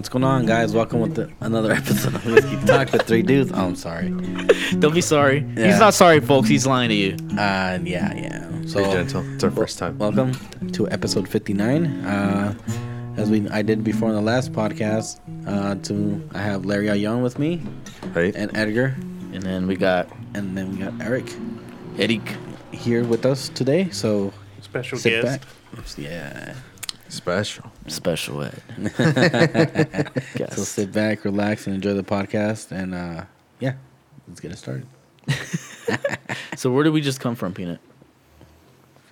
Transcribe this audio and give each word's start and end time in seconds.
What's 0.00 0.08
going 0.08 0.24
on, 0.24 0.46
guys? 0.46 0.72
Welcome 0.72 1.00
with 1.00 1.14
the, 1.14 1.30
another 1.40 1.72
episode 1.74 2.14
of 2.14 2.24
Whiskey 2.24 2.56
Talk 2.64 2.90
with 2.90 3.02
Three 3.02 3.20
Dudes. 3.20 3.52
Oh, 3.52 3.66
I'm 3.66 3.76
sorry. 3.76 4.08
Don't 4.78 4.94
be 4.94 5.02
sorry. 5.02 5.40
Yeah. 5.54 5.66
He's 5.66 5.78
not 5.78 5.92
sorry, 5.92 6.20
folks. 6.20 6.48
He's 6.48 6.66
lying 6.66 6.88
to 6.88 6.94
you. 6.94 7.16
Uh, 7.32 7.78
yeah, 7.84 8.14
yeah. 8.14 8.48
So, 8.66 8.82
Be 8.82 8.90
gentle. 8.92 9.22
It's 9.34 9.44
our 9.44 9.50
first 9.50 9.78
time. 9.78 9.98
welcome 9.98 10.32
to 10.72 10.88
episode 10.90 11.28
59. 11.28 11.84
Uh, 12.06 12.54
as 13.18 13.28
we 13.28 13.46
I 13.50 13.60
did 13.60 13.84
before 13.84 14.08
in 14.08 14.14
the 14.14 14.22
last 14.22 14.54
podcast, 14.54 15.20
uh, 15.46 15.74
to 15.82 16.26
I 16.34 16.38
have 16.38 16.64
Larry 16.64 16.86
Ayon 16.86 17.22
with 17.22 17.38
me 17.38 17.60
Right? 18.14 18.34
and 18.34 18.56
Edgar, 18.56 18.96
And 19.34 19.42
then 19.42 19.66
we 19.66 19.76
got 19.76 20.08
and 20.32 20.56
then 20.56 20.70
we 20.70 20.78
got 20.78 20.94
Eric 21.02 21.30
Eric. 21.98 22.22
here 22.72 23.04
with 23.04 23.26
us 23.26 23.50
today. 23.50 23.90
So 23.90 24.32
Special 24.62 24.96
sit 24.96 25.22
guest. 25.22 25.40
back. 25.42 25.98
Yeah. 25.98 26.54
Special. 27.10 27.70
Special 27.88 28.42
ed. 28.42 28.62
So 30.52 30.62
sit 30.64 30.92
back, 30.92 31.24
relax, 31.24 31.66
and 31.66 31.74
enjoy 31.76 31.94
the 31.94 32.02
podcast. 32.02 32.70
And 32.72 32.94
uh, 32.94 33.24
yeah, 33.60 33.74
let's 34.28 34.40
get 34.40 34.52
it 34.52 34.56
started. 34.58 34.86
So 36.56 36.70
where 36.70 36.84
did 36.84 36.92
we 36.92 37.00
just 37.00 37.20
come 37.20 37.34
from, 37.34 37.54
Peanut? 37.54 37.80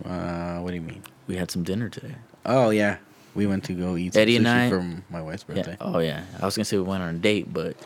Uh, 0.05 0.59
what 0.59 0.71
do 0.71 0.75
you 0.77 0.83
mean? 0.83 1.03
We 1.27 1.37
had 1.37 1.51
some 1.51 1.63
dinner 1.63 1.89
today. 1.89 2.15
Oh 2.47 2.71
yeah, 2.71 2.99
we 3.35 3.47
went 3.47 3.65
to 3.65 3.73
go 3.73 3.97
eat 3.97 4.13
some 4.15 4.23
Eddie 4.23 4.37
and 4.37 4.47
sushi 4.47 4.67
I- 4.67 4.69
for 4.71 5.03
my 5.11 5.23
wife's 5.23 5.45
Yeah. 5.49 5.55
birthday. 5.55 5.77
Oh 5.81 5.99
yeah. 5.99 6.25
I 6.41 6.45
was 6.45 6.57
gonna 6.57 6.65
say 6.67 6.77
we 6.77 6.83
went 6.85 7.03
on 7.03 7.15
a 7.15 7.19
date, 7.19 7.53
but 7.53 7.77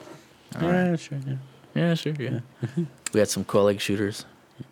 all 0.61 0.69
right. 0.69 0.91
Yeah, 0.91 0.97
sure. 0.97 1.19
Yeah. 1.27 1.35
yeah, 1.75 1.95
sure, 1.95 2.15
yeah. 2.19 2.41
we 3.15 3.21
had 3.21 3.29
some 3.29 3.45
quail 3.45 3.69
egg 3.69 3.81
shooters. 3.81 4.27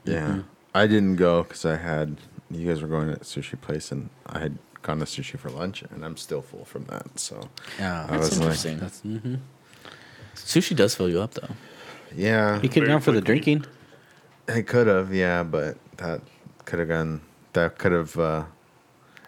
Yeah. 0.05 0.41
I 0.75 0.87
didn't 0.87 1.17
go 1.17 1.43
because 1.45 1.65
I 1.65 1.77
had, 1.77 2.19
you 2.51 2.67
guys 2.69 2.83
were 2.83 2.89
going 2.89 3.09
to 3.09 3.15
a 3.15 3.21
sushi 3.21 3.61
place 3.61 3.91
and 3.93 4.11
I 4.27 4.39
had 4.41 4.59
gone 4.83 4.99
to 4.99 5.05
sushi 5.05 5.39
for 5.39 5.51
lunch 5.51 5.83
and 5.83 6.05
I'm 6.05 6.17
still 6.17 6.43
full 6.43 6.65
from 6.65 6.85
that. 6.87 7.19
So, 7.19 7.49
Yeah, 7.79 8.05
I 8.09 8.17
That's 8.17 8.31
was 8.31 8.39
like- 8.39 8.41
interesting. 8.43 8.79
that's. 8.79 9.01
Mm-hmm. 9.03 9.35
Sushi 10.35 10.75
does 10.77 10.95
fill 10.95 11.09
you 11.11 11.21
up 11.21 11.35
though. 11.35 11.49
yeah. 12.15 12.61
You 12.63 12.69
could 12.69 12.83
have 12.85 12.89
gone 12.89 13.01
for 13.01 13.13
the 13.13 13.21
drinking. 13.21 13.65
I 14.49 14.63
could 14.63 14.87
have, 14.87 15.13
yeah, 15.15 15.43
but 15.43 15.77
that 15.99 16.23
could 16.65 16.79
have 16.81 16.89
gone, 16.89 17.21
that 17.53 17.79
could 17.79 17.93
have, 17.93 18.17
uh, 18.19 18.45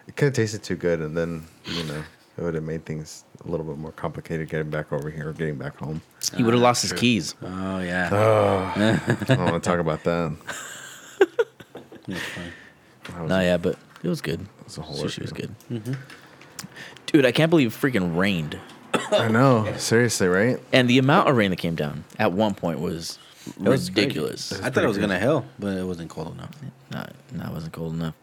it 0.07 0.15
could 0.15 0.25
have 0.25 0.33
tasted 0.33 0.63
too 0.63 0.75
good 0.75 0.99
and 1.01 1.15
then, 1.15 1.45
you 1.65 1.83
know, 1.83 2.03
it 2.37 2.41
would 2.41 2.55
have 2.55 2.63
made 2.63 2.83
things 2.85 3.23
a 3.45 3.47
little 3.49 3.65
bit 3.65 3.77
more 3.77 3.91
complicated 3.91 4.49
getting 4.49 4.69
back 4.71 4.91
over 4.91 5.09
here 5.11 5.29
or 5.29 5.33
getting 5.33 5.55
back 5.55 5.77
home. 5.77 6.01
He 6.35 6.41
would 6.43 6.53
have 6.55 6.63
Ah, 6.63 6.67
lost 6.67 6.81
his 6.81 6.91
true. 6.91 6.99
keys. 6.99 7.35
Oh 7.43 7.79
yeah. 7.79 8.09
Oh, 8.11 8.73
I 9.21 9.23
don't 9.35 9.51
want 9.51 9.63
to 9.63 9.69
talk 9.69 9.79
about 9.79 10.03
that. 10.03 10.35
That's. 12.07 12.21
That 13.03 13.27
No, 13.27 13.39
yeah, 13.39 13.57
but 13.57 13.77
it 14.03 14.07
was 14.09 14.21
good. 14.21 14.45
That 14.63 14.65
was 14.65 14.77
a 14.77 14.81
whole 14.81 14.95
Sushi 14.95 15.21
was 15.21 15.31
ordeal. 15.31 15.47
good. 15.69 15.81
Mm-hmm. 15.81 15.93
Dude, 17.07 17.25
I 17.25 17.31
can't 17.31 17.49
believe 17.49 17.73
it 17.75 17.79
freaking 17.79 18.17
rained. 18.17 18.57
I 19.11 19.27
know. 19.27 19.73
Seriously, 19.77 20.27
right? 20.27 20.59
And 20.71 20.89
the 20.89 20.97
amount 20.97 21.29
of 21.29 21.35
rain 21.35 21.49
that 21.51 21.57
came 21.57 21.75
down 21.75 22.05
at 22.17 22.31
one 22.31 22.53
point 22.55 22.79
was 22.79 23.19
It 23.47 23.67
was 23.67 23.89
ridiculous. 23.89 24.53
I 24.61 24.69
thought 24.69 24.83
it 24.83 24.87
was 24.87 24.97
gonna 24.97 25.19
hell, 25.19 25.45
but 25.59 25.77
it 25.77 25.85
wasn't 25.85 26.09
cold 26.09 26.33
enough. 26.33 26.51
No, 26.91 27.05
no, 27.33 27.45
it 27.45 27.53
wasn't 27.53 27.73
cold 27.73 27.93
enough. 27.93 28.13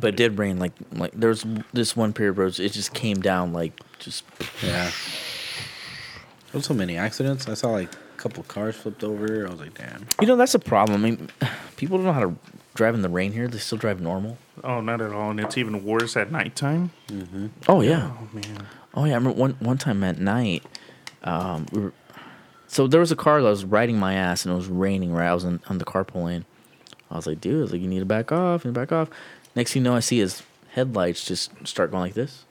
But 0.00 0.08
it 0.08 0.16
did 0.16 0.38
rain 0.38 0.58
like 0.58 0.72
like 0.92 1.12
there 1.12 1.28
was 1.28 1.44
this 1.72 1.96
one 1.96 2.12
period 2.12 2.36
where 2.36 2.46
it 2.46 2.52
just 2.52 2.94
came 2.94 3.20
down 3.20 3.52
like 3.52 3.78
just 3.98 4.24
Yeah. 4.62 4.90
There 6.50 6.58
was 6.58 6.66
so 6.66 6.74
many 6.74 6.96
accidents. 6.96 7.48
I 7.48 7.54
saw 7.54 7.70
like 7.70 7.92
a 7.92 8.16
couple 8.18 8.42
cars 8.44 8.76
flipped 8.76 9.02
over. 9.02 9.46
I 9.46 9.50
was 9.50 9.60
like, 9.60 9.76
damn. 9.76 10.06
you 10.20 10.26
know 10.26 10.36
that's 10.36 10.54
a 10.54 10.58
problem. 10.58 11.04
I 11.04 11.10
mean, 11.10 11.30
people 11.76 11.96
don't 11.98 12.06
know 12.06 12.12
how 12.12 12.20
to 12.20 12.34
drive 12.74 12.94
in 12.94 13.02
the 13.02 13.08
rain 13.08 13.32
here. 13.32 13.48
They 13.48 13.58
still 13.58 13.78
drive 13.78 14.00
normal. 14.00 14.38
Oh, 14.64 14.80
not 14.80 15.00
at 15.00 15.12
all. 15.12 15.30
And 15.30 15.40
it's 15.40 15.58
even 15.58 15.84
worse 15.84 16.16
at 16.16 16.30
nighttime. 16.32 16.90
Oh 17.68 17.80
yeah, 17.80 18.12
Oh 18.18 18.28
man. 18.32 18.66
oh 18.94 19.04
yeah. 19.04 19.12
I 19.12 19.16
remember 19.16 19.38
one 19.38 19.52
one 19.60 19.78
time 19.78 20.02
at 20.04 20.18
night, 20.18 20.62
um, 21.24 21.66
we 21.72 21.80
were, 21.80 21.92
so 22.66 22.86
there 22.86 23.00
was 23.00 23.12
a 23.12 23.16
car 23.16 23.42
that 23.42 23.48
was 23.48 23.64
riding 23.64 23.98
my 23.98 24.14
ass 24.14 24.44
and 24.44 24.52
it 24.52 24.56
was 24.56 24.68
raining. 24.68 25.12
Right, 25.12 25.28
I 25.28 25.34
was 25.34 25.44
in, 25.44 25.60
on 25.68 25.78
the 25.78 25.84
carpool 25.84 26.24
lane. 26.24 26.44
I 27.10 27.16
was 27.16 27.26
like, 27.26 27.40
dude, 27.40 27.58
I 27.58 27.62
was 27.62 27.72
like, 27.72 27.80
you 27.82 27.88
need 27.88 27.98
to 28.00 28.06
back 28.06 28.32
off, 28.32 28.64
and 28.64 28.72
back 28.72 28.90
off. 28.90 29.10
Next 29.54 29.72
thing 29.74 29.82
you 29.82 29.90
know, 29.90 29.94
I 29.96 30.00
see 30.00 30.18
his 30.20 30.42
headlights 30.70 31.26
just 31.26 31.50
start 31.66 31.90
going 31.90 32.00
like 32.02 32.14
this, 32.14 32.44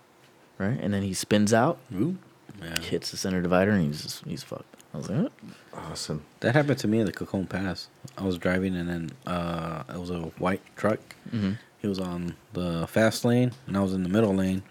right, 0.60 0.78
and 0.80 0.94
then 0.94 1.02
he 1.02 1.16
spins 1.16 1.52
out, 1.52 1.80
Ooh. 1.96 2.18
Yeah. 2.62 2.80
hits 2.80 3.10
the 3.10 3.18
center 3.18 3.42
divider, 3.42 3.72
and 3.72 3.88
he's 3.88 4.04
just, 4.04 4.24
he's 4.26 4.44
fucked. 4.44 4.76
I 4.94 4.98
was 4.98 5.10
like, 5.10 5.20
"Huh?" 5.22 5.30
Awesome. 5.74 6.24
That 6.42 6.54
happened 6.56 6.80
to 6.80 6.88
me 6.88 7.00
in 7.00 7.06
the 7.06 7.12
Cajon 7.14 7.46
Pass. 7.48 7.88
I 8.18 8.24
was 8.24 8.38
driving 8.38 8.76
and 8.76 8.90
then 8.90 9.12
uh, 9.26 9.84
it 9.90 9.98
was 9.98 10.10
a 10.10 10.20
white 10.40 10.62
truck. 10.76 11.00
Mhm. 11.34 11.58
He 11.80 11.88
was 11.88 12.00
on 12.00 12.36
the 12.54 12.86
fast 12.88 13.24
lane 13.26 13.52
and 13.68 13.78
I 13.78 13.82
was 13.82 13.94
in 13.94 14.04
the 14.04 14.10
middle 14.10 14.36
lane. 14.36 14.64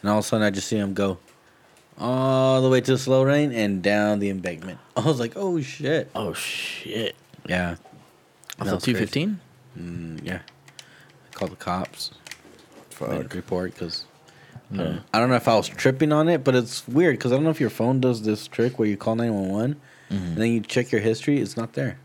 And 0.00 0.10
all 0.10 0.18
of 0.18 0.24
a 0.24 0.28
sudden 0.28 0.46
I 0.46 0.50
just 0.50 0.68
see 0.68 0.76
him 0.78 0.94
go 0.94 1.18
all 1.98 2.62
the 2.62 2.68
way 2.70 2.80
to 2.80 2.92
the 2.92 2.98
slow 2.98 3.24
lane 3.24 3.52
and 3.52 3.82
down 3.82 4.18
the 4.18 4.30
embankment. 4.30 4.78
I 4.96 5.02
was 5.02 5.20
like, 5.20 5.32
oh 5.36 5.60
shit. 5.60 6.10
oh 6.14 6.32
shit. 6.32 7.14
Yeah. 7.46 7.72
Off 7.72 7.78
That 8.58 8.64
the 8.66 8.74
was 8.76 8.84
two 8.84 8.94
fifteen. 8.94 9.40
Mm, 9.78 10.20
yeah. 10.24 10.40
I 10.40 11.34
called 11.34 11.52
the 11.52 11.56
cops. 11.56 12.12
Made 13.00 13.08
a 13.10 13.22
Fuck. 13.22 13.34
report 13.34 13.74
because 13.74 14.04
Yeah. 14.70 15.00
I 15.12 15.18
don't 15.18 15.28
know 15.30 15.36
if 15.36 15.48
I 15.48 15.56
was 15.56 15.68
tripping 15.68 16.12
on 16.12 16.28
it, 16.28 16.44
but 16.44 16.54
it's 16.54 16.86
weird 16.88 17.14
because 17.18 17.30
I 17.32 17.36
don't 17.36 17.44
know 17.44 17.50
if 17.50 17.60
your 17.60 17.70
phone 17.70 18.00
does 18.00 18.22
this 18.22 18.46
trick 18.46 18.78
where 18.78 18.88
you 18.88 18.96
call 18.96 19.16
911 19.16 19.80
Mm-hmm. 20.10 20.24
and 20.24 20.36
then 20.36 20.52
you 20.52 20.60
check 20.60 20.90
your 20.92 21.00
history. 21.00 21.40
It's 21.40 21.56
not 21.56 21.74
there. 21.74 21.98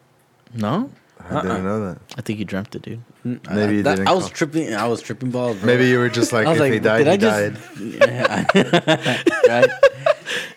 No, 0.53 0.91
I 1.19 1.41
didn't 1.41 1.51
uh-uh. 1.51 1.57
know 1.61 1.85
that. 1.87 1.97
I 2.17 2.21
think 2.21 2.39
you 2.39 2.45
dreamt 2.45 2.75
it, 2.75 2.83
dude. 2.83 3.01
Maybe 3.23 3.39
I, 3.49 3.67
you 3.69 3.83
that- 3.83 3.95
didn't 3.95 4.07
I 4.07 4.13
was 4.13 4.25
call. 4.25 4.31
tripping. 4.33 4.73
I 4.75 4.87
was 4.87 5.01
tripping 5.01 5.31
balls. 5.31 5.57
Bro. 5.57 5.65
Maybe 5.65 5.87
you 5.87 5.97
were 5.99 6.09
just 6.09 6.31
like, 6.31 6.45
I 6.45 6.49
was 6.51 6.57
if 6.57 6.61
like, 6.61 6.73
he 6.73 6.79
died, 6.79 7.05
did 7.05 7.07
I 7.07 7.11
he 7.13 7.17
just? 7.17 7.99
died. 7.99 9.25
right? 9.49 9.69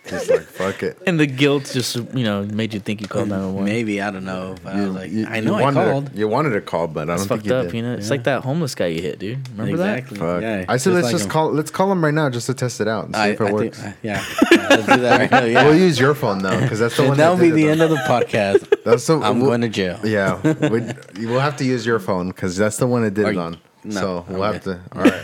Just 0.07 0.29
like, 0.29 0.41
fuck 0.59 0.83
it. 0.83 0.97
And 1.07 1.19
the 1.19 1.25
guilt 1.25 1.71
just 1.73 1.95
you 1.95 2.23
know 2.23 2.43
made 2.45 2.73
you 2.73 2.79
think 2.79 3.01
you 3.01 3.07
called 3.07 3.29
nine 3.29 3.41
one 3.45 3.55
one. 3.55 3.65
Maybe 3.65 4.01
I 4.01 4.11
don't 4.11 4.25
know. 4.25 4.55
But 4.63 4.75
I 4.75 4.81
was 4.85 4.95
like, 4.95 5.11
you- 5.11 5.25
I 5.25 5.39
know 5.39 5.55
I 5.55 5.61
wanted 5.63 5.91
called. 5.91 6.15
You 6.15 6.27
wanted 6.27 6.49
to 6.51 6.61
call, 6.61 6.87
but 6.87 7.01
I 7.01 7.05
That's 7.05 7.21
don't 7.25 7.27
think 7.29 7.39
fucked 7.41 7.47
you 7.47 7.55
up, 7.55 7.65
did. 7.67 7.73
you 7.75 7.81
know. 7.81 7.93
It's 7.93 8.07
Yeah. 8.07 8.11
like 8.11 8.23
that 8.25 8.43
homeless 8.43 8.75
guy 8.75 8.87
you 8.87 9.01
hit, 9.01 9.19
dude. 9.19 9.47
Remember 9.49 9.71
exactly. 9.71 10.17
Fuck. 10.19 10.41
Yeah. 10.41 10.65
I 10.67 10.77
said 10.77 10.93
let's 10.93 11.05
like 11.05 11.11
just 11.13 11.25
him. 11.25 11.31
call. 11.31 11.51
Let's 11.51 11.71
call 11.71 11.91
him 11.91 12.03
right 12.03 12.13
now 12.13 12.29
just 12.29 12.45
to 12.47 12.53
test 12.53 12.81
it 12.81 12.87
out 12.87 13.05
and 13.05 13.15
see 13.15 13.21
I, 13.21 13.27
if 13.29 13.41
it 13.41 13.47
I 13.47 13.51
works. 13.51 13.79
Think, 13.81 13.95
uh, 13.95 13.97
yeah. 14.03 14.23
Yeah, 14.51 14.67
Let's 14.69 14.85
do 14.85 15.01
that 15.01 15.19
right 15.19 15.31
now. 15.31 15.43
Yeah. 15.45 15.65
We'll 15.65 15.77
use 15.79 15.99
your 15.99 16.13
phone 16.13 16.39
though, 16.43 16.59
because 16.61 16.79
that's 16.79 16.95
the 16.97 17.07
one. 17.07 17.17
that'll 17.17 17.37
that 17.37 17.43
be 17.43 17.49
the 17.51 17.65
it, 17.67 17.71
end 17.71 17.81
of 17.81 17.89
the 17.89 17.95
podcast. 18.07 18.67
That's 18.83 19.05
the. 19.07 19.17
I'm 19.19 19.39
we'll- 19.39 19.49
going 19.49 19.61
to 19.61 19.69
jail. 19.69 19.99
Yeah, 20.03 20.39
we, 20.69 20.81
we'll 21.27 21.39
have 21.39 21.57
to 21.57 21.65
use 21.65 21.85
your 21.85 21.99
phone 21.99 22.29
because 22.29 22.55
that's 22.57 22.77
the 22.77 22.87
one 22.87 23.03
it 23.03 23.13
did 23.13 23.27
it 23.27 23.37
on. 23.37 23.57
no, 23.83 23.91
so 24.01 24.25
we'll 24.27 24.43
okay. 24.43 24.53
have 24.53 24.63
to. 24.63 24.79
All 24.93 25.01
right. 25.03 25.21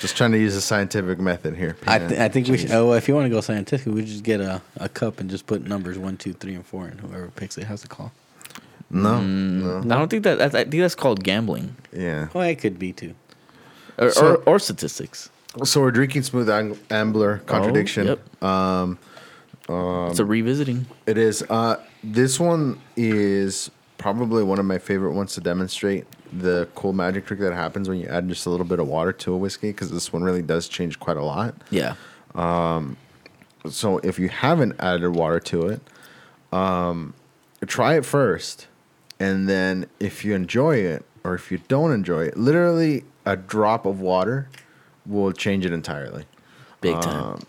Just 0.00 0.16
trying 0.16 0.32
to 0.32 0.38
use 0.38 0.54
a 0.56 0.60
scientific 0.60 1.18
method 1.18 1.56
here. 1.56 1.76
I, 1.86 1.98
th- 1.98 2.20
I 2.20 2.28
think 2.28 2.48
we 2.48 2.58
should. 2.58 2.70
Oh, 2.72 2.86
well, 2.88 2.94
if 2.94 3.08
you 3.08 3.14
want 3.14 3.26
to 3.26 3.30
go 3.30 3.40
scientific, 3.40 3.92
we 3.92 4.04
just 4.04 4.22
get 4.24 4.40
a, 4.40 4.60
a 4.76 4.88
cup 4.88 5.20
and 5.20 5.30
just 5.30 5.46
put 5.46 5.66
numbers 5.66 5.98
one, 5.98 6.16
two, 6.16 6.32
three, 6.32 6.54
and 6.54 6.66
four, 6.66 6.86
and 6.86 7.00
whoever 7.00 7.28
picks 7.28 7.56
it 7.58 7.64
has 7.64 7.80
to 7.82 7.88
call. 7.88 8.12
no, 8.90 9.18
that? 9.18 9.22
no. 9.24 9.94
I 9.94 9.98
don't 9.98 10.08
think 10.08 10.24
that. 10.24 10.40
I 10.40 10.48
think 10.48 10.70
that's 10.72 10.94
called 10.94 11.22
gambling 11.24 11.76
Yeah. 11.92 12.28
Well, 12.34 12.48
it 12.48 12.56
could 12.56 12.78
be 12.78 12.92
too. 12.92 13.14
or, 13.98 14.10
So- 14.10 14.26
or, 14.34 14.36
or 14.54 14.58
statistics. 14.58 15.30
So 15.62 15.80
we're 15.80 15.92
drinking 15.92 16.24
smooth 16.24 16.50
Ang- 16.50 16.78
ambler 16.90 17.38
contradiction. 17.46 18.08
yep. 18.08 18.42
Um, 18.42 18.98
it's 19.68 20.18
a 20.18 20.24
revisiting. 20.24 20.86
It 21.06 21.16
is. 21.16 21.44
Uh, 21.48 21.76
this 22.02 22.40
one 22.40 22.80
is 22.96 23.70
probably 23.96 24.42
one 24.42 24.58
of 24.58 24.66
my 24.66 24.78
favorite 24.78 25.12
ones 25.12 25.34
to 25.34 25.40
demonstrate 25.40 26.06
the 26.38 26.68
cool 26.74 26.92
magic 26.92 27.26
trick 27.26 27.38
that 27.40 27.52
happens 27.54 27.88
when 27.88 27.98
you 27.98 28.06
add 28.06 28.28
just 28.28 28.46
a 28.46 28.50
little 28.50 28.66
bit 28.66 28.78
of 28.80 28.88
water 28.88 29.12
to 29.12 29.32
a 29.32 29.36
whiskey 29.36 29.68
because 29.70 29.90
this 29.90 30.12
one 30.12 30.22
really 30.22 30.42
does 30.42 30.68
change 30.68 30.98
quite 30.98 31.16
a 31.16 31.22
lot. 31.24 31.54
Yeah. 31.70 31.94
So 33.70 33.98
if 33.98 34.18
you 34.18 34.28
haven't 34.28 34.76
added 34.78 35.10
water 35.10 35.40
to 35.40 35.68
it, 35.68 35.80
um, 36.52 37.14
try 37.66 37.94
it 37.94 38.04
first, 38.04 38.66
and 39.18 39.48
then 39.48 39.86
if 40.00 40.24
you 40.24 40.34
enjoy 40.34 40.76
it 40.76 41.04
or 41.24 41.34
if 41.34 41.50
you 41.50 41.58
don't 41.68 41.92
enjoy 41.92 42.24
it, 42.24 42.36
literally 42.36 43.04
a 43.24 43.36
drop 43.36 43.86
of 43.86 44.00
water 44.00 44.48
will 45.06 45.32
change 45.32 45.64
it 45.64 45.72
entirely. 45.72 46.24
Big 46.82 47.00
time. 47.00 47.40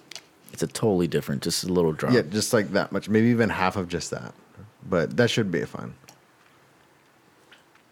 it's 0.54 0.64
a 0.64 0.68
totally 0.68 1.08
different, 1.08 1.44
just 1.44 1.66
a 1.66 1.68
little 1.68 1.92
drop. 1.92 2.14
Yeah, 2.14 2.22
just 2.22 2.54
like 2.54 2.72
that 2.72 2.94
much, 2.94 3.10
maybe 3.10 3.28
even 3.28 3.50
half 3.50 3.76
of 3.76 3.90
just 3.90 4.12
that. 4.12 4.34
But 4.88 5.18
that 5.18 5.30
should 5.30 5.52
be 5.52 5.66
fine. 5.66 5.94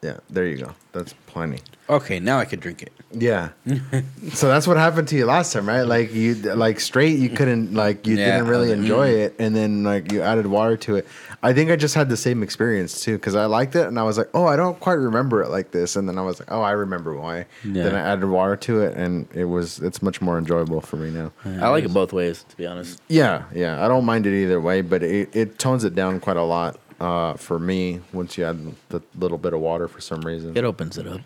Yeah, 0.03 0.17
there 0.29 0.45
you 0.45 0.57
go. 0.57 0.75
That's 0.91 1.13
plenty. 1.27 1.59
Okay, 1.89 2.19
now 2.19 2.37
I 2.37 2.45
could 2.45 2.59
drink 2.59 2.81
it. 2.81 2.91
Yeah. 3.11 3.49
so 4.33 4.47
that's 4.47 4.67
what 4.67 4.77
happened 4.77 5.07
to 5.09 5.15
you 5.15 5.25
last 5.25 5.53
time, 5.53 5.67
right? 5.67 5.83
Like 5.83 6.13
you, 6.13 6.35
like 6.35 6.79
straight, 6.79 7.19
you 7.19 7.29
couldn't, 7.29 7.73
like 7.73 8.05
you 8.05 8.17
Yeah, 8.17 8.37
didn't 8.37 8.47
really 8.47 8.69
like, 8.69 8.77
enjoy 8.77 9.09
mm. 9.09 9.25
it, 9.25 9.35
and 9.39 9.55
then 9.55 9.83
like 9.83 10.11
you 10.11 10.21
added 10.21 10.47
water 10.47 10.75
to 10.77 10.97
it. 10.97 11.07
I 11.41 11.53
think 11.53 11.71
I 11.71 11.75
just 11.77 11.95
had 11.95 12.09
the 12.09 12.17
same 12.17 12.43
experience 12.43 13.01
too, 13.01 13.13
because 13.13 13.35
I 13.35 13.45
liked 13.45 13.75
it, 13.75 13.87
and 13.87 13.97
I 13.97 14.03
was 14.03 14.17
like, 14.17 14.29
oh, 14.33 14.45
I 14.45 14.55
don't 14.55 14.79
quite 14.79 14.93
remember 14.93 15.41
it 15.41 15.49
like 15.49 15.71
this, 15.71 15.95
and 15.95 16.07
then 16.07 16.17
I 16.17 16.21
was 16.21 16.39
like, 16.39 16.51
oh, 16.51 16.61
I 16.61 16.71
remember 16.71 17.15
why. 17.15 17.45
Yeah. 17.63 17.83
Then 17.83 17.95
I 17.95 17.99
added 17.99 18.25
water 18.25 18.55
to 18.57 18.81
it, 18.81 18.95
and 18.95 19.27
it 19.33 19.45
was, 19.45 19.79
it's 19.79 20.01
much 20.01 20.21
more 20.21 20.37
enjoyable 20.37 20.81
for 20.81 20.97
me 20.97 21.11
now. 21.11 21.31
I 21.45 21.69
like 21.69 21.85
it 21.85 21.93
both 21.93 22.13
ways, 22.13 22.43
to 22.49 22.57
be 22.57 22.65
honest. 22.65 23.01
Yeah, 23.07 23.43
yeah. 23.53 23.83
I 23.83 23.87
don't 23.87 24.05
mind 24.05 24.25
it 24.25 24.41
either 24.41 24.59
way, 24.59 24.81
but 24.81 25.01
it, 25.01 25.35
it 25.35 25.59
tones 25.59 25.83
it 25.83 25.95
down 25.95 26.19
quite 26.19 26.37
a 26.37 26.43
lot 26.43 26.79
uh, 27.03 27.33
for 27.35 27.59
me 27.59 27.99
once 28.13 28.37
you 28.37 28.45
add 28.45 28.73
the 28.89 29.01
little 29.17 29.37
bit 29.37 29.53
of 29.53 29.59
water 29.59 29.87
for 29.87 29.99
some 30.01 30.21
reason. 30.21 30.55
It 30.57 30.63
opens 30.63 30.97
it 30.97 31.05
up. 31.07 31.21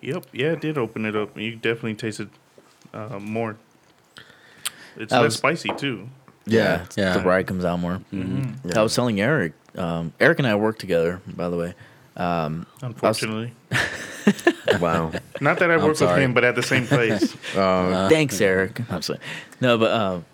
Yep. 0.00 0.26
Yeah, 0.32 0.52
it 0.52 0.60
did 0.60 0.78
open 0.78 1.04
it 1.04 1.14
up. 1.16 1.36
You 1.38 1.56
definitely 1.56 1.94
tasted 1.94 2.30
uh, 2.94 3.18
more. 3.20 3.56
It's 4.96 5.10
That 5.10 5.18
less 5.20 5.24
was- 5.24 5.36
spicy 5.36 5.70
too. 5.76 6.08
Yeah. 6.46 6.74
it's- 6.82 6.96
Yeah. 6.96 7.16
The 7.16 7.20
rye 7.22 7.42
comes 7.42 7.64
out 7.64 7.78
more. 7.78 8.00
Yeah. 8.10 8.44
I 8.76 8.82
was 8.82 8.94
telling 8.94 9.20
Eric. 9.20 9.52
Um, 9.76 10.12
Eric 10.18 10.38
and 10.38 10.48
I 10.48 10.54
work 10.56 10.78
together, 10.78 11.20
by 11.26 11.48
the 11.48 11.56
way. 11.56 11.74
Um, 12.16 12.66
Unfortunately, 12.82 13.52
Wow. 14.80 15.12
not 15.40 15.58
that 15.60 15.70
I 15.70 15.76
work 15.76 15.98
with 16.00 16.16
him, 16.18 16.34
but 16.34 16.42
at 16.44 16.54
the 16.56 16.62
same 16.62 16.86
place. 16.86 17.36
Uh, 17.56 18.08
thanks, 18.08 18.40
Eric. 18.40 18.80
I'm 18.90 19.00
sorry. 19.02 19.20
No, 19.60 19.78
but 19.78 19.92
um, 19.92 20.24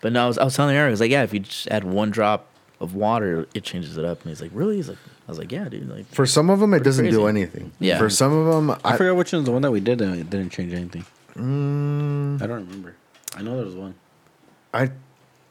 but 0.00 0.12
no, 0.12 0.24
I 0.24 0.26
was, 0.26 0.36
I 0.38 0.44
was 0.44 0.56
telling 0.56 0.74
Eric, 0.76 0.88
I 0.88 0.90
was 0.90 1.00
like, 1.00 1.10
yeah, 1.12 1.22
if 1.22 1.32
you 1.32 1.40
just 1.40 1.68
add 1.68 1.84
one 1.84 2.10
drop 2.10 2.48
of 2.82 2.94
water, 2.94 3.46
it 3.54 3.62
changes 3.62 3.96
it 3.96 4.04
up. 4.04 4.20
And 4.22 4.30
he's 4.30 4.42
like, 4.42 4.50
really? 4.52 4.76
He's 4.76 4.88
like, 4.88 4.98
I 5.26 5.30
was 5.30 5.38
like, 5.38 5.52
yeah, 5.52 5.68
dude. 5.68 5.88
Like, 5.88 6.06
for 6.06 6.26
some 6.26 6.50
of 6.50 6.60
them, 6.60 6.74
it 6.74 6.82
doesn't 6.82 7.10
do 7.10 7.26
anything. 7.26 7.72
Yeah. 7.78 7.98
For 7.98 8.10
some 8.10 8.32
of 8.32 8.52
them, 8.52 8.70
I, 8.70 8.94
I, 8.94 8.96
forgot 8.96 9.16
which 9.16 9.32
one's 9.32 9.46
the 9.46 9.52
one 9.52 9.62
that 9.62 9.70
we 9.70 9.80
did 9.80 10.00
and 10.00 10.18
it 10.18 10.28
didn't 10.28 10.50
change 10.50 10.74
anything. 10.74 11.04
mm, 11.34 12.42
I 12.42 12.46
don't 12.46 12.66
remember. 12.66 12.96
I 13.36 13.42
know 13.42 13.56
there 13.56 13.64
was 13.64 13.76
one. 13.76 13.94
I, 14.74 14.90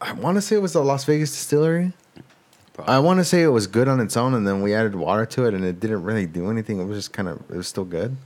I 0.00 0.12
want 0.12 0.36
to 0.36 0.42
say 0.42 0.56
it 0.56 0.62
was 0.62 0.74
the 0.74 0.84
Las 0.84 1.04
Vegas 1.04 1.30
distillery. 1.30 1.92
I 2.86 2.98
want 2.98 3.18
to 3.20 3.24
say 3.24 3.42
it 3.42 3.48
was 3.48 3.66
good 3.66 3.88
on 3.88 4.00
its 4.00 4.16
own, 4.16 4.34
and 4.34 4.46
then 4.46 4.62
we 4.62 4.74
added 4.74 4.94
water 4.94 5.26
to 5.26 5.46
it, 5.46 5.54
and 5.54 5.64
it 5.64 5.80
didn't 5.80 6.02
really 6.04 6.26
do 6.26 6.50
anything. 6.50 6.80
It 6.80 6.84
was 6.84 6.98
just 6.98 7.12
kind 7.12 7.28
of, 7.28 7.38
it 7.50 7.56
was 7.56 7.68
still 7.68 7.84
good. 7.84 8.16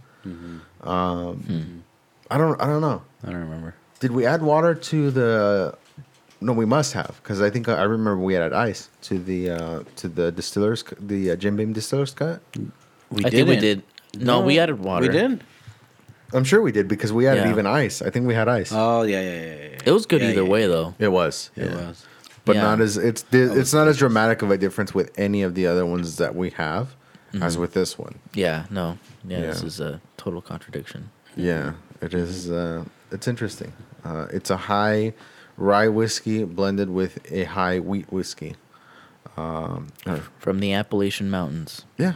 Um, 0.83 1.85
I 2.31 2.39
don't, 2.39 2.61
I 2.61 2.67
don't 2.67 2.81
know. 2.81 3.03
I 3.25 3.31
don't 3.31 3.41
remember. 3.41 3.75
Did 4.01 4.13
we 4.13 4.27
add 4.27 4.43
water 4.43 4.75
to 4.75 5.11
the? 5.11 5.79
No, 6.41 6.53
we 6.53 6.67
must 6.67 6.93
have 6.93 7.19
because 7.23 7.41
I 7.41 7.49
think 7.51 7.69
I 7.69 7.83
remember 7.83 8.19
we 8.19 8.37
added 8.37 8.53
ice 8.53 8.91
to 9.03 9.19
the 9.19 9.51
uh, 9.51 9.83
to 9.97 10.09
the 10.09 10.31
distillers, 10.31 10.85
the 11.01 11.31
uh, 11.31 11.37
Jim 11.37 11.57
Beam 11.57 11.73
distillers 11.73 12.13
cut. 12.13 12.41
We 13.11 13.25
I 13.25 13.31
think 13.31 13.49
we 13.49 13.57
didn't. 13.57 13.85
did. 14.13 14.25
No, 14.27 14.41
we 14.41 14.59
added 14.59 14.79
water. 14.81 15.07
We 15.07 15.13
did. 15.13 15.43
I'm 16.35 16.45
sure 16.45 16.61
we 16.61 16.73
did 16.73 16.89
because 16.89 17.13
we 17.13 17.27
added 17.27 17.45
Yeah. 17.45 17.51
even 17.53 17.67
ice. 17.67 18.03
I 18.03 18.11
think 18.11 18.27
we 18.27 18.35
had 18.35 18.49
ice. 18.49 18.71
Oh 18.73 19.03
yeah, 19.03 19.21
yeah, 19.21 19.31
yeah. 19.31 19.41
yeah, 19.45 19.55
yeah. 19.71 19.79
It 19.87 19.93
was 19.93 20.05
good 20.07 20.21
Yeah, 20.21 20.31
either 20.31 20.43
yeah, 20.43 20.49
way, 20.49 20.67
though. 20.67 20.95
it 20.99 21.09
was, 21.09 21.51
It 21.57 21.71
was. 21.71 22.05
but 22.45 22.57
Yeah. 22.57 22.63
not 22.63 22.81
as 22.81 22.97
it's 22.97 23.23
di- 23.23 23.39
it's 23.61 23.73
not 23.73 23.87
as 23.89 23.97
dramatic 23.97 24.43
of 24.43 24.51
a 24.51 24.59
difference 24.59 24.93
with 24.95 25.13
any 25.17 25.43
of 25.43 25.55
the 25.55 25.67
other 25.67 25.87
ones 25.87 26.17
that 26.17 26.35
we 26.35 26.51
have 26.51 26.95
as 27.41 27.57
with 27.57 27.73
this 27.75 27.97
one. 27.99 28.19
Yeah, 28.35 28.65
no. 28.71 28.99
Yeah, 29.27 29.41
this 29.43 29.63
is 29.63 29.79
a 29.81 30.01
total 30.17 30.41
contradiction. 30.43 31.11
Yeah, 31.37 31.75
it 32.03 32.13
is. 32.15 32.51
Uh, 32.51 32.85
it's 33.13 33.29
interesting. 33.29 33.73
Uh, 34.05 34.27
it's 34.33 34.51
a 34.51 34.57
high 34.57 35.13
rye 35.57 35.89
whiskey 35.89 36.45
blended 36.45 36.91
with 36.91 37.31
a 37.33 37.45
high 37.45 37.79
wheat 37.81 38.11
whiskey. 38.13 38.55
Um, 39.37 39.89
From 40.39 40.61
the 40.61 40.73
Appalachian 40.73 41.29
Mountains. 41.31 41.85
yeah, 41.99 42.15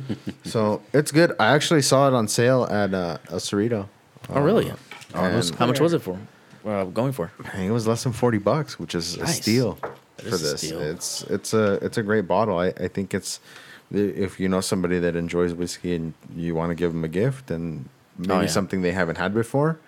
so 0.44 0.80
it's 0.94 1.12
good. 1.12 1.32
I 1.38 1.48
actually 1.54 1.82
saw 1.82 2.08
it 2.08 2.14
on 2.14 2.28
sale 2.28 2.64
at 2.70 2.94
uh, 2.94 3.18
El 3.30 3.40
Cerrito. 3.40 3.88
Oh, 4.30 4.40
really? 4.40 4.70
Uh, 4.70 4.76
was- 5.14 5.50
How 5.50 5.66
much 5.66 5.80
was 5.80 5.92
it 5.92 6.00
for? 6.00 6.18
Uh, 6.64 6.84
going 6.84 7.12
for? 7.12 7.30
I 7.44 7.48
think 7.50 7.68
it 7.68 7.72
was 7.72 7.86
less 7.86 8.04
than 8.04 8.12
forty 8.12 8.38
bucks, 8.38 8.78
which 8.78 8.94
is 8.94 9.16
a 9.18 9.26
steal 9.26 9.78
That 9.82 10.24
for 10.24 10.36
this. 10.38 10.60
steal. 10.62 10.80
It's 10.80 11.22
it's 11.24 11.52
a 11.52 11.74
it's 11.84 11.98
a 11.98 12.02
great 12.02 12.26
bottle. 12.26 12.56
I, 12.58 12.68
I 12.68 12.88
think 12.88 13.12
it's 13.12 13.40
if 13.90 14.40
you 14.40 14.48
know 14.48 14.60
somebody 14.62 14.98
that 15.00 15.14
enjoys 15.16 15.52
whiskey 15.52 15.94
and 15.94 16.14
you 16.34 16.54
want 16.54 16.70
to 16.70 16.74
give 16.74 16.92
them 16.92 17.04
a 17.04 17.08
gift 17.08 17.50
and 17.50 17.88
maybe 18.16 18.32
Oh, 18.32 18.40
yeah. 18.42 18.46
something 18.46 18.80
they 18.80 18.92
haven't 18.92 19.18
had 19.18 19.34
before. 19.34 19.78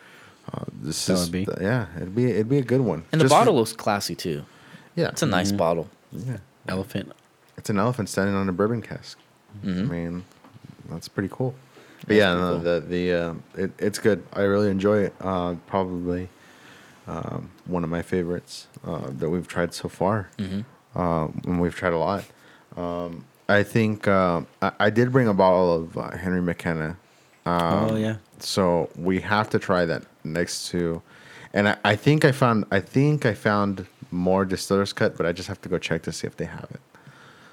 Uh, 0.56 0.64
this 0.82 1.06
That 1.06 1.14
is 1.14 1.22
would 1.22 1.32
be. 1.32 1.46
yeah, 1.60 1.86
it'd 1.96 2.14
be 2.14 2.26
it'd 2.30 2.48
be 2.48 2.58
a 2.58 2.62
good 2.62 2.80
one. 2.80 3.04
And 3.12 3.20
the 3.20 3.24
Just 3.24 3.34
for- 3.34 3.40
bottle 3.40 3.54
looks 3.56 3.72
classy, 3.72 4.14
too. 4.14 4.44
yeah, 4.94 5.08
It's 5.08 5.22
a 5.22 5.26
nice 5.26 5.50
bottle. 5.52 5.88
yeah, 6.12 6.36
Elephant. 6.68 7.12
it's 7.56 7.70
an 7.70 7.78
elephant 7.78 8.08
standing 8.08 8.34
on 8.36 8.48
a 8.48 8.52
bourbon 8.52 8.82
cask. 8.82 9.18
Mhm. 9.64 9.80
I 9.80 9.82
mean, 9.84 10.24
that's 10.90 11.08
pretty 11.08 11.28
cool. 11.32 11.54
But 12.00 12.08
That's 12.08 12.18
yeah, 12.18 12.34
no, 12.34 12.50
cool. 12.52 12.58
the 12.60 12.80
the 12.86 13.12
uh, 13.12 13.34
it, 13.56 13.70
it's 13.78 13.98
good. 13.98 14.22
I 14.32 14.42
really 14.42 14.70
enjoy 14.70 14.98
it. 15.04 15.14
Uh, 15.20 15.54
probably 15.66 16.28
um, 17.06 17.50
one 17.66 17.82
of 17.84 17.90
my 17.90 18.02
favorites 18.02 18.66
uh, 18.86 19.08
that 19.18 19.30
we've 19.30 19.48
tried 19.48 19.74
so 19.74 19.88
far. 19.88 20.28
Mhm. 20.38 20.64
Uh, 20.94 21.28
and 21.44 21.60
we've 21.60 21.74
tried 21.74 21.92
a 21.92 21.98
lot. 21.98 22.24
Um, 22.76 23.24
I 23.48 23.62
think 23.62 24.06
uh, 24.06 24.42
I, 24.62 24.72
I 24.80 24.90
did 24.90 25.12
bring 25.12 25.28
a 25.28 25.34
bottle 25.34 25.74
of 25.74 25.96
uh, 25.98 26.10
Henry 26.16 26.40
McKenna. 26.42 26.96
Um, 27.46 27.90
oh 27.90 27.96
yeah. 27.96 28.16
So 28.38 28.90
we 28.96 29.20
have 29.20 29.50
to 29.50 29.58
try 29.58 29.84
that 29.86 30.02
next 30.24 30.68
to, 30.70 31.02
and 31.52 31.68
I, 31.68 31.76
I 31.84 31.96
think 31.96 32.24
I 32.24 32.32
found 32.32 32.64
I 32.70 32.80
think 32.80 33.26
I 33.26 33.34
found 33.34 33.86
more 34.10 34.44
distillers 34.44 34.92
cut, 34.92 35.16
but 35.16 35.26
I 35.26 35.32
just 35.32 35.48
have 35.48 35.60
to 35.62 35.68
go 35.68 35.78
check 35.78 36.02
to 36.02 36.12
see 36.12 36.26
if 36.26 36.36
they 36.36 36.44
have 36.46 36.66
it. 36.70 36.80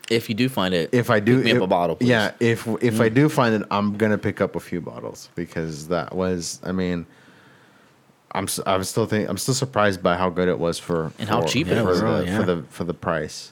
If 0.09 0.27
you 0.27 0.35
do 0.35 0.49
find 0.49 0.73
it, 0.73 0.89
If 0.91 1.09
I 1.09 1.19
do, 1.21 1.37
pick 1.37 1.45
me 1.45 1.51
up 1.53 1.61
a 1.63 1.67
bottle, 1.67 1.95
please. 1.95 2.09
Yeah, 2.09 2.31
if 2.39 2.67
if 2.81 2.99
I 2.99 3.07
do 3.09 3.29
find 3.29 3.55
it, 3.55 3.63
I'm 3.71 3.95
gonna 3.97 4.17
pick 4.17 4.41
up 4.41 4.55
a 4.55 4.59
few 4.59 4.81
bottles 4.81 5.29
because 5.35 5.87
that 5.87 6.13
was. 6.15 6.59
I 6.63 6.71
mean, 6.73 7.05
I'm 8.33 8.45
s- 8.45 8.59
I'm 8.65 8.83
still 8.83 9.05
think 9.05 9.29
I'm 9.29 9.37
still 9.37 9.53
surprised 9.53 10.03
by 10.03 10.17
how 10.17 10.29
good 10.29 10.49
it 10.49 10.59
was 10.59 10.79
for 10.79 11.11
And 11.19 11.29
how 11.29 11.41
for- 11.41 11.47
cheap 11.47 11.67
it 11.67 11.85
was, 11.85 11.99
the, 11.99 12.05
really, 12.05 12.25
yeah. 12.25 12.37
for 12.39 12.43
the 12.45 12.63
for 12.69 12.83
the 12.83 12.93
price. 12.93 13.51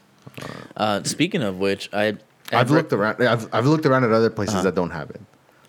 Uh, 0.76 1.02
speaking 1.04 1.44
of 1.44 1.60
which, 1.60 1.90
I 1.94 2.18
I've 2.52 2.70
re- 2.72 2.78
looked 2.78 2.94
around. 2.94 3.22
I've 3.22 3.48
I've 3.54 3.66
looked 3.66 3.86
around 3.86 4.04
at 4.04 4.12
other 4.12 4.30
places 4.30 4.56
Uh-huh. 4.56 4.64
that 4.64 4.76
don't 4.76 4.92
have 4.92 5.10
it. 5.12 5.22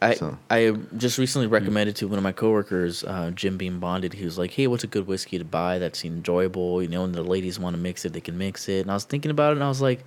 I 0.03 0.15
so. 0.15 0.39
I 0.49 0.75
just 0.97 1.19
recently 1.19 1.47
recommended 1.47 1.97
to 1.97 2.09
one 2.09 2.17
of 2.17 2.25
my 2.25 2.33
coworkers, 2.33 3.05
uh, 3.05 3.31
Jim 3.35 3.57
Beam 3.57 3.81
Bonded. 3.81 4.15
He 4.15 4.25
was 4.25 4.39
like, 4.39 4.53
"Hey, 4.53 4.67
what's 4.67 4.85
a 4.85 4.87
good 4.87 5.07
whiskey 5.07 5.39
to 5.39 5.45
buy 5.45 5.79
that's 5.79 6.05
enjoyable? 6.05 6.83
You 6.83 6.89
know, 6.89 7.05
and 7.05 7.15
the 7.15 7.23
ladies 7.23 7.59
want 7.59 7.77
to 7.77 7.81
mix 7.83 8.05
it, 8.05 8.13
they 8.13 8.21
can 8.21 8.39
mix 8.39 8.69
it." 8.69 8.81
And 8.81 8.91
I 8.91 8.95
was 8.95 9.05
thinking 9.05 9.31
about 9.31 9.53
it, 9.53 9.57
and 9.57 9.65
I 9.65 9.69
was 9.69 9.83
like, 9.83 10.05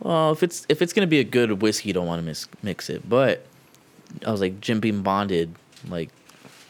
"Well, 0.00 0.32
if 0.32 0.42
it's 0.42 0.66
if 0.68 0.82
it's 0.82 0.92
gonna 0.92 1.06
be 1.06 1.20
a 1.20 1.24
good 1.24 1.62
whiskey, 1.62 1.88
you 1.88 1.94
don't 1.94 2.06
want 2.06 2.20
to 2.20 2.26
mix 2.26 2.48
mix 2.62 2.90
it." 2.90 3.08
But 3.08 3.46
I 4.26 4.30
was 4.30 4.40
like, 4.40 4.60
Jim 4.60 4.80
Beam 4.80 5.02
Bonded, 5.02 5.54
like 5.88 6.10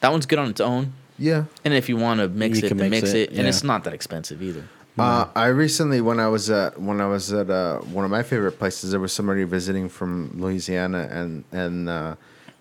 that 0.00 0.12
one's 0.12 0.26
good 0.26 0.38
on 0.38 0.48
its 0.48 0.60
own. 0.60 0.92
Yeah. 1.18 1.44
And 1.64 1.74
if 1.74 1.88
you 1.88 1.96
want 1.96 2.20
to 2.20 2.28
mix 2.28 2.60
You 2.60 2.66
it, 2.66 2.68
then 2.76 2.90
mix 2.90 3.02
mix 3.02 3.14
it, 3.14 3.32
it, 3.32 3.38
and 3.38 3.46
it's 3.46 3.62
not 3.62 3.84
that 3.84 3.92
expensive 3.94 4.42
either. 4.42 4.64
Uh, 4.98 5.26
I 5.34 5.46
recently, 5.48 6.00
when 6.00 6.20
I 6.20 6.28
was 6.28 6.50
at 6.50 6.80
when 6.80 7.00
I 7.00 7.06
was 7.06 7.32
at 7.32 7.50
uh, 7.50 7.78
one 7.80 8.04
of 8.04 8.10
my 8.10 8.22
favorite 8.22 8.58
places, 8.58 8.92
there 8.92 9.00
was 9.00 9.12
somebody 9.12 9.42
visiting 9.44 9.88
from 9.88 10.30
Louisiana, 10.40 11.08
and 11.10 11.44
and 11.50 11.88
uh, 11.88 12.14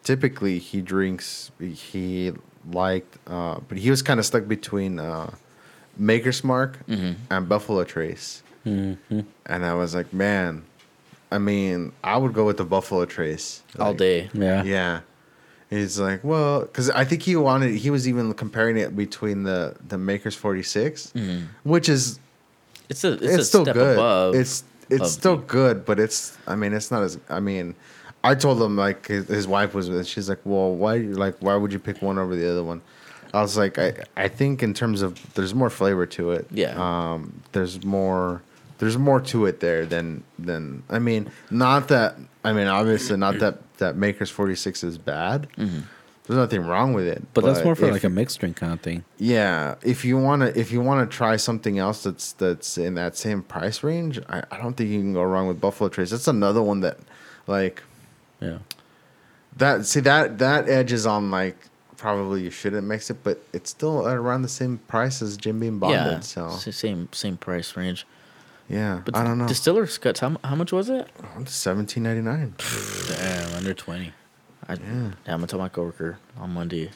typically 0.04 0.58
he 0.60 0.82
drinks. 0.82 1.52
He 1.60 2.32
liked, 2.72 3.18
uh, 3.28 3.60
but 3.68 3.78
he 3.78 3.90
was 3.92 4.02
kind 4.02 4.20
of 4.20 4.26
stuck 4.26 4.48
between 4.48 5.00
uh, 5.00 5.32
Maker's 5.98 6.44
Mark 6.44 6.80
and 6.88 7.48
Buffalo 7.48 7.84
Trace, 7.84 8.42
Mm-hmm. 8.66 9.20
and 9.46 9.66
I 9.66 9.74
was 9.76 9.94
like, 9.94 10.12
man, 10.14 10.64
I 11.32 11.38
mean, 11.38 11.92
I 12.04 12.18
would 12.18 12.34
go 12.34 12.46
with 12.46 12.58
the 12.58 12.66
Buffalo 12.66 13.06
Trace 13.06 13.62
All 13.78 13.94
day. 13.94 14.30
Yeah. 14.34 14.64
Yeah. 14.64 15.02
He's 15.74 16.00
like, 16.00 16.24
well, 16.24 16.62
because 16.62 16.90
I 16.90 17.04
think 17.06 17.24
he 17.24 17.36
wanted. 17.36 17.76
He 17.76 17.90
was 17.90 18.08
even 18.08 18.34
comparing 18.34 18.78
it 18.78 18.96
between 18.96 19.44
the 19.44 19.76
the 19.88 19.98
Maker's 19.98 20.36
Forty 20.36 20.64
which 21.64 21.90
is 21.90 22.20
It's 22.90 23.04
a 23.04 23.14
it's, 23.14 23.24
it's, 23.24 23.36
a 23.36 23.46
still 23.46 23.64
step 23.66 23.74
good. 23.76 23.98
above. 23.98 24.36
it's 24.36 24.64
it's 24.90 25.12
still 25.12 25.38
the- 25.38 25.44
good, 25.46 25.86
but 25.86 26.00
it's. 26.00 26.38
I 26.48 26.56
mean, 26.56 26.74
it's 26.74 26.92
not 26.92 27.04
as. 27.04 27.18
I 27.30 27.40
mean, 27.40 27.76
I 28.24 28.36
told 28.36 28.62
him 28.62 28.76
like 28.76 29.08
his, 29.08 29.28
his 29.28 29.48
wife 29.48 29.74
was 29.74 29.90
with. 29.90 30.06
She's 30.08 30.30
like, 30.30 30.42
well, 30.44 30.76
why? 30.76 30.98
Like, 30.98 31.38
why 31.40 31.56
would 31.56 31.74
you 31.74 31.80
pick 31.80 32.02
one 32.02 32.18
over 32.20 32.36
the 32.36 32.50
other 32.50 32.64
one? 32.64 32.82
I 33.34 33.42
was 33.42 33.58
like, 33.58 33.80
I 33.80 34.04
I 34.16 34.28
think 34.28 34.62
in 34.62 34.74
terms 34.74 35.02
of 35.02 35.34
there's 35.34 35.56
more 35.56 35.70
flavor 35.72 36.06
to 36.06 36.32
it. 36.32 36.46
Yeah. 36.52 36.76
Um. 36.78 37.42
There's 37.54 37.84
more. 37.84 38.42
There's 38.80 38.98
more 38.98 39.22
to 39.22 39.46
it 39.46 39.60
there 39.60 39.86
than 39.86 40.24
than. 40.40 40.84
I 40.90 41.00
mean, 41.00 41.32
not 41.52 41.88
that. 41.90 42.18
I 42.44 42.52
mean, 42.54 42.68
obviously, 42.68 43.18
not 43.18 43.40
that 43.40 43.60
that 43.78 43.96
Maker's 43.96 44.30
Forty 44.30 44.56
Six 44.56 44.84
is 44.84 44.98
bad. 44.98 45.48
There's 45.56 46.38
nothing 46.38 46.66
wrong 46.66 46.94
with 46.94 47.06
it. 47.06 47.18
Mm-hmm. 47.18 47.28
But, 47.34 47.44
that's 47.44 47.64
more 47.66 47.76
for 47.76 47.86
if- 47.88 47.92
like 47.92 48.04
a 48.06 48.10
mixed 48.10 48.40
drink 48.40 48.56
kind 48.56 48.72
of 48.72 48.80
thing. 48.80 49.04
yeah, 49.18 49.76
if 49.84 50.06
you 50.06 50.18
wanna 50.18 50.54
if 50.56 50.72
you 50.72 50.80
wanna 50.82 51.06
try 51.06 51.36
something 51.36 51.78
else 51.80 52.04
that's 52.04 52.32
that's 52.34 52.78
in 52.78 52.96
that 52.96 53.18
same 53.18 53.44
price 53.44 53.84
range, 53.84 54.20
I, 54.30 54.44
I 54.50 54.58
don't 54.58 54.74
think 54.76 54.90
you 54.90 55.00
can 55.02 55.14
go 55.14 55.24
wrong 55.24 55.48
with 55.48 55.60
Buffalo 55.60 55.90
Trace. 55.90 56.12
That's 56.12 56.28
another 56.30 56.62
one 56.62 56.80
that, 56.80 56.98
like 57.46 57.84
Yeah. 58.40 58.60
that. 59.58 59.86
See 59.86 60.00
that 60.02 60.38
that 60.40 60.70
edge 60.70 60.92
is 60.94 61.06
on 61.06 61.30
like 61.30 61.58
probably 61.98 62.42
you 62.44 62.50
shouldn't 62.50 62.88
mix 62.88 63.10
it, 63.10 63.18
but 63.24 63.42
it's 63.54 63.70
still 63.70 64.08
at 64.08 64.16
around 64.18 64.42
the 64.44 64.48
same 64.50 64.78
price 64.88 65.22
as 65.22 65.36
Jim 65.38 65.60
Beam 65.60 65.78
Bonded. 65.80 66.00
yeah, 66.00 66.20
so 66.22 66.50
same 66.52 67.10
same 67.12 67.36
price 67.38 67.76
range. 67.76 68.06
Yeah, 68.70 69.02
But 69.06 69.16
I 69.16 69.24
don't 69.24 69.38
know. 69.38 69.48
Distiller's 69.48 69.98
cuts. 69.98 70.20
How, 70.22 70.38
how 70.44 70.56
much 70.56 70.72
was 70.72 70.90
it? 70.90 71.08
Seventeen 71.46 72.04
ninety 72.04 72.22
nine. 72.22 72.56
Damn, 73.08 73.54
under 73.56 73.74
twenty. 73.74 74.14
I, 74.68 74.74
yeah. 74.76 74.80
I'm 74.80 75.14
gonna 75.26 75.48
tell 75.48 75.60
my 75.60 75.70
coworker 75.70 76.18
on 76.38 76.52
Monday. 76.54 76.90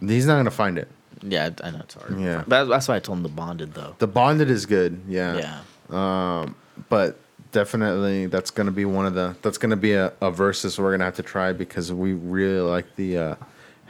He's 0.00 0.26
not 0.26 0.36
gonna 0.36 0.50
find 0.50 0.78
it. 0.78 0.88
Yeah, 1.22 1.50
I 1.62 1.68
I 1.68 1.70
know 1.70 1.80
it's 1.80 1.94
hard. 1.94 2.18
Yeah. 2.18 2.44
but 2.46 2.64
that's 2.64 2.88
why 2.88 2.96
I 2.96 2.98
told 3.00 3.18
him 3.18 3.22
the 3.22 3.28
bonded 3.28 3.74
though. 3.74 3.94
The 3.98 4.06
Bonded 4.06 4.48
is 4.50 4.64
good. 4.66 5.00
Yeah. 5.06 5.60
Yeah, 5.90 6.40
Um, 6.40 6.54
but 6.88 7.18
definitely 7.52 8.26
that's 8.26 8.50
gonna 8.50 8.70
be 8.70 8.84
one 8.86 9.04
of 9.06 9.14
the 9.14 9.36
that's 9.42 9.58
gonna 9.58 9.76
be 9.76 9.92
a, 9.92 10.12
a 10.22 10.30
versus 10.30 10.78
we're 10.78 10.92
gonna 10.92 11.04
have 11.04 11.16
to 11.16 11.22
try 11.22 11.52
because 11.52 11.92
we 11.92 12.14
really 12.14 12.60
like 12.60 12.96
the 12.96 13.18
uh, 13.18 13.34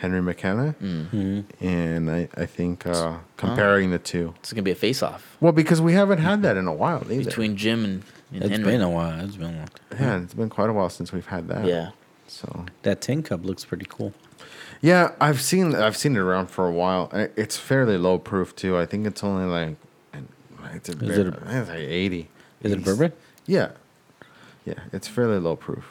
Henry 0.01 0.23
McKenna, 0.23 0.75
Mm. 0.83 1.45
and 1.61 2.11
I 2.11 2.29
I 2.35 2.47
think 2.47 2.87
uh, 2.87 3.19
comparing 3.37 3.91
the 3.91 3.99
two. 3.99 4.33
it's 4.41 4.53
gonna 4.53 4.63
be 4.63 4.71
a 4.71 4.75
face 4.75 5.03
off 5.03 5.37
Well, 5.41 5.53
because 5.53 5.81
we 5.81 5.93
haven't 5.93 6.19
had 6.19 6.43
that 6.43 6.57
in 6.57 6.67
a 6.67 6.73
while 6.73 7.05
either. 7.11 7.25
between 7.25 7.57
Jim 7.57 7.85
and, 7.85 8.03
and 8.33 8.43
It's 8.45 8.51
Henry. 8.53 8.73
been 8.73 8.81
a 8.81 8.89
while. 8.91 9.21
It's 9.25 9.37
been 9.37 9.55
a 9.55 9.59
long 9.59 9.69
time. 9.91 9.99
yeah, 10.01 10.23
it's 10.23 10.35
been 10.35 10.49
quite 10.49 10.71
a 10.71 10.73
while 10.73 10.89
since 10.91 11.13
we've 11.13 11.27
had 11.27 11.49
that. 11.49 11.67
yeah, 11.67 11.91
So 12.29 12.65
That 12.83 13.01
tin 13.03 13.23
cup 13.23 13.45
looks 13.45 13.65
pretty 13.65 13.87
cool. 13.89 14.15
yeah, 14.81 15.13
I've 15.21 15.41
seen 15.43 15.75
I've 15.75 15.97
seen 15.99 16.17
it 16.17 16.21
around 16.21 16.47
for 16.49 16.67
a 16.67 16.73
while. 16.73 17.11
It's 17.37 17.57
fairly 17.59 17.99
low 17.99 18.19
proof 18.19 18.57
too. 18.57 18.79
I 18.79 18.87
think 18.87 19.07
it's 19.07 19.23
only 19.23 19.45
like 19.45 19.77
it's 20.75 20.89
a, 20.89 20.93
Is 20.93 21.19
it 21.19 21.27
a- 21.27 21.31
I 21.31 21.51
think 21.51 21.61
it's 21.63 21.69
like 21.69 21.79
eighty. 21.79 22.29
Is 22.63 22.73
it 22.73 22.85
bourbon? 22.85 23.13
Yeah, 23.47 23.71
yeah, 24.65 24.75
it's 24.93 25.09
fairly 25.09 25.39
low 25.41 25.57
proof. 25.57 25.85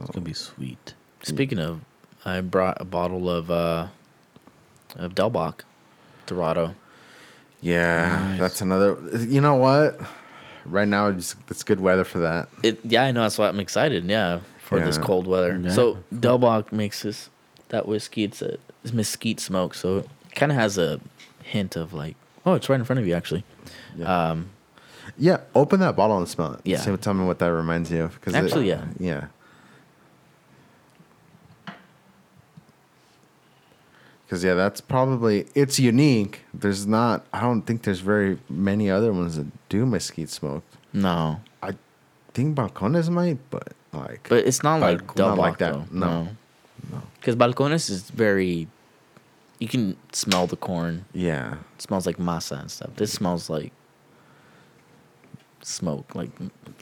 It's 0.00 0.10
gonna 0.10 0.24
be 0.24 0.32
sweet. 0.34 0.92
Speaking 1.22 1.58
of, 1.58 1.80
I 2.24 2.40
brought 2.40 2.80
a 2.80 2.84
bottle 2.84 3.28
of 3.30 3.50
uh, 3.50 3.88
of 4.96 5.14
Del 5.14 5.30
Bac, 5.30 5.64
Dorado. 6.26 6.74
Yeah, 7.60 8.08
Nice. 8.30 8.40
that's 8.40 8.60
another. 8.60 8.98
You 9.18 9.40
know 9.40 9.54
what? 9.54 9.98
Right 10.66 10.88
now, 10.88 11.08
it's, 11.08 11.34
it's 11.50 11.62
good 11.62 11.80
weather 11.80 12.04
for 12.04 12.20
that. 12.20 12.48
It 12.62 12.80
yeah, 12.84 13.04
I 13.04 13.12
know 13.12 13.22
that's 13.22 13.36
why 13.38 13.48
I'm 13.48 13.60
excited. 13.60 14.04
Yeah, 14.04 14.40
for 14.58 14.80
this 14.80 14.98
cold 14.98 15.26
weather. 15.26 15.58
Yeah. 15.62 15.70
So 15.70 15.98
Del 16.18 16.38
Bac 16.38 16.72
makes 16.72 17.02
this 17.02 17.28
that 17.68 17.86
whiskey. 17.86 18.24
It's 18.24 18.40
a 18.42 18.56
it's 18.82 18.92
mesquite 18.92 19.40
smoke, 19.40 19.74
so 19.74 19.98
it 19.98 20.08
kind 20.34 20.50
of 20.52 20.56
has 20.58 20.78
a 20.78 21.00
hint 21.42 21.76
of 21.76 21.92
like 21.92 22.16
oh, 22.46 22.54
it's 22.54 22.68
right 22.68 22.78
in 22.78 22.84
front 22.84 23.00
of 23.00 23.06
you 23.06 23.14
actually. 23.14 23.44
Yeah. 23.96 24.30
Um, 24.30 24.50
Yeah, 25.18 25.40
open 25.54 25.80
that 25.80 25.96
bottle 25.96 26.16
and 26.18 26.26
smell 26.26 26.54
it. 26.54 26.60
Yeah. 26.64 26.78
See, 26.78 26.96
tell 26.96 27.12
me 27.14 27.26
what 27.26 27.38
that 27.38 27.52
reminds 27.52 27.90
you 27.90 28.04
of. 28.04 28.18
'cause 28.22 28.34
it- 28.34 28.42
Actually, 28.44 28.68
yeah. 28.68 28.84
Yeah. 28.98 29.26
Because 34.34 34.42
yeah, 34.42 34.54
that's 34.54 34.80
probably 34.80 35.46
it's 35.54 35.78
unique. 35.78 36.40
There's 36.52 36.88
not. 36.88 37.24
I 37.32 37.40
don't 37.40 37.62
think 37.62 37.82
there's 37.82 38.00
very 38.00 38.40
many 38.50 38.90
other 38.90 39.12
ones 39.12 39.36
that 39.36 39.46
do 39.68 39.86
mesquite 39.86 40.28
smoked. 40.28 40.66
no, 40.92 41.40
I 41.62 41.74
think 42.32 42.56
balcones 42.56 43.08
might, 43.08 43.38
but 43.50 43.74
like, 43.92 44.28
but 44.28 44.44
it's 44.44 44.64
not 44.64 44.80
like 44.80 45.14
Del 45.14 45.28
Bac 45.28 45.36
not 45.36 45.38
like 45.38 45.58
that. 45.58 45.72
though. 45.72 45.84
No. 45.92 46.28
no, 46.90 47.02
because 47.20 47.36
Balcones 47.36 47.88
is 47.90 48.10
very. 48.10 48.66
You 49.60 49.68
can 49.68 49.96
smell 50.10 50.48
the 50.48 50.56
corn. 50.56 51.04
yeah, 51.12 51.58
It 51.76 51.82
smells 51.82 52.04
like 52.06 52.16
masa 52.16 52.58
and 52.60 52.68
stuff. 52.72 52.90
This 52.96 53.12
smells 53.12 53.48
like 53.48 53.72
smoke. 55.64 56.14
Like 56.14 56.30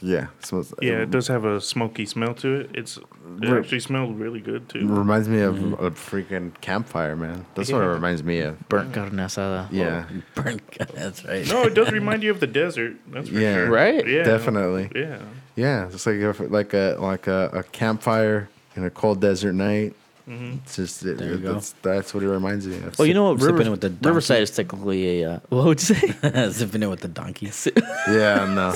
yeah. 0.01 0.27
Smells, 0.39 0.73
Yeah, 0.81 0.99
it 1.01 1.11
does 1.11 1.27
have 1.27 1.45
a 1.45 1.61
smoky 1.61 2.05
smell 2.05 2.33
to 2.35 2.61
it. 2.61 2.69
It's 2.73 2.97
it 2.97 3.03
Re- 3.49 3.59
actually 3.59 3.79
smells 3.79 4.13
really 4.13 4.41
good 4.41 4.63
It 4.63 4.69
too. 4.69 4.87
reminds 4.87 5.29
me 5.29 5.39
of 5.41 5.55
mm-hmm. 5.55 5.73
a 5.85 5.91
freaking 5.91 6.59
campfire, 6.61 7.15
man. 7.15 7.45
That's 7.55 7.71
what 7.71 7.81
it 7.81 7.85
Yeah. 7.85 7.91
reminds 7.93 8.23
me 8.23 8.39
of. 8.39 8.67
burnt 8.69 8.93
carne 8.93 9.11
asada. 9.11 9.67
Yeah, 9.71 10.05
Burnt. 10.35 10.61
That's 10.93 11.23
right. 11.25 11.47
No, 11.47 11.63
it 11.63 11.73
does 11.73 11.91
remind 11.91 12.23
you 12.23 12.31
of 12.31 12.39
the 12.39 12.47
desert. 12.47 12.95
That's 13.11 13.29
for 13.29 13.35
Yeah. 13.35 13.55
sure. 13.55 13.69
Right? 13.69 14.05
Yeah, 14.07 14.23
definitely. 14.23 14.91
Yeah. 14.95 15.19
Yeah, 15.55 15.85
it's 15.87 16.05
like 16.05 16.17
a, 16.19 16.33
like 16.49 16.73
a 16.73 16.97
like 16.99 17.27
a, 17.27 17.49
a 17.53 17.63
campfire 17.63 18.49
in 18.75 18.83
a 18.83 18.89
cold 18.89 19.21
desert 19.21 19.53
night. 19.53 19.95
Hmm 20.25 20.53
It's 20.63 20.75
just 20.77 21.03
it, 21.05 21.17
There 21.17 21.27
you 21.29 21.33
it- 21.35 21.41
go. 21.43 21.53
that's 21.53 21.71
that's 21.81 22.13
what 22.13 22.23
it 22.23 22.29
reminds 22.29 22.65
me 22.67 22.77
of. 22.77 22.97
Well, 22.97 23.05
you 23.07 23.13
know 23.13 23.31
what? 23.31 23.39
Sipping 23.41 23.55
River, 23.57 23.71
with 23.71 23.81
the 23.81 23.89
donkey. 23.89 24.07
Riverside 24.07 24.41
is 24.43 24.51
technically 24.51 25.21
a. 25.21 25.31
Uh, 25.33 25.39
what 25.49 25.65
would 25.65 25.89
you 25.89 25.95
say? 25.95 26.49
Zipping 26.51 26.83
it 26.83 26.87
with 26.87 27.01
the 27.01 27.07
donkey. 27.09 27.51
yeah, 28.07 28.45
no. 28.53 28.73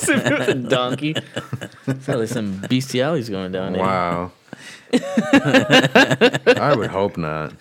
a 0.48 0.54
donkey. 0.54 1.16
Sounds 1.86 2.08
like 2.08 2.30
some 2.30 2.62
bestialities 2.70 3.30
going 3.30 3.52
down 3.52 3.74
there. 3.74 3.82
Wow. 3.82 4.32
I 4.94 6.74
would 6.78 6.90
hope 6.90 7.18
not. 7.18 7.54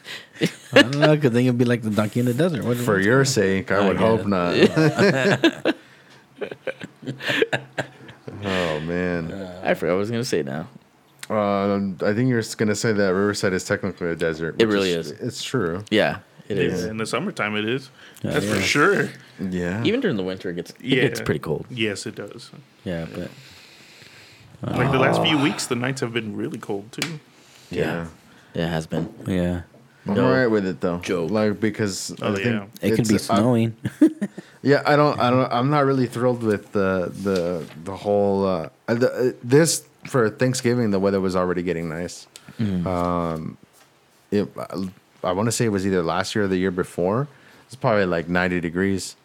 I 0.72 0.82
don't 0.82 0.98
know, 0.98 1.14
because 1.16 1.32
then 1.32 1.44
you'll 1.44 1.54
be 1.54 1.64
like 1.64 1.82
the 1.82 1.90
donkey 1.90 2.20
in 2.20 2.26
the 2.26 2.34
desert. 2.34 2.64
What, 2.64 2.76
For 2.76 3.00
your 3.00 3.24
sake, 3.24 3.70
I 3.72 3.76
I 3.76 3.86
would 3.88 3.96
hope 3.96 4.20
it. 4.20 4.28
not. 4.28 5.74
oh 8.44 8.80
man. 8.80 9.32
I 9.62 9.74
forgot 9.74 9.92
what 9.92 9.96
I 9.96 9.98
was 9.98 10.10
gonna 10.10 10.24
say 10.24 10.42
now. 10.42 10.68
Um, 11.30 11.98
I 12.02 12.12
think 12.14 12.28
you're 12.28 12.40
just 12.40 12.56
gonna 12.58 12.74
say 12.74 12.92
that 12.92 13.08
Riverside 13.14 13.52
is 13.52 13.64
technically 13.64 14.08
a 14.10 14.14
desert. 14.16 14.60
It 14.60 14.68
really 14.68 14.92
is. 14.92 15.10
It's 15.10 15.42
true. 15.42 15.84
Yeah, 15.90 16.18
it 16.48 16.56
Yeah, 16.56 16.62
is. 16.64 16.84
in 16.84 16.98
the 16.98 17.06
summertime 17.06 17.56
it 17.56 17.64
is. 17.68 17.90
Yeah, 18.22 18.30
That's 18.32 18.46
yeah. 18.46 18.54
for 18.54 18.60
sure. 18.60 19.08
Yeah. 19.40 19.82
Even 19.84 20.00
during 20.00 20.16
the 20.16 20.22
winter, 20.22 20.50
it 20.50 20.54
gets 20.56 20.70
it 20.70 20.76
Yeah. 20.82 21.02
gets 21.02 21.20
pretty 21.20 21.40
cold. 21.40 21.66
Yes, 21.70 22.06
it 22.06 22.14
does. 22.14 22.50
Yeah, 22.84 23.06
but 23.12 23.30
Like 24.76 24.90
the 24.92 24.98
last 24.98 25.22
few 25.22 25.38
weeks, 25.38 25.66
the 25.66 25.74
nights 25.76 26.00
have 26.00 26.12
been 26.12 26.36
really 26.36 26.58
cold 26.58 26.92
too. 26.92 27.18
yeah. 27.70 28.06
Yeah, 28.54 28.66
it 28.66 28.68
has 28.70 28.86
been. 28.86 29.12
yeah, 29.26 29.62
I'm 30.06 30.14
No 30.14 30.24
alright 30.28 30.50
with 30.50 30.64
it 30.66 30.80
though. 30.80 30.98
joke. 31.00 31.30
Like 31.30 31.60
because 31.60 32.14
Oh, 32.22 32.32
I 32.32 32.34
think 32.36 32.46
yeah. 32.46 32.64
it 32.88 32.94
could 32.96 33.08
be 33.08 33.16
it's- 33.16 33.28
I- 33.30 33.36
snowing. 33.36 33.74
Yeah, 34.62 34.82
I 34.84 34.96
don't, 34.96 35.20
I 35.20 35.30
don't, 35.30 35.52
I'm 35.52 35.70
not 35.70 35.84
really 35.84 36.06
thrilled 36.06 36.42
with 36.42 36.72
the 36.72 37.12
the 37.22 37.62
the 37.84 37.94
whole. 37.94 38.44
Uh, 38.44 38.68
uh, 38.88 38.94
the, 38.94 39.12
uh, 39.12 39.32
this 39.44 39.84
for 40.08 40.30
Thanksgiving, 40.30 40.90
the 40.90 40.98
weather 41.00 41.20
was 41.20 41.36
already 41.36 41.62
getting 41.62 41.88
nice. 41.88 42.26
Um, 42.58 43.56
it, 44.30 44.48
I, 44.56 44.88
I 45.24 45.32
want 45.32 45.46
to 45.46 45.52
say 45.52 45.64
it 45.66 45.70
was 45.70 45.86
either 45.86 46.02
last 46.02 46.34
year 46.34 46.44
or 46.44 46.48
the 46.48 46.56
year 46.56 46.70
before. 46.70 47.28
It's 47.66 47.74
probably 47.74 48.06
like 48.06 48.28
90 48.28 48.60
degrees. 48.60 49.16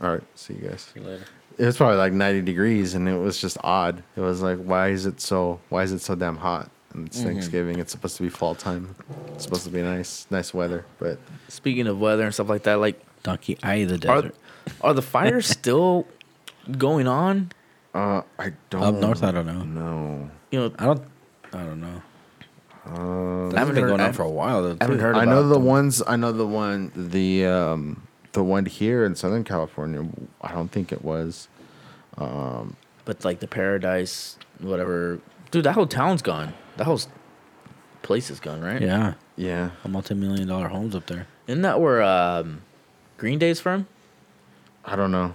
All 0.00 0.10
right, 0.12 0.22
see 0.34 0.54
you 0.54 0.68
guys. 0.68 0.90
See 0.92 1.00
you 1.00 1.06
later. 1.06 1.24
It 1.56 1.66
was 1.66 1.76
probably 1.76 1.98
like 1.98 2.12
90 2.12 2.42
degrees, 2.42 2.94
and 2.94 3.08
it 3.08 3.16
was 3.16 3.40
just 3.40 3.56
odd. 3.62 4.02
It 4.16 4.20
was 4.20 4.42
like, 4.42 4.58
why 4.58 4.88
is 4.88 5.06
it 5.06 5.20
so? 5.20 5.60
Why 5.68 5.82
is 5.84 5.92
it 5.92 6.00
so 6.00 6.14
damn 6.16 6.36
hot? 6.36 6.68
And 6.92 7.06
it's 7.06 7.22
Thanksgiving. 7.22 7.78
It's 7.78 7.92
supposed 7.92 8.16
to 8.16 8.22
be 8.22 8.28
fall 8.28 8.54
time. 8.54 8.94
It's 9.34 9.44
supposed 9.44 9.64
to 9.64 9.70
be 9.70 9.82
nice, 9.82 10.26
nice 10.30 10.52
weather. 10.52 10.84
But 10.98 11.18
Speaking 11.48 11.86
of 11.86 12.00
weather 12.00 12.24
and 12.24 12.32
stuff 12.34 12.48
like 12.48 12.64
that, 12.64 12.80
like 12.80 13.00
Donkey 13.22 13.56
eye 13.62 13.76
of 13.76 14.00
the 14.00 14.08
are 14.08 14.32
are 14.80 14.94
the 14.94 15.02
fires 15.02 15.46
still 15.60 16.06
going 16.78 17.06
on? 17.06 17.52
Uh, 17.94 18.22
I 18.38 18.52
don't. 18.70 18.82
Up 18.82 18.94
north, 18.96 19.22
I 19.22 19.30
don't 19.32 19.46
know. 19.46 19.62
know. 19.62 20.30
You 20.50 20.60
know, 20.60 20.74
I 20.78 20.84
don't. 20.86 21.02
I 21.52 21.58
don't 21.64 21.80
know. 21.80 22.02
Um, 22.86 23.50
That's 23.50 23.58
haven't 23.60 23.74
been 23.76 23.84
heard- 23.84 23.88
going 23.90 24.00
I 24.00 24.08
on 24.08 24.12
for 24.12 24.22
a 24.24 24.30
while. 24.30 24.62
Though, 24.62 24.76
haven't 24.80 24.96
too. 24.98 25.02
heard 25.02 25.16
I 25.16 25.24
know 25.24 25.42
the 25.48 25.54
them. 25.54 25.64
ones. 25.64 26.02
I 26.06 26.16
know 26.16 26.32
the 26.32 26.46
one. 26.46 26.92
The 26.94 27.46
um, 27.46 28.06
the 28.32 28.42
one 28.44 28.66
here 28.66 29.04
in 29.04 29.14
Southern 29.14 29.44
California. 29.44 30.06
I 30.42 30.52
don't 30.52 30.70
think 30.70 30.92
it 30.92 31.02
was. 31.04 31.48
but 32.16 33.24
like 33.24 33.40
the 33.40 33.46
paradise, 33.48 34.36
whatever. 34.60 35.20
Dude, 35.50 35.64
that 35.64 35.72
whole 35.72 35.86
town's 35.86 36.20
gone. 36.22 36.52
That 36.76 36.84
whole 36.84 37.00
place 38.02 38.28
is 38.30 38.40
gone, 38.40 38.60
right? 38.60 38.82
Yeah, 38.82 39.14
Yeah. 39.36 39.70
a 39.84 39.88
multi-million 39.88 40.48
dollar 40.48 40.68
homes 40.68 40.94
up 40.96 41.06
there. 41.06 41.26
Isn't 41.46 41.62
that 41.62 41.80
where 41.80 42.02
um, 42.02 42.62
Green 43.16 43.38
Day's 43.38 43.60
from? 43.60 43.86
I 44.84 44.96
don't 44.96 45.12
know. 45.12 45.34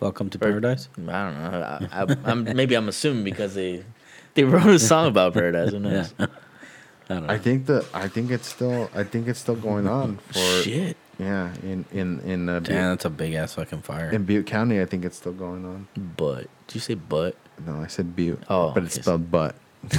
Welcome 0.00 0.30
to 0.30 0.38
Or- 0.38 0.40
paradise. 0.40 0.88
I 0.96 1.00
don't 1.00 1.06
know. 1.06 1.88
I, 1.90 2.02
I, 2.02 2.16
I'm, 2.30 2.44
maybe 2.56 2.74
I'm 2.74 2.88
assuming 2.88 3.24
because 3.24 3.54
they 3.54 3.84
they 4.34 4.44
wrote 4.44 4.66
a 4.66 4.78
song 4.78 5.06
about 5.08 5.34
paradise. 5.34 5.70
Who 5.70 5.78
knows? 5.80 6.12
Yeah. 6.18 6.26
I 7.08 7.14
don't 7.14 7.26
know. 7.26 7.32
I 7.32 7.38
think 7.38 7.66
that. 7.66 7.86
I 7.94 8.08
think 8.08 8.30
it's 8.30 8.48
still. 8.48 8.90
I 8.94 9.04
think 9.04 9.28
it's 9.28 9.38
still 9.40 9.54
going 9.56 9.86
on 9.86 10.18
for. 10.32 10.62
Shit. 10.62 10.96
Yeah. 11.18 11.54
In 11.62 11.84
in 11.92 12.20
in 12.20 12.48
uh, 12.48 12.58
Damn, 12.60 12.62
Butte, 12.62 12.68
that's 12.74 13.04
a 13.04 13.10
big 13.10 13.34
ass 13.34 13.54
fucking 13.54 13.82
fire. 13.82 14.10
in 14.10 14.24
Butte 14.24 14.46
County, 14.46 14.80
I 14.80 14.86
think 14.86 15.04
it's 15.04 15.16
still 15.16 15.32
going 15.32 15.64
on. 15.64 15.86
But 16.16 16.48
did 16.66 16.74
you 16.74 16.80
say 16.80 16.94
but? 16.94 17.36
No, 17.64 17.76
I 17.80 17.86
said 17.86 18.14
Butte. 18.16 18.42
Oh, 18.50 18.72
but 18.72 18.82
it's 18.84 18.96
spelled 18.96 19.30
butt. 19.30 19.54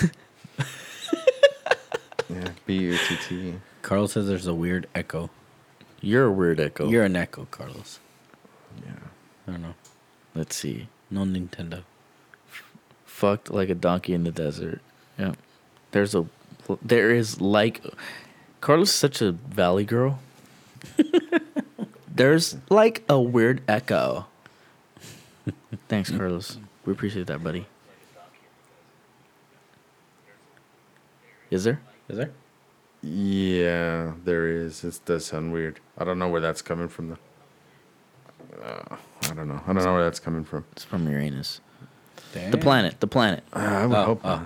yeah. 2.30 2.50
B 2.66 2.76
U 2.78 2.98
T 3.08 3.18
T. 3.28 3.54
Carlos 3.82 4.12
says 4.12 4.28
there's 4.28 4.48
a 4.48 4.54
weird 4.54 4.88
echo. 4.94 5.30
You're 6.02 6.26
a 6.26 6.32
weird 6.32 6.60
echo. 6.60 6.88
You're 6.90 7.06
an 7.06 7.16
echo, 7.16 7.48
Carlos. 7.50 8.00
Yeah. 8.86 8.92
I 9.48 9.52
don't 9.52 9.62
know. 9.62 9.74
Let's 10.38 10.56
see. 10.56 10.88
No 11.10 11.22
Nintendo. 11.22 11.82
Fucked 13.06 13.50
like 13.50 13.70
a 13.70 13.74
donkey 13.74 14.14
in 14.14 14.24
the 14.24 14.32
desert. 14.32 14.82
Yeah. 15.18 15.34
There's 15.90 16.14
a 16.14 16.28
there 16.84 17.10
is 17.10 17.42
like 17.42 17.84
Carlos 18.62 18.90
is 18.90 18.96
such 18.96 19.20
a 19.24 19.32
valley 19.32 19.84
girl. 19.84 20.20
There's 22.08 22.58
like 22.70 23.04
a 23.10 23.20
weird 23.20 23.64
echo. 23.68 24.28
Thanks, 25.88 26.12
Carlos. 26.12 26.60
We 26.86 26.94
appreciate 26.94 27.26
that, 27.28 27.44
buddy. 27.44 27.66
Is 31.50 31.64
there? 31.64 31.82
Is 32.10 32.18
there? 32.18 32.32
Yeah, 33.02 34.14
there 34.24 34.48
is. 34.48 34.84
It 34.84 35.00
does 35.04 35.26
sound 35.26 35.52
weird. 35.52 35.80
I 35.98 36.04
don't 36.04 36.20
know 36.20 36.30
where 36.30 36.42
that's 36.42 36.62
coming 36.62 36.90
from 36.90 37.10
though. 37.10 37.27
Uh, 38.62 38.96
I 39.24 39.34
don't 39.34 39.48
know. 39.48 39.62
I 39.68 39.74
don't 39.74 39.84
know 39.84 39.94
where 39.94 40.04
that's 40.04 40.20
coming 40.20 40.44
from. 40.44 40.66
It's 40.72 40.84
from 40.84 41.08
Uranus. 41.10 41.62
Damn. 42.34 42.52
The 42.52 42.58
planet. 42.58 43.00
The 43.00 43.08
planet. 43.08 43.44
Uh, 43.54 43.60
I 43.60 43.86
would 43.86 43.96
Oh, 43.98 44.04
hope 44.04 44.22
oh. 44.24 44.30
not. 44.30 44.46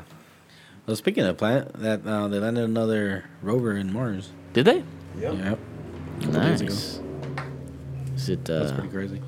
Well, 0.86 0.96
speaking 0.96 1.24
of 1.24 1.28
the 1.30 1.34
planet, 1.40 1.72
that 1.76 2.06
uh, 2.06 2.28
they 2.28 2.40
landed 2.40 2.64
another 2.64 3.26
rover 3.42 3.76
in 3.76 3.92
Mars. 3.94 4.30
Did 4.54 4.66
they? 4.66 4.84
Yep. 5.20 5.60
Nice. 6.28 6.62
Is 6.62 8.30
it 8.30 8.46
That's 8.46 8.72
uh, 8.72 8.76
pretty 8.76 8.90
crazy. 8.90 9.22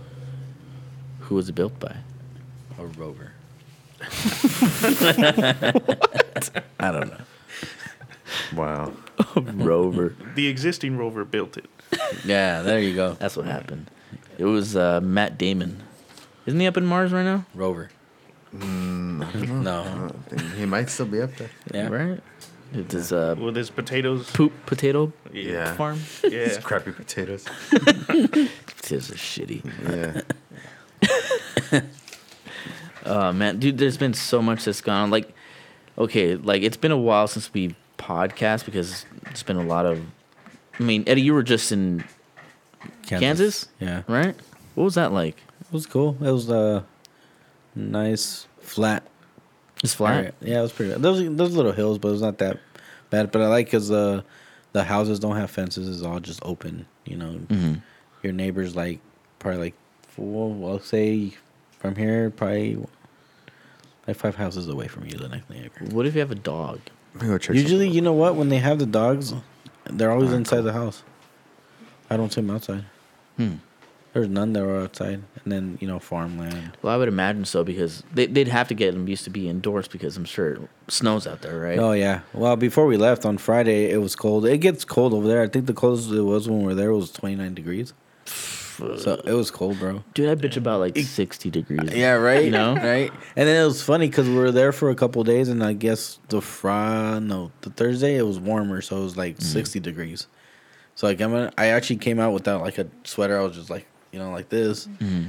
who 1.22 1.36
was 1.36 1.50
it 1.50 1.54
built 1.54 1.80
by? 1.80 1.96
A 2.80 2.86
rover. 2.86 3.32
I 6.80 6.92
don't 6.92 7.10
know. 7.10 7.22
Wow. 8.56 8.94
Rover. 9.36 10.16
The 10.36 10.48
existing 10.48 10.98
rover 10.98 11.24
built 11.24 11.56
it. 11.58 11.66
Yeah, 12.26 12.62
there 12.64 12.80
you 12.80 12.96
go. 12.96 13.14
That's 13.14 13.38
what 13.38 13.46
happened. 13.46 13.90
It 14.38 14.46
was 14.46 14.76
uh, 14.76 15.00
Matt 15.02 15.38
Damon. 15.38 15.84
Isn't 16.46 16.60
he 16.60 16.68
up 16.68 16.78
in 16.78 16.86
Mars 16.86 17.12
right 17.12 17.24
now? 17.24 17.46
Rover. 17.54 17.90
I 18.60 18.66
No. 18.66 20.12
he 20.58 20.66
might 20.66 20.90
still 20.90 21.06
be 21.06 21.22
up 21.22 21.36
there. 21.38 21.50
Yeah. 21.74 21.88
Right? 21.88 22.22
It 22.74 22.94
is 22.94 23.12
a 23.12 23.36
With 23.40 23.56
his 23.56 23.70
potatoes. 23.70 24.30
poop 24.32 24.52
potato 24.66 25.12
Yeah. 25.32 25.74
farm. 25.76 26.00
It's 26.24 26.56
Yeah. 26.56 26.62
crappy 26.62 26.92
potatoes. 26.92 27.46
Potatoes 27.70 29.12
are 29.12 29.16
shitty. 29.16 29.62
Yeah. 31.02 31.82
Uh, 33.06 33.34
man, 33.34 33.60
dude, 33.60 33.78
there's 33.78 33.98
been 33.98 34.14
so 34.14 34.42
much 34.42 34.64
that's 34.64 34.80
gone 34.80 35.04
on. 35.04 35.10
Like, 35.12 35.34
okay, 35.98 36.36
like 36.36 36.62
it's 36.64 36.78
been 36.78 36.92
a 36.92 36.98
while 36.98 37.28
since 37.28 37.54
we 37.54 37.76
podcast 37.98 38.64
because 38.64 39.06
it's 39.30 39.44
been 39.44 39.58
a 39.58 39.64
lot 39.64 39.86
of. 39.86 40.00
I 40.80 40.84
mean, 40.84 41.04
Eddie, 41.06 41.22
you 41.24 41.34
were 41.34 41.44
just 41.44 41.74
in 41.74 42.06
Kansas, 43.06 43.68
Yeah, 43.80 44.04
right? 44.08 44.36
What 44.76 44.84
was 44.86 44.96
that 44.96 45.12
like? 45.12 45.38
It 45.62 45.72
was 45.72 45.86
cool. 45.86 46.18
It 46.22 46.32
was 46.32 46.50
uh, 46.50 46.84
nice 47.76 48.48
flat. 48.62 49.04
It's 49.84 49.94
flat. 49.94 50.16
area. 50.18 50.34
Yeah, 50.42 50.60
it 50.60 50.62
was 50.64 50.72
pretty. 50.74 50.94
Those 50.94 51.36
those 51.36 51.56
little 51.56 51.72
hills, 51.74 51.98
but 51.98 52.10
it 52.10 52.12
was 52.12 52.22
not 52.22 52.38
that 52.40 52.60
bad. 53.10 53.32
But 53.32 53.42
I 53.42 53.48
like 53.48 53.68
because 53.68 53.92
uh, 53.92 54.22
the 54.72 54.84
houses 54.84 55.20
don't 55.20 55.36
have 55.36 55.52
fences. 55.52 55.90
It's 55.90 56.06
all 56.06 56.20
just 56.20 56.40
open. 56.44 56.86
You 57.06 57.18
know, 57.18 57.32
hmm 57.32 57.74
your 58.24 58.32
neighbors 58.34 58.76
like 58.76 59.00
probably 59.40 59.60
like 59.60 59.76
four. 60.08 60.54
Well, 60.54 60.80
say 60.80 61.34
from 61.80 61.96
here 61.96 62.30
probably 62.30 62.78
like 64.08 64.16
five 64.16 64.36
houses 64.36 64.68
away 64.70 64.88
from 64.88 65.06
you. 65.06 65.18
The 65.18 65.28
next 65.28 65.50
neighbor. 65.50 65.72
What 65.92 66.06
if 66.06 66.14
you 66.14 66.22
have 66.22 66.32
a 66.32 66.36
dog? 66.36 66.80
Let 67.16 67.24
me 67.24 67.30
go 67.30 67.38
check 67.38 67.56
Usually, 67.56 67.88
you 67.90 68.02
know 68.02 68.14
what? 68.14 68.36
When 68.36 68.50
they 68.50 68.58
have 68.58 68.80
the 68.80 68.86
dogs, 68.86 69.34
they're 69.86 70.12
always 70.12 70.32
inside 70.34 70.62
the 70.62 70.74
house. 70.74 71.04
I 72.14 72.18
don't 72.18 72.32
see 72.32 72.42
them 72.42 72.52
outside. 72.52 72.86
Hmm. 73.38 73.56
There's 74.14 74.30
none 74.30 74.54
that 74.54 74.64
were 74.64 74.82
outside, 74.82 75.24
and 75.44 75.52
then 75.52 75.80
you 75.82 75.88
know 75.88 75.98
farmland. 75.98 76.78
Well, 76.84 76.94
I 76.94 76.98
would 76.98 77.08
imagine 77.08 77.46
so 77.46 77.64
because 77.64 78.04
they, 78.14 78.28
they'd 78.28 78.48
have 78.48 78.68
to 78.68 78.76
get 78.76 78.94
them 78.94 79.08
used 79.08 79.24
to 79.24 79.32
be 79.32 79.50
indoors 79.50 79.88
because 79.88 80.16
I'm 80.16 80.26
sure 80.26 80.52
it 80.52 80.62
snows 80.88 81.26
out 81.26 81.42
there, 81.42 81.60
right? 81.60 81.80
Oh 81.80 81.94
yeah. 81.94 82.20
Well, 82.32 82.56
before 82.56 82.86
we 82.86 82.96
left 82.96 83.26
on 83.26 83.40
Friday, 83.40 83.90
it 83.90 83.98
was 83.98 84.16
cold. 84.16 84.46
It 84.46 84.60
gets 84.60 84.86
cold 84.86 85.16
over 85.16 85.28
there. 85.28 85.42
I 85.42 85.48
think 85.48 85.66
the 85.66 85.74
coldest 85.74 86.12
it 86.12 86.22
was 86.22 86.48
when 86.48 86.60
we 86.60 86.66
were 86.66 86.76
there 86.76 86.94
was 86.94 87.12
29 87.12 87.56
degrees. 87.56 87.94
So 88.78 89.22
it 89.26 89.34
was 89.34 89.52
cold, 89.52 89.80
bro. 89.80 90.04
Dude, 90.14 90.30
I 90.30 90.36
bitch 90.36 90.58
about 90.58 90.80
like 90.80 90.98
60 90.98 91.50
degrees. 91.52 91.94
Yeah, 91.94 92.14
right. 92.14 92.44
You 92.44 92.52
know? 92.52 92.76
right. 92.76 93.12
And 93.36 93.48
then 93.48 93.62
it 93.62 93.66
was 93.66 93.82
funny 93.84 94.08
because 94.08 94.28
we 94.28 94.36
were 94.36 94.52
there 94.52 94.72
for 94.72 94.90
a 94.90 94.96
couple 94.96 95.22
of 95.22 95.28
days, 95.28 95.50
and 95.50 95.64
I 95.64 95.74
guess 95.74 96.20
the 96.30 96.42
Friday, 96.42 97.26
no, 97.26 97.52
the 97.62 97.70
Thursday 97.70 98.18
it 98.18 98.24
was 98.24 98.40
warmer, 98.40 98.82
so 98.82 98.98
it 98.98 99.04
was 99.04 99.18
like 99.18 99.42
60 99.42 99.80
degrees. 99.80 100.28
So 100.96 101.08
like 101.08 101.20
I'm, 101.22 101.32
gonna, 101.32 101.52
I 101.58 101.68
actually 101.68 101.98
came 101.98 102.20
out 102.20 102.34
without 102.34 102.62
like 102.62 102.78
a 102.78 102.88
sweater. 103.04 103.40
I 103.40 103.44
was 103.44 103.56
just 103.56 103.70
like, 103.70 103.88
you 104.12 104.20
know, 104.20 104.32
like 104.32 104.50
this. 104.50 104.88
Mhm. 105.00 105.28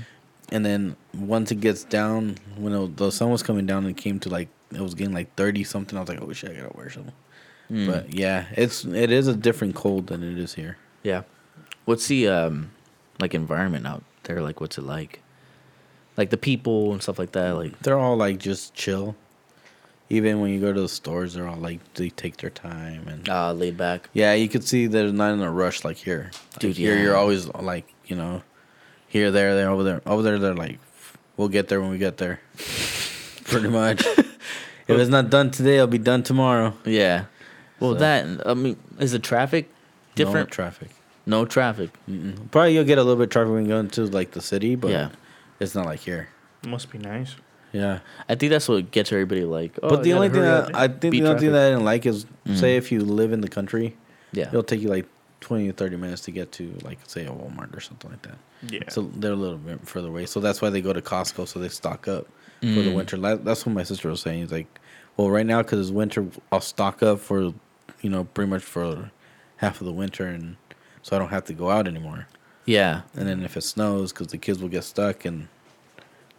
And 0.53 0.65
then 0.65 0.97
once 1.17 1.51
it 1.51 1.61
gets 1.61 1.85
down, 1.85 2.37
when 2.57 2.73
it, 2.75 2.97
the 2.97 3.11
sun 3.11 3.31
was 3.31 3.43
coming 3.43 3.65
down, 3.67 3.87
and 3.87 3.97
it 3.99 4.01
came 4.01 4.21
to 4.21 4.29
like 4.29 4.49
it 4.75 4.81
was 4.81 4.95
getting 4.95 5.15
like 5.15 5.35
30 5.37 5.65
something. 5.65 5.97
I 5.97 6.01
was 6.03 6.09
like, 6.11 6.21
oh 6.21 6.33
shit, 6.33 6.51
I 6.51 6.55
gotta 6.55 6.77
wear 6.77 6.91
something. 6.91 7.15
Mm. 7.71 7.87
But 7.87 8.15
yeah, 8.15 8.47
it's 8.53 8.85
it 8.85 9.11
is 9.11 9.27
a 9.27 9.35
different 9.35 9.75
cold 9.75 10.09
than 10.09 10.23
it 10.23 10.39
is 10.39 10.55
here. 10.55 10.77
Yeah. 11.03 11.23
What's 11.87 12.07
the 12.09 12.29
um 12.29 12.71
like 13.21 13.35
environment 13.35 13.87
out 13.87 14.05
there? 14.25 14.43
Like 14.43 14.61
what's 14.61 14.77
it 14.79 14.83
like? 14.85 15.21
Like 16.17 16.31
the 16.31 16.37
people 16.37 16.93
and 16.93 17.03
stuff 17.03 17.19
like 17.19 17.33
that. 17.33 17.53
Like 17.57 17.79
They're 17.81 17.99
all 17.99 18.17
like 18.17 18.39
just 18.39 18.75
chill. 18.75 19.17
Even 20.11 20.41
when 20.41 20.51
you 20.53 20.61
go 20.61 20.73
to 20.73 20.81
the 20.81 20.89
stores, 20.89 21.35
they're 21.35 21.49
all 21.49 21.57
like 21.57 21.81
they 21.95 22.11
take 22.11 22.37
their 22.37 22.51
time 22.51 23.09
and 23.09 23.29
uh 23.29 23.53
laid 23.53 23.77
back. 23.77 24.09
yeah, 24.13 24.35
you 24.35 24.49
could 24.49 24.63
see 24.65 24.87
they're 24.87 25.11
not 25.13 25.33
in 25.33 25.41
a 25.41 25.51
rush 25.51 25.85
like 25.85 25.97
here. 25.97 26.31
Like 26.53 26.59
Dude, 26.61 26.77
here 26.77 26.95
yeah. 26.97 27.03
you're 27.03 27.17
always 27.17 27.49
like 27.49 27.87
you 28.07 28.15
know, 28.17 28.43
here, 29.09 29.31
there, 29.31 29.55
there, 29.55 29.71
over 29.71 29.83
there, 29.83 30.03
over 30.07 30.23
there. 30.23 30.39
They're 30.39 30.55
like, 30.55 30.79
we'll 31.37 31.49
get 31.49 31.69
there 31.69 31.81
when 31.81 31.91
we 31.91 31.99
get 31.99 32.19
there. 32.19 32.41
Pretty 33.45 33.69
much. 33.69 34.05
if 34.19 34.31
it's 34.89 35.11
not 35.11 35.31
done 35.31 35.51
today, 35.51 35.77
it'll 35.77 35.87
be 35.87 35.99
done 35.99 36.23
tomorrow. 36.23 36.75
Yeah. 36.85 37.25
Well, 37.81 37.93
So- 37.95 37.99
that 38.01 38.47
I 38.47 38.55
mean, 38.55 38.77
is 38.99 39.13
the 39.13 39.19
traffic 39.19 39.71
different? 40.15 40.49
No 40.51 40.53
traffic. 40.55 40.89
No, 41.27 41.45
traffic. 41.47 41.91
Mm-mm. 42.09 42.51
Probably 42.51 42.75
you'll 42.75 42.85
get 42.85 42.99
a 42.99 43.03
little 43.03 43.17
bit 43.17 43.25
of 43.25 43.31
traffic 43.31 43.53
when 43.53 43.63
you 43.63 43.69
go 43.69 43.79
into 43.81 44.05
like 44.05 44.33
the 44.33 44.43
city, 44.43 44.75
but 44.77 44.91
Yeah. 44.91 45.09
it's 45.61 45.75
not 45.75 45.87
like 45.87 46.01
here. 46.01 46.29
Must 46.67 46.91
be 46.91 46.99
nice. 46.99 47.37
Yeah. 47.75 47.99
I 48.29 48.35
think 48.37 48.51
that's 48.51 48.69
what 48.69 48.91
gets 48.93 49.13
everybody 49.13 49.45
like. 49.45 49.79
Oh, 49.83 49.89
but 49.91 50.03
the 50.05 50.13
only 50.15 50.29
thing 50.31 50.41
that. 50.43 50.75
I 50.75 50.89
think 50.89 51.13
the 51.13 51.27
only 51.27 51.41
thing 51.41 51.53
that 51.53 51.67
I 51.67 51.71
didn't 51.71 51.85
like 51.85 52.07
is 52.07 52.25
Mhm. 52.47 52.57
say 52.57 52.77
if 52.77 52.91
you 52.93 53.01
live 53.01 53.33
in 53.33 53.41
the 53.41 53.49
country, 53.49 53.97
yeah. 54.33 54.49
it'll 54.49 54.63
take 54.63 54.81
you 54.81 54.89
like 54.89 55.07
twenty 55.41 55.67
to 55.67 55.73
thirty 55.73 55.97
minutes 55.97 56.23
to 56.23 56.31
get 56.31 56.53
to 56.53 56.73
like 56.85 56.99
say 57.07 57.27
a 57.27 57.31
Walmart 57.31 57.77
or 57.77 57.81
something 57.81 58.11
like 58.11 58.23
that. 58.23 58.39
Yeah. 58.71 58.89
So 58.89 59.11
they're 59.17 59.33
a 59.33 59.37
little 59.37 59.59
bit 59.59 59.87
further 59.87 60.09
away. 60.09 60.25
So 60.27 60.41
that's 60.41 60.63
why 60.63 60.71
they 60.71 60.81
go 60.81 60.93
to 60.93 61.03
Costco 61.03 61.49
so 61.49 61.59
they 61.59 61.69
stock 61.69 62.07
up 62.09 62.27
for 62.61 62.67
the 62.81 62.91
Mm. 62.91 62.95
winter. 62.95 63.17
That's 63.19 63.67
what 63.67 63.75
my 63.75 63.83
sister 63.83 64.09
was 64.09 64.21
saying. 64.21 64.41
He's 64.41 64.53
like, 64.53 64.69
well, 65.17 65.29
right 65.29 65.45
now 65.45 65.61
because 65.63 65.81
it's 65.81 65.91
winter, 65.91 66.27
I'll 66.53 66.61
stock 66.63 67.03
up 67.03 67.19
for 67.21 67.53
you 68.03 68.11
know 68.11 68.25
pretty 68.25 68.51
much 68.51 68.63
for 68.63 69.11
half 69.57 69.81
of 69.81 69.87
the 69.87 69.93
winter, 69.93 70.27
and 70.27 70.57
so 71.03 71.17
I 71.17 71.19
don't 71.19 71.29
have 71.31 71.45
to 71.47 71.53
go 71.55 71.71
out 71.71 71.87
anymore. 71.89 72.29
Yeah. 72.67 73.03
And 73.17 73.29
then 73.29 73.43
if 73.45 73.57
it 73.57 73.63
snows, 73.63 74.13
because 74.13 74.29
the 74.29 74.39
kids 74.39 74.63
will 74.63 74.69
get 74.71 74.85
stuck, 74.85 75.25
and 75.25 75.49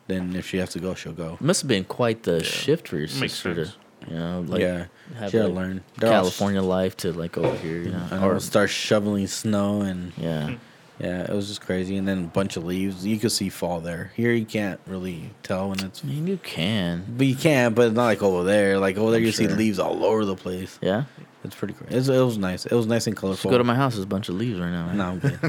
then 0.07 0.35
if 0.35 0.47
she 0.47 0.57
has 0.57 0.71
to 0.71 0.79
go, 0.79 0.93
she'll 0.93 1.13
go. 1.13 1.33
It 1.33 1.41
must 1.41 1.61
have 1.61 1.67
been 1.67 1.83
quite 1.83 2.23
the 2.23 2.43
shift 2.43 2.87
for 2.87 2.97
your 2.97 3.07
Makes 3.07 3.33
sister 3.33 3.65
sense. 3.65 3.77
to, 4.01 4.11
you 4.11 4.19
know, 4.19 4.45
like 4.47 4.61
yeah, 4.61 4.85
have 5.17 5.31
she 5.31 5.37
had 5.37 5.43
to 5.43 5.47
like, 5.47 5.55
learn. 5.55 5.83
They're 5.97 6.09
all 6.09 6.21
California 6.21 6.61
life 6.61 6.97
to 6.97 7.11
like 7.11 7.37
over 7.37 7.55
here, 7.57 7.77
you 7.81 7.91
mm-hmm. 7.91 8.15
know. 8.15 8.27
I 8.27 8.33
know, 8.33 8.39
start 8.39 8.69
shoveling 8.69 9.27
snow 9.27 9.81
and 9.81 10.13
yeah. 10.17 10.55
yeah, 10.99 11.23
it 11.23 11.31
was 11.31 11.47
just 11.47 11.61
crazy. 11.61 11.97
And 11.97 12.07
then 12.07 12.25
a 12.25 12.27
bunch 12.27 12.55
of 12.55 12.63
leaves 12.63 13.05
you 13.05 13.17
could 13.17 13.31
see 13.31 13.49
fall 13.49 13.79
there. 13.79 14.11
Here 14.15 14.31
you 14.31 14.45
can't 14.45 14.79
really 14.85 15.31
tell 15.43 15.69
when 15.69 15.83
it's, 15.83 16.03
I 16.03 16.07
mean, 16.07 16.27
you 16.27 16.37
can. 16.37 17.05
but 17.17 17.27
you 17.27 17.35
can, 17.35 17.73
but 17.73 17.93
not 17.93 18.05
like 18.05 18.21
over 18.21 18.43
there. 18.43 18.77
Like 18.79 18.97
over 18.97 19.11
there, 19.11 19.19
I'm 19.19 19.25
you 19.25 19.31
see 19.31 19.47
leaves 19.47 19.79
all 19.79 20.03
over 20.05 20.25
the 20.25 20.35
place. 20.35 20.77
Yeah. 20.81 21.05
It's 21.45 21.55
pretty 21.55 21.73
cool. 21.75 21.87
It's, 21.89 22.07
it 22.07 22.19
was 22.21 22.37
nice. 22.37 22.65
It 22.65 22.73
was 22.73 22.85
nice 22.87 23.07
and 23.07 23.15
colorful. 23.15 23.35
Just 23.35 23.43
colorful. 23.43 23.51
go 23.51 23.57
to 23.59 23.63
my 23.63 23.75
house. 23.75 23.93
There's 23.93 24.03
a 24.03 24.07
bunch 24.07 24.27
of 24.29 24.35
leaves 24.35 24.59
right 24.59 24.71
now. 24.71 24.87
man. 24.87 24.97
No, 24.97 25.05
I'm 25.11 25.19
good. 25.19 25.39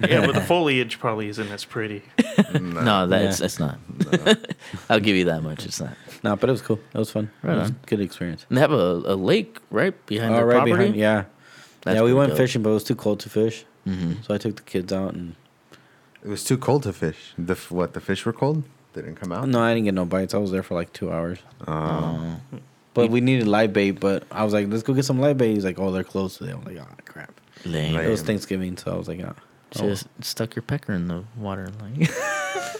Yeah, 0.10 0.24
but 0.26 0.34
the 0.34 0.40
foliage 0.46 0.98
probably 0.98 1.28
isn't 1.28 1.48
as 1.50 1.64
pretty. 1.64 2.02
No, 2.60 3.06
that's 3.06 3.40
Yeah. 3.40 3.44
it's 3.46 3.58
not. 3.58 3.78
I'll 4.90 5.00
give 5.00 5.16
you 5.16 5.24
that 5.24 5.42
much. 5.42 5.64
It's 5.66 5.80
not. 5.80 5.94
no, 6.22 6.36
but 6.36 6.48
it 6.48 6.52
was 6.52 6.62
cool. 6.62 6.78
It 6.94 6.98
was 6.98 7.10
fun. 7.10 7.30
Right 7.42 7.56
it 7.56 7.60
was 7.60 7.70
on. 7.70 7.76
good 7.86 8.00
experience. 8.00 8.46
And 8.48 8.56
they 8.56 8.60
have 8.62 8.72
a, 8.72 9.02
a 9.06 9.16
lake 9.16 9.58
right 9.70 9.94
behind 10.06 10.32
Oh, 10.34 10.36
their 10.38 10.46
right 10.46 10.54
property. 10.56 10.72
behind. 10.72 10.96
Yeah, 10.96 11.24
That's 11.82 11.96
yeah. 11.96 12.02
We 12.02 12.14
went 12.14 12.30
dope. 12.30 12.38
fishing, 12.38 12.62
but 12.62 12.70
it 12.70 12.74
was 12.74 12.84
too 12.84 12.94
cold 12.96 13.20
to 13.20 13.28
fish. 13.30 13.64
Mhm. 13.86 14.24
So 14.24 14.34
I 14.34 14.38
took 14.38 14.56
the 14.56 14.62
kids 14.62 14.92
out 14.92 15.14
and 15.14 15.34
It 16.22 16.28
was 16.28 16.42
too 16.44 16.58
cold 16.58 16.82
to 16.84 16.92
fish. 16.92 17.34
The 17.38 17.52
f- 17.52 17.70
what? 17.70 17.92
The 17.94 18.00
fish 18.00 18.24
were 18.26 18.32
cold. 18.32 18.64
They 18.92 19.02
didn't 19.02 19.16
come 19.16 19.30
out. 19.32 19.46
no, 19.48 19.60
I 19.60 19.74
didn't 19.74 19.84
get 19.84 19.94
no 19.94 20.04
bites. 20.06 20.32
I 20.34 20.38
was 20.38 20.50
there 20.50 20.62
for 20.62 20.74
like 20.74 20.92
two 20.92 21.12
hours. 21.12 21.38
Oh. 21.68 22.40
Oh. 22.96 23.02
But 23.02 23.10
we 23.10 23.20
needed 23.20 23.46
live 23.46 23.72
bait. 23.72 23.92
But 23.92 24.24
I 24.30 24.44
was 24.44 24.52
like, 24.52 24.68
let's 24.68 24.82
go 24.82 24.94
get 24.94 25.04
some 25.04 25.20
live 25.20 25.36
bait. 25.36 25.54
He's 25.54 25.64
like, 25.64 25.78
oh, 25.78 25.92
they're 25.92 26.04
closed 26.04 26.38
today. 26.38 26.52
I'm 26.52 26.64
like, 26.64 26.78
oh 26.78 26.86
crap. 27.04 27.40
Lame. 27.64 27.94
Lame. 27.94 28.06
It 28.06 28.10
was 28.10 28.22
Thanksgiving, 28.22 28.76
so 28.76 28.92
I 28.92 28.96
was 28.96 29.08
like, 29.08 29.20
ah, 29.24 29.34
oh, 29.76 29.88
Just 29.88 30.06
stuck 30.20 30.54
your 30.54 30.62
pecker 30.62 30.92
in 30.92 31.08
the 31.08 31.24
water, 31.36 31.68
like 31.80 32.10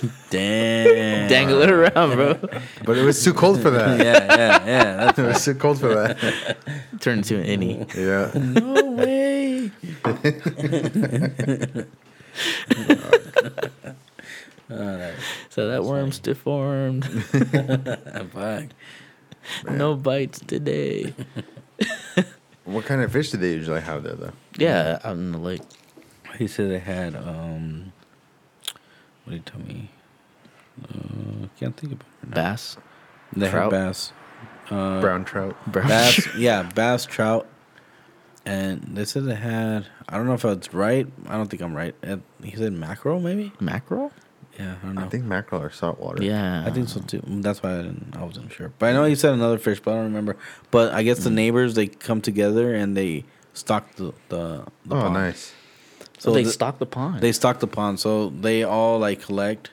damn, 0.30 1.28
dangle 1.28 1.60
it 1.62 1.70
around, 1.70 2.14
bro. 2.14 2.34
But 2.84 2.98
it 2.98 3.02
was 3.02 3.22
too 3.22 3.32
cold 3.32 3.60
for 3.60 3.70
that. 3.70 3.98
yeah, 4.04 4.36
yeah, 4.36 4.66
yeah. 4.66 4.96
That's 4.96 5.18
It 5.18 5.22
was 5.22 5.44
too 5.44 5.54
cold 5.54 5.80
for 5.80 5.94
that. 5.94 6.56
Turn 7.00 7.18
into 7.18 7.40
an 7.40 7.46
innie. 7.46 7.94
Yeah. 7.94 8.30
no 8.38 8.84
way. 8.92 9.70
Oh, 14.68 15.12
so 15.48 15.68
that 15.68 15.84
worm's 15.84 16.18
deformed. 16.18 17.04
I'm 18.12 18.28
Fuck. 18.30 18.64
No 19.70 19.94
bites 19.96 20.40
today. 20.40 21.14
What 22.64 22.84
kind 22.84 23.00
of 23.00 23.12
fish 23.12 23.30
do 23.30 23.36
they 23.38 23.52
usually 23.52 23.80
have 23.80 24.02
there, 24.02 24.14
though? 24.16 24.32
Yeah, 24.58 24.98
out 25.04 25.12
in 25.12 25.30
the 25.30 25.38
lake. 25.38 25.62
He 26.36 26.48
said 26.48 26.68
they 26.68 26.80
had 26.80 27.14
um. 27.14 27.92
What 29.24 29.30
did 29.30 29.36
he 29.36 29.40
tell 29.44 29.60
me? 29.60 29.90
Uh, 30.82 31.46
can't 31.60 31.76
think 31.76 31.92
about 31.92 32.06
it. 32.24 32.28
now. 32.30 32.34
Bass. 32.34 32.76
They 33.36 33.48
trout? 33.48 33.72
had 33.72 33.86
bass. 33.86 34.12
Uh, 34.68 35.00
Brown 35.00 35.24
trout. 35.24 35.56
Brown. 35.70 35.86
bass, 35.86 36.26
yeah, 36.36 36.64
bass, 36.74 37.06
trout, 37.06 37.46
and 38.44 38.82
they 38.82 39.04
said 39.04 39.26
they 39.26 39.36
had. 39.36 39.86
I 40.08 40.16
don't 40.16 40.26
know 40.26 40.34
if 40.34 40.44
it's 40.44 40.74
right. 40.74 41.06
I 41.28 41.36
don't 41.36 41.46
think 41.48 41.62
I'm 41.62 41.72
right. 41.74 41.94
Uh, 42.04 42.16
he 42.42 42.56
said 42.56 42.72
mackerel, 42.72 43.20
maybe. 43.20 43.52
Mackerel? 43.60 44.10
Yeah, 44.58 44.74
I 44.82 44.86
don't 44.86 44.94
know. 44.94 45.02
I 45.02 45.08
think 45.08 45.24
mackerel 45.24 45.62
or 45.62 45.70
saltwater. 45.70 46.22
Yeah. 46.22 46.64
I 46.66 46.70
think 46.70 46.88
so 46.88 47.00
too. 47.00 47.20
Mm, 47.20 47.42
that's 47.42 47.62
why 47.62 47.74
I, 47.74 47.82
didn't, 47.82 48.16
I 48.16 48.24
wasn't 48.24 48.52
sure. 48.52 48.72
But 48.78 48.86
I 48.90 48.92
know 48.92 49.04
you 49.04 49.16
said 49.16 49.34
another 49.34 49.58
fish, 49.58 49.80
but 49.80 49.92
I 49.92 49.94
don't 49.96 50.04
remember. 50.04 50.36
But 50.70 50.92
I 50.94 51.02
guess 51.02 51.18
the 51.24 51.30
mm. 51.30 51.34
neighbors 51.34 51.74
they 51.74 51.86
come 51.88 52.20
together 52.20 52.74
and 52.74 52.96
they 52.96 53.24
stock 53.54 53.94
the 53.96 54.12
the, 54.28 54.64
the 54.86 54.96
Oh, 54.96 55.00
pond. 55.02 55.14
nice. 55.14 55.52
So 56.18 56.30
So 56.30 56.32
they 56.32 56.44
the- 56.44 56.50
stock 56.50 56.78
the 56.78 56.86
pond. 56.86 57.20
They 57.20 57.32
stock 57.32 57.60
the 57.60 57.66
pond, 57.66 58.00
so 58.00 58.30
they 58.30 58.62
all 58.62 58.98
like 58.98 59.20
collect 59.22 59.70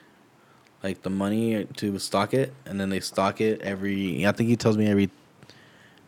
like 0.82 1.00
the 1.02 1.10
money 1.10 1.64
to 1.76 1.98
stock 1.98 2.34
it, 2.34 2.52
and 2.66 2.78
then 2.78 2.90
they 2.90 3.00
stock 3.00 3.40
it 3.40 3.62
every. 3.62 4.26
I 4.26 4.32
think 4.32 4.50
he 4.50 4.56
tells 4.56 4.76
me 4.76 4.86
every 4.86 5.08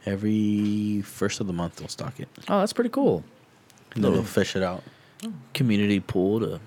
every 0.04 1.02
first 1.02 1.40
of 1.40 1.46
the 1.46 1.52
month 1.52 1.76
they'll 1.76 1.88
stock 1.88 2.20
it. 2.20 2.28
oh, 2.48 2.60
that's 2.60 2.72
pretty 2.72 2.90
cool. 2.90 3.24
And 3.94 4.04
then 4.04 4.12
they'll 4.12 4.22
fish 4.22 4.54
it 4.54 4.62
out. 4.62 4.82
Community 5.54 6.00
pool 6.00 6.40
to. 6.40 6.60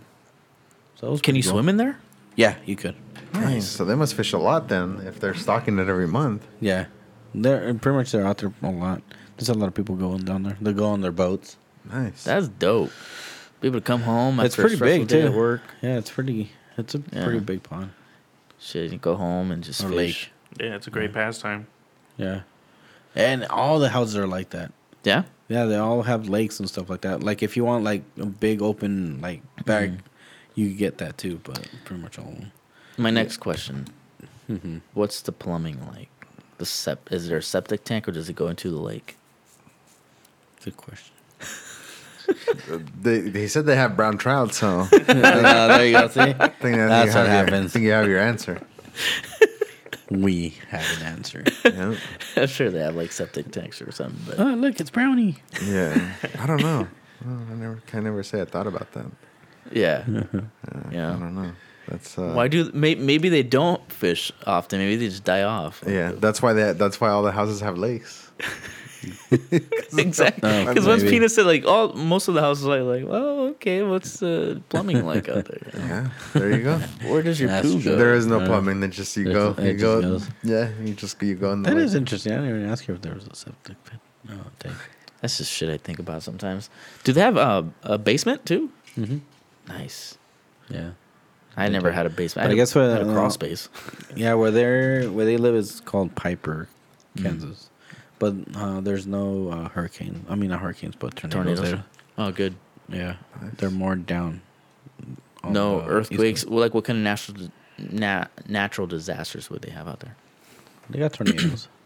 So 1.00 1.08
it 1.08 1.12
was 1.12 1.22
Can 1.22 1.36
you 1.36 1.44
cool. 1.44 1.54
swim 1.54 1.70
in 1.70 1.78
there? 1.78 1.98
Yeah, 2.36 2.56
you 2.66 2.76
could. 2.76 2.96
Nice. 3.34 3.68
So 3.68 3.86
they 3.86 3.96
must 3.96 4.16
fish 4.16 4.34
a 4.34 4.38
lot 4.38 4.68
then 4.68 5.02
if 5.06 5.20
they're 5.20 5.34
stocking 5.36 5.78
it 5.80 5.88
every 5.88 6.08
month. 6.08 6.46
Yeah, 6.60 6.86
They're 7.34 7.74
pretty 7.76 7.96
much 7.98 8.12
they're 8.12 8.26
out 8.26 8.40
there 8.40 8.52
a 8.64 8.70
lot. 8.72 9.02
There's 9.38 9.50
a 9.50 9.54
lot 9.54 9.68
of 9.68 9.74
people 9.76 9.96
going 9.96 10.26
down 10.26 10.44
there. 10.44 10.58
They 10.60 10.74
go 10.74 10.88
on 10.88 11.02
their 11.02 11.12
boats. 11.12 11.58
Nice. 11.90 12.24
That's 12.24 12.48
dope. 12.48 12.92
Be 13.62 13.68
able 13.68 13.80
to 13.80 13.86
come 13.86 14.02
home. 14.02 14.40
It's 14.40 14.56
pretty 14.56 14.76
big, 14.78 15.08
too. 15.08 15.20
At 15.28 15.34
work. 15.34 15.62
Yeah, 15.82 15.98
it's 15.98 16.10
pretty. 16.12 16.52
It's 16.78 16.96
a 16.96 17.04
Yeah. 17.14 17.24
pretty 17.24 17.40
big 17.40 17.64
pond. 17.64 17.92
Shit, 18.60 18.92
you 18.92 18.98
go 18.98 19.16
home 19.16 19.52
and 19.52 19.64
just 19.64 19.82
Or 19.84 19.88
fish. 19.90 19.96
lake. 19.96 20.32
Yeah, 20.68 20.76
it's 20.76 20.88
a 20.88 20.90
great 20.90 21.14
pastime. 21.14 21.68
Yeah, 22.18 22.42
and 23.16 23.46
all 23.46 23.80
the 23.80 23.90
houses 23.90 24.18
are 24.18 24.28
like 24.28 24.50
that. 24.50 24.72
Yeah. 25.04 25.24
Yeah, 25.48 25.66
they 25.66 25.78
all 25.78 26.04
have 26.04 26.28
lakes 26.28 26.60
and 26.60 26.68
stuff 26.70 26.90
like 26.90 27.02
that. 27.02 27.24
Like 27.24 27.42
if 27.42 27.56
you 27.56 27.64
want 27.64 27.84
like 27.86 28.04
a 28.20 28.26
big 28.26 28.62
open 28.62 29.20
like 29.22 29.42
back 29.66 29.90
Mm-hmm. 29.90 29.98
You 30.56 30.68
could 30.70 30.78
get 30.78 30.98
that 31.00 31.18
too. 31.18 31.40
But 31.44 31.68
pretty 31.86 32.02
much 32.02 32.18
all 32.20 32.28
of 32.30 32.36
them. 32.40 32.52
My 32.98 33.10
next 33.12 33.38
question: 33.38 33.88
Mm-hmm. 34.50 34.78
What's 34.94 35.22
the 35.22 35.32
plumbing 35.32 35.86
like? 35.88 36.10
The 36.58 36.66
sep- 36.66 37.12
is 37.12 37.28
there 37.30 37.38
a 37.38 37.44
septic 37.44 37.84
tank 37.86 38.08
or 38.08 38.12
does 38.12 38.28
it 38.30 38.36
go 38.36 38.48
into 38.50 38.70
the 38.70 38.80
lake? 38.80 39.18
Good 40.64 40.76
question. 40.78 41.14
They, 43.02 43.22
they 43.22 43.48
said 43.48 43.66
they 43.66 43.76
have 43.76 43.96
brown 43.96 44.20
trout, 44.20 44.54
so 44.54 44.82
I 44.92 44.96
Uh, 45.08 45.68
there 45.70 45.86
you 45.88 45.94
go. 45.94 46.08
See, 46.10 46.20
think 46.34 46.34
that 46.34 46.60
That's 46.62 47.14
you 47.16 47.20
what 47.20 47.28
have 47.28 47.48
your- 47.48 47.56
happens. 47.56 47.72
I 47.72 47.74
think 47.74 47.86
you 47.86 47.92
have 47.92 48.08
your 48.08 48.20
answer. 48.20 48.62
we 50.12 50.54
have 50.70 50.86
an 51.02 51.08
answer. 51.08 51.44
Yeah. 51.66 51.96
I'm 52.36 52.48
sure 52.48 52.70
they 52.70 52.80
have 52.82 52.96
like 52.96 53.12
septic 53.12 53.52
tanks 53.52 53.82
or 53.82 53.92
something. 53.92 54.20
But 54.28 54.40
oh, 54.40 54.54
look, 54.54 54.80
it's 54.80 54.92
brownie. 54.92 55.38
yeah. 55.64 56.14
I 56.40 56.46
don't 56.46 56.62
know. 56.62 56.88
Oh, 57.26 57.42
I 57.52 57.54
never 57.56 57.82
can 57.88 58.04
never 58.04 58.22
say 58.22 58.42
I 58.42 58.46
thought 58.46 58.68
about 58.68 58.92
that. 58.92 59.08
Yeah, 59.72 60.04
Uh, 60.34 60.42
Yeah. 60.92 61.16
I 61.16 61.20
don't 61.20 61.36
know. 61.36 61.52
That's 61.88 62.18
uh, 62.20 62.34
why 62.34 62.48
do 62.48 62.70
may- 62.74 62.96
maybe 62.96 63.30
they 63.30 63.42
don't 63.44 63.82
fish 63.92 64.32
often? 64.46 64.80
Maybe 64.80 64.96
they 64.98 65.08
just 65.10 65.24
die 65.24 65.42
off. 65.44 65.84
Yeah, 65.88 66.12
that's 66.12 66.40
why 66.42 66.54
that 66.54 66.78
that's 66.78 67.02
why 67.02 67.10
all 67.10 67.24
the 67.24 67.32
houses 67.32 67.62
have 67.62 67.78
lakes. 67.80 68.30
exactly. 69.98 70.50
Oh, 70.50 70.66
Because 70.68 70.86
once 70.86 71.04
Pina 71.04 71.30
said 71.30 71.46
like 71.46 71.66
all 71.66 71.94
most 71.94 72.28
of 72.28 72.34
the 72.34 72.42
houses 72.42 72.68
are 72.68 72.84
like, 72.84 73.08
well, 73.08 73.40
okay, 73.56 73.82
what's 73.84 74.20
the 74.20 74.62
plumbing 74.70 75.06
like 75.06 75.30
out 75.30 75.46
there? 75.46 75.72
Yeah, 75.74 76.10
there 76.34 76.52
you 76.52 76.64
go. 76.64 76.78
Where 77.10 77.24
does 77.24 77.40
your 77.40 77.50
That's 77.50 77.68
poo 77.68 77.82
go? 77.82 77.96
There 77.96 78.14
is 78.14 78.28
no 78.28 78.42
Uh, 78.42 78.46
plumbing. 78.46 78.82
Then 78.82 78.92
just 78.92 79.16
you 79.18 79.24
there's 79.24 79.36
go, 79.36 79.54
no- 79.58 79.64
you 79.64 79.70
it 79.70 79.74
just 79.74 79.82
go. 79.82 80.02
goes. 80.02 80.28
Yeah, 80.44 80.70
you 80.84 80.94
just 80.94 81.22
you 81.24 81.36
go 81.36 81.54
in 81.54 81.64
the. 81.64 81.70
That 81.70 81.76
lake. 81.78 81.86
is 81.86 81.96
interesting. 81.96 82.34
I 82.34 82.36
didn't 82.38 82.50
even 82.60 82.70
ask 82.70 82.88
you 82.88 82.94
if 82.96 83.02
there 83.02 83.14
was 83.16 83.26
a 83.28 83.36
septic 83.36 83.82
pit. 83.86 84.00
No, 84.28 84.36
tank. 84.60 84.76
That's 85.22 85.38
just 85.38 85.52
shit 85.52 85.70
I 85.70 85.78
think 85.78 86.00
about 86.00 86.22
sometimes. 86.24 86.70
Do 87.04 87.14
they 87.14 87.22
have 87.22 87.38
a, 87.38 87.66
a 87.84 87.98
basement 87.98 88.46
too? 88.46 88.70
Mm-hmm. 88.98 89.18
Nice. 89.70 90.18
Yeah. 90.70 90.92
I 91.58 91.66
They 91.68 91.74
never 91.74 91.90
do. 91.90 91.96
had 91.96 92.06
a 92.06 92.10
basement. 92.10 92.44
But 92.46 92.48
I 92.48 92.50
had 92.50 92.56
guess 92.58 92.76
a, 92.76 92.80
what- 92.80 92.90
had 92.92 93.02
a 93.08 93.10
uh, 93.10 93.14
crawl 93.14 93.30
space. 93.30 93.70
Yeah, 94.16 94.34
where 94.34 94.52
they're 94.52 95.10
where 95.12 95.26
they 95.26 95.38
live 95.38 95.56
is 95.56 95.80
called 95.82 96.16
Piper, 96.16 96.68
Mm. 97.18 97.24
Kansas. 97.24 97.70
But 98.20 98.36
uh, 98.56 98.82
there's 98.82 99.08
no 99.08 99.50
uh, 99.50 99.70
hurricane. 99.70 100.26
I 100.30 100.36
mean, 100.36 100.50
not 100.50 100.60
hurricanes, 100.60 100.96
but 100.96 101.16
tornadoes. 101.16 101.58
Tornadoes. 101.60 101.72
there. 101.72 101.84
Oh, 102.18 102.32
good. 102.32 102.56
Yeah, 102.90 103.16
Nice. 103.42 103.54
they're 103.58 103.70
more 103.72 103.96
down. 103.96 104.42
no 105.48 105.82
the 105.82 105.88
earthquakes. 105.88 106.46
Well, 106.46 106.60
like 106.60 106.74
what 106.74 106.84
kind 106.86 106.98
of 107.00 107.04
natural 107.04 107.38
na- 107.78 108.26
natural 108.48 108.88
disasters 108.88 109.50
would 109.50 109.62
they 109.62 109.72
have 109.72 109.88
out 109.88 110.02
there? 110.02 110.16
They 110.90 111.00
got 111.00 111.14
tornadoes. 111.14 111.68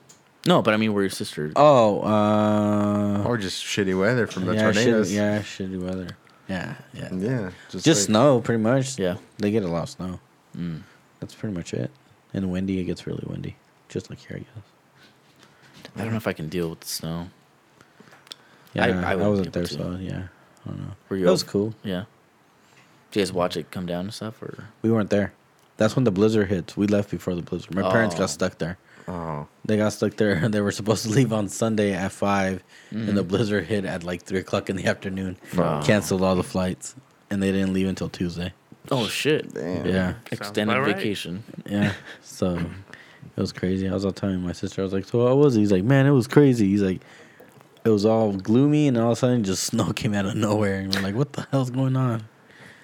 No, 0.46 0.62
but 0.62 0.74
I 0.74 0.78
mean, 0.78 0.92
where 0.94 1.04
your 1.04 1.10
sister? 1.10 1.54
oh, 1.56 2.02
uh, 2.02 3.24
or 3.26 3.38
just 3.38 3.64
shitty 3.64 3.98
weather 3.98 4.28
from 4.28 4.44
the 4.44 4.54
yeah, 4.56 4.62
tornadoes. 4.64 5.10
shitty, 5.10 5.16
yeah, 5.16 5.40
shitty 5.40 5.80
weather. 5.82 6.08
Yeah, 6.54 6.76
yeah. 6.94 7.10
yeah, 7.14 7.52
just, 7.72 7.86
Just 7.86 8.02
like- 8.02 8.06
snow, 8.08 8.40
pretty 8.42 8.62
much. 8.62 9.00
Yeah. 9.00 9.18
They 9.38 9.50
get 9.52 9.64
a 9.64 9.68
lot 9.68 9.84
of 9.84 9.90
snow. 9.90 10.20
Mm. 10.58 10.82
That's 11.20 11.34
pretty 11.34 11.56
much 11.56 11.74
it. 11.74 11.90
And 12.34 12.52
windy, 12.52 12.80
it 12.80 12.84
gets 12.86 13.08
really 13.08 13.24
windy, 13.28 13.56
just 13.90 14.10
like 14.10 14.20
here, 14.20 14.38
I 14.38 14.40
guess. 14.40 15.90
I 15.96 16.02
don't 16.02 16.12
know 16.12 16.18
if 16.18 16.28
I 16.28 16.34
can 16.34 16.50
deal 16.50 16.70
with 16.70 16.82
the 16.82 16.88
snow. 16.88 17.28
Yeah, 18.74 18.86
I- 18.86 18.90
I, 18.90 19.12
I 19.14 19.16
wasn't 19.16 19.48
be 19.54 19.60
there, 19.60 19.68
to. 19.68 19.74
so 19.74 19.98
yeah, 20.00 20.24
I 20.66 20.70
don't 20.70 20.80
know. 20.80 20.92
Were 21.10 21.18
you 21.18 21.26
That 21.26 21.32
was 21.32 21.44
cool. 21.44 21.74
Yeah. 21.84 22.06
Did 23.12 23.20
you 23.20 23.26
guys 23.26 23.34
watch 23.34 23.58
it 23.58 23.70
come 23.72 23.86
down 23.86 24.06
and 24.06 24.14
stuff, 24.14 24.42
or 24.42 24.66
We 24.82 24.92
weren't 24.92 25.10
there. 25.12 25.34
That's 25.78 25.96
when 25.96 26.04
the 26.04 26.12
blizzard 26.12 26.50
hits. 26.50 26.76
We 26.78 26.88
left 26.88 27.10
before 27.12 27.36
the 27.36 27.42
blizzard. 27.42 27.74
My 27.76 27.92
parents 27.92 28.16
Oh. 28.16 28.20
got 28.20 28.30
stuck 28.30 28.58
there. 28.60 28.78
Oh, 29.08 29.48
They 29.66 29.78
got 29.78 29.94
stuck 29.94 30.16
there. 30.16 30.48
They 30.50 30.62
were 30.62 30.72
supposed 30.72 31.04
to 31.06 31.10
leave 31.12 31.34
on 31.34 31.50
Sunday 31.50 31.94
at 31.94 32.12
5 32.12 32.64
and 32.92 33.00
Mm-hmm. 33.08 33.16
the 33.16 33.24
blizzard 33.24 33.66
hit 33.66 33.86
at 33.86 34.04
like 34.04 34.24
three 34.24 34.40
o'clock 34.40 34.70
in 34.70 34.76
the 34.76 34.86
afternoon. 34.86 35.36
Wow. 35.56 35.82
Canceled 35.82 36.22
all 36.22 36.36
the 36.36 36.44
flights, 36.44 36.96
and 37.30 37.42
they 37.42 37.52
didn't 37.52 37.74
leave 37.74 37.88
until 37.88 38.08
Tuesday. 38.10 38.54
oh 38.92 39.08
shit, 39.08 39.54
damn. 39.54 39.86
Yeah, 39.86 40.14
extended 40.32 40.78
right. 40.78 40.96
vacation? 40.96 41.44
yeah. 41.66 41.94
So 42.24 42.56
it 43.36 43.40
was 43.42 43.52
crazy. 43.54 43.90
I 43.90 43.94
was 43.94 44.06
all 44.06 44.12
telling 44.12 44.42
my 44.42 44.52
sister, 44.52 44.82
I 44.82 44.84
was 44.84 44.94
like, 44.94 45.06
"So 45.06 45.26
how 45.28 45.36
was 45.36 45.56
it?" 45.56 45.62
He's 45.62 45.72
like, 45.72 45.84
"Man, 45.84 46.06
it 46.06 46.12
was 46.12 46.28
crazy." 46.28 46.68
He's 46.68 46.82
like, 46.84 47.02
"It 47.86 47.90
was 47.90 48.06
all 48.06 48.34
gloomy, 48.34 48.88
and 48.88 48.98
all 48.98 49.12
of 49.12 49.14
a 49.14 49.16
sudden, 49.16 49.44
just 49.44 49.64
snow 49.72 49.92
came 49.94 50.14
out 50.14 50.26
of 50.26 50.36
nowhere, 50.36 50.80
and 50.82 50.94
we're 50.94 51.02
like, 51.02 51.16
what 51.16 51.34
the 51.34 51.48
hell's 51.52 51.72
going 51.72 51.96
on?" 51.96 52.26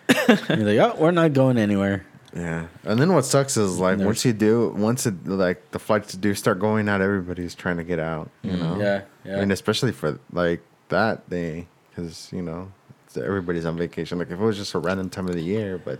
and 0.08 0.40
he's 0.40 0.50
like, 0.50 0.80
"Oh, 0.80 0.96
we're 1.00 1.12
not 1.12 1.34
going 1.34 1.58
anywhere." 1.60 2.06
Yeah, 2.36 2.68
and 2.84 3.00
then 3.00 3.12
what 3.14 3.26
sucks 3.26 3.58
is 3.58 3.80
like 3.80 3.98
There's- 3.98 4.06
once 4.06 4.24
you 4.26 4.34
do, 4.34 4.70
once 4.78 5.06
it 5.08 5.26
like 5.28 5.72
the 5.72 5.80
flights 5.80 6.14
do 6.14 6.34
start 6.36 6.60
going 6.60 6.88
out, 6.88 7.02
everybody's 7.02 7.56
trying 7.56 7.78
to 7.78 7.84
get 7.84 7.98
out. 8.00 8.30
You 8.44 8.52
know. 8.58 8.76
Mm, 8.76 8.80
Yeah, 8.82 9.02
yeah. 9.26 9.40
And 9.40 9.52
especially 9.52 9.92
for 9.92 10.20
like 10.32 10.62
that 10.90 11.28
day, 11.30 11.68
because 11.90 12.30
you 12.32 12.42
know 12.44 12.72
everybody's 13.16 13.66
on 13.66 13.78
vacation. 13.78 14.20
Like 14.20 14.28
if 14.30 14.40
it 14.40 14.44
was 14.44 14.58
just 14.58 14.76
a 14.76 14.80
random 14.80 15.10
time 15.10 15.28
of 15.28 15.34
the 15.34 15.42
year, 15.42 15.80
but 15.80 16.00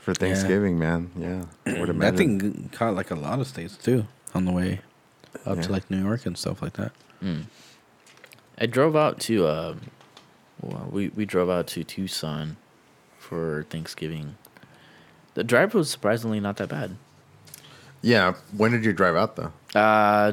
for 0.00 0.12
Thanksgiving, 0.12 0.76
man, 0.78 1.10
yeah, 1.16 1.44
I 1.72 1.78
would 1.80 2.00
that 2.00 2.16
thing 2.16 2.68
caught 2.72 2.94
like 2.94 3.12
a 3.12 3.14
lot 3.14 3.38
of 3.38 3.46
states 3.46 3.76
too 3.76 4.06
on 4.34 4.44
the 4.46 4.52
way 4.52 4.80
up 5.46 5.56
Yeah. 5.56 5.62
to 5.62 5.72
like 5.72 5.88
New 5.88 6.02
York 6.02 6.26
and 6.26 6.36
stuff 6.36 6.62
like 6.62 6.72
that. 6.74 6.90
Mm. 7.22 7.44
I 8.58 8.66
drove 8.66 8.96
out 8.96 9.20
to 9.20 9.46
uh, 9.46 9.74
well, 10.60 10.88
we 10.90 11.08
we 11.10 11.24
drove 11.24 11.48
out 11.48 11.68
to 11.68 11.84
Tucson 11.84 12.56
for 13.18 13.66
Thanksgiving. 13.70 14.34
The 15.34 15.44
drive 15.44 15.74
was 15.74 15.90
surprisingly 15.90 16.40
not 16.40 16.56
that 16.58 16.68
bad. 16.68 16.96
Yeah. 18.02 18.34
When 18.56 18.70
did 18.72 18.84
you 18.84 18.92
drive 18.92 19.16
out 19.16 19.36
though? 19.36 19.52
Uh, 19.78 20.32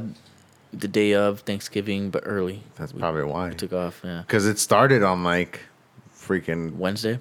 the 0.74 0.88
day 0.88 1.14
of 1.14 1.42
Thanksgiving, 1.42 2.10
but 2.12 2.24
early. 2.26 2.64
That's 2.76 2.94
We 2.94 3.00
probably 3.00 3.24
why. 3.24 3.52
took 3.52 3.74
off. 3.74 4.02
Yeah, 4.04 4.22
Because 4.26 4.46
it 4.46 4.60
started 4.60 5.04
on 5.04 5.24
like 5.24 5.60
freaking. 6.16 6.76
Wednesday. 6.76 7.20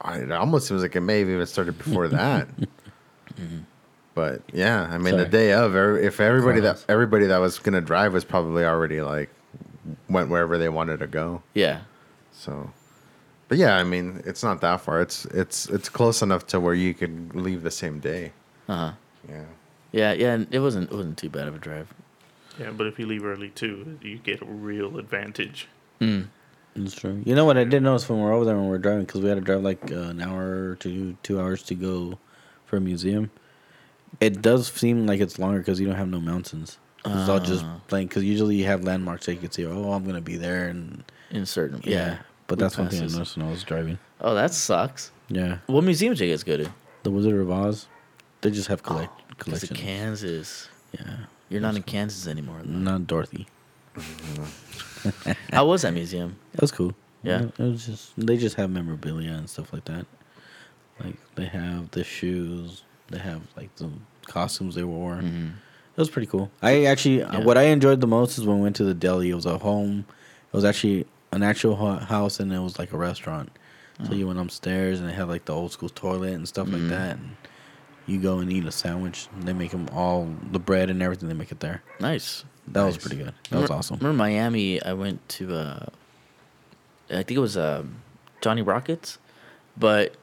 I, 0.00 0.18
it 0.18 0.30
almost 0.32 0.68
seems 0.68 0.82
like 0.82 0.94
it 0.96 1.00
may 1.00 1.18
have 1.20 1.28
even 1.28 1.46
started 1.46 1.76
before 1.76 2.08
that. 2.20 2.48
But 4.14 4.42
yeah, 4.52 4.82
I 4.90 4.98
mean, 4.98 5.16
the 5.16 5.24
day 5.24 5.52
of, 5.52 5.74
if 5.74 6.20
everybody 6.20 6.60
that 6.60 6.84
everybody 6.88 7.26
that 7.26 7.38
was 7.38 7.58
gonna 7.58 7.80
drive 7.80 8.12
was 8.12 8.24
probably 8.24 8.64
already 8.64 9.00
like 9.00 9.30
went 10.08 10.28
wherever 10.28 10.58
they 10.58 10.68
wanted 10.68 10.98
to 11.00 11.06
go. 11.06 11.42
Yeah, 11.54 11.80
So, 12.32 12.70
but 13.52 13.58
yeah, 13.58 13.76
I 13.76 13.84
mean, 13.84 14.22
it's 14.24 14.42
not 14.42 14.62
that 14.62 14.80
far. 14.80 15.02
It's 15.02 15.26
it's 15.26 15.68
it's 15.68 15.90
close 15.90 16.22
enough 16.22 16.46
to 16.46 16.58
where 16.58 16.72
you 16.72 16.94
could 16.94 17.34
leave 17.36 17.62
the 17.62 17.70
same 17.70 18.00
day. 18.00 18.32
uh 18.66 18.76
huh. 18.76 18.92
Yeah. 19.28 19.44
Yeah, 19.92 20.12
yeah. 20.14 20.32
and 20.32 20.46
It 20.50 20.60
wasn't 20.60 20.90
it 20.90 20.96
wasn't 20.96 21.18
too 21.18 21.28
bad 21.28 21.48
of 21.48 21.54
a 21.54 21.58
drive. 21.58 21.92
Yeah, 22.58 22.70
but 22.70 22.86
if 22.86 22.98
you 22.98 23.04
leave 23.06 23.26
early 23.26 23.50
too, 23.50 23.98
you 24.00 24.16
get 24.16 24.40
a 24.40 24.46
real 24.46 24.98
advantage. 24.98 25.68
Mm. 26.00 26.28
That's 26.74 26.94
true. 26.94 27.20
You 27.26 27.34
know 27.34 27.44
what 27.44 27.58
I 27.58 27.64
did 27.64 27.82
notice 27.82 28.08
when 28.08 28.18
we 28.20 28.24
were 28.24 28.32
over 28.32 28.46
there 28.46 28.54
when 28.56 28.64
we 28.64 28.70
were 28.70 28.78
driving 28.78 29.04
because 29.04 29.20
we 29.20 29.28
had 29.28 29.34
to 29.34 29.42
drive 29.42 29.60
like 29.62 29.92
uh, 29.92 29.96
an 30.14 30.22
hour 30.22 30.76
to 30.76 31.14
two 31.22 31.38
hours 31.38 31.62
to 31.64 31.74
go 31.74 32.18
for 32.64 32.78
a 32.78 32.80
museum. 32.80 33.30
It 34.18 34.40
does 34.40 34.68
seem 34.68 35.06
like 35.06 35.20
it's 35.20 35.38
longer 35.38 35.58
because 35.58 35.78
you 35.78 35.86
don't 35.86 35.96
have 35.96 36.08
no 36.08 36.20
mountains. 36.20 36.78
It's 37.04 37.28
all 37.28 37.40
just 37.40 37.64
Ah. 37.66 37.80
plain 37.88 38.06
because 38.08 38.24
usually 38.24 38.56
you 38.56 38.64
have 38.64 38.82
landmarks 38.84 39.26
that 39.26 39.34
you 39.34 39.40
can 39.40 39.50
see. 39.50 39.66
Oh, 39.66 39.92
I'm 39.92 40.04
gonna 40.06 40.22
be 40.22 40.36
there, 40.38 40.68
and 40.68 41.04
In 41.30 41.44
certain, 41.44 41.82
yeah. 41.84 41.92
yeah. 41.94 42.16
But 42.46 42.58
that's 42.58 42.76
one 42.76 42.88
thing 42.88 43.02
I 43.02 43.06
noticed 43.06 43.36
when 43.36 43.46
I 43.46 43.50
was 43.50 43.62
driving. 43.62 43.98
Oh, 44.20 44.34
that 44.34 44.52
sucks. 44.52 45.10
Yeah, 45.28 45.58
What 45.66 45.84
museum 45.84 46.12
did 46.14 46.24
you 46.26 46.30
guys 46.32 46.42
go 46.44 46.56
to? 46.58 46.68
the 47.04 47.10
Wizard 47.10 47.40
of 47.40 47.50
Oz. 47.50 47.86
They 48.42 48.50
just 48.50 48.68
have 48.68 48.82
collect 48.82 49.12
Because 49.28 49.44
collections. 49.60 49.80
Kansas. 49.80 50.68
Yeah, 50.92 51.16
You're 51.48 51.60
not 51.62 51.74
in 51.76 51.82
Kansas 51.82 52.26
anymore. 52.26 52.60
though. 52.62 52.70
not 52.78 53.06
Dorothy. 53.06 53.46
How 55.52 55.66
was 55.66 55.82
that 55.82 55.92
museum? 55.94 56.36
That 56.52 56.60
was 56.62 56.72
cool. 56.72 56.94
Yeah. 57.22 57.42
it 57.56 57.58
was 57.58 57.86
just 57.86 58.12
they 58.16 58.36
just 58.36 58.56
have 58.56 58.70
memorabilia 58.70 59.32
and 59.32 59.48
stuff 59.48 59.72
like 59.72 59.84
that. 59.86 60.06
Like 61.02 61.16
they 61.34 61.46
have 61.46 61.90
the 61.92 62.04
shoes, 62.04 62.82
they 63.08 63.18
have 63.18 63.42
like 63.56 63.74
the 63.76 63.90
costumes 64.26 64.74
they 64.74 64.84
wore. 64.84 65.16
Mhm. 65.16 65.52
It 65.96 66.00
was 66.00 66.08
pretty 66.10 66.26
cool. 66.26 66.50
I 66.62 66.84
actually, 66.86 67.18
Yeah. 67.18 67.40
what 67.44 67.58
I 67.58 67.64
enjoyed 67.64 68.00
the 68.00 68.06
most 68.06 68.38
is 68.38 68.46
when 68.46 68.56
we 68.56 68.62
went 68.62 68.76
to 68.76 68.84
the 68.84 68.94
deli. 68.94 69.30
It 69.30 69.34
was 69.34 69.44
a 69.46 69.58
home. 69.58 70.04
It 70.52 70.56
was 70.56 70.64
actually 70.64 71.06
an 71.32 71.42
actual 71.42 71.76
house, 71.98 72.40
and 72.40 72.52
it 72.52 72.58
was 72.60 72.78
like 72.78 72.92
a 72.92 72.96
restaurant. 72.98 73.50
So 74.06 74.14
you 74.14 74.26
went 74.26 74.38
upstairs, 74.40 74.98
and 75.00 75.08
they 75.08 75.12
had 75.12 75.28
like 75.28 75.44
the 75.44 75.54
old 75.54 75.70
school 75.72 75.88
toilet 75.88 76.32
and 76.32 76.48
stuff 76.48 76.66
Mhm. 76.66 76.72
like 76.72 76.88
that. 76.88 77.16
And 77.18 77.36
you 78.06 78.18
go 78.20 78.38
and 78.40 78.50
eat 78.52 78.64
a 78.64 78.72
sandwich. 78.72 79.28
They 79.40 79.52
make 79.52 79.70
them 79.70 79.88
all 79.92 80.28
the 80.50 80.58
bread 80.58 80.90
and 80.90 81.00
everything. 81.02 81.28
They 81.28 81.34
make 81.34 81.52
it 81.52 81.60
there. 81.60 81.82
Nice. 82.00 82.44
That 82.68 82.82
was 82.84 82.96
pretty 82.96 83.16
good. 83.16 83.32
That 83.50 83.60
was 83.60 83.70
awesome. 83.70 83.98
Remember 83.98 84.16
Miami? 84.18 84.82
I 84.82 84.92
went 84.92 85.28
to, 85.30 85.54
uh, 85.54 85.86
I 87.10 87.16
think 87.22 87.32
it 87.32 87.38
was 87.38 87.56
uh, 87.56 87.84
Johnny 88.40 88.62
Rockets, 88.62 89.18
but 89.76 90.14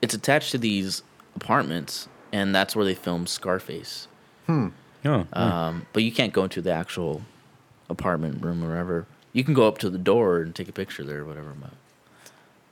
it's 0.00 0.14
attached 0.14 0.50
to 0.52 0.58
these 0.58 1.02
apartments, 1.36 2.08
and 2.32 2.54
that's 2.54 2.74
where 2.74 2.84
they 2.84 2.94
filmed 2.94 3.28
Scarface. 3.28 4.08
Hmm. 4.46 4.68
Oh, 5.04 5.26
Um, 5.32 5.86
but 5.92 6.02
you 6.04 6.12
can't 6.12 6.32
go 6.32 6.44
into 6.44 6.60
the 6.62 6.72
actual 6.72 7.22
apartment 7.90 8.42
room 8.42 8.62
or 8.64 8.68
whatever. 8.68 9.06
You 9.32 9.44
can 9.44 9.54
go 9.54 9.66
up 9.68 9.78
to 9.78 9.90
the 9.90 9.98
door 9.98 10.38
and 10.40 10.54
take 10.54 10.68
a 10.68 10.72
picture 10.72 11.04
there 11.04 11.20
or 11.20 11.24
whatever. 11.24 11.52
But, 11.60 11.70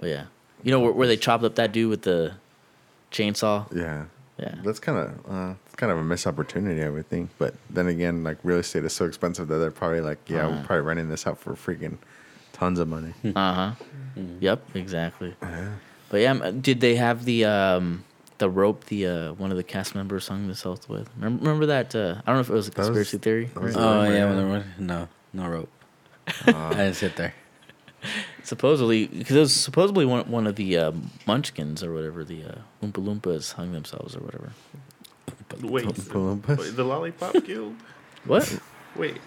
but 0.01 0.09
yeah, 0.11 0.25
you 0.63 0.71
know 0.73 0.81
where, 0.81 0.93
where 0.93 1.07
they 1.07 1.17
chopped 1.17 1.45
up 1.45 1.55
that 1.57 1.73
dude 1.73 1.89
with 1.91 2.03
the 2.03 2.35
chainsaw. 3.13 3.67
Yeah. 3.75 4.05
Yeah. 4.39 4.55
That's 4.65 4.79
kind 4.79 4.99
of 4.99 5.09
uh, 5.33 5.55
kind 5.77 5.91
of 5.91 5.99
a 5.99 6.05
missed 6.05 6.27
opportunity, 6.27 6.83
I 6.85 6.89
would 6.91 7.09
think. 7.09 7.31
But 7.39 7.55
then 7.71 7.89
again, 7.89 8.23
like 8.23 8.39
real 8.45 8.59
estate 8.59 8.85
is 8.85 8.93
so 8.93 9.05
expensive 9.05 9.49
that 9.49 9.57
they're 9.57 9.71
probably 9.73 10.01
like, 10.01 10.19
yeah, 10.29 10.47
we're 10.47 10.53
Uh-huh. 10.55 10.67
probably 10.67 10.87
renting 10.87 11.09
this 11.09 11.27
out 11.27 11.39
for 11.39 11.55
freaking 11.55 11.99
tons 12.53 12.79
of 12.79 12.87
money. 12.89 13.15
Uh 13.37 13.55
huh. 13.55 13.73
Yep. 14.41 14.63
Exactly. 14.77 15.35
But 16.11 16.21
yeah, 16.21 16.51
did 16.61 16.81
they 16.81 16.97
have 16.97 17.25
the 17.25 17.45
um 17.45 18.05
the 18.39 18.49
rope 18.49 18.85
the 18.85 19.07
uh 19.07 19.33
one 19.35 19.51
of 19.51 19.57
the 19.57 19.63
cast 19.65 19.95
members 19.97 20.29
hung 20.29 20.47
themselves 20.47 20.89
with? 20.89 21.09
Remember, 21.17 21.43
remember 21.45 21.67
that? 21.67 21.95
Uh, 21.95 22.17
I 22.25 22.27
don't 22.27 22.37
know 22.37 22.41
if 22.41 22.51
it 22.51 22.53
was 22.53 22.69
a 22.69 22.71
That 22.71 22.79
was- 22.79 22.87
conspiracy 22.89 23.19
theory. 23.19 23.45
that 23.55 23.61
was 23.63 23.75
right? 23.75 23.83
oh 23.85 24.03
yeah, 24.05 24.11
yeah. 24.19 24.25
when 24.27 24.37
there 24.37 24.47
was 24.47 24.65
no 24.79 25.09
no 25.33 25.49
rope. 25.49 25.69
I 26.47 26.71
didn't 26.75 26.95
sit 26.95 27.17
there. 27.17 27.35
supposedly, 28.45 29.07
because 29.07 29.37
it 29.37 29.41
was 29.41 29.55
supposedly 29.55 30.05
one 30.07 30.29
one 30.31 30.47
of 30.47 30.57
the 30.57 30.77
uh, 30.79 30.93
Munchkins 31.27 31.83
or 31.83 31.93
whatever 31.93 32.25
the 32.25 32.45
uh, 32.45 32.55
Oompa 32.83 33.05
Loompas 33.05 33.53
hung 33.55 33.73
themselves 33.73 34.15
or 34.17 34.21
whatever. 34.21 34.53
Wait, 35.61 35.85
Oompa 35.87 36.41
Loompas? 36.43 36.59
wait, 36.59 36.77
the 36.77 36.85
Lollipop 36.85 37.33
Guild. 37.45 37.75
What? 38.25 38.61
Wait, 38.97 39.19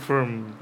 from 0.00 0.56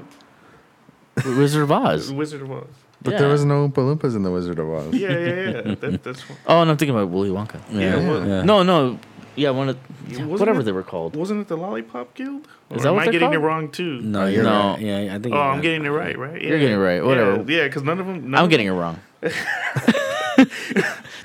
Wizard 1.25 1.63
of 1.63 1.71
Oz. 1.71 2.11
Wizard 2.11 2.41
of 2.41 2.51
Oz. 2.51 2.67
But 3.01 3.13
Yeah. 3.13 3.19
there 3.19 3.29
was 3.29 3.45
no 3.45 3.67
Oompa 3.69 3.75
Loompas 3.97 4.15
in 4.15 4.23
the 4.23 4.31
Wizard 4.31 4.59
of 4.59 4.69
Oz. 4.69 4.93
Yeah, 4.93 5.09
yeah, 5.09 5.17
yeah. 5.17 5.75
That, 5.75 6.03
that's 6.03 6.27
what, 6.29 6.37
Oh, 6.47 6.61
and 6.61 6.69
I'm 6.71 6.77
thinking 6.77 6.95
about 6.95 7.09
Willy 7.09 7.29
Wonka. 7.29 7.59
Yeah, 7.71 7.95
well- 7.95 8.27
yeah. 8.27 8.41
No, 8.43 8.61
no. 8.63 8.99
Yeah, 9.35 9.51
one 9.51 9.69
of 9.69 9.77
Yeah, 10.09 10.17
yeah, 10.19 10.25
whatever 10.25 10.59
it- 10.59 10.63
they 10.63 10.71
were 10.73 10.83
called. 10.83 11.15
wasn't 11.15 11.39
it 11.41 11.47
the 11.47 11.55
Lollipop 11.55 12.13
Guild? 12.13 12.45
Or 12.69 12.75
Is 12.77 12.83
that 12.83 12.89
am 12.89 12.95
what 12.95 13.01
I 13.01 13.05
they're 13.05 13.13
getting 13.13 13.33
it 13.33 13.37
wrong 13.37 13.69
too? 13.69 14.01
No, 14.01 14.25
you're 14.25 14.43
No. 14.43 14.71
right. 14.71 14.79
Yeah, 14.81 14.97
I 15.15 15.19
think. 15.19 15.27
Oh, 15.27 15.29
you're 15.29 15.37
I'm 15.39 15.53
right. 15.53 15.61
getting 15.61 15.85
it 15.85 15.89
right, 15.89 16.17
right? 16.17 16.41
You're 16.41 16.59
getting 16.59 16.75
it 16.75 16.79
right, 16.79 17.03
whatever. 17.05 17.45
Yeah, 17.49 17.63
because 17.65 17.83
none 17.83 17.99
of 18.01 18.05
them. 18.07 18.31
None 18.31 18.35
I'm 18.39 18.43
of 18.45 18.49
getting 18.49 18.67
it 18.67 18.71
wrong. 18.71 18.99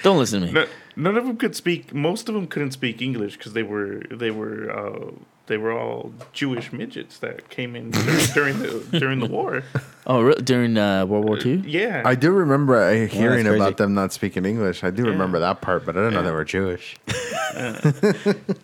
Don't 0.03 0.19
listen 0.19 0.41
to 0.43 0.47
me. 0.47 0.53
no- 0.53 0.67
none 0.97 1.17
of 1.17 1.25
them 1.27 1.37
could 1.37 1.57
speak. 1.57 1.93
Most 1.95 2.29
of 2.29 2.35
them 2.35 2.47
couldn't 2.47 2.73
speak 2.73 3.01
English 3.03 3.37
because 3.37 3.53
they 3.53 3.63
were 3.63 4.03
they 4.11 4.31
were 4.31 4.71
uh, 4.71 5.11
they 5.47 5.59
were 5.59 5.73
all 5.73 6.13
Jewish 6.33 6.73
midgets 6.73 7.19
that 7.19 7.49
came 7.51 7.77
in 7.77 7.91
during, 7.91 8.27
during 8.35 8.59
the 8.61 8.99
during 8.99 9.19
the 9.21 9.27
war. 9.27 9.63
Oh, 10.07 10.23
re- 10.23 10.35
during 10.43 10.77
uh, 10.79 11.05
World 11.07 11.25
War 11.27 11.39
II? 11.39 11.57
Yeah, 11.67 12.03
I 12.05 12.15
do 12.15 12.31
remember 12.31 12.77
uh, 12.77 13.07
hearing 13.07 13.45
crazy. 13.45 13.57
about 13.61 13.77
them 13.77 13.95
not 13.95 14.13
speaking 14.13 14.45
English. 14.45 14.83
I 14.85 14.91
do 14.91 15.05
Yeah. 15.05 15.11
remember 15.11 15.39
that 15.41 15.61
part, 15.61 15.85
but 15.87 15.97
I 15.97 16.01
didn't 16.01 16.15
know 16.15 16.23
they 16.23 16.31
were 16.33 16.45
Jewish. 16.45 16.97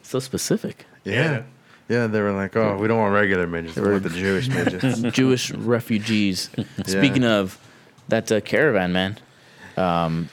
So 0.02 0.18
specific. 0.18 0.86
Yeah. 1.04 1.42
Yeah, 1.88 2.06
they 2.06 2.20
were 2.20 2.32
like, 2.32 2.56
oh, 2.56 2.76
we 2.76 2.86
don't 2.88 2.98
want 2.98 3.14
regular 3.14 3.46
midgets. 3.46 3.76
We 3.76 3.90
want 3.90 4.02
the 4.04 4.10
Jewish 4.10 4.48
midgets. 4.58 5.00
Jewish 5.14 5.50
refugees. 5.52 6.50
Speaking 6.86 7.24
of 7.24 7.58
that 8.08 8.30
uh, 8.30 8.40
caravan, 8.40 8.92
man, 8.92 9.18
um, 9.76 10.28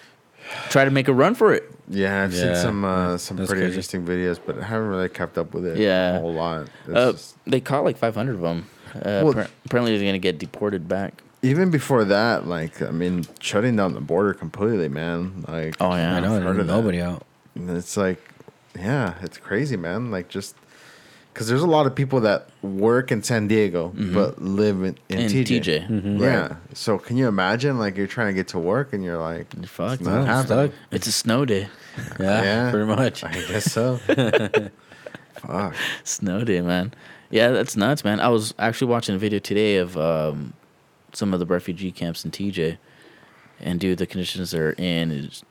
try 0.70 0.86
to 0.86 0.92
make 0.92 1.08
a 1.08 1.14
run 1.14 1.36
for 1.36 1.54
it. 1.54 1.64
Yeah, 1.90 2.24
I've 2.24 2.34
seen 2.34 2.48
Yeah. 2.48 2.62
some 2.62 2.84
uh, 2.84 3.18
some 3.18 3.38
That's 3.38 3.48
pretty 3.48 3.62
crazy. 3.62 3.74
interesting 3.74 4.06
videos, 4.06 4.40
but 4.46 4.60
I 4.60 4.64
haven't 4.66 4.88
really 4.90 5.10
kept 5.10 5.38
up 5.38 5.54
with 5.54 5.66
it 5.66 5.78
Yeah. 5.78 6.18
a 6.18 6.20
whole 6.20 6.34
lot. 6.34 6.68
It's 6.88 6.96
Uh, 6.96 7.12
just- 7.14 7.36
they 7.46 7.60
caught 7.62 7.84
like 7.86 7.98
500 7.98 8.36
of 8.36 8.42
them. 8.42 8.66
Uh, 8.96 9.00
Well- 9.24 9.34
appar- 9.34 9.48
apparently, 9.66 9.98
they're 9.98 10.08
gonna 10.08 10.18
get 10.20 10.38
deported 10.40 10.88
back. 10.88 11.22
even 11.44 11.70
before 11.70 12.04
that, 12.04 12.48
like 12.48 12.82
I 12.82 12.90
mean, 12.92 13.26
shutting 13.40 13.76
down 13.76 13.94
the 13.94 14.02
border 14.02 14.34
completely, 14.34 14.90
man. 14.90 15.46
Like, 15.48 15.76
Oh 15.80 15.94
yeah, 15.96 16.16
I 16.16 16.20
know. 16.20 16.36
I've 16.36 16.44
heard 16.44 16.56
There's 16.56 16.58
of 16.62 16.68
that. 16.68 16.74
nobody 16.74 17.00
out. 17.02 17.24
It's 17.56 17.96
like, 17.96 18.20
yeah, 18.78 19.14
it's 19.22 19.38
crazy, 19.38 19.78
man. 19.78 20.12
Like 20.12 20.28
just 20.30 20.56
because 21.38 21.48
there's 21.48 21.62
a 21.62 21.68
lot 21.68 21.86
of 21.86 21.94
people 21.94 22.20
that 22.22 22.50
work 22.64 23.12
in 23.12 23.22
San 23.22 23.48
Diego 23.48 23.90
but 23.96 24.42
live 24.42 24.78
in, 24.82 24.98
in, 25.08 25.20
In 25.20 25.28
TJ. 25.30 25.62
TJ. 25.62 25.88
Mhm. 25.88 26.20
Yeah. 26.20 26.56
So 26.74 26.98
can 26.98 27.16
you 27.16 27.28
imagine, 27.28 27.78
like, 27.78 27.96
you're 27.96 28.08
trying 28.08 28.30
to 28.30 28.34
get 28.34 28.48
to 28.50 28.58
work 28.58 28.92
and 28.92 29.04
you're 29.04 29.20
like, 29.20 29.54
You're 29.54 29.66
it's 29.66 30.02
No, 30.02 30.42
stuck. 30.44 30.72
It's 30.90 31.06
a 31.06 31.12
snow 31.12 31.46
day. 31.46 31.68
Yeah, 32.20 32.42
Yeah. 32.42 32.72
pretty 32.72 32.88
much. 32.88 33.24
I 33.24 33.34
guess 33.48 33.72
so. 33.72 33.98
Fuck. 35.36 35.76
Snow 36.04 36.44
day, 36.44 36.62
man. 36.62 36.92
Yeah, 37.30 37.50
that's 37.50 37.76
nuts, 37.78 38.04
man. 38.04 38.20
I 38.20 38.30
was 38.30 38.56
actually 38.58 38.88
watching 38.90 39.14
a 39.14 39.20
video 39.20 39.38
today 39.38 39.78
of 39.78 39.96
um, 39.96 40.54
some 41.14 41.36
of 41.36 41.40
the 41.40 41.46
refugee 41.46 41.92
camps 41.92 42.26
in 42.26 42.32
TJ, 42.32 42.78
and 43.60 43.80
dude, 43.80 44.00
the 44.00 44.08
conditions 44.08 44.50
they're 44.50 44.72
in 44.72 45.12
is 45.12 45.44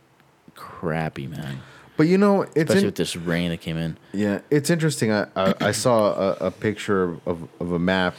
crappy, 0.57 1.29
man. 1.29 1.61
But 1.97 2.09
you 2.09 2.19
know, 2.19 2.43
it's 2.43 2.57
Especially 2.57 2.81
in, 2.81 2.87
with 2.87 2.95
this 2.97 3.17
rain 3.17 3.51
that 3.51 3.61
came 3.61 3.77
in. 3.77 3.97
Yeah, 4.13 4.41
it's 4.51 4.69
interesting. 4.71 5.13
I 5.13 5.27
I, 5.35 5.55
I 5.61 5.73
saw 5.73 6.13
a, 6.13 6.47
a 6.47 6.51
picture 6.51 7.17
of, 7.27 7.49
of 7.61 7.73
a 7.73 7.79
map, 7.79 8.15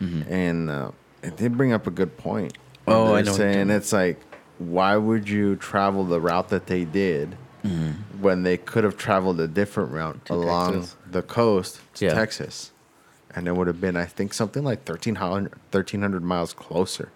and 0.00 0.70
uh, 0.70 0.90
it 1.22 1.36
did 1.36 1.56
bring 1.56 1.72
up 1.72 1.86
a 1.86 1.90
good 1.90 2.16
point. 2.16 2.56
Oh, 2.86 3.14
I 3.14 3.22
know 3.22 3.32
Saying 3.32 3.70
it's 3.70 3.92
like, 3.92 4.20
why 4.58 4.96
would 4.96 5.28
you 5.28 5.56
travel 5.56 6.04
the 6.04 6.20
route 6.20 6.48
that 6.50 6.66
they 6.66 6.84
did 6.84 7.36
when 8.20 8.44
they 8.44 8.56
could 8.56 8.84
have 8.84 8.96
traveled 8.96 9.40
a 9.40 9.48
different 9.48 9.90
route 9.90 10.24
To 10.26 10.34
along 10.34 10.74
Texas. 10.74 10.96
the 11.10 11.22
coast 11.22 11.80
to 11.94 12.04
Yeah. 12.06 12.14
Texas, 12.14 12.70
and 13.34 13.48
it 13.48 13.56
would 13.56 13.66
have 13.66 13.80
been, 13.80 13.96
I 13.96 14.04
think, 14.06 14.32
something 14.32 14.62
like 14.62 14.88
1,300, 14.88 15.50
1,300 15.72 16.22
miles 16.22 16.52
closer. 16.52 17.10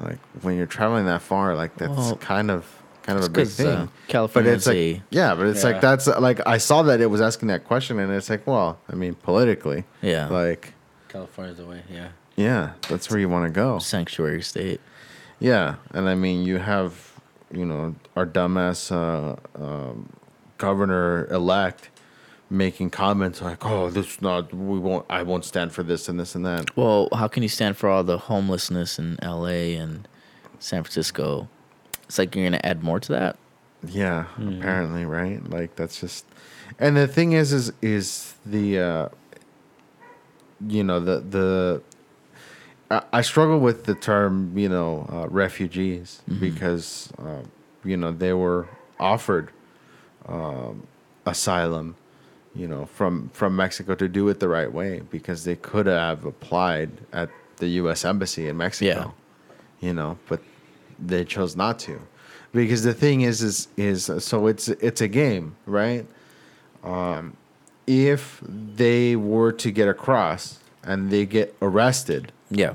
Like 0.00 0.18
when 0.42 0.56
you're 0.56 0.66
traveling 0.66 1.06
that 1.06 1.22
far, 1.22 1.54
like 1.54 1.76
that's 1.76 1.92
Well, 1.96 2.16
kind 2.16 2.50
of 2.50 2.75
kind 3.06 3.18
of 3.18 3.24
a 3.24 3.28
big 3.30 3.48
thing. 3.48 3.66
uh, 3.68 3.86
California 4.08 4.50
but 4.50 4.56
it's 4.56 4.66
like 4.66 5.00
yeah, 5.10 5.34
but 5.34 5.46
it's 5.46 5.62
Yeah. 5.64 5.70
like 5.70 5.80
that's 5.80 6.06
like 6.06 6.40
I 6.46 6.58
saw 6.58 6.82
that 6.82 7.00
it 7.00 7.06
was 7.06 7.20
asking 7.20 7.48
that 7.48 7.64
question, 7.64 7.98
and 7.98 8.12
it's 8.12 8.28
like, 8.28 8.46
well, 8.46 8.78
I 8.90 8.94
mean, 8.96 9.14
politically, 9.14 9.84
Yeah. 10.02 10.26
like 10.28 10.74
California's 11.08 11.56
the 11.58 11.64
way. 11.66 11.82
Yeah. 11.90 12.08
yeah, 12.36 12.72
that's 12.88 13.08
where 13.10 13.18
you 13.18 13.28
want 13.28 13.44
to 13.46 13.50
go. 13.50 13.78
Sanctuary 13.78 14.42
state. 14.42 14.80
Yeah, 15.38 15.76
and 15.92 16.08
I 16.08 16.14
mean, 16.14 16.44
you 16.44 16.58
have 16.58 17.12
you 17.52 17.64
know 17.64 17.94
our 18.16 18.26
dumbass 18.26 18.90
uh, 18.90 19.36
um, 19.62 20.08
governor 20.58 21.26
elect 21.30 21.90
making 22.50 22.90
comments 22.90 23.40
like, 23.42 23.64
"Oh, 23.64 23.90
this 23.90 24.06
is 24.14 24.22
not 24.22 24.52
we 24.54 24.78
won't 24.78 25.04
I 25.10 25.22
won't 25.22 25.44
stand 25.44 25.72
for 25.72 25.82
this 25.82 26.08
and 26.08 26.18
this 26.18 26.34
and 26.34 26.44
that." 26.46 26.76
Well, 26.76 27.08
how 27.14 27.28
can 27.28 27.42
you 27.42 27.48
stand 27.48 27.76
for 27.76 27.88
all 27.88 28.02
the 28.04 28.18
homelessness 28.18 28.98
in 28.98 29.18
L.A. 29.22 29.74
and 29.74 30.08
San 30.58 30.82
Francisco? 30.82 31.48
It's 32.06 32.18
like 32.18 32.34
you're 32.34 32.44
gonna 32.44 32.60
add 32.64 32.82
more 32.82 33.00
to 33.00 33.12
that. 33.12 33.36
Yeah, 33.86 34.26
apparently, 34.38 35.04
right? 35.04 35.48
Like 35.48 35.76
that's 35.76 36.00
just, 36.00 36.24
and 36.78 36.96
the 36.96 37.06
thing 37.06 37.32
is, 37.32 37.52
is 37.52 37.72
is 37.82 38.34
the, 38.44 38.78
uh, 38.78 39.08
you 40.66 40.82
know, 40.84 41.00
the 41.00 41.20
the. 41.20 41.82
I, 42.90 43.02
I 43.12 43.20
struggle 43.22 43.58
with 43.58 43.84
the 43.84 43.94
term, 43.94 44.56
you 44.56 44.68
know, 44.68 45.06
uh, 45.12 45.28
refugees 45.28 46.22
because, 46.40 47.12
uh, 47.18 47.42
you 47.84 47.96
know, 47.96 48.12
they 48.12 48.32
were 48.32 48.68
offered 49.00 49.50
um, 50.26 50.86
asylum, 51.24 51.96
you 52.54 52.68
know, 52.68 52.86
from 52.86 53.28
from 53.30 53.56
Mexico 53.56 53.94
to 53.96 54.08
do 54.08 54.28
it 54.28 54.40
the 54.40 54.48
right 54.48 54.72
way 54.72 55.00
because 55.10 55.44
they 55.44 55.56
could 55.56 55.86
have 55.86 56.24
applied 56.24 56.90
at 57.12 57.28
the 57.56 57.68
U.S. 57.68 58.04
embassy 58.04 58.48
in 58.48 58.56
Mexico, 58.56 59.14
yeah. 59.80 59.88
you 59.88 59.92
know, 59.92 60.18
but 60.28 60.40
they 60.98 61.24
chose 61.24 61.56
not 61.56 61.78
to. 61.80 62.00
Because 62.52 62.82
the 62.84 62.94
thing 62.94 63.20
is 63.22 63.42
is 63.42 63.68
is 63.76 64.10
so 64.24 64.46
it's 64.46 64.68
it's 64.68 65.00
a 65.00 65.08
game 65.08 65.56
right? 65.66 66.06
Um 66.84 67.36
if 67.86 68.42
they 68.46 69.14
were 69.16 69.52
to 69.52 69.70
get 69.70 69.88
across 69.88 70.58
and 70.82 71.10
they 71.10 71.24
get 71.26 71.54
arrested 71.62 72.32
Yeah. 72.50 72.74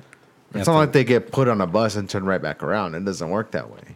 it's 0.55 0.67
not 0.67 0.77
like 0.77 0.91
they 0.93 1.03
get 1.03 1.31
put 1.31 1.47
on 1.49 1.59
a 1.61 1.67
bus 1.67 1.95
and 1.95 2.09
turn 2.09 2.25
right 2.25 2.41
back 2.41 2.63
around. 2.63 2.95
It 2.95 3.03
doesn't 3.05 3.29
work 3.29 3.51
that 3.51 3.69
way. 3.69 3.95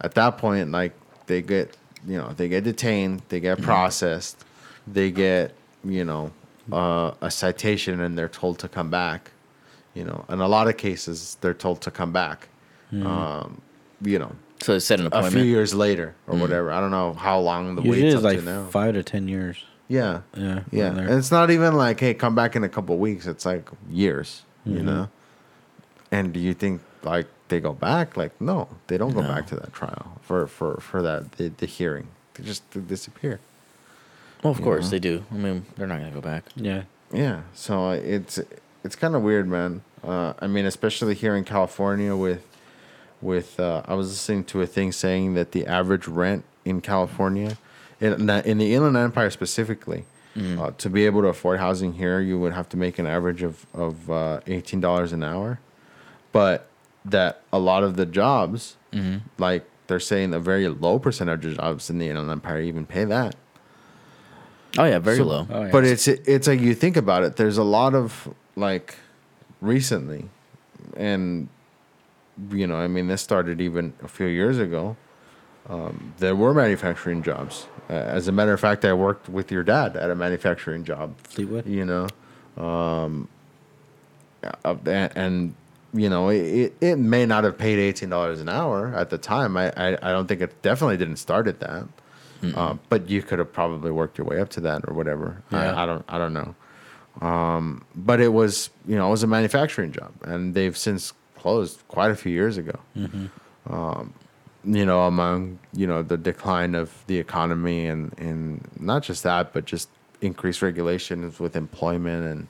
At 0.00 0.14
that 0.14 0.38
point 0.38 0.70
like 0.70 0.92
they 1.26 1.42
get 1.42 1.76
you 2.06 2.16
know 2.18 2.32
they 2.36 2.48
get 2.48 2.64
detained 2.64 3.22
they 3.28 3.40
get 3.40 3.60
processed 3.62 4.44
they 4.86 5.10
get 5.10 5.52
you 5.84 6.04
know 6.04 6.30
uh, 6.72 7.12
a 7.20 7.30
citation 7.30 8.00
and 8.00 8.16
they're 8.16 8.28
told 8.28 8.58
to 8.60 8.68
come 8.68 8.90
back 8.90 9.30
you 9.94 10.04
know. 10.04 10.24
In 10.28 10.40
a 10.40 10.48
lot 10.48 10.68
of 10.68 10.76
cases 10.76 11.36
they're 11.40 11.54
told 11.54 11.80
to 11.82 11.90
come 11.90 12.12
back 12.12 12.48
um, 13.04 13.60
you 14.02 14.18
know 14.18 14.32
So 14.62 14.72
they 14.74 14.78
set 14.80 15.00
an 15.00 15.06
appointment 15.06 15.34
a 15.34 15.38
few 15.38 15.46
years 15.46 15.74
later 15.74 16.14
or 16.26 16.36
whatever. 16.38 16.70
I 16.70 16.80
don't 16.80 16.90
know 16.90 17.12
how 17.14 17.38
long 17.40 17.74
the 17.76 17.82
Usually 17.82 18.02
wait's 18.02 18.14
it's 18.14 18.24
up 18.24 18.30
like 18.30 18.38
to 18.38 18.44
now. 18.44 18.66
five 18.66 18.94
to 18.94 19.02
ten 19.02 19.28
years. 19.28 19.64
Yeah, 19.88 20.22
Yeah. 20.36 20.62
yeah, 20.72 20.86
around 20.88 20.98
and 20.98 21.10
it's 21.18 21.30
not 21.30 21.50
even 21.50 21.76
like, 21.76 22.00
hey, 22.00 22.12
come 22.14 22.34
back 22.34 22.56
in 22.56 22.64
a 22.64 22.68
couple 22.68 22.94
of 22.94 23.00
weeks. 23.00 23.26
It's 23.26 23.46
like 23.46 23.68
years, 23.90 24.42
you 24.64 24.76
Mm-hmm. 24.78 24.86
know. 24.86 25.08
And 26.10 26.32
do 26.32 26.40
you 26.40 26.54
think 26.54 26.80
like 27.02 27.26
they 27.48 27.60
go 27.60 27.72
back? 27.72 28.16
Like, 28.16 28.40
no, 28.40 28.68
they 28.88 28.98
don't 28.98 29.12
go 29.14 29.22
No. 29.22 29.28
back 29.28 29.46
to 29.48 29.56
that 29.56 29.72
trial 29.72 30.18
for 30.22 30.46
for 30.46 30.78
for 30.80 31.02
that 31.02 31.32
the, 31.32 31.48
the 31.48 31.66
hearing. 31.66 32.08
They 32.34 32.44
just 32.44 32.62
disappear. 32.88 33.38
Well, 34.42 34.52
of 34.52 34.58
you 34.58 34.64
course 34.64 34.84
know? 34.86 34.90
they 34.90 34.98
do. 34.98 35.24
I 35.30 35.34
mean, 35.34 35.66
they're 35.76 35.86
not 35.86 35.98
gonna 36.00 36.10
go 36.12 36.20
back. 36.20 36.44
yeah. 36.56 36.82
Yeah, 37.12 37.42
so 37.54 37.90
it's 37.90 38.40
it's 38.84 38.96
kind 38.96 39.14
of 39.14 39.22
weird, 39.22 39.46
man. 39.48 39.82
Uh, 40.02 40.32
I 40.40 40.48
mean, 40.48 40.66
especially 40.66 41.14
here 41.14 41.36
in 41.36 41.44
California 41.44 42.16
with 42.16 42.42
with 43.26 43.58
uh, 43.60 43.82
I 43.86 43.94
was 43.94 44.08
listening 44.08 44.44
to 44.52 44.62
a 44.62 44.66
thing 44.66 44.92
saying 44.92 45.34
that 45.34 45.48
the 45.52 45.66
average 45.66 46.06
rent 46.08 46.44
in 46.64 46.80
California, 46.80 47.56
in 48.00 48.26
the- 48.26 48.44
in 48.50 48.58
the 48.58 48.72
Inland 48.74 48.96
Empire 48.96 49.30
specifically, 49.30 50.04
Uh, 50.36 50.70
to 50.76 50.90
be 50.90 51.06
able 51.08 51.22
to 51.22 51.28
afford 51.28 51.58
housing 51.60 51.92
here, 51.94 52.20
you 52.20 52.36
would 52.38 52.52
have 52.52 52.68
to 52.68 52.76
make 52.76 52.98
an 53.02 53.06
average 53.06 53.42
of 53.42 53.54
of 53.72 53.94
uh, 54.10 54.40
eighteen 54.46 54.80
dollars 54.86 55.10
an 55.14 55.22
hour, 55.24 55.50
but 56.30 56.58
that 57.10 57.32
a 57.52 57.58
lot 57.58 57.82
of 57.82 57.96
the 57.96 58.04
jobs, 58.22 58.76
like 59.38 59.64
they're 59.86 60.06
saying, 60.12 60.34
a 60.34 60.38
very 60.52 60.68
low 60.68 60.98
percentage 60.98 61.46
of 61.46 61.56
jobs 61.56 61.88
in 61.90 61.96
the 61.98 62.08
Inland 62.10 62.30
Empire 62.30 62.60
even 62.60 62.84
pay 62.84 63.04
that. 63.06 63.34
Oh 64.78 64.84
yeah, 64.84 64.98
very 64.98 65.16
So- 65.16 65.24
low. 65.32 65.46
Oh, 65.50 65.62
yeah. 65.64 65.70
But 65.72 65.84
it's 65.84 66.06
it's 66.34 66.46
like 66.50 66.60
you 66.60 66.74
think 66.74 66.96
about 66.98 67.22
it. 67.26 67.36
There's 67.40 67.56
a 67.58 67.68
lot 67.78 67.94
of 67.94 68.28
like 68.56 68.88
recently, 69.62 70.22
and 70.96 71.48
you 72.50 72.66
know, 72.66 72.76
I 72.76 72.88
mean, 72.88 73.08
this 73.08 73.22
started 73.22 73.60
even 73.60 73.92
a 74.02 74.08
few 74.08 74.26
years 74.26 74.58
ago. 74.58 74.96
Um, 75.68 76.14
there 76.18 76.36
were 76.36 76.54
manufacturing 76.54 77.22
jobs. 77.22 77.66
Uh, 77.90 77.94
as 77.94 78.28
a 78.28 78.32
matter 78.32 78.52
of 78.52 78.60
fact, 78.60 78.84
I 78.84 78.92
worked 78.92 79.28
with 79.28 79.50
your 79.50 79.62
dad 79.62 79.96
at 79.96 80.10
a 80.10 80.14
manufacturing 80.14 80.84
job. 80.84 81.16
Fleetwood. 81.18 81.66
You 81.66 81.84
know, 81.84 82.08
um, 82.56 83.28
uh, 84.64 84.76
and, 84.86 85.12
and 85.16 85.54
you 85.92 86.08
know, 86.08 86.28
it, 86.28 86.74
it 86.80 86.96
may 86.96 87.26
not 87.26 87.44
have 87.44 87.58
paid 87.58 87.78
eighteen 87.78 88.10
dollars 88.10 88.40
an 88.40 88.48
hour 88.48 88.94
at 88.94 89.10
the 89.10 89.18
time. 89.18 89.56
I, 89.56 89.72
I 89.76 89.98
I 90.02 90.12
don't 90.12 90.26
think 90.26 90.40
it 90.40 90.62
definitely 90.62 90.96
didn't 90.96 91.16
start 91.16 91.48
at 91.48 91.60
that. 91.60 91.86
Uh, 92.54 92.76
but 92.90 93.10
you 93.10 93.22
could 93.22 93.40
have 93.40 93.52
probably 93.52 93.90
worked 93.90 94.18
your 94.18 94.26
way 94.26 94.38
up 94.38 94.48
to 94.50 94.60
that 94.60 94.82
or 94.86 94.94
whatever. 94.94 95.42
Yeah. 95.50 95.72
I, 95.72 95.82
I 95.82 95.86
don't 95.86 96.04
I 96.08 96.18
don't 96.18 96.32
know. 96.32 96.54
Um, 97.26 97.84
but 97.96 98.20
it 98.20 98.28
was 98.28 98.70
you 98.86 98.94
know 98.94 99.08
it 99.08 99.10
was 99.10 99.22
a 99.24 99.26
manufacturing 99.26 99.90
job, 99.90 100.12
and 100.22 100.54
they've 100.54 100.76
since 100.76 101.12
closed 101.46 101.78
quite 101.86 102.10
a 102.10 102.16
few 102.16 102.32
years 102.32 102.56
ago. 102.58 102.76
Um, 103.70 104.14
you 104.64 104.84
know, 104.84 105.02
among 105.02 105.60
you 105.72 105.86
know 105.86 106.02
the 106.02 106.16
decline 106.16 106.74
of 106.74 106.88
the 107.06 107.18
economy 107.18 107.86
and 107.86 108.12
and 108.18 108.68
not 108.80 109.04
just 109.04 109.22
that, 109.22 109.52
but 109.52 109.64
just 109.64 109.88
increased 110.20 110.60
regulations 110.60 111.38
with 111.38 111.54
employment 111.54 112.22
and 112.32 112.48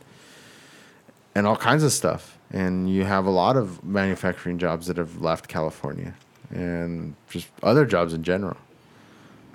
and 1.35 1.47
all 1.47 1.57
kinds 1.57 1.85
of 1.85 1.93
stuff. 1.93 2.39
And 2.51 2.89
you 2.89 3.05
have 3.05 3.27
a 3.27 3.31
lot 3.31 3.57
of 3.59 3.85
manufacturing 3.85 4.57
jobs 4.59 4.87
that 4.87 4.97
have 4.97 5.21
left 5.21 5.47
California, 5.47 6.15
and 6.51 7.15
just 7.29 7.49
other 7.63 7.85
jobs 7.85 8.15
in 8.15 8.23
general. 8.23 8.57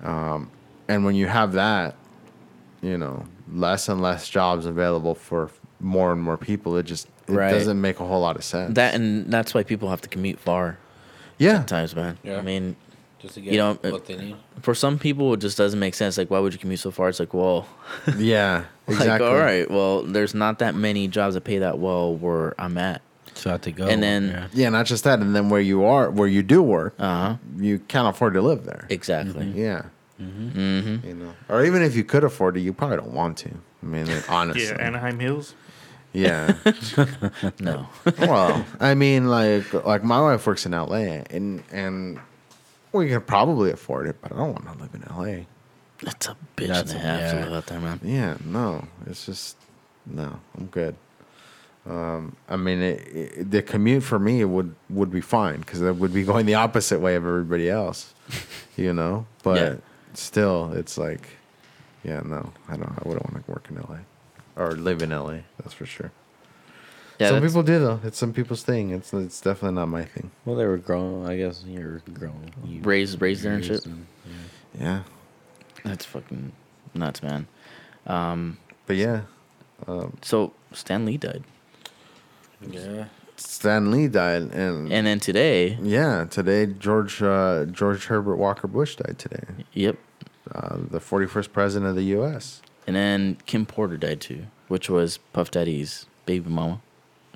Um, 0.03 0.51
and 0.87 1.03
when 1.03 1.15
you 1.15 1.25
have 1.25 1.53
that, 1.53 1.95
you 2.83 2.97
know, 2.97 3.25
less 3.51 3.89
and 3.89 4.01
less 4.03 4.29
jobs 4.29 4.67
available 4.67 5.15
for 5.15 5.49
more 5.79 6.11
and 6.11 6.21
more 6.21 6.37
people, 6.37 6.77
it 6.77 6.85
just 6.85 7.07
it 7.31 7.37
Right. 7.37 7.51
doesn't 7.51 7.79
make 7.79 7.99
a 7.99 8.05
whole 8.05 8.21
lot 8.21 8.35
of 8.35 8.43
sense. 8.43 8.75
That 8.75 8.93
and 8.95 9.31
that's 9.31 9.53
why 9.53 9.63
people 9.63 9.89
have 9.89 10.01
to 10.01 10.09
commute 10.09 10.39
far 10.39 10.77
yeah, 11.37 11.57
sometimes, 11.57 11.95
man. 11.95 12.17
Yeah. 12.23 12.37
I 12.37 12.41
mean, 12.41 12.75
Just 13.19 13.33
to 13.35 13.41
get 13.41 13.53
You 13.53 13.59
know, 13.59 13.73
what 13.81 14.05
they 14.07 14.15
need. 14.17 14.35
for 14.61 14.73
some 14.75 14.97
people, 14.99 15.33
it 15.35 15.39
just 15.41 15.57
doesn't 15.57 15.79
make 15.79 15.93
sense. 15.95 16.17
Like, 16.17 16.29
why 16.31 16.39
would 16.39 16.53
you 16.53 16.59
commute 16.59 16.79
so 16.79 16.89
far? 16.91 17.07
It's 17.09 17.19
like, 17.19 17.33
well, 17.33 17.67
yeah, 18.17 18.63
exactly. 18.87 19.07
like, 19.07 19.21
all 19.21 19.37
right, 19.39 19.69
well, 19.69 20.01
there's 20.03 20.33
not 20.33 20.59
that 20.59 20.73
many 20.75 21.07
jobs 21.07 21.33
that 21.35 21.41
pay 21.41 21.59
that 21.59 21.77
well 21.79 22.15
where 22.15 22.53
I'm 22.59 22.77
at. 22.79 23.01
So 23.35 23.49
I 23.49 23.53
have 23.53 23.61
to 23.61 23.71
go. 23.71 23.87
And 23.87 24.01
then- 24.03 24.27
yeah. 24.29 24.47
Yeah, 24.53 24.69
not 24.69 24.85
just 24.87 25.03
that, 25.05 25.19
and 25.19 25.35
then 25.35 25.49
where 25.49 25.61
you 25.61 25.83
are, 25.85 26.09
where 26.11 26.27
you 26.27 26.41
do 26.43 26.61
work, 26.63 26.93
Uh 26.99 27.03
huh. 27.05 27.35
you 27.57 27.79
can't 27.79 28.07
afford 28.07 28.33
to 28.33 28.41
live 28.41 28.65
there. 28.65 28.85
Exactly. 28.89 29.45
Yeah, 29.55 29.83
Mm-hmm. 30.21 31.07
you 31.07 31.13
know, 31.15 31.33
or 31.49 31.65
even 31.65 31.81
if 31.81 31.95
you 31.95 32.03
could 32.03 32.23
afford 32.23 32.55
it, 32.57 32.61
you 32.61 32.73
probably 32.73 32.97
don't 32.97 33.13
want 33.13 33.37
to. 33.39 33.49
I 33.81 33.85
mean, 33.85 34.07
honestly, 34.29 34.65
Yeah, 34.65 34.77
Anaheim 34.79 35.19
Hills. 35.19 35.55
Yeah. 36.13 36.53
No. 37.59 37.87
well, 38.19 38.65
I 38.79 38.93
mean, 38.95 39.27
like, 39.27 39.71
like 39.73 40.03
my 40.03 40.19
wife 40.21 40.45
works 40.45 40.65
in 40.65 40.73
L.A. 40.73 41.23
and 41.29 41.63
and 41.71 42.19
we 42.91 43.09
could 43.09 43.25
probably 43.27 43.71
afford 43.71 44.07
it, 44.07 44.17
but 44.21 44.31
I 44.31 44.35
don't 44.37 44.53
want 44.53 44.77
to 44.77 44.83
live 44.83 44.93
in 44.93 45.03
L.A. 45.09 45.47
That's 46.03 46.27
a 46.27 46.35
bitch 46.57 46.67
That's 46.67 46.91
and 46.93 46.99
a 46.99 47.03
half 47.03 47.19
yeah. 47.19 47.31
to 47.33 47.39
live 47.45 47.53
out 47.53 47.65
there, 47.67 47.79
man. 47.79 47.99
Yeah, 48.03 48.37
no, 48.43 48.87
it's 49.05 49.25
just 49.25 49.55
no. 50.05 50.39
I'm 50.57 50.65
good. 50.67 50.95
Um, 51.87 52.35
I 52.49 52.57
mean, 52.57 52.79
it, 52.81 53.07
it, 53.15 53.51
the 53.51 53.61
commute 53.61 54.03
for 54.03 54.19
me 54.19 54.43
would 54.45 54.75
would 54.89 55.11
be 55.11 55.21
fine 55.21 55.59
because 55.61 55.81
it 55.81 55.95
would 55.95 56.13
be 56.13 56.23
going 56.23 56.45
the 56.45 56.55
opposite 56.55 56.99
way 56.99 57.15
of 57.15 57.25
everybody 57.25 57.69
else, 57.69 58.13
you 58.77 58.93
know. 58.93 59.25
But 59.43 59.57
Yeah. 59.57 59.75
still, 60.13 60.71
it's 60.73 60.97
like, 60.99 61.27
yeah, 62.03 62.21
no, 62.23 62.51
I 62.69 62.75
don't. 62.77 62.91
I 62.91 63.07
wouldn't 63.07 63.31
want 63.31 63.43
to 63.45 63.51
work 63.51 63.67
in 63.71 63.77
L.A. 63.77 63.99
or 64.55 64.71
live 64.73 65.01
in 65.01 65.11
L.A. 65.11 65.43
That's 65.57 65.73
for 65.73 65.85
sure. 65.85 66.11
Yeah, 67.19 67.27
some 67.27 67.35
that's- 67.35 67.51
people 67.51 67.63
do 67.63 67.79
though. 67.79 67.99
It's 68.03 68.17
some 68.17 68.33
people's 68.33 68.63
thing. 68.63 68.89
It's 68.91 69.13
it's 69.13 69.41
definitely 69.41 69.75
not 69.75 69.87
my 69.87 70.05
thing. 70.05 70.31
Well, 70.45 70.55
they 70.55 70.65
were 70.65 70.77
grown. 70.77 71.25
I 71.27 71.37
guess 71.37 71.63
you're 71.67 72.01
grown. 72.13 72.51
You 72.65 72.81
raised 72.81 73.21
raised 73.21 73.43
there 73.43 73.53
and 73.53 73.63
shit. 73.63 73.85
raised 73.85 73.87
yeah. 73.87 74.79
Yeah, 74.79 75.03
That's 75.83 76.05
fucking 76.05 76.51
nuts, 76.95 77.21
man. 77.21 77.47
Um, 78.07 78.57
but 78.87 78.95
yeah, 78.95 79.21
so 80.23 80.53
Stan 80.73 81.05
Lee 81.05 81.17
died, 81.17 81.43
Yeah. 82.61 83.05
Stan 83.35 83.89
Lee 83.91 84.07
died, 84.07 84.43
and, 84.53 84.91
and 84.91 85.05
then 85.07 85.19
today, 85.19 85.77
yeah, 85.81 86.25
today 86.29 86.67
George 86.67 87.21
uh, 87.21 87.65
George 87.65 88.05
Herbert 88.05 88.35
Walker 88.37 88.67
Bush 88.67 88.95
died 88.95 89.17
today. 89.19 89.43
yep, 89.73 89.97
uh, 90.53 90.77
the 90.89 90.99
41st 90.99 91.51
president 91.51 91.89
of 91.89 91.95
the 91.95 92.03
U.S. 92.17 92.61
and 92.87 92.95
then 92.95 93.37
Kim 93.45 93.65
Porter 93.65 93.97
died 93.97 94.21
too, 94.21 94.45
which 94.67 94.89
was 94.89 95.17
Puff 95.33 95.51
Daddy's 95.51 96.05
baby 96.25 96.49
mama. 96.49 96.81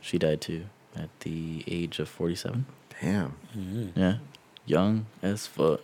She 0.01 0.17
died 0.17 0.41
too 0.41 0.65
at 0.95 1.09
the 1.21 1.63
age 1.67 1.99
of 1.99 2.07
forty-seven. 2.09 2.65
Damn. 3.01 3.35
Yeah, 3.95 4.17
young 4.65 5.05
as 5.21 5.47
fuck. 5.47 5.81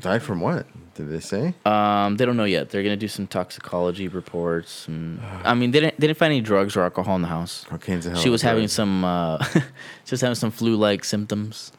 Died 0.00 0.22
from 0.22 0.40
what? 0.42 0.66
Did 0.94 1.08
they 1.10 1.20
say? 1.20 1.54
Um, 1.64 2.16
they 2.18 2.26
don't 2.26 2.36
know 2.36 2.44
yet. 2.44 2.68
They're 2.68 2.82
gonna 2.82 2.96
do 2.98 3.08
some 3.08 3.26
toxicology 3.26 4.08
reports. 4.08 4.86
And, 4.88 5.20
I 5.42 5.54
mean, 5.54 5.70
they 5.70 5.80
didn't 5.80 5.98
they 5.98 6.06
didn't 6.08 6.18
find 6.18 6.32
any 6.32 6.42
drugs 6.42 6.76
or 6.76 6.82
alcohol 6.82 7.16
in 7.16 7.22
the 7.22 7.28
house. 7.28 7.64
Cocaine's 7.68 8.06
a 8.06 8.10
hell 8.10 8.20
She 8.20 8.28
was 8.28 8.42
having 8.42 8.64
drug. 8.64 8.70
some 8.70 9.04
uh, 9.04 9.42
she 10.04 10.10
was 10.10 10.20
having 10.20 10.34
some 10.34 10.50
flu-like 10.50 11.02
symptoms. 11.04 11.72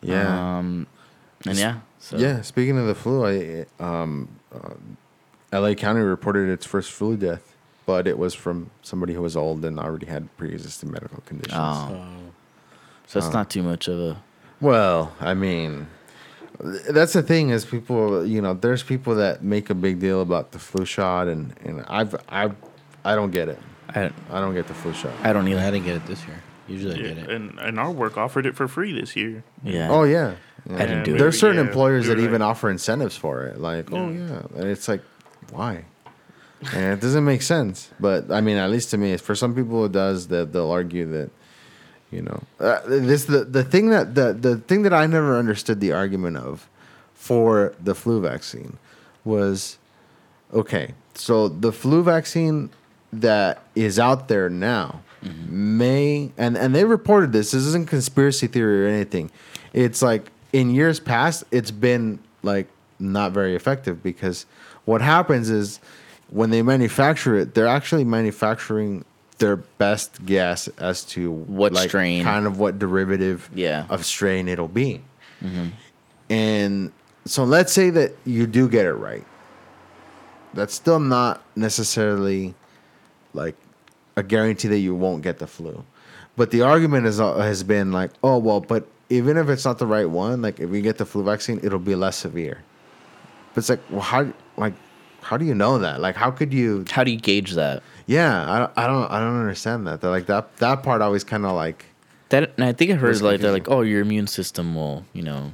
Yeah. 0.00 0.58
Um, 0.58 0.88
and 1.46 1.56
yeah. 1.56 1.80
So. 2.00 2.16
Yeah. 2.16 2.40
Speaking 2.40 2.76
of 2.76 2.86
the 2.88 2.94
flu, 2.96 3.24
I 3.24 3.66
um, 3.78 4.28
uh, 4.52 4.74
L.A. 5.52 5.74
County 5.74 6.00
reported 6.00 6.48
its 6.48 6.64
first 6.66 6.90
flu 6.90 7.16
death, 7.16 7.54
but 7.86 8.06
it 8.06 8.18
was 8.18 8.34
from 8.34 8.70
somebody 8.82 9.12
who 9.14 9.22
was 9.22 9.36
old 9.36 9.64
and 9.64 9.78
already 9.78 10.06
had 10.06 10.34
pre-existing 10.36 10.90
medical 10.90 11.22
conditions. 11.26 11.54
Oh. 11.56 11.88
So, 11.88 12.04
So 13.06 13.18
it's 13.18 13.28
Uh, 13.28 13.32
not 13.38 13.50
too 13.50 13.62
much 13.62 13.88
of 13.88 13.98
a. 13.98 14.22
Well, 14.60 15.12
I 15.20 15.34
mean, 15.34 15.88
that's 16.60 17.12
the 17.12 17.22
thing 17.22 17.50
is 17.50 17.64
people, 17.64 18.24
you 18.24 18.40
know, 18.40 18.54
there's 18.54 18.82
people 18.82 19.14
that 19.16 19.42
make 19.42 19.68
a 19.70 19.74
big 19.74 19.98
deal 20.00 20.22
about 20.22 20.52
the 20.52 20.58
flu 20.58 20.84
shot, 20.84 21.28
and 21.28 21.52
and 21.64 21.84
I've 21.88 22.14
I 22.28 22.50
I 23.04 23.14
don't 23.14 23.30
get 23.32 23.48
it. 23.48 23.58
I, 23.88 24.10
I 24.30 24.40
don't 24.40 24.54
get 24.54 24.68
the 24.68 24.74
flu 24.74 24.92
shot. 24.94 25.12
I 25.22 25.32
don't 25.32 25.46
either. 25.48 25.60
I 25.60 25.70
didn't 25.70 25.84
get 25.84 25.96
it 25.96 26.06
this 26.06 26.24
year. 26.26 26.40
Usually 26.68 26.94
I 26.94 27.02
get 27.02 27.18
it. 27.18 27.30
and 27.30 27.58
and 27.58 27.78
our 27.80 27.90
work 27.90 28.16
offered 28.16 28.46
it 28.46 28.54
for 28.56 28.68
free 28.68 28.98
this 28.98 29.16
year. 29.16 29.42
Yeah. 29.64 29.90
Oh 29.90 30.04
yeah. 30.04 30.36
yeah. 30.70 30.76
I 30.76 30.86
didn't 30.86 31.02
do 31.04 31.14
it. 31.16 31.18
There's 31.18 31.38
certain 31.38 31.56
Yeah, 31.58 31.66
employers 31.68 32.06
that 32.06 32.16
were 32.18 32.24
even 32.24 32.40
offer 32.40 32.70
incentives 32.70 33.16
for 33.16 33.42
it. 33.46 33.60
Like, 33.60 33.92
oh 33.92 34.08
Yeah. 34.10 34.18
yeah, 34.28 34.42
and 34.60 34.64
it's 34.70 34.86
like, 34.88 35.02
why? 35.52 35.84
And 36.72 36.92
it 36.92 37.00
doesn't 37.00 37.24
make 37.24 37.42
sense. 37.42 37.90
But 37.98 38.30
I 38.30 38.40
mean, 38.40 38.56
at 38.56 38.70
least 38.70 38.90
to 38.90 38.98
me, 38.98 39.16
for 39.16 39.34
some 39.34 39.54
people 39.54 39.84
it 39.84 39.92
does. 39.92 40.28
That 40.28 40.52
they'll 40.52 40.70
argue 40.70 41.06
that, 41.06 41.30
you 42.10 42.22
know, 42.22 42.42
uh, 42.60 42.80
this 42.86 43.24
the 43.24 43.44
the 43.44 43.64
thing 43.64 43.90
that 43.90 44.14
the 44.14 44.32
the 44.32 44.56
thing 44.56 44.82
that 44.82 44.94
I 44.94 45.06
never 45.06 45.38
understood 45.38 45.80
the 45.80 45.92
argument 45.92 46.36
of, 46.36 46.68
for 47.14 47.74
the 47.82 47.94
flu 47.94 48.20
vaccine, 48.20 48.78
was, 49.24 49.78
okay, 50.52 50.94
so 51.14 51.48
the 51.48 51.72
flu 51.72 52.02
vaccine 52.02 52.70
that 53.12 53.62
is 53.74 53.98
out 53.98 54.28
there 54.28 54.48
now 54.48 55.02
may 55.48 56.32
and 56.36 56.56
and 56.56 56.74
they 56.74 56.84
reported 56.84 57.32
this. 57.32 57.50
This 57.50 57.62
isn't 57.64 57.88
conspiracy 57.88 58.46
theory 58.46 58.86
or 58.86 58.88
anything. 58.88 59.30
It's 59.72 60.02
like 60.02 60.30
in 60.52 60.70
years 60.70 61.00
past, 61.00 61.44
it's 61.50 61.70
been 61.70 62.18
like 62.42 62.68
not 62.98 63.32
very 63.32 63.54
effective 63.56 64.02
because 64.02 64.46
what 64.84 65.00
happens 65.02 65.50
is 65.50 65.80
when 66.30 66.50
they 66.50 66.62
manufacture 66.62 67.36
it, 67.38 67.54
they're 67.54 67.66
actually 67.66 68.04
manufacturing 68.04 69.04
their 69.38 69.56
best 69.56 70.24
guess 70.24 70.68
as 70.78 71.04
to 71.04 71.30
What 71.30 71.72
like, 71.72 71.88
strain. 71.88 72.22
kind 72.24 72.46
of 72.46 72.58
what 72.58 72.78
derivative 72.78 73.50
Yeah. 73.54 73.86
of 73.90 74.04
strain 74.04 74.48
it'll 74.48 74.68
be. 74.68 75.02
And 76.30 76.92
so 77.24 77.44
let's 77.44 77.72
say 77.72 77.90
that 77.90 78.12
you 78.24 78.46
do 78.46 78.68
get 78.68 78.86
it 78.86 78.94
right. 78.94 79.24
That's 80.54 80.74
still 80.74 81.00
not 81.00 81.42
necessarily 81.56 82.54
like 83.34 83.56
a 84.16 84.22
guarantee 84.22 84.68
that 84.68 84.78
you 84.78 84.94
won't 84.94 85.22
get 85.22 85.38
the 85.38 85.46
flu. 85.46 85.84
But 86.36 86.50
the 86.50 86.62
argument 86.62 87.06
is, 87.06 87.20
uh, 87.20 87.36
has 87.38 87.62
been 87.62 87.92
like, 87.92 88.10
oh, 88.22 88.38
well, 88.38 88.60
but 88.60 88.86
even 89.10 89.36
if 89.36 89.48
it's 89.48 89.64
not 89.64 89.78
the 89.78 89.86
right 89.86 90.08
one, 90.08 90.40
like 90.42 90.60
if 90.60 90.70
we 90.70 90.80
get 90.80 90.98
the 90.98 91.04
flu 91.04 91.22
vaccine, 91.24 91.60
it'll 91.62 91.78
be 91.78 91.94
less 91.94 92.16
severe. 92.16 92.58
But 93.54 93.58
it's 93.58 93.68
like, 93.68 93.80
well, 93.90 94.00
how, 94.00 94.32
like, 94.56 94.74
how 95.20 95.36
do 95.36 95.44
you 95.44 95.54
know 95.54 95.78
that? 95.78 96.00
Like, 96.00 96.16
how 96.16 96.30
could 96.30 96.52
you? 96.52 96.84
How 96.90 97.04
do 97.04 97.10
you 97.10 97.18
gauge 97.18 97.52
that? 97.52 97.82
Yeah, 98.06 98.68
I, 98.76 98.84
I 98.84 98.86
don't, 98.86 99.10
I 99.10 99.20
don't 99.20 99.38
understand 99.40 99.86
that. 99.86 100.00
They're 100.00 100.10
like 100.10 100.26
that. 100.26 100.56
That 100.56 100.82
part 100.82 101.00
always 101.02 101.22
kind 101.24 101.44
of 101.46 101.52
like, 101.52 101.84
That 102.30 102.52
and 102.56 102.64
I 102.64 102.72
think 102.72 102.90
I 102.90 102.94
heard 102.94 103.10
It's 103.10 103.22
like 103.22 103.40
they're 103.40 103.52
like, 103.52 103.68
oh, 103.68 103.82
your 103.82 104.00
immune 104.00 104.26
system 104.26 104.74
will, 104.74 105.04
you 105.12 105.22
know, 105.22 105.52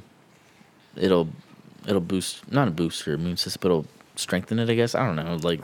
it'll 0.97 1.29
it'll 1.87 2.01
boost 2.01 2.51
not 2.51 2.69
a 2.69 2.71
boost 2.71 3.07
your 3.07 3.15
immune 3.17 3.37
system, 3.37 3.59
but 3.63 3.69
it'll 3.69 3.87
strengthen 4.17 4.59
it. 4.59 4.71
I 4.71 4.75
guess 4.75 4.95
I 4.95 5.05
don't 5.07 5.17
know. 5.17 5.37
Like 5.43 5.61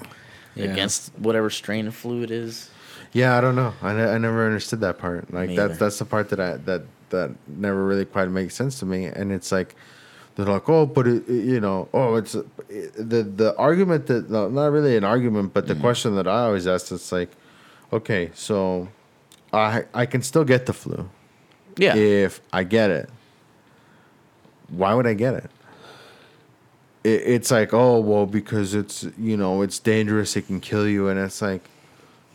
Yeah. 0.54 0.66
against 0.66 1.12
whatever 1.18 1.50
strain 1.50 1.86
of 1.86 1.94
flu 1.94 2.22
it 2.22 2.30
is. 2.30 2.70
Yeah, 3.12 3.38
I 3.38 3.40
don't 3.40 3.54
know. 3.56 3.72
I, 3.80 3.90
I 3.92 4.18
never 4.18 4.44
understood 4.46 4.80
that 4.80 4.98
part. 4.98 5.32
Like 5.32 5.50
Me 5.50 5.56
that's 5.56 5.70
either. 5.72 5.78
that's 5.84 5.98
the 5.98 6.04
part 6.04 6.28
that 6.30 6.40
I 6.40 6.56
that 6.58 6.82
that 7.10 7.30
never 7.48 7.84
really 7.86 8.04
quite 8.04 8.28
makes 8.28 8.54
sense 8.54 8.78
to 8.80 8.86
me. 8.86 9.06
And 9.06 9.32
it's 9.32 9.50
like 9.52 9.74
they're 10.36 10.46
like, 10.46 10.68
oh, 10.68 10.84
but 10.86 11.06
it, 11.06 11.28
it- 11.28 11.44
you 11.44 11.60
know, 11.60 11.88
oh, 11.94 12.16
it's 12.16 12.32
the 12.32 13.22
the 13.22 13.54
argument 13.56 14.06
that 14.08 14.28
no, 14.30 14.48
not 14.48 14.72
really 14.72 14.96
an 14.96 15.04
argument, 15.04 15.52
but 15.54 15.64
Mm-hmm. 15.64 15.74
the 15.74 15.80
question 15.80 16.14
that 16.16 16.26
I 16.26 16.44
always 16.46 16.66
ask 16.66 16.90
is 16.92 17.10
like, 17.12 17.30
okay, 17.92 18.30
so 18.34 18.88
I 19.52 19.84
I 19.94 20.06
can 20.06 20.22
still 20.22 20.44
get 20.44 20.66
the 20.66 20.72
flu 20.72 21.08
Yeah, 21.76 21.94
if 21.96 22.40
I 22.52 22.64
get 22.64 22.90
it. 22.90 23.08
Why 24.68 24.94
would 24.94 25.06
I 25.06 25.14
get 25.14 25.34
it? 25.34 25.50
it? 27.04 27.22
It's 27.26 27.50
like, 27.50 27.72
oh, 27.74 28.00
well, 28.00 28.26
because 28.26 28.74
it's 28.74 29.06
you 29.18 29.36
know 29.36 29.62
it's 29.62 29.78
dangerous, 29.78 30.36
it 30.36 30.46
can 30.46 30.60
kill 30.60 30.88
you, 30.88 31.08
and 31.08 31.18
it's 31.20 31.40
like, 31.42 31.62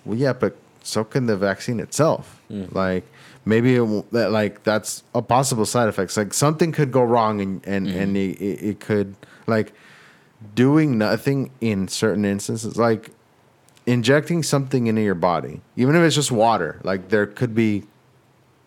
well, 0.05 0.17
yeah, 0.17 0.33
but 0.33 0.55
so 0.83 1.03
can 1.03 1.25
the 1.25 1.35
vaccine 1.37 1.79
itself. 1.79 2.39
Like 2.71 3.03
maybe 3.49 3.75
it, 3.75 4.11
that 4.11 4.31
like 4.31 4.63
that's 4.63 5.03
a 5.13 5.21
possible 5.21 5.65
side 5.65 5.89
effects. 5.89 6.15
Like 6.15 6.33
something 6.33 6.71
could 6.71 6.91
go 6.91 7.03
wrong, 7.03 7.41
and 7.41 7.67
and 7.67 7.87
mm-hmm. 7.87 7.99
and 7.99 8.17
it, 8.17 8.39
it, 8.39 8.63
it 8.69 8.79
could 8.79 9.15
like 9.47 9.73
doing 10.55 10.97
nothing 10.97 11.51
in 11.59 11.87
certain 11.87 12.23
instances, 12.23 12.77
like 12.77 13.09
injecting 13.85 14.43
something 14.43 14.87
into 14.87 15.01
your 15.01 15.15
body, 15.15 15.61
even 15.75 15.95
if 15.95 16.03
it's 16.03 16.15
just 16.15 16.31
water. 16.31 16.79
Like 16.83 17.09
there 17.09 17.25
could 17.25 17.53
be 17.53 17.83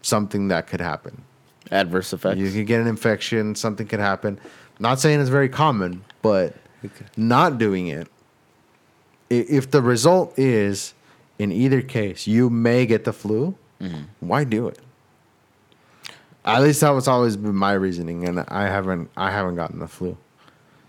something 0.03 0.49
that 0.49 0.67
could 0.67 0.81
happen. 0.81 1.23
adverse 1.71 2.13
effects. 2.13 2.39
You 2.39 2.51
could 2.51 2.67
get 2.67 2.81
an 2.81 2.89
infection. 2.89 3.55
Something 3.55 3.87
could 3.87 4.01
happen. 4.01 4.39
Not 4.79 5.01
saying 5.01 5.21
it's 5.21 5.31
very 5.31 5.49
common, 5.49 6.05
but 6.23 6.57
not 7.17 7.59
doing 7.59 7.87
it. 7.87 8.09
If 9.31 9.71
the 9.71 9.81
result 9.81 10.39
is, 10.39 10.93
in 11.39 11.53
either 11.53 11.81
case, 11.81 12.27
you 12.27 12.51
may 12.51 12.85
get 12.85 13.05
the 13.05 13.13
flu, 13.13 13.57
why 14.21 14.45
do 14.45 14.69
it? 14.69 14.79
At 16.45 16.63
least 16.63 16.81
that 16.81 16.91
was 16.91 17.07
always 17.07 17.37
been 17.37 17.55
my 17.55 17.73
reasoning, 17.73 18.27
and 18.29 18.41
I 18.49 18.67
haven't. 18.67 19.11
I 19.17 19.31
haven't 19.31 19.55
gotten 19.57 19.79
the 19.79 19.87
flu. 19.89 20.17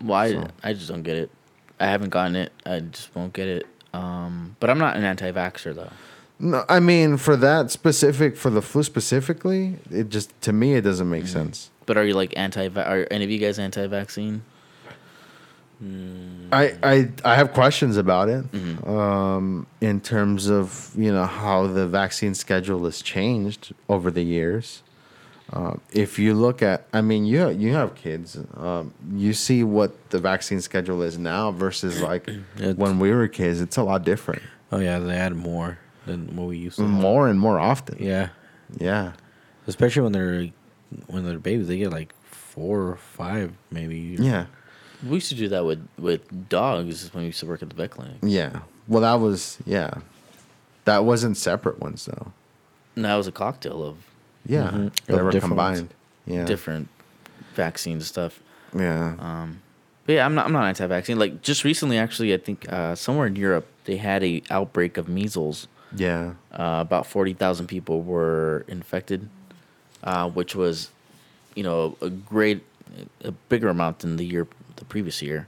Well, 0.02 0.18
I, 0.18 0.30
So- 0.32 0.48
I 0.64 0.72
just 0.72 0.88
don't 0.88 1.02
get 1.02 1.16
it. 1.16 1.30
I 1.78 1.86
haven't 1.86 2.10
gotten 2.10 2.34
it. 2.36 2.52
I 2.66 2.80
just 2.80 3.14
won't 3.14 3.32
get 3.32 3.48
it. 3.48 3.66
Um, 3.92 4.56
but 4.58 4.70
I'm 4.70 4.78
not 4.78 4.96
an 4.96 5.04
anti-vaxxer 5.04 5.74
though. 5.74 5.90
No, 6.40 6.64
I 6.68 6.80
mean 6.80 7.16
for 7.16 7.36
that 7.36 7.70
specific, 7.70 8.36
for 8.36 8.50
the 8.50 8.60
flu 8.62 8.82
specifically, 8.82 9.76
it 9.90 10.08
just 10.08 10.38
to 10.42 10.52
me 10.52 10.74
it 10.74 10.80
doesn't 10.82 11.08
make 11.08 11.28
sense. 11.28 11.70
But 11.86 11.96
are 11.96 12.04
you 12.04 12.14
like 12.14 12.32
anti? 12.36 12.66
Are 12.68 13.06
any 13.10 13.24
of 13.24 13.30
you 13.30 13.38
guys 13.38 13.58
anti-vaccine? 13.60 14.42
I, 16.52 16.76
I 16.82 17.08
I 17.24 17.34
have 17.34 17.52
questions 17.52 17.96
about 17.96 18.28
it 18.28 18.44
um, 18.86 19.66
in 19.80 20.00
terms 20.00 20.48
of 20.48 20.92
you 20.96 21.12
know 21.12 21.26
how 21.26 21.66
the 21.66 21.86
vaccine 21.86 22.34
schedule 22.34 22.84
has 22.84 23.02
changed 23.02 23.72
over 23.88 24.10
the 24.10 24.22
years. 24.22 24.82
Um, 25.52 25.80
if 25.92 26.18
you 26.18 26.32
look 26.34 26.62
at, 26.62 26.86
I 26.92 27.02
mean, 27.02 27.26
you 27.26 27.50
you 27.50 27.74
have 27.74 27.94
kids. 27.94 28.38
Um, 28.56 28.94
you 29.14 29.34
see 29.34 29.62
what 29.62 30.10
the 30.10 30.18
vaccine 30.18 30.60
schedule 30.62 31.02
is 31.02 31.18
now 31.18 31.50
versus 31.52 32.00
like 32.00 32.30
when 32.76 32.98
we 32.98 33.10
were 33.10 33.28
kids. 33.28 33.60
It's 33.60 33.76
a 33.76 33.82
lot 33.82 34.04
different, 34.04 34.42
Oh 34.72 34.78
yeah, 34.78 34.98
they 34.98 35.14
add 35.16 35.36
more 35.36 35.78
than 36.06 36.34
what 36.36 36.48
we 36.48 36.56
used 36.56 36.76
to. 36.76 36.82
have. 36.82 36.90
more 36.90 37.28
and 37.28 37.38
more 37.38 37.58
often. 37.58 37.96
Yeah, 38.02 38.28
yeah. 38.78 39.12
especially 39.66 40.02
when 40.02 40.12
they're 40.12 40.48
when 41.08 41.24
they're 41.26 41.38
babies, 41.38 41.68
they 41.68 41.76
get 41.78 41.90
like 41.90 42.14
four 42.24 42.88
or 42.88 42.96
five 42.96 43.52
maybe. 43.70 44.16
yeah. 44.18 44.46
We 45.04 45.14
used 45.16 45.28
to 45.28 45.34
do 45.34 45.48
that 45.48 45.64
with 45.64 45.86
with 45.98 46.48
dogs 46.48 47.12
when 47.12 47.22
we 47.22 47.26
used 47.26 47.40
to 47.40 47.46
work 47.46 47.62
at 47.62 47.68
the 47.70 47.74
vet 47.76 47.90
clinic. 47.90 48.16
Yeah. 48.22 48.60
Well, 48.88 49.02
that 49.02 49.14
was 49.24 49.58
yeah. 49.66 49.90
That 50.84 51.04
wasn't 51.04 51.36
separate 51.36 51.80
ones 51.80 52.04
though. 52.06 52.32
And 52.96 53.04
that 53.04 53.16
was 53.16 53.26
a 53.26 53.32
cocktail 53.32 53.82
of 53.82 53.96
Yeah, 54.46 54.70
Mhm. 54.70 54.92
they 55.06 55.14
Of 55.14 55.22
were 55.24 55.30
different 55.30 55.56
ones. 55.56 55.78
combined. 55.80 55.94
Yeah, 56.26 56.44
different 56.44 56.88
vaccines 57.54 58.02
and 58.02 58.06
stuff. 58.06 58.40
Yeah, 58.76 59.14
Um, 59.18 59.60
but 60.06 60.12
yeah, 60.14 60.24
I'm 60.26 60.34
not 60.34 60.46
I'm 60.46 60.52
not 60.52 60.66
anti-vaccine. 60.66 61.18
Like 61.18 61.42
just 61.42 61.64
recently, 61.64 61.96
actually, 61.98 62.32
I 62.34 62.38
think 62.38 62.70
uh, 62.72 62.94
somewhere 62.94 63.26
in 63.26 63.36
Europe 63.36 63.66
they 63.84 63.96
had 63.98 64.22
a 64.24 64.42
outbreak 64.50 64.96
of 64.96 65.08
measles. 65.08 65.66
yeah, 65.96 66.32
Uh, 66.52 66.80
about 66.80 67.06
forty 67.06 67.32
thousand 67.34 67.66
people 67.68 68.02
were 68.02 68.64
infected, 68.68 69.28
uh, 70.02 70.28
which 70.28 70.54
was, 70.56 70.90
you 71.54 71.62
know, 71.62 71.96
a 72.02 72.10
great, 72.10 72.64
a 73.24 73.30
bigger 73.48 73.68
amount 73.68 74.00
than 74.00 74.16
the 74.16 74.24
year, 74.26 74.46
the 74.84 74.90
previous 74.90 75.22
year. 75.22 75.46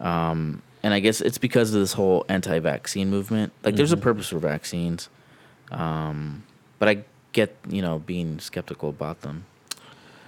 Um, 0.00 0.62
and 0.82 0.92
I 0.94 1.00
guess 1.00 1.20
it's 1.20 1.38
because 1.38 1.74
of 1.74 1.80
this 1.80 1.94
whole 1.94 2.24
anti-vaccine 2.28 3.10
movement. 3.10 3.52
Like, 3.64 3.76
there's 3.76 3.92
a 3.92 3.96
purpose 3.96 4.28
for 4.28 4.38
vaccines, 4.38 5.08
um, 5.72 6.42
but 6.78 6.88
I 6.88 7.04
get, 7.32 7.56
you 7.68 7.82
know, 7.82 7.98
being 7.98 8.38
skeptical 8.38 8.88
about 8.90 9.22
them. 9.22 9.44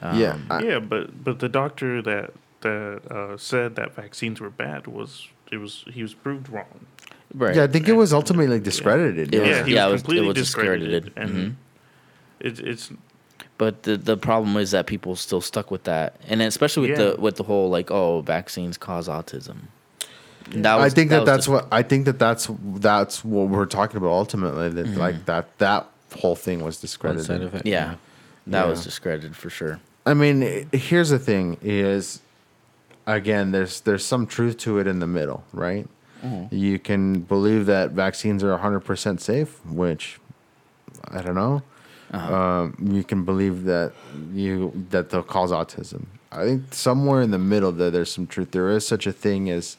yeah. 0.02 0.32
Um, 0.32 0.46
I- 0.50 0.62
yeah, 0.62 0.78
but 0.78 1.22
but 1.24 1.38
the 1.40 1.48
doctor 1.48 2.00
that 2.02 2.32
that 2.62 3.02
uh, 3.10 3.36
said 3.36 3.76
that 3.76 3.94
vaccines 3.94 4.40
were 4.40 4.50
bad 4.50 4.86
was 4.86 5.28
it 5.52 5.58
was 5.58 5.84
he 5.92 6.02
was 6.02 6.14
proved 6.14 6.48
wrong. 6.48 6.86
right. 7.34 7.54
Yeah, 7.54 7.64
I 7.64 7.66
think 7.68 7.88
it 7.88 7.92
was 7.94 8.12
ultimately 8.12 8.58
discredited. 8.60 9.34
It 9.34 9.38
yeah. 9.38 9.40
was- 9.48 9.56
yeah, 9.58 9.64
he 9.64 9.74
yeah, 9.74 9.86
it 9.86 9.90
was 9.90 9.92
was- 9.92 10.00
it 10.00 10.04
completely 10.04 10.28
was 10.28 10.36
discredited, 10.36 11.04
discredited. 11.04 11.36
and 11.36 11.56
it, 12.40 12.58
it's 12.60 12.90
But 13.58 13.82
the 13.82 13.96
the 13.96 14.16
problem 14.16 14.56
is 14.56 14.70
that 14.70 14.86
people 14.86 15.16
still 15.16 15.40
stuck 15.40 15.70
with 15.70 15.84
that, 15.84 16.14
and 16.28 16.40
especially 16.40 16.88
with 16.90 16.98
Yeah. 16.98 17.10
the 17.10 17.20
with 17.20 17.36
the 17.36 17.42
whole 17.42 17.68
like, 17.68 17.90
oh, 17.90 18.20
vaccines 18.22 18.78
cause 18.78 19.08
autism. 19.08 19.56
And 20.52 20.64
That 20.64 20.78
I 20.78 20.88
think 20.88 21.10
that, 21.10 21.20
was 21.20 21.26
that's 21.26 21.38
just- 21.46 21.48
what 21.48 21.66
I 21.72 21.82
think 21.82 22.04
that 22.06 22.18
that's 22.18 22.48
that's 22.76 23.24
what 23.24 23.48
we're 23.48 23.66
talking 23.66 23.96
about 23.98 24.10
ultimately. 24.10 24.68
That 24.70 24.86
Mm-hmm. 24.86 24.98
like 25.00 25.26
that 25.26 25.58
that 25.58 25.88
whole 26.20 26.36
thing 26.36 26.62
was 26.64 26.78
discredited. 26.80 27.26
side 27.26 27.42
effect. 27.42 27.66
Yeah, 27.66 27.94
that 28.46 28.66
was 28.66 28.84
discredited 28.84 29.34
for 29.36 29.50
sure. 29.50 29.80
I 30.06 30.14
mean, 30.14 30.42
i- 30.42 30.66
here's 30.76 31.10
the 31.10 31.18
thing: 31.18 31.58
is 31.60 32.20
again, 33.06 33.50
there's 33.50 33.80
there's 33.80 34.04
some 34.06 34.26
truth 34.26 34.56
to 34.58 34.78
it 34.78 34.86
in 34.86 35.00
the 35.00 35.06
middle, 35.06 35.42
right? 35.52 35.86
Mm-hmm. 36.24 36.54
You 36.54 36.78
can 36.78 37.20
believe 37.20 37.66
that 37.66 37.90
vaccines 37.90 38.42
are 38.44 38.52
100 38.52 38.80
percent 38.80 39.20
safe, 39.20 39.58
which 39.66 40.18
I 41.10 41.20
don't 41.22 41.34
know. 41.34 41.62
Uh-huh. 42.12 42.34
Um, 42.34 42.76
you 42.92 43.04
can 43.04 43.24
believe 43.24 43.64
that 43.64 43.92
you 44.32 44.72
that 44.90 45.10
they'll 45.10 45.22
cause 45.22 45.50
autism. 45.52 46.06
I 46.32 46.44
think 46.44 46.72
somewhere 46.74 47.20
in 47.22 47.30
the 47.30 47.38
middle 47.38 47.72
there, 47.72 47.90
there's 47.90 48.12
some 48.12 48.26
truth. 48.26 48.50
There 48.52 48.70
is 48.70 48.86
such 48.86 49.06
a 49.06 49.12
thing 49.12 49.50
as, 49.50 49.76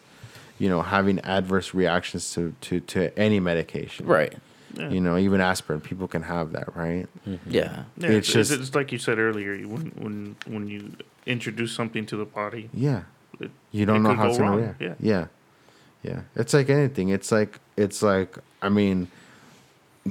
you 0.60 0.70
know, 0.70 0.82
having 0.82 1.20
adverse 1.22 1.74
reactions 1.74 2.34
to 2.34 2.54
to 2.62 2.80
to 2.82 3.18
any 3.18 3.40
medication, 3.40 4.06
Right. 4.06 4.34
yeah. 4.76 4.90
You 4.90 5.00
know, 5.02 5.18
even 5.18 5.42
aspirin, 5.42 5.82
people 5.82 6.08
can 6.08 6.22
have 6.24 6.52
that, 6.52 6.76
right? 6.76 7.08
Yeah. 7.26 7.38
Yeah, 7.48 7.84
It's 7.98 8.28
it's, 8.30 8.34
just- 8.34 8.52
it's 8.52 8.76
like 8.76 8.92
you 8.92 9.00
said 9.00 9.18
earlier. 9.20 9.58
When 9.68 9.92
when 9.98 10.36
when 10.48 10.68
you 10.68 10.92
introduce 11.26 11.72
something 11.74 12.06
to 12.08 12.16
the 12.18 12.26
body, 12.26 12.70
Yeah. 12.74 13.02
it, 13.40 13.52
You 13.72 13.86
don't 13.88 13.98
it 13.98 14.00
know 14.02 14.10
could 14.10 14.18
how 14.20 14.28
it's 14.30 14.38
gonna 14.38 14.52
wrong. 14.52 14.60
react. 14.62 14.82
Yeah. 14.82 14.96
yeah, 15.00 15.26
yeah. 16.04 16.20
It's 16.36 16.54
like 16.54 16.70
anything. 16.70 17.10
It's 17.10 17.32
like 17.32 17.60
it's 17.78 18.02
like 18.04 18.38
I 18.62 18.70
mean, 18.70 19.08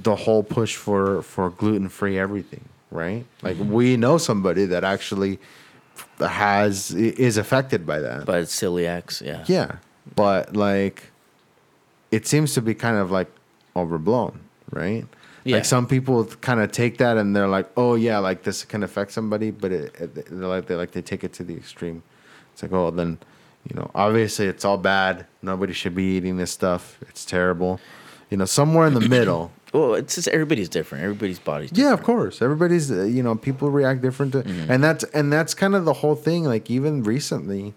the 0.02 0.16
whole 0.16 0.42
push 0.42 0.76
for 0.76 1.22
for 1.22 1.50
gluten 1.50 1.88
free 1.88 2.18
everything, 2.18 2.64
right? 2.90 3.24
Like 3.42 3.56
Mm-hmm. 3.56 3.72
we 3.72 3.96
know 3.96 4.18
somebody 4.18 4.64
that 4.66 4.84
actually 4.84 5.38
has 6.20 6.92
is 6.92 7.36
affected 7.36 7.86
by 7.86 8.00
that. 8.00 8.26
But 8.26 8.44
celiacs, 8.44 9.20
yeah. 9.24 9.44
yeah, 9.46 9.76
but 10.14 10.54
like, 10.56 11.10
it 12.10 12.26
seems 12.26 12.54
to 12.54 12.62
be 12.62 12.74
kind 12.74 12.96
of 12.96 13.10
like 13.10 13.28
overblown, 13.76 14.40
right? 14.70 15.06
Yeah. 15.44 15.56
Like 15.56 15.64
some 15.64 15.86
people 15.86 16.24
kind 16.26 16.60
of 16.60 16.72
take 16.72 16.98
that 16.98 17.16
and 17.16 17.34
they're 17.34 17.48
like, 17.48 17.68
"Oh 17.76 17.94
yeah, 17.94 18.18
like 18.18 18.42
this 18.42 18.64
can 18.64 18.82
affect 18.82 19.12
somebody," 19.12 19.50
but 19.50 19.72
it, 19.72 19.94
it 19.98 20.14
they're 20.30 20.48
like 20.48 20.66
they 20.66 20.74
like 20.74 20.90
they 20.92 21.02
take 21.02 21.24
it 21.24 21.32
to 21.34 21.44
the 21.44 21.56
extreme. 21.56 22.02
It's 22.52 22.62
like, 22.62 22.72
oh, 22.72 22.90
then 22.90 23.18
you 23.68 23.76
know, 23.76 23.90
obviously 23.94 24.46
it's 24.46 24.64
all 24.64 24.78
bad. 24.78 25.26
Nobody 25.42 25.72
should 25.72 25.94
be 25.94 26.16
eating 26.16 26.36
this 26.36 26.50
stuff. 26.50 26.98
It's 27.08 27.24
terrible. 27.24 27.80
You 28.30 28.36
know, 28.36 28.44
somewhere 28.44 28.86
in 28.86 28.94
the 28.94 29.00
middle. 29.08 29.52
Well, 29.72 29.94
it's 29.94 30.14
just 30.14 30.28
everybody's 30.28 30.68
different. 30.68 31.04
Everybody's 31.04 31.38
body's 31.38 31.70
different. 31.70 31.88
Yeah, 31.88 31.92
of 31.94 32.02
course. 32.02 32.40
Everybody's 32.40 32.90
uh, 32.90 33.04
you 33.04 33.22
know 33.22 33.34
people 33.34 33.70
react 33.70 34.00
different 34.02 34.32
to, 34.32 34.42
Mm-hmm. 34.42 34.70
and 34.72 34.82
that's 34.82 35.04
and 35.12 35.32
that's 35.32 35.54
kind 35.54 35.74
of 35.74 35.84
the 35.84 35.92
whole 35.94 36.14
thing. 36.14 36.44
Like 36.44 36.70
even 36.70 37.02
recently, 37.02 37.74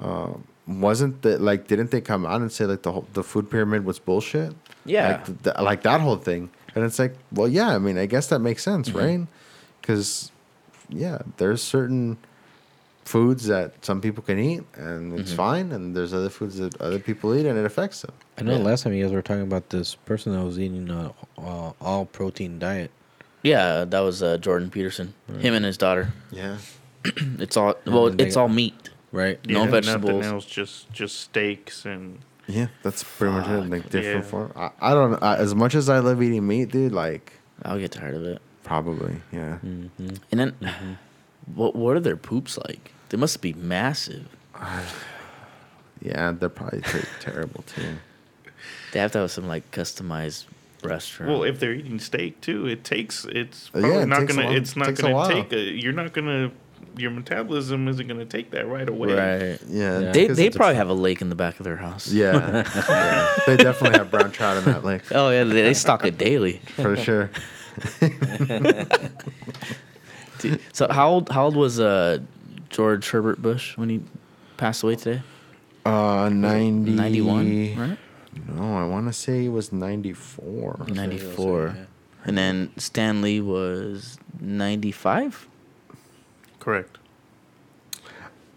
uh, 0.00 0.34
wasn't 0.66 1.22
that 1.22 1.40
like 1.40 1.66
didn't 1.66 1.90
they 1.90 2.00
come 2.00 2.26
out 2.26 2.40
and 2.40 2.50
say 2.52 2.66
like 2.66 2.82
the 2.82 2.92
whole, 2.92 3.06
the 3.14 3.22
food 3.22 3.50
pyramid 3.50 3.84
was 3.84 3.98
bullshit? 3.98 4.54
Yeah. 4.84 5.08
like, 5.26 5.42
th- 5.44 5.56
like 5.60 5.82
that 5.82 6.00
whole 6.02 6.16
thing. 6.16 6.50
And 6.74 6.84
it's 6.84 6.98
like, 6.98 7.14
well, 7.32 7.48
yeah. 7.48 7.74
I 7.74 7.78
mean, 7.78 7.96
I 7.96 8.06
guess 8.06 8.26
that 8.28 8.40
makes 8.40 8.62
sense, 8.62 8.88
Mm-hmm. 8.90 8.98
right? 8.98 9.26
Because 9.80 10.30
yeah, 10.90 11.18
there's 11.38 11.62
certain 11.62 12.18
foods 13.04 13.46
that 13.46 13.84
some 13.84 14.00
people 14.00 14.22
can 14.22 14.38
eat 14.38 14.62
and 14.74 15.18
it's 15.18 15.30
Mm-hmm. 15.30 15.36
fine, 15.36 15.72
and 15.72 15.94
there's 15.96 16.14
other 16.14 16.30
foods 16.30 16.56
that 16.58 16.80
other 16.80 16.98
people 16.98 17.34
eat 17.34 17.46
and 17.46 17.58
it 17.58 17.64
affects 17.66 18.02
them. 18.02 18.12
I 18.38 18.42
know 18.42 18.56
Yeah. 18.56 18.62
last 18.64 18.82
time 18.84 18.92
you 18.94 19.04
guys 19.04 19.12
were 19.12 19.22
talking 19.22 19.42
about 19.42 19.70
this 19.70 19.94
person 19.94 20.32
that 20.32 20.44
was 20.44 20.58
eating 20.58 20.88
a 20.90 21.12
uh, 21.38 21.72
all 21.80 22.06
protein 22.06 22.58
diet. 22.58 22.90
Yeah, 23.42 23.84
that 23.84 24.00
was 24.00 24.22
uh, 24.22 24.38
Jordan 24.38 24.70
Peterson. 24.70 25.12
Him 25.38 25.52
and 25.54 25.64
his 25.64 25.76
daughter. 25.76 26.12
Yeah. 26.30 26.56
It's 27.38 27.56
all 27.58 27.74
well, 27.86 28.06
then 28.08 28.16
they 28.16 28.24
it's 28.26 28.34
got- 28.36 28.42
all 28.42 28.48
meat. 28.48 28.90
Right. 29.12 29.38
No 29.46 29.64
Yeah, 29.64 29.70
vegetables. 29.70 30.10
Nothing 30.14 30.24
else, 30.34 30.44
just 30.46 30.90
just 30.92 31.20
steaks 31.20 31.84
and 31.84 32.18
Yeah, 32.48 32.66
that's 32.82 33.04
pretty 33.04 33.32
much 33.34 33.46
it. 33.48 33.70
Like 33.70 33.84
different 33.90 34.24
Yeah. 34.24 34.30
form. 34.30 34.52
I, 34.56 34.70
I 34.80 34.94
don't. 34.94 35.22
I, 35.22 35.36
as 35.36 35.54
much 35.54 35.74
as 35.74 35.88
I 35.88 35.98
love 36.00 36.20
eating 36.22 36.46
meat, 36.46 36.70
dude, 36.72 36.92
like 36.92 37.34
I'll 37.62 37.78
get 37.78 37.92
tired 37.92 38.14
of 38.16 38.24
it. 38.24 38.40
probably, 38.64 39.16
yeah. 39.30 39.58
And 39.62 39.90
then, 40.32 40.56
what 41.54 41.74
what 41.76 41.96
are 41.96 42.00
their 42.00 42.16
poops 42.16 42.56
like? 42.58 42.92
They 43.10 43.16
must 43.16 43.40
be 43.42 43.52
massive. 43.54 44.26
Yeah, 46.02 46.32
they're 46.32 46.50
probably 46.50 46.82
ter- 46.82 47.06
terrible 47.20 47.62
too. 47.62 47.96
They 48.92 49.00
have 49.00 49.12
to 49.12 49.18
have 49.20 49.30
some 49.30 49.46
like 49.48 49.70
customized 49.70 50.44
restaurant. 50.82 51.32
Well, 51.32 51.44
if 51.44 51.58
they're 51.60 51.72
eating 51.72 51.98
steak 51.98 52.42
too, 52.42 52.66
it 52.66 52.84
takes 52.84 53.24
it's 53.24 53.70
probably 53.70 53.88
yeah, 53.90 54.02
it 54.02 54.06
not 54.06 54.26
gonna 54.26 54.42
long- 54.44 54.54
it's 54.54 54.76
not 54.76 54.94
gonna 54.96 55.14
while. 55.14 55.30
take 55.30 55.50
a 55.54 55.58
you're 55.60 55.94
not 55.94 56.12
gonna 56.12 56.50
your 56.98 57.10
metabolism 57.10 57.88
isn't 57.88 58.06
gonna 58.06 58.26
take 58.26 58.50
that 58.50 58.68
right 58.68 58.86
away. 58.88 59.14
right. 59.14 59.58
Yeah, 59.66 59.98
Yeah. 60.00 60.12
They 60.12 60.26
they 60.26 60.46
it's- 60.46 60.56
probably 60.56 60.74
have 60.76 60.90
a 60.90 60.94
lake 60.94 61.22
in 61.22 61.30
the 61.30 61.34
back 61.36 61.58
of 61.58 61.64
their 61.64 61.76
house. 61.76 62.12
Yeah, 62.12 62.64
yeah. 62.88 63.34
they 63.46 63.56
definitely 63.56 63.98
have 63.98 64.10
brown 64.10 64.30
trout 64.30 64.58
in 64.58 64.64
that 64.64 64.84
lake 64.84 65.02
Oh 65.12 65.30
yeah, 65.30 65.44
they, 65.44 65.62
they 65.62 65.74
stock 65.74 66.04
it 66.04 66.18
daily. 66.18 66.60
for 66.76 66.96
sure. 66.96 67.30
Dude, 70.38 70.60
So 70.72 70.88
how 70.90 71.08
old 71.08 71.28
how 71.30 71.44
old 71.44 71.56
was 71.56 71.80
uh 71.80 72.18
George 72.70 73.08
Herbert 73.10 73.40
Bush 73.40 73.76
when 73.76 73.88
he 73.88 74.00
passed 74.56 74.82
away 74.82 74.96
today? 74.96 75.22
Uh, 75.84 76.28
ninety 76.32 76.90
Ninety 76.92 77.20
one, 77.20 77.76
right? 77.76 77.98
No, 78.48 78.76
I 78.76 78.84
want 78.86 79.06
to 79.06 79.12
say 79.12 79.42
he 79.42 79.48
was 79.48 79.72
ninety 79.72 80.12
four. 80.12 80.84
Ninety 80.88 81.18
four. 81.18 81.76
And 82.24 82.38
then 82.38 82.70
Stan 82.78 83.20
Lee 83.20 83.40
was 83.40 84.18
ninety 84.40 84.90
five? 84.92 85.46
Correct. 86.58 86.98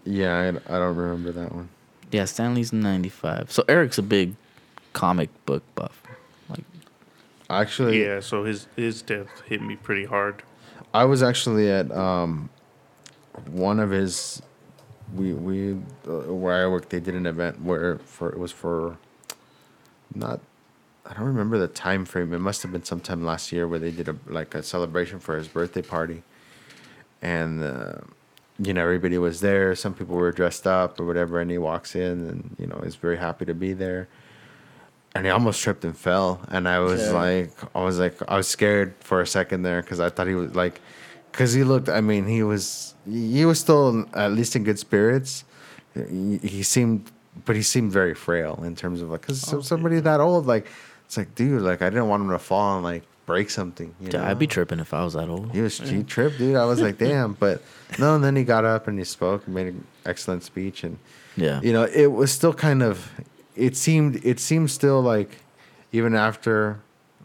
Yeah, 0.04 0.36
I, 0.68 0.74
I 0.74 0.78
don't 0.78 0.96
remember 0.96 1.32
that 1.32 1.54
one. 1.54 1.68
Yeah, 2.10 2.24
Stan 2.24 2.54
Lee's 2.54 2.72
ninety 2.72 3.10
five. 3.10 3.52
So 3.52 3.62
Eric's 3.68 3.98
a 3.98 4.02
big 4.02 4.34
comic 4.94 5.28
book 5.44 5.62
buff. 5.74 6.02
Like 6.48 6.64
Actually, 7.50 8.02
Yeah, 8.02 8.20
so 8.20 8.44
his 8.44 8.66
his 8.74 9.02
death 9.02 9.42
hit 9.46 9.60
me 9.62 9.76
pretty 9.76 10.06
hard. 10.06 10.42
I 10.94 11.04
was 11.04 11.22
actually 11.22 11.70
at 11.70 11.90
um, 11.92 12.48
one 13.50 13.80
of 13.80 13.90
his. 13.90 14.42
We 15.14 15.32
we 15.32 15.72
uh, 16.06 16.32
where 16.32 16.64
I 16.64 16.68
work, 16.68 16.88
they 16.88 17.00
did 17.00 17.14
an 17.14 17.26
event 17.26 17.62
where 17.62 17.98
for 17.98 18.30
it 18.30 18.38
was 18.38 18.52
for. 18.52 18.98
Not, 20.14 20.40
I 21.04 21.14
don't 21.14 21.26
remember 21.26 21.58
the 21.58 21.68
time 21.68 22.04
frame. 22.04 22.32
It 22.32 22.38
must 22.38 22.62
have 22.62 22.72
been 22.72 22.84
sometime 22.84 23.24
last 23.24 23.52
year 23.52 23.68
where 23.68 23.78
they 23.78 23.90
did 23.90 24.08
a 24.08 24.16
like 24.26 24.54
a 24.54 24.62
celebration 24.62 25.18
for 25.18 25.36
his 25.36 25.48
birthday 25.48 25.82
party, 25.82 26.22
and 27.22 27.62
uh, 27.62 27.92
you 28.58 28.72
know 28.72 28.82
everybody 28.82 29.18
was 29.18 29.40
there. 29.40 29.74
Some 29.74 29.94
people 29.94 30.16
were 30.16 30.32
dressed 30.32 30.66
up 30.66 30.98
or 31.00 31.04
whatever, 31.04 31.40
and 31.40 31.50
he 31.50 31.58
walks 31.58 31.94
in 31.94 32.28
and 32.28 32.56
you 32.58 32.66
know 32.66 32.76
is 32.78 32.96
very 32.96 33.18
happy 33.18 33.44
to 33.44 33.54
be 33.54 33.72
there. 33.72 34.08
And 35.18 35.26
he 35.26 35.32
almost 35.32 35.60
tripped 35.60 35.84
and 35.84 35.96
fell, 35.96 36.40
and 36.48 36.68
I 36.68 36.78
was 36.78 37.02
Yeah. 37.02 37.10
like, 37.24 37.50
I 37.74 37.82
was 37.82 37.98
like, 37.98 38.14
I 38.30 38.36
was 38.36 38.46
scared 38.46 38.94
for 39.00 39.20
a 39.20 39.26
second 39.26 39.62
there 39.64 39.82
because 39.82 39.98
I 39.98 40.10
thought 40.10 40.28
he 40.28 40.34
was 40.36 40.54
like, 40.54 40.80
because 41.32 41.52
he 41.52 41.64
looked. 41.64 41.88
I 41.88 42.00
mean, 42.00 42.24
he 42.28 42.44
was 42.44 42.94
he 43.04 43.44
was 43.44 43.58
still 43.58 44.06
at 44.14 44.30
least 44.32 44.54
in 44.54 44.62
good 44.62 44.78
spirits. 44.78 45.42
He, 45.94 46.38
he 46.38 46.62
seemed, 46.62 47.10
but 47.44 47.56
he 47.56 47.62
seemed 47.62 47.90
very 47.90 48.14
frail 48.14 48.62
in 48.64 48.76
terms 48.76 49.02
of 49.02 49.10
like, 49.10 49.22
because 49.22 49.52
oh, 49.52 49.60
somebody 49.60 49.98
that 49.98 50.20
old, 50.20 50.46
like, 50.46 50.68
it's 51.06 51.16
like, 51.16 51.34
dude, 51.34 51.62
like 51.62 51.82
I 51.82 51.90
didn't 51.90 52.06
want 52.06 52.22
him 52.22 52.30
to 52.30 52.38
fall 52.38 52.76
and 52.76 52.84
like 52.84 53.02
break 53.26 53.50
something. 53.50 53.92
You 54.00 54.10
dude, 54.10 54.20
know? 54.20 54.26
I'd 54.26 54.38
be 54.38 54.46
tripping 54.46 54.78
if 54.78 54.94
I 54.94 55.02
was 55.02 55.14
that 55.14 55.28
old. 55.28 55.50
He 55.50 55.60
was 55.62 55.78
he 55.78 56.04
tripped, 56.04 56.38
dude. 56.38 56.54
I 56.54 56.64
was 56.64 56.80
like, 56.80 56.96
damn. 57.06 57.32
But 57.32 57.60
no, 57.98 58.14
and 58.14 58.22
then 58.22 58.36
he 58.36 58.44
got 58.44 58.64
up 58.64 58.86
and 58.86 58.96
he 58.96 59.04
spoke 59.04 59.46
and 59.46 59.54
made 59.56 59.66
an 59.66 59.84
excellent 60.06 60.44
speech, 60.44 60.84
and 60.84 60.96
Yeah. 61.36 61.60
you 61.60 61.72
know, 61.72 61.82
it 61.92 62.06
was 62.12 62.30
still 62.30 62.54
kind 62.54 62.84
of. 62.84 63.10
It 63.58 63.76
seemed 63.76 64.24
it 64.24 64.38
seemed 64.40 64.70
still 64.70 65.00
like, 65.02 65.30
even 65.92 66.14
after, 66.14 66.80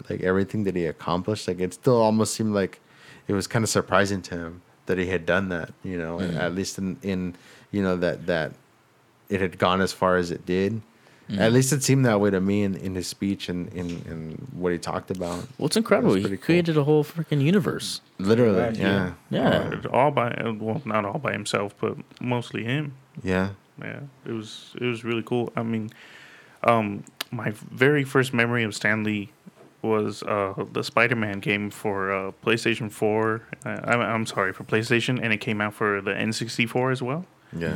like 0.09 0.21
everything 0.21 0.63
that 0.65 0.75
he 0.75 0.85
accomplished, 0.85 1.47
like 1.47 1.59
it 1.59 1.73
still 1.73 2.01
almost 2.01 2.33
seemed 2.33 2.53
like, 2.53 2.79
it 3.27 3.33
was 3.33 3.47
kind 3.47 3.63
of 3.63 3.69
surprising 3.69 4.21
to 4.23 4.35
him 4.35 4.61
that 4.87 4.97
he 4.97 5.05
had 5.05 5.25
done 5.25 5.49
that. 5.49 5.71
You 5.83 5.97
know, 5.97 6.19
and 6.19 6.37
at 6.37 6.53
least 6.55 6.77
in 6.77 6.97
in 7.03 7.35
you 7.71 7.81
know 7.83 7.95
that 7.97 8.25
that, 8.27 8.53
it 9.29 9.39
had 9.41 9.57
gone 9.57 9.79
as 9.81 9.93
far 9.93 10.17
as 10.17 10.31
it 10.31 10.45
did. 10.45 10.81
At 11.39 11.51
least 11.53 11.71
it 11.73 11.81
seemed 11.81 12.05
that 12.05 12.19
way 12.19 12.29
to 12.29 12.39
me 12.41 12.63
in, 12.63 12.75
in 12.75 12.93
his 12.93 13.07
speech 13.07 13.47
and 13.49 13.67
in, 13.73 13.87
in 14.11 14.47
what 14.51 14.71
he 14.71 14.77
talked 14.77 15.09
about. 15.09 15.47
Well, 15.57 15.65
it's 15.67 15.77
incredible. 15.77 16.11
That's 16.11 16.17
He 16.17 16.27
pretty 16.27 16.37
cool. 16.37 16.45
created 16.45 16.77
a 16.77 16.83
whole 16.83 17.03
freaking 17.03 17.41
universe. 17.41 18.01
Literally, 18.19 18.59
Right, 18.59 18.77
yeah, 18.77 19.13
Yeah. 19.31 19.79
Uh, 19.83 19.87
all 19.89 20.11
by 20.11 20.29
well, 20.59 20.81
not 20.85 21.05
all 21.05 21.17
by 21.17 21.31
himself, 21.31 21.73
but 21.79 21.95
mostly 22.21 22.65
him. 22.65 22.93
yeah. 23.23 23.49
Yeah, 23.81 24.01
it 24.27 24.33
was 24.33 24.75
it 24.79 24.85
was 24.85 25.03
really 25.03 25.23
cool. 25.23 25.51
I 25.55 25.63
mean, 25.63 25.89
um, 26.63 27.03
my 27.31 27.51
very 27.51 28.03
first 28.03 28.33
memory 28.33 28.63
of 28.63 28.75
Stan 28.75 29.03
Lee 29.03 29.31
was 29.81 30.23
uh, 30.23 30.53
the 30.71 30.83
Spider-Man 30.83 31.39
game 31.39 31.69
for 31.69 32.11
uh, 32.11 32.31
PlayStation 32.43 32.89
Four. 32.89 33.41
Uh, 33.65 33.79
I'm, 33.83 34.01
I'm 34.01 34.25
sorry 34.25 34.53
for 34.53 34.63
PlayStation, 34.63 35.19
and 35.21 35.33
it 35.33 35.37
came 35.37 35.59
out 35.59 35.73
for 35.73 36.01
the 36.01 36.11
N64 36.11 36.91
as 36.91 37.01
well. 37.01 37.25
Yeah. 37.51 37.75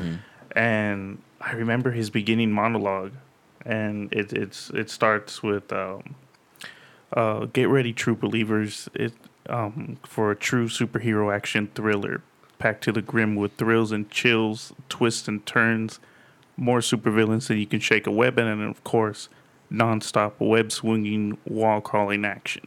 And 0.55 1.21
I 1.41 1.51
remember 1.53 1.91
his 1.91 2.09
beginning 2.09 2.51
monologue, 2.51 3.11
and 3.65 4.11
it 4.13 4.31
it's 4.33 4.69
it 4.71 4.89
starts 4.89 5.43
with 5.43 5.71
um, 5.73 6.15
uh, 7.13 7.45
"Get 7.45 7.67
ready, 7.67 7.93
true 7.93 8.15
believers! 8.15 8.89
It 8.93 9.13
um, 9.49 9.97
for 10.03 10.31
a 10.31 10.35
true 10.35 10.67
superhero 10.67 11.35
action 11.35 11.69
thriller, 11.75 12.21
packed 12.57 12.83
to 12.85 12.91
the 12.91 13.01
grim 13.01 13.35
with 13.35 13.55
thrills 13.57 13.91
and 13.91 14.09
chills, 14.09 14.73
twists 14.89 15.27
and 15.27 15.45
turns, 15.45 15.99
more 16.57 16.79
supervillains 16.79 17.47
than 17.47 17.57
you 17.57 17.67
can 17.67 17.79
shake 17.79 18.07
a 18.07 18.11
web 18.11 18.37
in, 18.37 18.47
and 18.47 18.63
of 18.63 18.83
course, 18.83 19.29
nonstop 19.71 20.33
web 20.39 20.71
swinging, 20.71 21.37
wall 21.45 21.81
crawling 21.81 22.25
action." 22.25 22.65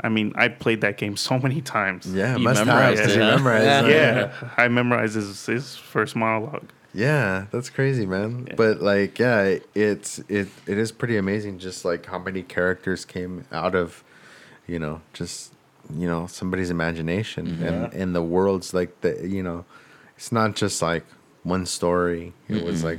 I 0.00 0.08
mean, 0.08 0.32
I 0.36 0.48
played 0.48 0.82
that 0.82 0.98
game 0.98 1.16
so 1.16 1.38
many 1.38 1.60
times. 1.60 2.06
Yeah, 2.06 2.36
You 2.36 2.44
must 2.44 2.64
memorized 2.64 2.98
because 2.98 3.16
it, 3.16 3.18
you 3.18 3.24
huh? 3.24 3.36
memorized 3.36 3.64
Yeah. 3.64 3.86
it. 3.86 3.90
Yeah, 3.90 4.50
I 4.56 4.68
memorized 4.68 5.14
his, 5.16 5.46
his 5.46 5.76
first 5.76 6.14
monologue. 6.14 6.68
Yeah, 6.92 7.46
that's 7.50 7.70
crazy, 7.70 8.06
man. 8.06 8.46
Yeah. 8.46 8.54
But 8.56 8.80
like, 8.80 9.18
yeah, 9.18 9.58
it's 9.74 10.20
it 10.28 10.48
it 10.66 10.78
is 10.78 10.92
pretty 10.92 11.16
amazing 11.16 11.58
just 11.58 11.84
like 11.84 12.06
how 12.06 12.20
many 12.20 12.42
characters 12.42 13.04
came 13.04 13.46
out 13.50 13.74
of, 13.74 14.04
you 14.68 14.78
know, 14.78 15.00
just 15.12 15.52
you 15.92 16.06
know, 16.06 16.28
somebody's 16.28 16.70
imagination 16.70 17.46
mm-hmm. 17.46 17.64
and 17.64 17.92
and 17.92 18.14
the 18.14 18.22
worlds 18.22 18.72
like 18.74 19.00
the 19.00 19.26
you 19.26 19.42
know, 19.42 19.64
it's 20.16 20.30
not 20.30 20.54
just 20.54 20.80
like 20.82 21.04
one 21.44 21.66
story. 21.66 22.32
It 22.48 22.64
was 22.64 22.82
like 22.82 22.98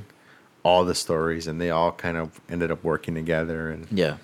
all 0.63 0.85
the 0.85 0.95
stories 0.95 1.45
and 1.47 1.59
they 1.61 1.69
all 1.69 1.91
kind 1.91 2.17
of 2.17 2.39
ended 2.49 2.71
up 2.71 2.83
working 2.83 3.13
together 3.13 3.69
and 3.69 3.87
Yeah. 3.91 4.17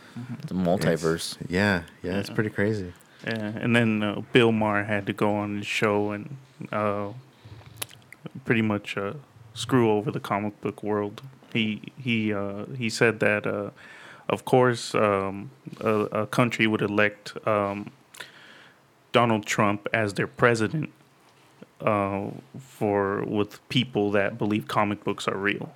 The 0.48 0.56
it's- 0.56 0.68
multiverse. 0.68 1.38
Yeah, 1.50 1.84
yeah, 2.02 2.18
it's 2.20 2.30
pretty 2.30 2.50
crazy. 2.50 2.94
Yeah, 3.26 3.52
and 3.64 3.76
then 3.76 4.02
uh, 4.02 4.22
Bill 4.34 4.52
Maher 4.52 4.84
had 4.86 5.06
to 5.06 5.14
go 5.14 5.36
on 5.36 5.60
the 5.60 5.66
show 5.66 6.12
and 6.12 6.38
uh, 6.72 7.10
pretty 8.46 8.64
much 8.64 8.98
uh, 8.98 9.14
screw 9.54 9.92
over 9.92 10.10
the 10.10 10.20
comic 10.20 10.60
book 10.62 10.82
world. 10.82 11.22
He 11.54 11.82
he 12.00 12.34
uh, 12.34 12.66
he 12.78 12.90
said 12.90 13.20
that 13.20 13.46
uh, 13.46 13.70
of 14.30 14.44
course 14.46 14.96
um, 14.96 15.52
a, 15.82 15.90
a 16.24 16.28
country 16.28 16.66
would 16.66 16.82
elect 16.82 17.34
um, 17.48 17.92
Donald 19.12 19.46
Trump 19.46 19.88
as 19.94 20.14
their 20.16 20.28
president 20.28 20.90
uh, 21.82 22.30
for 22.60 23.24
with 23.26 23.68
people 23.70 24.12
that 24.12 24.38
believe 24.38 24.68
comic 24.68 25.04
books 25.04 25.28
are 25.28 25.38
real. 25.38 25.74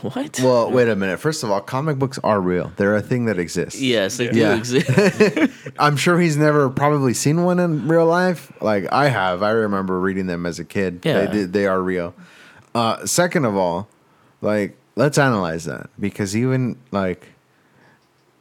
What? 0.00 0.40
Well, 0.42 0.72
wait 0.72 0.88
a 0.88 0.96
minute. 0.96 1.20
First 1.20 1.44
of 1.44 1.52
all, 1.52 1.60
comic 1.60 1.98
books 2.00 2.18
are 2.24 2.40
real. 2.40 2.72
They're 2.76 2.96
a 2.96 3.00
thing 3.02 3.26
that 3.26 3.38
exists. 3.38 3.80
yes, 3.80 4.16
they 4.16 4.28
do 4.28 4.50
exist. 4.56 4.90
I'm 5.78 5.96
sure 5.96 6.18
he's 6.18 6.36
never 6.36 6.68
probably 6.68 7.14
seen 7.14 7.44
one 7.44 7.60
in 7.60 7.86
real 7.86 8.06
life. 8.06 8.52
Like 8.60 8.92
I 8.92 9.08
have. 9.08 9.42
I 9.44 9.50
remember 9.50 10.00
reading 10.00 10.26
them 10.26 10.46
as 10.46 10.58
a 10.58 10.64
kid. 10.64 11.00
Yeah. 11.04 11.26
They, 11.26 11.32
did- 11.32 11.52
they 11.52 11.66
are 11.66 11.80
real. 11.80 12.12
Uh, 12.74 13.06
second 13.06 13.44
of 13.44 13.54
all, 13.56 13.88
like 14.42 14.76
let's 14.96 15.16
analyze 15.16 15.64
that 15.66 15.90
because 16.00 16.36
even 16.36 16.76
like 16.90 17.28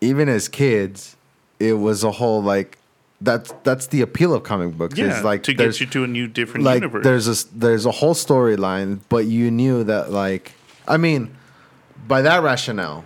even 0.01 0.27
as 0.29 0.47
kids, 0.49 1.15
it 1.59 1.73
was 1.73 2.03
a 2.03 2.11
whole 2.13 2.41
like 2.41 2.79
that's 3.21 3.53
that's 3.63 3.87
the 3.87 4.01
appeal 4.01 4.33
of 4.33 4.43
comic 4.43 4.77
books. 4.77 4.97
Yeah, 4.97 5.17
is 5.17 5.23
like 5.23 5.43
to 5.43 5.53
get 5.53 5.79
you 5.79 5.85
to 5.87 6.03
a 6.03 6.07
new 6.07 6.27
different 6.27 6.65
like 6.65 6.75
universe. 6.75 7.03
there's 7.03 7.27
a 7.27 7.47
there's 7.57 7.85
a 7.85 7.91
whole 7.91 8.13
storyline, 8.13 8.99
but 9.09 9.25
you 9.25 9.49
knew 9.51 9.83
that 9.85 10.11
like 10.11 10.53
I 10.87 10.97
mean, 10.97 11.35
by 12.07 12.21
that 12.23 12.43
rationale, 12.43 13.05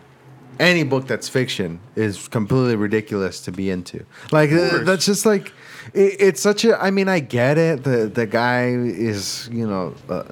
any 0.59 0.83
book 0.83 1.05
that's 1.07 1.29
fiction 1.29 1.79
is 1.95 2.27
completely 2.27 2.75
ridiculous 2.75 3.41
to 3.41 3.51
be 3.51 3.69
into. 3.69 4.05
Like 4.31 4.49
that's 4.49 5.05
just 5.05 5.25
like 5.25 5.53
it, 5.93 6.15
it's 6.19 6.41
such 6.41 6.65
a. 6.65 6.81
I 6.81 6.89
mean, 6.89 7.07
I 7.09 7.19
get 7.19 7.57
it. 7.59 7.83
The 7.83 8.07
the 8.07 8.25
guy 8.25 8.69
is 8.69 9.47
you 9.51 9.67
know, 9.67 9.93
uh, 10.09 10.23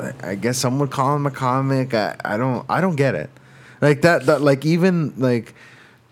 I- 0.00 0.30
I 0.30 0.34
guess 0.34 0.58
some 0.58 0.78
would 0.80 0.90
call 0.90 1.16
him 1.16 1.26
a 1.26 1.30
comic. 1.30 1.94
I, 1.94 2.14
I 2.24 2.36
don't 2.36 2.64
I 2.68 2.80
don't 2.82 2.96
get 2.96 3.14
it. 3.14 3.30
Like 3.80 4.02
that 4.02 4.26
that 4.26 4.42
like 4.42 4.66
even 4.66 5.14
like 5.16 5.54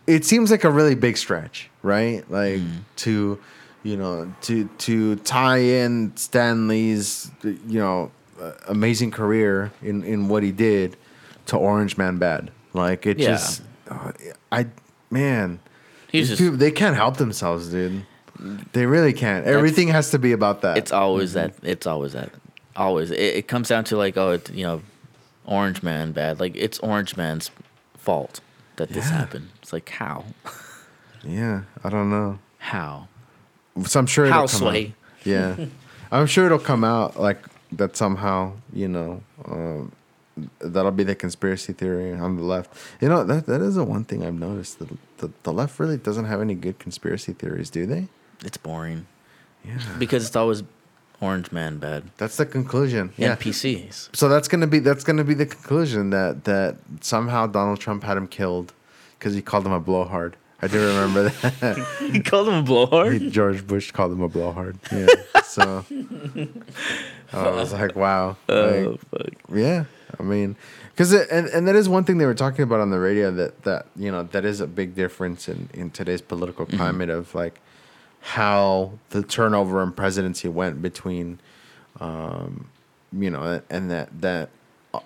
it 0.07 0.25
seems 0.25 0.51
like 0.51 0.65
a 0.65 0.71
really 0.71 0.95
big 0.95 1.17
stretch, 1.17 1.69
right? 1.83 2.29
Like 2.31 2.61
to 2.97 3.39
you 3.83 3.97
know 3.97 4.33
to 4.43 4.69
to 4.79 5.17
tie 5.17 5.59
in 5.59 6.17
Stan 6.17 6.69
Lee's 6.69 7.31
you 7.43 7.79
know 7.79 8.11
uh, 8.41 8.53
amazing 8.69 9.11
career 9.11 9.73
in 9.83 10.03
in 10.05 10.29
what 10.29 10.43
he 10.43 10.53
did 10.53 10.97
to 11.47 11.57
Orange 11.57 11.97
Man 11.97 12.19
bad. 12.19 12.51
Like 12.73 13.07
it 13.07 13.19
Yeah. 13.19 13.29
just, 13.31 13.63
uh, 13.89 14.13
I 14.53 14.67
man, 15.11 15.61
He's 16.11 16.29
just 16.29 16.41
people, 16.41 16.57
they 16.57 16.71
can't 16.71 16.97
help 16.97 17.17
themselves, 17.17 17.69
dude. 17.69 18.05
They 18.73 18.85
really 18.85 19.13
can't. 19.15 19.47
Everything 19.47 19.89
has 19.89 20.11
to 20.11 20.19
be 20.19 20.33
about 20.33 20.61
that. 20.63 20.77
it's 20.77 20.93
always 20.93 21.33
that 21.33 21.55
it's 21.63 21.87
always 21.87 22.13
that 22.13 22.31
always 22.77 23.11
it, 23.11 23.19
it 23.19 23.49
comes 23.49 23.69
down 23.69 23.85
to 23.85 23.97
like 23.97 24.19
oh 24.19 24.33
it, 24.33 24.51
you 24.53 24.63
know 24.63 24.83
orange 25.47 25.83
man 25.83 26.13
bad 26.13 26.39
like 26.39 26.55
it's 26.55 26.79
orange 26.81 27.17
man's 27.17 27.51
fault 27.97 28.41
that 28.77 28.89
this 28.91 29.07
Yeah. 29.07 29.19
happened 29.19 29.49
it's 29.63 29.73
like 29.73 29.89
how 29.89 30.25
yeah, 31.25 31.63
I 31.85 31.89
don't 31.91 32.11
know. 32.11 32.39
how 32.59 33.09
So 33.85 33.99
I'm 34.01 34.07
sure 34.07 34.25
it'll 34.27 34.35
how 34.41 34.47
come 34.47 34.61
sway 34.61 34.87
out. 34.87 35.27
Yeah, 35.27 35.57
I'm 36.13 36.27
sure 36.27 36.47
it'll 36.47 36.59
come 36.59 36.85
out 36.85 37.19
like 37.19 37.39
that 37.73 37.97
somehow. 37.97 38.53
You 38.73 38.89
know, 38.89 39.23
um, 39.45 39.93
that'll 40.61 40.93
be 40.93 41.03
the 41.05 41.15
conspiracy 41.15 41.73
theory 41.73 42.13
on 42.13 42.37
the 42.37 42.43
left. 42.43 42.71
You 43.01 43.09
know 43.09 43.25
that 43.25 43.47
that 43.47 43.61
is 43.61 43.75
the 43.75 43.85
one 43.85 44.05
thing 44.05 44.25
I've 44.25 44.39
noticed. 44.39 44.79
The, 44.79 44.87
the 45.19 45.31
the 45.43 45.53
left 45.53 45.79
really 45.81 45.97
doesn't 45.97 46.27
have 46.27 46.41
any 46.41 46.55
good 46.55 46.79
conspiracy 46.79 47.33
theories, 47.33 47.71
do 47.71 47.87
they? 47.87 48.07
it's 48.45 48.59
boring 48.59 49.07
Yeah, 49.65 49.79
because 49.99 50.27
it's 50.27 50.37
always 50.37 50.63
orange 51.21 51.51
man 51.53 51.79
bad 51.79 52.05
that's 52.17 52.37
the 52.37 52.47
conclusion. 52.47 53.13
Yeah. 53.17 53.37
npcs 53.37 54.15
So 54.15 54.29
that's 54.29 54.49
gonna 54.49 54.67
be 54.67 54.79
that's 54.79 55.05
gonna 55.05 55.25
be 55.25 55.35
the 55.35 55.47
conclusion 55.47 56.11
that 56.11 56.45
that 56.45 56.77
somehow 57.01 57.47
Donald 57.47 57.81
Trump 57.81 58.05
had 58.05 58.17
him 58.17 58.27
killed 58.27 58.73
because 59.19 59.35
he 59.35 59.43
called 59.43 59.67
him 59.67 59.73
a 59.73 59.81
blowhard. 59.81 60.37
I 60.61 60.69
do 60.69 60.79
remember 60.87 61.29
that. 61.29 61.87
he 62.13 62.21
called 62.21 62.49
him 62.49 62.55
a 62.55 62.63
blowhard 62.63 63.13
He- 63.21 63.31
George 63.31 63.67
Bush 63.67 63.93
called 63.93 64.13
him 64.13 64.23
a 64.23 64.29
blowhard. 64.29 64.79
Yeah. 64.93 65.07
So 65.47 65.87
I 67.33 67.51
was 67.51 67.73
like, 67.73 67.97
wow. 67.97 68.37
oh 68.51 68.99
Like, 69.11 69.33
fuck 69.33 69.57
yeah. 69.57 69.85
I 70.21 70.23
mean, 70.23 70.55
because 70.91 71.15
and 71.15 71.47
and 71.49 71.67
that 71.67 71.75
is 71.75 71.89
one 71.89 72.05
thing 72.05 72.19
they 72.19 72.27
were 72.27 72.35
talking 72.35 72.63
about 72.63 72.81
on 72.81 72.91
the 72.91 72.99
radio 72.99 73.31
that 73.31 73.63
that 73.63 73.87
you 73.97 74.11
know 74.11 74.25
that 74.25 74.45
is 74.45 74.61
a 74.61 74.67
big 74.67 74.95
difference 74.95 75.49
in 75.49 75.71
in 75.73 75.91
today's 75.91 76.21
political 76.21 76.67
mm-hmm. 76.67 76.77
climate 76.77 77.09
of 77.09 77.35
like 77.35 77.61
how 78.27 78.91
the 79.11 79.23
turnover 79.23 79.81
in 79.85 79.93
presidency 79.93 80.49
went 80.49 80.83
between, 80.83 81.39
um, 82.01 82.69
you 83.13 83.31
know, 83.31 83.63
and 83.71 83.89
that 83.89 84.21
that 84.21 84.51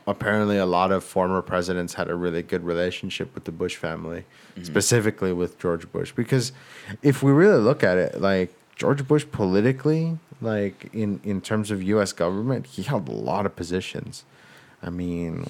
apparently 0.07 0.57
a 0.57 0.65
lot 0.65 0.91
of 0.91 1.05
former 1.05 1.43
presidents 1.43 1.93
had 1.95 2.09
a 2.09 2.15
really 2.15 2.43
good 2.43 2.65
relationship 2.65 3.35
with 3.35 3.45
the 3.45 3.53
Bush 3.53 3.77
family, 3.77 4.25
specifically 4.63 5.35
with 5.35 5.59
George 5.59 5.93
Bush. 5.93 6.13
Because 6.13 6.53
if 7.03 7.23
we 7.23 7.31
really 7.31 7.61
look 7.61 7.85
at 7.85 7.99
it, 7.99 8.23
like 8.23 8.55
George 8.75 9.07
Bush 9.07 9.27
politically, 9.31 10.17
like 10.41 10.89
in 10.95 11.21
in 11.23 11.43
terms 11.43 11.71
of 11.71 11.83
U.S. 11.83 12.15
government, 12.15 12.69
he 12.69 12.83
held 12.83 13.07
a 13.07 13.13
lot 13.13 13.45
of 13.45 13.55
positions. 13.55 14.25
I 14.83 14.89
mean, 14.89 15.47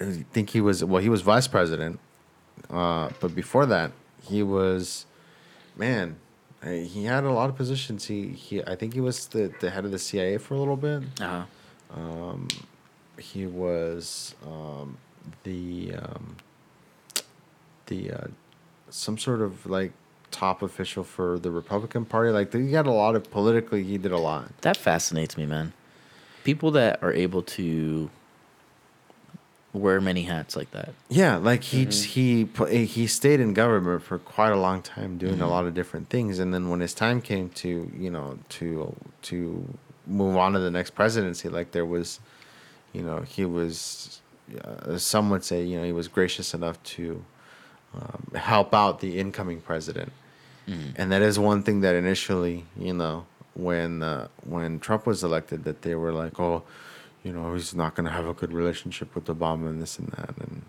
I 0.00 0.24
think 0.32 0.48
he 0.50 0.62
was 0.62 0.82
well, 0.82 1.02
he 1.02 1.10
was 1.10 1.20
vice 1.20 1.46
president, 1.46 2.00
uh, 2.70 3.10
but 3.20 3.34
before 3.34 3.66
that, 3.66 3.92
he 4.22 4.42
was, 4.42 5.04
man, 5.76 6.16
he 6.64 7.04
had 7.04 7.24
a 7.24 7.30
lot 7.30 7.48
of 7.48 7.56
positions. 7.56 8.06
He 8.06 8.28
he, 8.28 8.62
I 8.62 8.74
think 8.74 8.94
he 8.94 9.00
was 9.00 9.28
the 9.28 9.52
the 9.60 9.70
head 9.70 9.84
of 9.84 9.90
the 9.90 9.98
CIA 9.98 10.38
for 10.38 10.54
a 10.54 10.58
little 10.58 10.76
bit 10.76 11.02
uh-huh 11.20 11.44
he 13.18 13.46
was 13.46 14.34
um, 14.46 14.96
the 15.44 15.94
um, 15.94 16.36
the 17.86 18.12
uh, 18.12 18.26
some 18.90 19.18
sort 19.18 19.40
of 19.40 19.66
like 19.66 19.92
top 20.30 20.62
official 20.62 21.04
for 21.04 21.38
the 21.38 21.50
Republican 21.50 22.04
Party. 22.04 22.30
Like 22.30 22.52
he 22.52 22.72
had 22.72 22.86
a 22.86 22.92
lot 22.92 23.14
of 23.14 23.30
politically, 23.30 23.82
he 23.82 23.98
did 23.98 24.12
a 24.12 24.18
lot. 24.18 24.50
that 24.62 24.76
fascinates 24.76 25.36
me 25.36 25.46
man 25.46 25.72
people 26.44 26.70
that 26.70 27.02
are 27.02 27.12
able 27.12 27.42
to 27.42 28.08
wear 29.72 30.00
many 30.00 30.22
hats 30.22 30.56
like 30.56 30.70
that. 30.72 30.94
Yeah, 31.08 31.36
like 31.36 31.62
he 31.64 31.84
he 31.86 32.44
pu- 32.46 32.66
he 32.66 33.06
stayed 33.06 33.40
in 33.40 33.54
government 33.54 34.02
for 34.02 34.18
quite 34.18 34.50
a 34.52 34.56
long 34.56 34.82
time, 34.82 35.18
doing 35.18 35.40
a 35.40 35.48
lot 35.48 35.66
of 35.66 35.74
different 35.74 36.08
things, 36.08 36.38
and 36.38 36.52
then 36.54 36.68
when 36.70 36.80
his 36.80 36.94
time 36.94 37.20
came 37.20 37.50
to 37.50 37.90
you 37.96 38.10
know 38.10 38.38
to 38.50 38.94
to 39.22 39.78
move 40.06 40.36
on 40.36 40.52
to 40.54 40.58
the 40.58 40.70
next 40.70 40.90
presidency, 40.94 41.48
like 41.50 41.72
there 41.72 41.84
was, 41.84 42.18
you 42.94 43.02
know, 43.02 43.20
he 43.20 43.44
was, 43.44 44.22
uh, 44.64 44.96
some 44.96 45.28
would 45.28 45.44
say, 45.44 45.62
you 45.62 45.76
know, 45.78 45.84
he 45.84 45.92
was 45.92 46.08
gracious 46.08 46.54
enough 46.54 46.82
to 46.82 47.22
um, 47.94 48.28
help 48.34 48.72
out 48.72 49.00
the 49.00 49.18
incoming 49.18 49.60
president, 49.60 50.12
and 50.96 51.12
that 51.12 51.22
is 51.22 51.38
one 51.38 51.62
thing 51.62 51.80
that 51.82 51.94
initially, 51.94 52.64
you 52.76 52.92
know, 52.94 53.26
when 53.54 54.02
uh, 54.02 54.28
when 54.44 54.80
Trump 54.80 55.06
was 55.06 55.22
elected, 55.22 55.64
that 55.64 55.82
they 55.82 55.94
were 55.94 56.12
like, 56.12 56.38
oh, 56.40 56.62
you 57.28 57.34
know, 57.34 57.52
he's 57.52 57.74
not 57.74 57.94
going 57.94 58.06
to 58.06 58.10
have 58.12 58.26
a 58.26 58.32
good 58.32 58.52
relationship 58.54 59.14
with 59.14 59.26
Obama 59.26 59.68
and 59.68 59.82
this 59.82 59.98
and 59.98 60.08
that, 60.16 60.34
and 60.38 60.62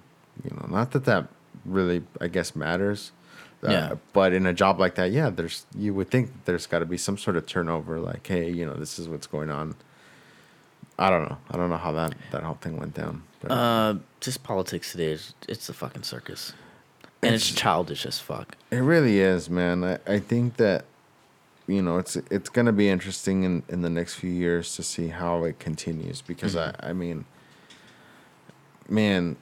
you 0.44 0.52
know, 0.58 0.68
not 0.70 0.92
that 0.92 1.06
that 1.06 1.30
really, 1.64 2.04
I 2.20 2.28
guess, 2.28 2.54
matters. 2.54 3.14
Uh, 3.64 3.72
Yeah. 3.72 3.96
But 4.12 4.34
in 4.34 4.46
a 4.46 4.54
job 4.54 4.78
like 4.78 4.96
that, 4.96 5.12
yeah, 5.12 5.30
there's 5.30 5.66
you 5.74 5.94
would 5.94 6.10
think 6.10 6.32
there's 6.46 6.68
got 6.68 6.80
to 6.80 6.86
be 6.86 6.98
some 6.98 7.18
sort 7.18 7.38
of 7.38 7.46
turnover. 7.46 7.98
Like, 8.00 8.28
hey, 8.28 8.52
you 8.52 8.66
know, 8.66 8.74
this 8.74 9.00
is 9.00 9.08
what's 9.08 9.28
going 9.28 9.50
on. 9.50 9.76
I 10.98 11.10
don't 11.10 11.30
know. 11.30 11.38
I 11.50 11.56
don't 11.56 11.70
know 11.70 11.78
how 11.78 11.94
that 11.94 12.14
that 12.32 12.44
whole 12.44 12.56
thing 12.60 12.76
went 12.78 12.94
down. 12.94 13.24
But 13.42 13.52
uh 13.52 13.96
just 14.20 14.44
politics 14.44 14.92
today 14.92 15.12
is 15.14 15.34
it's 15.48 15.70
a 15.70 15.74
fucking 15.74 16.04
circus 16.04 16.52
and 17.24 17.34
it's 17.34 17.50
childish 17.52 18.06
as 18.06 18.20
fuck 18.20 18.58
It 18.70 18.84
really 18.94 19.20
is, 19.20 19.50
man. 19.50 19.86
I, 19.86 19.98
I 20.16 20.20
think 20.20 20.58
that 20.58 20.84
you 21.70 21.82
know 21.82 21.98
it's 21.98 22.16
it's 22.30 22.50
gonna 22.50 22.74
be 22.74 22.90
interesting 22.90 23.44
in, 23.44 23.64
in 23.70 23.82
the 23.82 23.90
next 23.90 24.16
few 24.16 24.32
years 24.32 24.76
to 24.76 24.84
see 24.84 25.08
how 25.08 25.44
it 25.44 25.60
continues 25.60 26.22
because 26.22 26.56
I, 26.56 26.74
I 26.80 26.94
mean 26.94 27.26
man, 28.90 29.38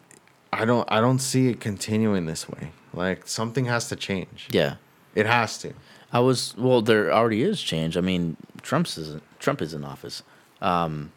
I 0.51 0.65
don't 0.65 0.87
I 0.91 1.01
don't 1.01 1.19
see 1.19 1.47
it 1.49 1.59
continuing 1.59 2.25
this 2.25 2.47
way. 2.49 2.71
Like 2.93 3.27
something 3.27 3.65
has 3.65 3.87
to 3.89 3.95
change. 3.95 4.47
yeah 4.51 4.75
It 5.15 5.25
has 5.25 5.57
to. 5.59 5.73
I 6.11 6.19
was 6.19 6.55
well. 6.57 6.81
There 6.81 7.11
already 7.11 7.41
is 7.41 7.61
change. 7.61 7.97
I 7.97 8.01
mean, 8.01 8.37
Trump's 8.61 8.97
is 8.97 9.19
Trump 9.39 9.61
is 9.61 9.73
in 9.73 9.83
office. 9.83 10.23
Um, 10.61 11.11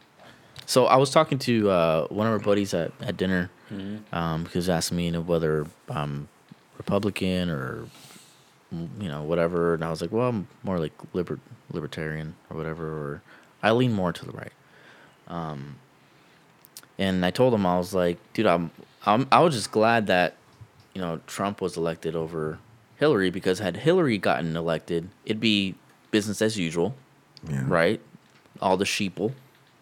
so 0.66 0.86
I 0.86 0.96
was 0.96 1.10
talking 1.10 1.38
to 1.40 1.70
uh, 1.70 2.06
one 2.08 2.26
of 2.26 2.32
our 2.32 2.38
buddies 2.38 2.74
at, 2.74 2.92
at 3.00 3.16
dinner 3.16 3.50
um, 4.12 4.44
because 4.44 4.66
he 4.66 4.72
asked 4.72 4.92
me 4.92 5.06
you 5.06 5.12
know, 5.12 5.20
whether 5.20 5.66
I'm 5.88 6.28
Republican 6.76 7.50
or 7.50 7.86
you 8.72 9.08
know 9.08 9.22
whatever, 9.22 9.74
and 9.74 9.84
I 9.84 9.90
was 9.90 10.00
like, 10.00 10.12
well, 10.12 10.28
I'm 10.28 10.46
more 10.62 10.78
like 10.78 10.92
liber- 11.12 11.40
libertarian 11.72 12.34
or 12.48 12.56
whatever, 12.56 12.86
or 12.88 13.22
I 13.62 13.72
lean 13.72 13.92
more 13.92 14.12
to 14.12 14.24
the 14.24 14.32
right. 14.32 14.52
Um, 15.28 15.76
and 16.98 17.24
I 17.24 17.30
told 17.30 17.54
him 17.54 17.66
I 17.66 17.78
was 17.78 17.94
like, 17.94 18.18
dude, 18.32 18.46
I'm, 18.46 18.70
I'm 19.06 19.26
I 19.32 19.40
was 19.40 19.54
just 19.54 19.72
glad 19.72 20.06
that 20.08 20.34
you 20.94 21.00
know 21.00 21.20
Trump 21.26 21.60
was 21.60 21.76
elected 21.76 22.14
over 22.14 22.58
Hillary 22.96 23.30
because 23.30 23.58
had 23.58 23.76
Hillary 23.78 24.18
gotten 24.18 24.56
elected, 24.56 25.08
it'd 25.24 25.40
be 25.40 25.74
business 26.10 26.42
as 26.42 26.58
usual, 26.58 26.94
Yeah. 27.48 27.64
right? 27.66 28.00
All 28.60 28.76
the 28.76 28.84
sheeple, 28.84 29.32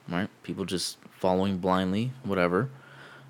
right? 0.09 0.29
People 0.43 0.65
just 0.65 0.99
following 1.19 1.59
blindly, 1.59 2.13
whatever. 2.23 2.69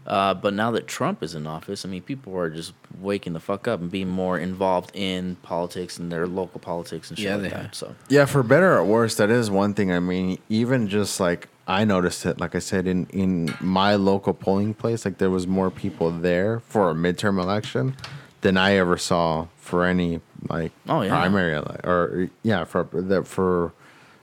Uh, 0.09 0.33
but 0.33 0.55
now 0.55 0.71
that 0.71 0.87
Trump 0.89 1.23
is 1.23 1.35
in 1.35 1.47
office, 1.47 1.85
I 1.85 1.89
mean, 1.89 2.01
people 2.03 2.35
are 2.37 2.49
just 2.49 2.73
waking 2.99 3.35
the 3.35 3.41
fuck 3.41 3.69
up 3.69 3.79
and 3.81 3.91
being 3.91 4.09
more 4.09 4.39
involved 4.39 4.91
in 4.95 5.37
politics 5.43 5.99
and 5.99 6.11
their 6.11 6.27
local 6.27 6.59
politics 6.61 7.11
and 7.11 7.19
shit 7.19 7.27
Yeah, 7.27 7.35
like 7.35 7.43
they 7.43 7.49
that. 7.51 7.63
have. 7.63 7.75
So 7.75 7.95
Yeah, 8.09 8.25
for 8.25 8.43
better 8.43 8.75
or 8.79 8.85
worse, 8.85 9.17
that 9.17 9.29
is 9.29 9.51
one 9.51 9.75
thing. 9.75 9.93
I 9.93 10.01
mean, 10.01 10.39
even 10.49 10.89
just 10.89 11.21
like 11.21 11.49
I 11.67 11.85
noticed 11.85 12.25
it, 12.25 12.41
like 12.41 12.55
I 12.55 12.59
said, 12.61 12.87
in 12.87 13.05
in 13.11 13.55
my 13.61 13.97
local 13.97 14.33
polling 14.33 14.73
place, 14.73 15.05
like 15.05 15.19
there 15.19 15.29
was 15.31 15.47
more 15.47 15.71
people 15.71 16.11
there 16.11 16.61
for 16.61 16.91
a 16.91 16.95
midterm 16.95 17.39
election 17.39 17.95
than 18.41 18.57
I 18.57 18.77
ever 18.77 18.97
saw 18.97 19.49
for 19.59 19.85
any 19.85 20.21
like 20.49 20.73
Oh, 20.89 21.03
yeah. 21.03 21.11
primary 21.11 21.55
ele- 21.55 21.81
or 21.85 22.31
yeah 22.43 22.65
for 22.65 22.85
that 22.95 23.27
for 23.27 23.75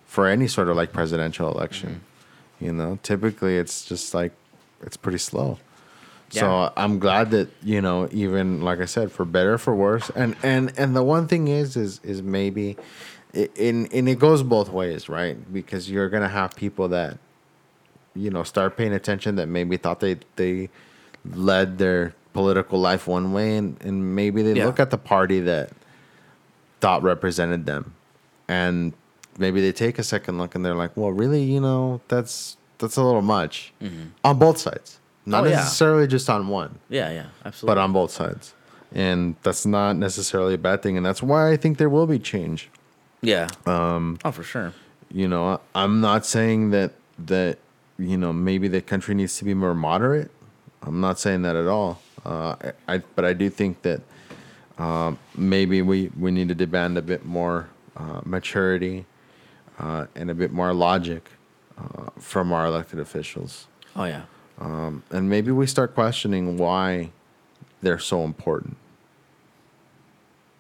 for 0.08 0.28
any 0.28 0.48
sort 0.48 0.68
of 0.70 0.76
like 0.76 0.92
presidential 0.94 1.52
election. 1.52 1.90
Mm-hmm. 2.02 2.66
You 2.66 2.74
know, 2.74 2.98
typically 3.04 3.58
it's 3.60 3.86
just 3.86 4.16
like 4.16 4.32
it's 4.82 4.98
pretty 4.98 5.20
slow. 5.20 5.60
Yeah. 6.32 6.42
So 6.42 6.74
I'm 6.76 7.00
glad 7.00 7.32
that 7.32 7.50
you 7.64 7.82
know, 7.82 8.10
even 8.12 8.62
like 8.62 8.80
I 8.80 8.86
said, 8.86 9.12
for 9.12 9.26
better 9.26 9.54
or 9.54 9.58
for 9.58 9.76
worse, 9.76 10.10
and 10.16 10.36
and 10.44 10.74
and 10.78 10.96
the 10.96 11.04
one 11.04 11.28
thing 11.28 11.48
is, 11.48 11.76
is 11.76 12.00
is 12.04 12.22
maybe, 12.22 12.78
in 13.34 13.88
and 13.92 14.10
it 14.10 14.20
goes 14.20 14.44
both 14.44 14.70
ways, 14.70 15.08
right? 15.08 15.38
Because 15.54 15.90
you're 15.90 16.10
gonna 16.10 16.28
have 16.30 16.56
people 16.56 16.88
that, 16.90 17.18
you 18.16 18.30
know, 18.32 18.44
start 18.44 18.76
paying 18.78 18.94
attention 18.94 19.36
that 19.36 19.48
maybe 19.48 19.78
thought 19.78 20.00
they 20.00 20.18
they 20.36 20.70
led 21.34 21.78
their 21.78 22.14
political 22.34 22.80
life 22.80 23.08
one 23.08 23.32
way, 23.32 23.56
and 23.58 23.78
and 23.82 24.16
maybe 24.16 24.42
they 24.42 24.54
Yeah. 24.54 24.66
look 24.66 24.80
at 24.80 24.90
the 24.90 24.98
party 24.98 25.40
that 25.42 25.72
thought 26.82 27.04
represented 27.04 27.66
them, 27.66 27.94
and 28.48 28.94
maybe 29.38 29.62
they 29.62 29.72
take 29.72 30.00
a 30.00 30.04
second 30.04 30.38
look 30.38 30.56
and 30.56 30.66
they're 30.66 30.76
like, 30.76 30.96
well, 30.96 31.12
really, 31.12 31.44
you 31.44 31.60
know, 31.60 32.02
that's 32.08 32.58
that's 32.78 32.98
a 32.98 33.04
little 33.04 33.22
much 33.22 33.74
mm-hmm. 33.82 34.08
on 34.24 34.38
both 34.38 34.58
sides, 34.58 35.00
not. 35.26 35.44
Oh, 35.44 35.48
yeah. 35.50 35.56
necessarily 35.58 36.08
just 36.08 36.30
on 36.30 36.48
one, 36.48 36.80
yeah, 36.90 37.12
yeah, 37.12 37.26
absolutely. 37.44 37.76
but 37.76 37.82
on 37.82 37.94
both 37.94 38.12
sides, 38.12 38.54
and 38.94 39.36
that's 39.44 39.66
not 39.66 39.96
necessarily 39.96 40.54
a 40.54 40.58
bad 40.58 40.82
thing, 40.84 40.98
and 40.98 41.06
that's 41.06 41.22
why 41.24 41.52
I 41.52 41.58
think 41.58 41.78
there 41.78 41.90
will 41.90 42.08
be 42.08 42.20
change. 42.20 42.70
yeah. 43.22 43.48
Um. 43.66 44.18
Oh, 44.26 44.32
for 44.32 44.44
sure. 44.44 44.74
You 45.12 45.28
know, 45.28 45.48
I- 45.76 45.84
I'm 45.84 46.02
not 46.02 46.26
saying 46.26 46.72
that 46.72 46.94
that 47.26 47.58
you 47.98 48.18
know 48.18 48.34
maybe 48.34 48.68
the 48.68 48.82
country 48.82 49.16
needs 49.16 49.38
to 49.38 49.46
be 49.46 49.54
more 49.54 49.74
moderate, 49.76 50.30
I'm 50.84 51.00
not 51.02 51.20
saying 51.20 51.42
that 51.44 51.56
at 51.56 51.68
all. 51.68 52.02
Uh, 52.26 52.56
I, 52.88 52.96
I 52.96 52.98
but 53.16 53.24
I 53.26 53.34
do 53.34 53.50
think 53.50 53.82
that 53.84 54.02
um, 54.78 55.18
maybe 55.36 55.82
we 55.82 56.12
we 56.20 56.32
need 56.32 56.48
to 56.50 56.56
demand 56.56 56.98
a 56.98 57.02
bit 57.02 57.26
more 57.26 57.70
uh, 57.96 58.22
maturity 58.26 59.06
uh, 59.80 60.08
and 60.16 60.30
a 60.30 60.34
bit 60.34 60.52
more 60.52 60.74
logic 60.74 61.30
uh, 61.78 62.10
from 62.20 62.52
our 62.52 62.66
elected 62.66 63.00
officials, 63.00 63.68
Oh 63.96 64.06
yeah. 64.06 64.24
Um, 64.60 65.04
and 65.12 65.30
maybe 65.30 65.52
we 65.52 65.68
start 65.68 65.94
questioning 65.94 66.58
why 66.58 67.12
they're 67.82 68.00
so 68.00 68.24
important. 68.24 68.78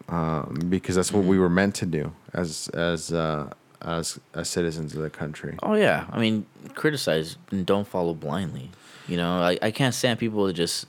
Um, 0.07 0.59
because 0.69 0.95
that's 0.95 1.11
what 1.11 1.23
we 1.23 1.39
were 1.39 1.49
meant 1.49 1.73
to 1.75 1.85
do 1.87 2.13
as 2.33 2.69
as 2.69 3.11
uh, 3.11 3.49
as 3.81 4.19
as 4.35 4.49
citizens 4.49 4.95
of 4.95 5.01
the 5.01 5.09
country. 5.09 5.57
Oh 5.63 5.73
yeah. 5.73 6.05
I 6.11 6.19
mean, 6.19 6.45
criticize 6.75 7.37
and 7.49 7.65
don't 7.65 7.87
follow 7.87 8.13
blindly. 8.13 8.69
You 9.07 9.17
know, 9.17 9.41
I, 9.41 9.57
I 9.61 9.71
can't 9.71 9.95
stand 9.95 10.19
people 10.19 10.45
that 10.45 10.53
just, 10.53 10.87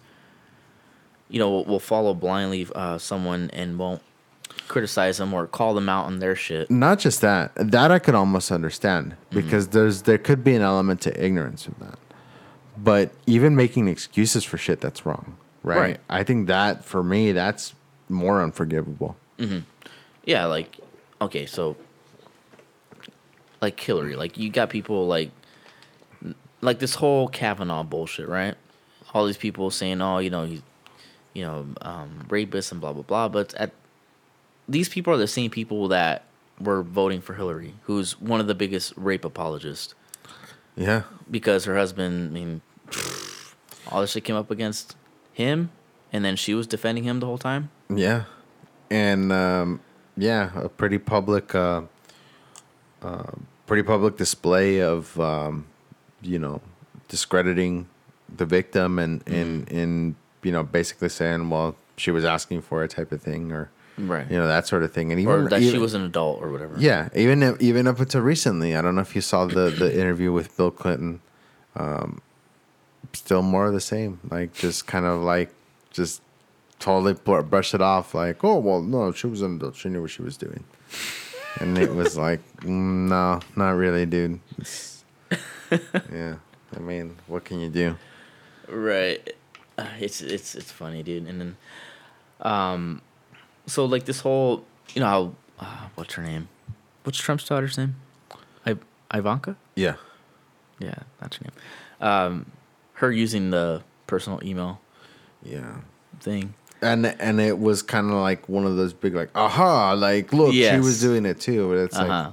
you 1.29 1.39
know, 1.39 1.51
will, 1.51 1.65
will 1.65 1.81
follow 1.81 2.15
blindly 2.15 2.67
uh, 2.75 2.99
someone 2.99 3.51
and 3.53 3.79
won't 3.79 4.03
criticize 4.69 5.19
them 5.19 5.33
or 5.33 5.47
call 5.47 5.75
them 5.75 5.89
out 5.89 6.07
on 6.07 6.19
their 6.19 6.35
shit. 6.35 6.71
Not 6.71 6.99
just 6.99 7.21
that. 7.21 7.53
That 7.57 7.91
I 7.91 7.99
could 7.99 8.15
almost 8.15 8.51
understand 8.51 9.17
because 9.31 9.69
there's 9.69 10.03
there 10.03 10.19
could 10.19 10.45
be 10.45 10.55
an 10.55 10.63
element 10.63 11.01
to 11.03 11.25
ignorance 11.25 11.67
of 11.67 11.79
that. 11.79 11.99
But 12.77 13.11
even 13.27 13.57
making 13.57 13.89
excuses 13.89 14.45
for 14.45 14.59
shit 14.59 14.81
that's 14.81 15.07
wrong, 15.07 15.37
right? 15.63 15.79
Right. 15.79 16.01
I 16.09 16.23
think 16.25 16.47
that 16.49 16.85
for 16.85 17.03
me 17.03 17.33
that's 17.33 17.75
more 18.09 18.43
unforgivable. 18.43 19.17
Yeah, 20.25 20.47
like 20.47 20.79
okay, 21.21 21.47
so 21.47 21.77
like 23.61 23.79
Hillary, 23.79 24.17
like 24.17 24.37
you 24.37 24.51
got 24.51 24.71
people 24.71 25.07
like 25.07 25.31
like 26.61 26.79
this 26.79 26.95
whole 26.97 27.29
Kavanaugh 27.29 27.83
bullshit, 27.83 28.29
right? 28.29 28.55
All 29.15 29.27
these 29.27 29.37
people 29.37 29.71
saying, 29.71 30.03
"Oh, 30.03 30.19
you 30.19 30.31
know, 30.31 30.45
he's 30.45 30.63
you 31.33 31.45
know, 31.45 31.67
um, 31.83 32.27
rapist 32.29 32.73
and 32.73 32.81
blah 32.81 32.93
blah 32.93 33.03
blah," 33.03 33.29
but 33.29 33.55
at 33.55 33.73
these 34.69 34.89
people 34.89 35.13
are 35.13 35.19
the 35.19 35.27
same 35.29 35.51
people 35.51 35.89
that 35.89 36.25
were 36.61 36.83
voting 36.83 37.21
for 37.21 37.35
Hillary, 37.35 37.75
who's 37.85 38.21
one 38.21 38.41
of 38.41 38.47
the 38.47 38.55
biggest 38.55 38.93
rape 38.97 39.25
apologists 39.25 39.95
Yeah. 40.77 41.03
because 41.31 41.65
her 41.65 41.77
husband, 41.77 42.31
I 42.31 42.33
mean, 42.33 42.61
all 43.91 44.01
this 44.01 44.11
shit 44.13 44.25
came 44.25 44.37
up 44.37 44.51
against 44.51 44.97
him, 45.33 45.71
and 46.13 46.25
then 46.25 46.37
she 46.37 46.55
was 46.55 46.67
defending 46.67 47.05
him 47.05 47.21
the 47.21 47.27
whole 47.27 47.39
time. 47.39 47.71
Yeah. 47.89 48.25
And 48.91 49.33
um, 49.33 49.81
yeah, 50.17 50.51
a 50.55 50.69
pretty 50.69 50.99
public 50.99 51.55
uh, 51.55 51.83
uh, 53.03 53.33
pretty 53.67 53.83
public 53.83 54.17
display 54.17 54.81
of 54.81 55.19
um, 55.21 55.67
you 56.23 56.39
know, 56.39 56.61
discrediting 57.09 57.89
the 58.35 58.45
victim 58.47 58.99
and 58.99 59.23
and 59.27 59.71
and 59.71 60.15
you 60.43 60.53
know, 60.53 60.63
basically 60.63 61.09
saying, 61.09 61.51
well, 61.51 61.75
she 61.97 62.11
was 62.11 62.25
asking 62.25 62.63
for 62.63 62.85
it 62.85 62.91
type 62.91 63.11
of 63.13 63.21
thing 63.23 63.51
or 63.51 63.71
Right. 63.99 64.31
you 64.31 64.37
know, 64.37 64.47
that 64.47 64.67
sort 64.67 64.83
of 64.83 64.93
thing. 64.93 65.11
And 65.11 65.21
even 65.21 65.33
or 65.33 65.49
that 65.49 65.63
she 65.63 65.79
was 65.79 65.95
an 65.95 66.03
adult 66.03 66.43
or 66.43 66.51
whatever. 66.51 66.75
Yeah, 66.79 67.09
even 67.15 67.57
even 67.61 67.87
up 67.87 67.99
until 67.99 68.21
recently, 68.21 68.77
I 68.77 68.83
don't 68.83 68.95
know 68.95 69.01
if 69.01 69.15
you 69.15 69.23
saw 69.23 69.47
the 69.47 69.71
the 69.71 69.93
interview 69.99 70.33
with 70.33 70.57
Bill 70.57 70.71
Clinton. 70.71 71.21
Um, 71.75 72.23
still 73.13 73.43
more 73.43 73.67
of 73.67 73.73
the 73.73 73.81
same, 73.81 74.21
like 74.31 74.55
just 74.55 74.87
kind 74.87 75.05
of 75.07 75.21
like 75.21 75.53
just 75.91 76.23
totally 76.79 77.15
br- 77.15 77.41
brush 77.41 77.75
it 77.75 77.81
off, 77.81 78.15
like 78.15 78.43
oh 78.45 78.59
well, 78.59 78.83
no, 78.83 79.13
she 79.13 79.27
was 79.27 79.43
an 79.43 79.57
adult, 79.57 79.77
she 79.77 79.89
knew 79.89 80.03
what 80.03 80.11
she 80.11 80.23
was 80.23 80.37
doing, 80.37 80.65
and 81.61 81.79
it 81.79 81.95
was 81.95 82.17
like 82.27 82.41
mm, 82.61 83.09
no, 83.09 83.41
not 83.57 83.71
really, 83.73 84.07
dude. 84.07 84.41
It's, 84.59 85.05
yeah, 86.13 86.37
I 86.75 86.79
mean, 86.81 87.17
what 87.27 87.45
can 87.45 87.61
you 87.61 87.71
do? 87.71 87.97
Right. 88.69 89.35
Uh, 89.79 89.87
it's 90.01 90.21
it's 90.21 90.55
it's 90.55 90.71
funny, 90.71 91.03
dude. 91.03 91.27
And 91.27 91.41
then, 91.41 91.57
um, 92.41 93.03
so 93.67 93.85
like 93.85 94.05
this 94.05 94.21
whole, 94.21 94.65
you 94.95 95.01
know, 95.01 95.07
how, 95.07 95.67
uh, 95.67 95.89
what's 95.95 96.15
her 96.15 96.23
name? 96.23 96.49
What's 97.05 97.19
Trump's 97.19 97.47
daughter's 97.47 97.79
name? 97.79 97.97
I 98.65 98.77
Ivanka. 99.15 99.57
Yeah, 99.77 99.95
Yeah, 100.81 100.95
that's 101.21 101.37
her 101.37 101.45
name. 101.45 102.09
Um, 102.09 102.47
her 102.95 103.13
using 103.13 103.51
the 103.51 103.83
personal 104.07 104.41
email 104.45 104.81
yeah. 105.43 105.77
thing. 106.21 106.55
And 106.83 107.07
and 107.07 107.41
it 107.41 107.59
was 107.59 107.83
kind 107.83 108.09
of 108.09 108.17
like 108.17 108.49
one 108.49 108.67
of 108.67 108.77
those 108.77 108.93
big 108.93 109.15
like 109.15 109.31
aha 109.35 109.93
like 109.95 110.33
look 110.33 110.53
she 110.53 110.61
Yes. 110.61 110.85
was 110.85 111.01
doing 111.01 111.25
it 111.25 111.41
too 111.41 111.69
but 111.69 111.79
it's 111.79 111.97
Uh 111.97 112.05
huh. 112.07 112.13
like 112.25 112.33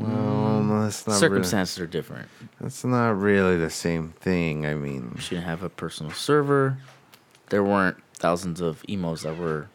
well 0.00 0.62
no, 0.62 0.82
that's 0.82 1.06
not 1.06 1.14
really, 1.14 1.20
Circumstances 1.20 1.78
are 1.80 1.86
different. 1.86 2.28
that's 2.60 2.84
not 2.84 3.18
really 3.18 3.56
the 3.56 3.70
same 3.70 4.10
thing 4.20 4.66
I 4.66 4.74
mean 4.74 5.16
She 5.18 5.36
didn't 5.36 5.46
have 5.46 5.62
a 5.62 5.68
personal 5.70 6.12
server. 6.12 6.76
There 7.48 7.62
weren't 7.64 7.96
thousands 8.14 8.60
of 8.60 8.82
emails 8.88 9.22
that 9.22 9.38
were 9.38 9.68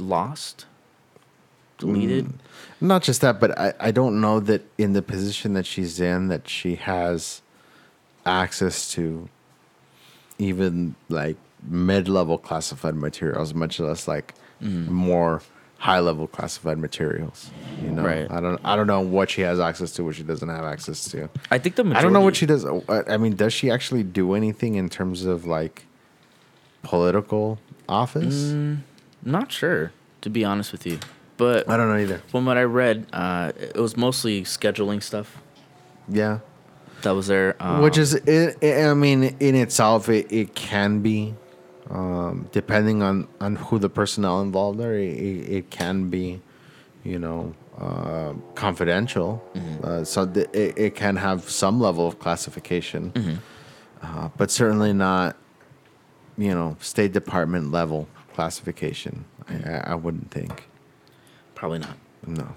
lost, 0.00 0.66
deleted. 1.78 2.26
Mm, 2.26 2.32
not 2.80 3.02
just 3.02 3.20
that 3.20 3.38
but 3.40 3.58
I, 3.58 3.72
I 3.80 3.90
don't 3.90 4.20
know 4.20 4.40
that 4.40 4.62
in 4.78 4.92
the 4.92 5.02
position 5.02 5.52
that 5.54 5.66
she's 5.66 6.00
in 6.00 6.28
that 6.28 6.48
she 6.48 6.74
has 6.76 7.40
access 8.26 8.90
to 8.92 9.28
even 10.38 10.94
like 11.08 11.36
mid-level 11.62 12.38
classified 12.38 12.94
materials 12.94 13.54
much 13.54 13.80
less 13.80 14.06
like 14.06 14.34
mm. 14.62 14.86
more 14.88 15.42
high-level 15.78 16.26
classified 16.28 16.78
materials 16.78 17.50
you 17.82 17.90
know 17.90 18.02
Right. 18.02 18.28
i 18.30 18.40
don't 18.40 18.60
i 18.64 18.74
don't 18.76 18.86
know 18.88 19.00
what 19.00 19.30
she 19.30 19.42
has 19.42 19.60
access 19.60 19.92
to 19.92 20.04
what 20.04 20.16
she 20.16 20.22
doesn't 20.24 20.48
have 20.48 20.64
access 20.64 21.08
to 21.12 21.28
I 21.50 21.58
think 21.58 21.76
the 21.76 21.84
majority, 21.84 21.98
I 21.98 22.02
don't 22.02 22.12
know 22.12 22.20
what 22.20 22.34
she 22.36 22.46
does. 22.46 22.64
uh, 22.64 23.02
I 23.08 23.16
mean, 23.16 23.36
does 23.36 23.52
she 23.52 23.70
actually 23.70 24.02
do 24.02 24.34
anything 24.34 24.74
in 24.74 24.88
terms 24.88 25.24
of 25.24 25.46
like 25.46 25.84
political 26.82 27.58
office? 27.88 28.34
Mm, 28.52 28.78
Not 29.28 29.52
sure, 29.52 29.92
to 30.22 30.30
be 30.30 30.44
honest 30.44 30.72
with 30.72 30.86
you. 30.86 30.98
But 31.36 31.68
I 31.68 31.76
don't 31.76 31.88
know 31.88 31.98
either. 31.98 32.18
from 32.28 32.46
what 32.46 32.56
I 32.56 32.62
read, 32.64 33.06
uh, 33.12 33.52
it 33.56 33.76
was 33.76 33.96
mostly 33.96 34.42
scheduling 34.42 35.00
stuff 35.02 35.40
Yeah, 36.08 36.40
that 37.02 37.12
was 37.12 37.28
there. 37.28 37.54
Um, 37.60 37.82
which 37.82 37.96
is, 37.98 38.14
it, 38.14 38.56
I 38.64 38.94
mean, 38.94 39.36
in 39.38 39.54
itself, 39.54 40.08
it, 40.08 40.32
it 40.32 40.54
can 40.56 41.00
be, 41.00 41.34
um, 41.90 42.48
depending 42.52 43.02
on 43.02 43.28
on 43.40 43.56
who 43.56 43.78
the 43.78 43.88
personnel 43.88 44.40
involved 44.40 44.80
are. 44.80 44.94
It, 44.94 45.14
it, 45.16 45.48
it 45.58 45.70
can 45.70 46.08
be, 46.10 46.40
you 47.04 47.18
know, 47.20 47.54
uh, 47.78 48.32
confidential. 48.56 49.44
Uh, 49.84 50.02
so 50.04 50.26
th- 50.26 50.48
it, 50.52 50.76
it 50.76 50.94
can 50.96 51.16
have 51.16 51.48
some 51.48 51.78
level 51.80 52.08
of 52.08 52.18
classification, 52.18 53.40
uh, 54.02 54.28
but 54.36 54.50
certainly 54.50 54.92
not, 54.92 55.36
you 56.36 56.52
know, 56.52 56.76
State 56.80 57.12
Department 57.12 57.70
level 57.70 58.08
classification. 58.38 59.24
I, 59.48 59.92
I, 59.92 59.94
wouldn't 59.96 60.30
think. 60.30 60.68
probably 61.56 61.80
not. 61.80 61.96
No. 62.24 62.54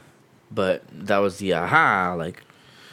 But 0.51 0.83
that 1.07 1.17
was 1.17 1.39
the 1.39 1.53
aha. 1.53 2.13
Like, 2.15 2.43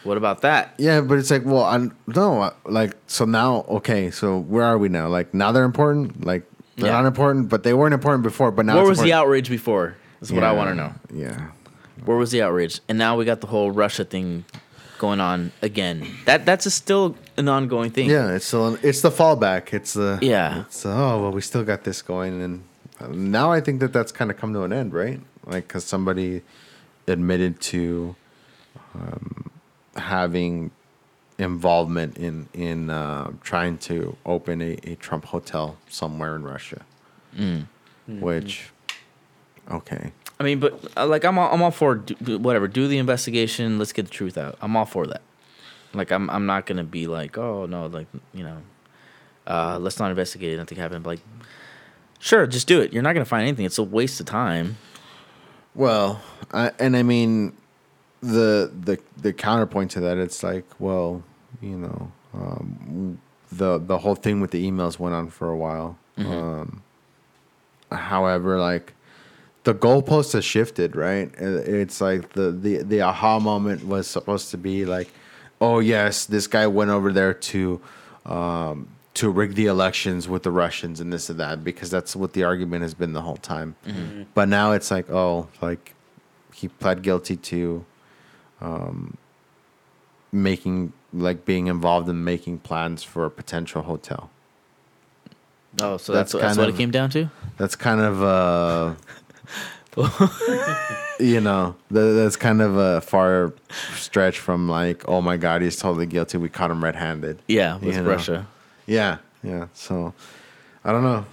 what 0.05 0.16
about 0.16 0.41
that? 0.41 0.72
Yeah, 0.78 1.03
but 1.03 1.18
it's 1.18 1.30
like, 1.30 1.45
well, 1.45 1.64
I 1.64 1.89
no, 2.07 2.51
like, 2.64 2.95
so 3.07 3.26
now, 3.26 3.66
okay, 3.68 4.11
so 4.11 4.39
where 4.39 4.64
are 4.64 4.78
we 4.78 4.89
now? 4.89 5.07
Like, 5.07 5.34
now 5.34 5.53
they're 5.53 5.64
important. 5.64 6.24
Like, 6.24 6.45
they're 6.76 6.86
Yeah. 6.86 6.93
not 6.93 7.05
important, 7.05 7.51
but 7.51 7.62
they 7.62 7.74
weren't 7.74 7.93
important 7.93 8.22
before. 8.22 8.51
But 8.53 8.64
now, 8.64 8.76
Where 8.76 8.86
was 8.86 9.03
the 9.03 9.12
outrage 9.12 9.51
before? 9.51 9.97
That's 10.20 10.32
what 10.32 10.43
I 10.43 10.53
want 10.53 10.70
to 10.70 10.74
know. 10.74 10.93
Yeah, 11.12 11.49
Where 12.07 12.16
was 12.16 12.30
the 12.30 12.41
outrage? 12.41 12.80
And 12.89 12.97
now 12.97 13.18
we 13.18 13.26
got 13.26 13.43
the 13.43 13.49
whole 13.49 13.70
Russia 13.70 14.05
thing 14.07 14.47
going 14.97 15.20
on 15.20 15.53
again. 15.61 16.07
That 16.24 16.47
that's 16.47 16.64
a 16.64 16.70
still 16.70 17.16
an 17.36 17.49
ongoing 17.49 17.91
thing. 17.91 18.09
yeah. 18.09 18.32
It's 18.34 18.47
still, 18.47 18.78
it's 18.82 19.03
the 19.03 19.11
fallback. 19.11 19.74
It's 19.74 19.93
the 19.93 20.18
Yeah. 20.22 20.62
It's 20.62 20.84
the, 20.84 20.91
oh 20.91 21.20
well, 21.20 21.32
we 21.32 21.43
still 21.43 21.64
got 21.64 21.84
this 21.84 22.01
going, 22.01 22.41
and 22.41 22.62
now 23.11 23.53
I 23.53 23.61
think 23.61 23.80
that 23.80 23.92
that's 23.92 24.12
kind 24.12 24.30
of 24.30 24.36
come 24.36 24.53
to 24.55 24.62
an 24.62 24.72
end, 24.72 24.92
right? 24.92 25.20
Like, 25.46 25.68
because 25.68 25.84
somebody 25.84 26.42
admitted 27.07 27.61
to 27.61 28.16
um, 28.94 29.51
having 29.96 30.70
involvement 31.38 32.18
in 32.18 32.49
in 32.53 32.90
uh, 32.90 33.30
trying 33.42 33.78
to 33.78 34.16
open 34.26 34.61
a, 34.61 34.76
a 34.84 34.94
Trump 34.96 35.24
hotel 35.26 35.76
somewhere 35.88 36.34
in 36.36 36.42
Russia, 36.42 36.84
Mm. 37.36 37.66
which 38.09 38.70
okay. 39.70 40.12
I 40.40 40.44
mean, 40.44 40.61
but 40.61 40.80
uh, 40.96 41.07
like 41.07 41.24
I'm 41.24 41.38
all, 41.38 41.53
I'm 41.53 41.62
all 41.62 41.70
for 41.70 41.94
do, 41.96 42.14
do- 42.22 42.38
whatever. 42.38 42.66
Do 42.68 42.88
the 42.88 42.99
investigation. 42.99 43.78
Let's 43.78 43.92
get 43.92 44.05
the 44.07 44.11
truth 44.11 44.38
out. 44.38 44.57
I'm 44.61 44.76
all 44.76 44.84
for 44.86 45.07
that. 45.07 45.22
Like 45.94 46.11
I'm 46.11 46.28
I'm 46.30 46.46
not 46.46 46.66
gonna 46.66 46.84
be 46.84 47.07
like 47.07 47.38
oh 47.38 47.66
no 47.66 47.86
like 47.86 48.07
you 48.34 48.44
know, 48.44 48.59
uh, 49.46 49.78
let's 49.80 49.99
not 49.99 50.11
investigate 50.11 50.53
it. 50.53 50.57
Nothing 50.57 50.78
happened. 50.78 51.05
But 51.05 51.11
like, 51.11 51.20
sure, 52.18 52.46
just 52.46 52.66
do 52.66 52.80
it. 52.80 52.92
You're 52.92 53.02
not 53.02 53.12
gonna 53.14 53.24
find 53.24 53.46
anything. 53.46 53.64
It's 53.64 53.78
a 53.78 53.82
waste 53.82 54.20
of 54.20 54.26
time. 54.26 54.76
Well, 55.74 56.20
I, 56.52 56.72
and 56.78 56.96
I 56.96 57.02
mean, 57.02 57.52
the 58.20 58.72
the 58.80 58.98
the 59.16 59.32
counterpoint 59.32 59.92
to 59.92 60.00
that, 60.00 60.18
it's 60.18 60.42
like, 60.42 60.64
well, 60.78 61.22
you 61.60 61.76
know, 61.76 62.12
um, 62.34 63.20
the 63.52 63.78
the 63.78 63.98
whole 63.98 64.14
thing 64.14 64.40
with 64.40 64.50
the 64.50 64.68
emails 64.68 64.98
went 64.98 65.14
on 65.14 65.30
for 65.30 65.48
a 65.50 65.56
while. 65.56 65.98
Um, 66.18 66.82
however, 67.92 68.58
like 68.58 68.92
the 69.64 69.74
goalpost 69.74 70.32
has 70.32 70.44
shifted, 70.44 70.96
right? 70.96 71.30
It's 71.38 72.00
like 72.00 72.32
the 72.32 72.50
the 72.50 72.82
the 72.82 73.02
aha 73.02 73.38
moment 73.38 73.86
was 73.86 74.06
supposed 74.08 74.50
to 74.50 74.58
be 74.58 74.84
like, 74.84 75.12
oh 75.60 75.78
yes, 75.78 76.26
this 76.26 76.46
guy 76.46 76.66
went 76.66 76.90
over 76.90 77.12
there 77.12 77.34
to 77.34 77.80
um, 78.26 78.88
to 79.18 79.28
rig 79.30 79.54
the 79.54 79.66
elections 79.66 80.28
with 80.28 80.42
the 80.44 80.50
Russians 80.50 81.00
and 81.00 81.12
this 81.12 81.28
and 81.30 81.38
that 81.40 81.64
because 81.64 81.90
that's 81.90 82.14
what 82.14 82.32
the 82.34 82.44
argument 82.44 82.82
has 82.82 82.94
been 82.94 83.12
the 83.12 83.22
whole 83.22 83.36
time. 83.36 83.74
But 84.34 84.48
now 84.48 84.72
it's 84.72 84.90
like, 84.90 85.10
oh, 85.10 85.48
like 85.60 85.94
he 86.54 86.68
pled 86.68 87.02
guilty 87.02 87.36
to 87.36 87.84
um, 88.60 89.16
making 90.32 90.92
like 91.12 91.44
being 91.44 91.66
involved 91.68 92.08
in 92.08 92.22
making 92.22 92.58
plans 92.58 93.02
for 93.02 93.24
a 93.24 93.30
potential 93.30 93.82
hotel. 93.82 94.30
Oh, 95.80 95.96
so 95.96 96.12
That's 96.12 96.32
that's, 96.32 96.32
that's, 96.32 96.42
kind 96.44 96.58
what 96.58 96.68
of- 96.68 96.74
it 96.74 96.78
came 96.78 96.90
down 96.90 97.10
to. 97.10 97.28
That's 97.56 97.76
kind 97.76 98.00
of 98.00 98.22
uh 98.22 98.94
you 101.18 101.40
know, 101.40 101.74
tha- 101.90 102.12
that's 102.14 102.36
kind 102.36 102.60
of 102.62 102.76
a 102.76 103.00
far 103.00 103.52
stretch 103.96 104.38
from 104.38 104.68
like, 104.68 105.08
oh 105.08 105.20
my 105.20 105.36
god, 105.36 105.62
he's 105.62 105.76
totally 105.76 106.06
guilty. 106.06 106.38
We 106.38 106.48
caught 106.48 106.70
him 106.70 106.84
red-handed. 106.84 107.42
Yeah, 107.48 107.76
with 107.78 107.96
You 107.96 108.02
know. 108.02 108.08
Russia. 108.10 108.46
Yeah, 108.89 109.18
yeah. 109.45 109.66
So 109.74 110.14
I 110.84 110.93
don't 110.93 111.03
know. 111.05 111.24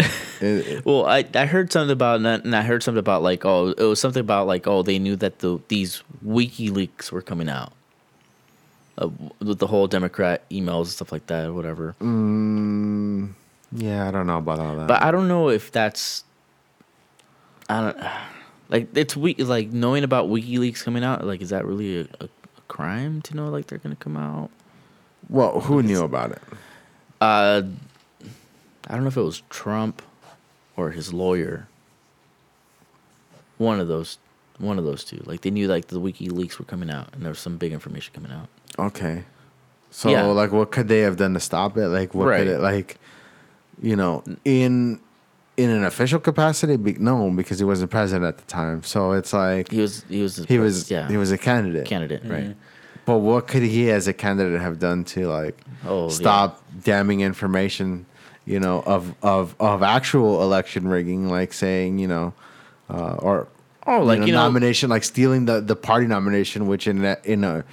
It- 0.42 0.66
it- 0.66 0.84
Well, 0.84 1.06
I, 1.06 1.24
I 1.34 1.46
heard 1.46 1.70
something 1.72 1.92
about 1.92 2.20
and 2.20 2.56
I 2.56 2.62
heard 2.62 2.82
something 2.82 2.98
about 2.98 3.22
like 3.22 3.44
oh 3.44 3.68
it 3.68 3.82
was 3.84 4.00
something 4.00 4.20
about 4.20 4.48
like 4.48 4.66
oh 4.66 4.82
they 4.82 4.98
knew 4.98 5.14
that 5.16 5.38
the 5.38 5.60
these 5.68 6.02
WikiLeaks 6.26 7.12
were 7.12 7.22
coming 7.22 7.48
out, 7.48 7.72
uh, 8.98 9.08
with 9.38 9.60
the 9.60 9.68
whole 9.68 9.86
Democrat 9.86 10.42
emails 10.50 10.80
and 10.80 10.88
stuff 10.88 11.12
like 11.12 11.26
that 11.28 11.46
or 11.46 11.52
whatever. 11.52 11.94
mm, 12.00 13.30
yeah, 13.70 14.08
I 14.08 14.10
don't 14.10 14.26
know 14.26 14.38
about 14.38 14.58
all 14.58 14.74
that. 14.76 14.88
But 14.88 15.02
I 15.02 15.12
don't 15.12 15.28
know 15.28 15.48
if 15.48 15.70
that's 15.70 16.24
I 17.68 17.80
don't 17.92 17.96
like 18.68 18.88
it's 18.96 19.16
we 19.16 19.34
like 19.36 19.70
knowing 19.72 20.02
about 20.02 20.26
WikiLeaks 20.28 20.82
coming 20.82 21.04
out. 21.04 21.24
Like, 21.24 21.40
is 21.40 21.50
that 21.50 21.64
really 21.64 22.00
a, 22.00 22.02
a, 22.20 22.24
a 22.24 22.60
crime 22.66 23.22
to 23.22 23.36
know 23.36 23.48
like 23.48 23.66
they're 23.68 23.78
gonna 23.78 23.94
come 23.94 24.16
out? 24.16 24.50
well, 25.28 25.60
who 25.60 25.82
knew 25.84 26.02
about 26.02 26.32
it? 26.32 26.42
Uh, 27.22 27.62
I 28.88 28.94
don't 28.94 29.02
know 29.02 29.08
if 29.08 29.16
it 29.16 29.22
was 29.22 29.42
Trump 29.48 30.02
or 30.76 30.90
his 30.90 31.12
lawyer. 31.12 31.68
One 33.58 33.78
of 33.78 33.86
those, 33.86 34.18
one 34.58 34.76
of 34.76 34.84
those 34.84 35.04
two. 35.04 35.22
Like 35.24 35.42
they 35.42 35.50
knew 35.50 35.68
like 35.68 35.86
the 35.86 36.00
WikiLeaks 36.00 36.58
were 36.58 36.64
coming 36.64 36.90
out, 36.90 37.10
and 37.12 37.22
there 37.22 37.30
was 37.30 37.38
some 37.38 37.58
big 37.58 37.72
information 37.72 38.12
coming 38.12 38.32
out. 38.32 38.48
Okay. 38.76 39.22
So 39.92 40.08
Yeah. 40.10 40.24
like 40.24 40.50
what 40.50 40.72
could 40.72 40.88
they 40.88 41.00
have 41.00 41.16
done 41.16 41.34
to 41.34 41.40
stop 41.40 41.76
it? 41.76 41.88
Like 41.88 42.12
what 42.12 42.26
Right. 42.26 42.38
could 42.38 42.48
it 42.48 42.60
like 42.60 42.96
you 43.80 43.94
know, 43.94 44.24
in 44.44 44.98
in 45.56 45.70
an 45.70 45.84
official 45.84 46.18
capacity? 46.18 46.76
Be, 46.76 46.94
no, 46.94 47.30
because 47.30 47.60
he 47.60 47.64
wasn't 47.64 47.90
president 47.92 48.26
at 48.26 48.38
the 48.38 48.44
time. 48.44 48.82
So 48.82 49.12
it's 49.12 49.32
like 49.32 49.70
He 49.70 49.80
was, 49.80 50.04
he 50.08 50.22
was, 50.22 50.44
he 50.44 50.58
was 50.58 50.90
yeah, 50.90 51.06
he 51.08 51.16
was 51.16 51.30
a 51.30 51.38
candidate. 51.38 51.86
candidate, 51.86 52.22
right? 52.24 52.56
But 53.04 53.18
what 53.18 53.48
could 53.48 53.62
he 53.62 53.90
as 53.90 54.06
a 54.06 54.12
candidate 54.12 54.60
have 54.60 54.78
done 54.78 55.04
to 55.04 55.26
like 55.28 55.58
Oh, 55.86 56.04
yeah. 56.04 56.10
stop 56.14 56.62
damning 56.84 57.20
information, 57.20 58.06
you 58.44 58.60
know, 58.60 58.82
of 58.86 59.14
of 59.22 59.54
of 59.58 59.82
actual 59.82 60.42
election 60.42 60.86
rigging, 60.88 61.28
like 61.28 61.52
saying, 61.52 61.98
you 61.98 62.08
know, 62.08 62.32
uh, 62.88 63.14
or 63.18 63.48
Oh, 63.84 64.02
like, 64.04 64.20
know, 64.20 64.26
you 64.26 64.32
know- 64.32 64.44
nomination, 64.44 64.88
like 64.90 65.02
stealing 65.04 65.46
the 65.46 65.60
the 65.60 65.74
party 65.74 66.06
nomination, 66.06 66.68
which 66.68 66.86
in 66.86 67.04
a, 67.04 67.16
in 67.24 67.42
a 67.44 67.64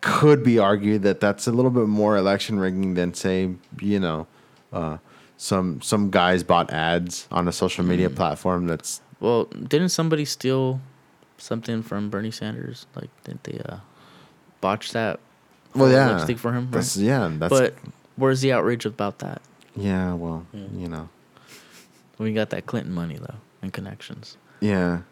could 0.00 0.44
be 0.44 0.58
argued 0.58 1.02
that 1.02 1.18
that's 1.20 1.46
a 1.46 1.52
little 1.52 1.70
bit 1.70 1.88
more 1.88 2.16
election 2.16 2.60
rigging 2.60 2.94
than 2.94 3.14
say, 3.14 3.50
you 3.80 3.98
know, 3.98 4.26
uh, 4.72 4.98
some 5.38 5.80
some 5.80 6.10
guys 6.10 6.42
bought 6.42 6.70
ads 6.70 7.26
on 7.32 7.48
a 7.48 7.52
social 7.52 7.84
Mm. 7.84 7.88
media 7.88 8.10
platform 8.10 8.66
that's 8.66 9.00
Well, 9.20 9.44
didn't 9.46 9.88
somebody 9.88 10.24
steal 10.26 10.80
something 11.38 11.82
from 11.82 12.10
Bernie 12.10 12.30
Sanders? 12.30 12.86
Like, 12.94 13.08
didn't 13.24 13.44
they 13.44 13.58
uh, 13.66 13.78
botch 14.60 14.92
that? 14.92 15.20
well, 15.74 15.90
yeah, 15.90 16.16
lipstick 16.16 16.38
for 16.38 16.52
him. 16.52 16.64
Right? 16.64 16.72
That's 16.72 16.96
yeah, 16.96 17.30
that's 17.32 17.50
but 17.50 17.74
where's 18.16 18.40
the 18.40 18.52
outrage 18.52 18.86
about 18.86 19.18
that? 19.20 19.42
yeah. 19.76 20.12
Well, 20.14 20.46
you 20.52 20.88
know. 20.88 21.08
We 22.18 22.32
got 22.32 22.50
that 22.50 22.66
Clinton 22.66 22.92
money 22.92 23.16
though 23.16 23.36
and 23.62 23.72
connections. 23.72 24.36
Yeah. 24.60 25.02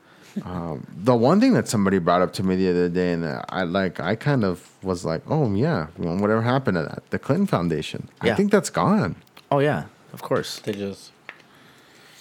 Um, 0.44 0.86
the 0.94 1.14
one 1.14 1.40
thing 1.40 1.54
that 1.54 1.66
somebody 1.66 1.98
brought 1.98 2.20
up 2.20 2.32
to 2.34 2.42
me 2.42 2.56
the 2.56 2.68
other 2.68 2.88
day, 2.88 3.12
and 3.12 3.24
I 3.48 3.62
like, 3.62 4.00
I 4.00 4.16
kind 4.16 4.44
of 4.44 4.68
was 4.82 5.04
like, 5.04 5.22
"Oh 5.28 5.54
yeah, 5.54 5.86
well, 5.96 6.18
whatever 6.18 6.42
happened 6.42 6.76
to 6.76 6.82
that? 6.82 7.08
The 7.10 7.18
Clinton 7.18 7.46
Foundation? 7.46 8.10
Yeah. 8.22 8.32
I 8.32 8.34
think 8.34 8.50
that's 8.52 8.68
gone. 8.68 9.16
Oh 9.50 9.60
yeah, 9.60 9.84
of 10.12 10.20
course. 10.20 10.58
They 10.60 10.72
just 10.72 11.12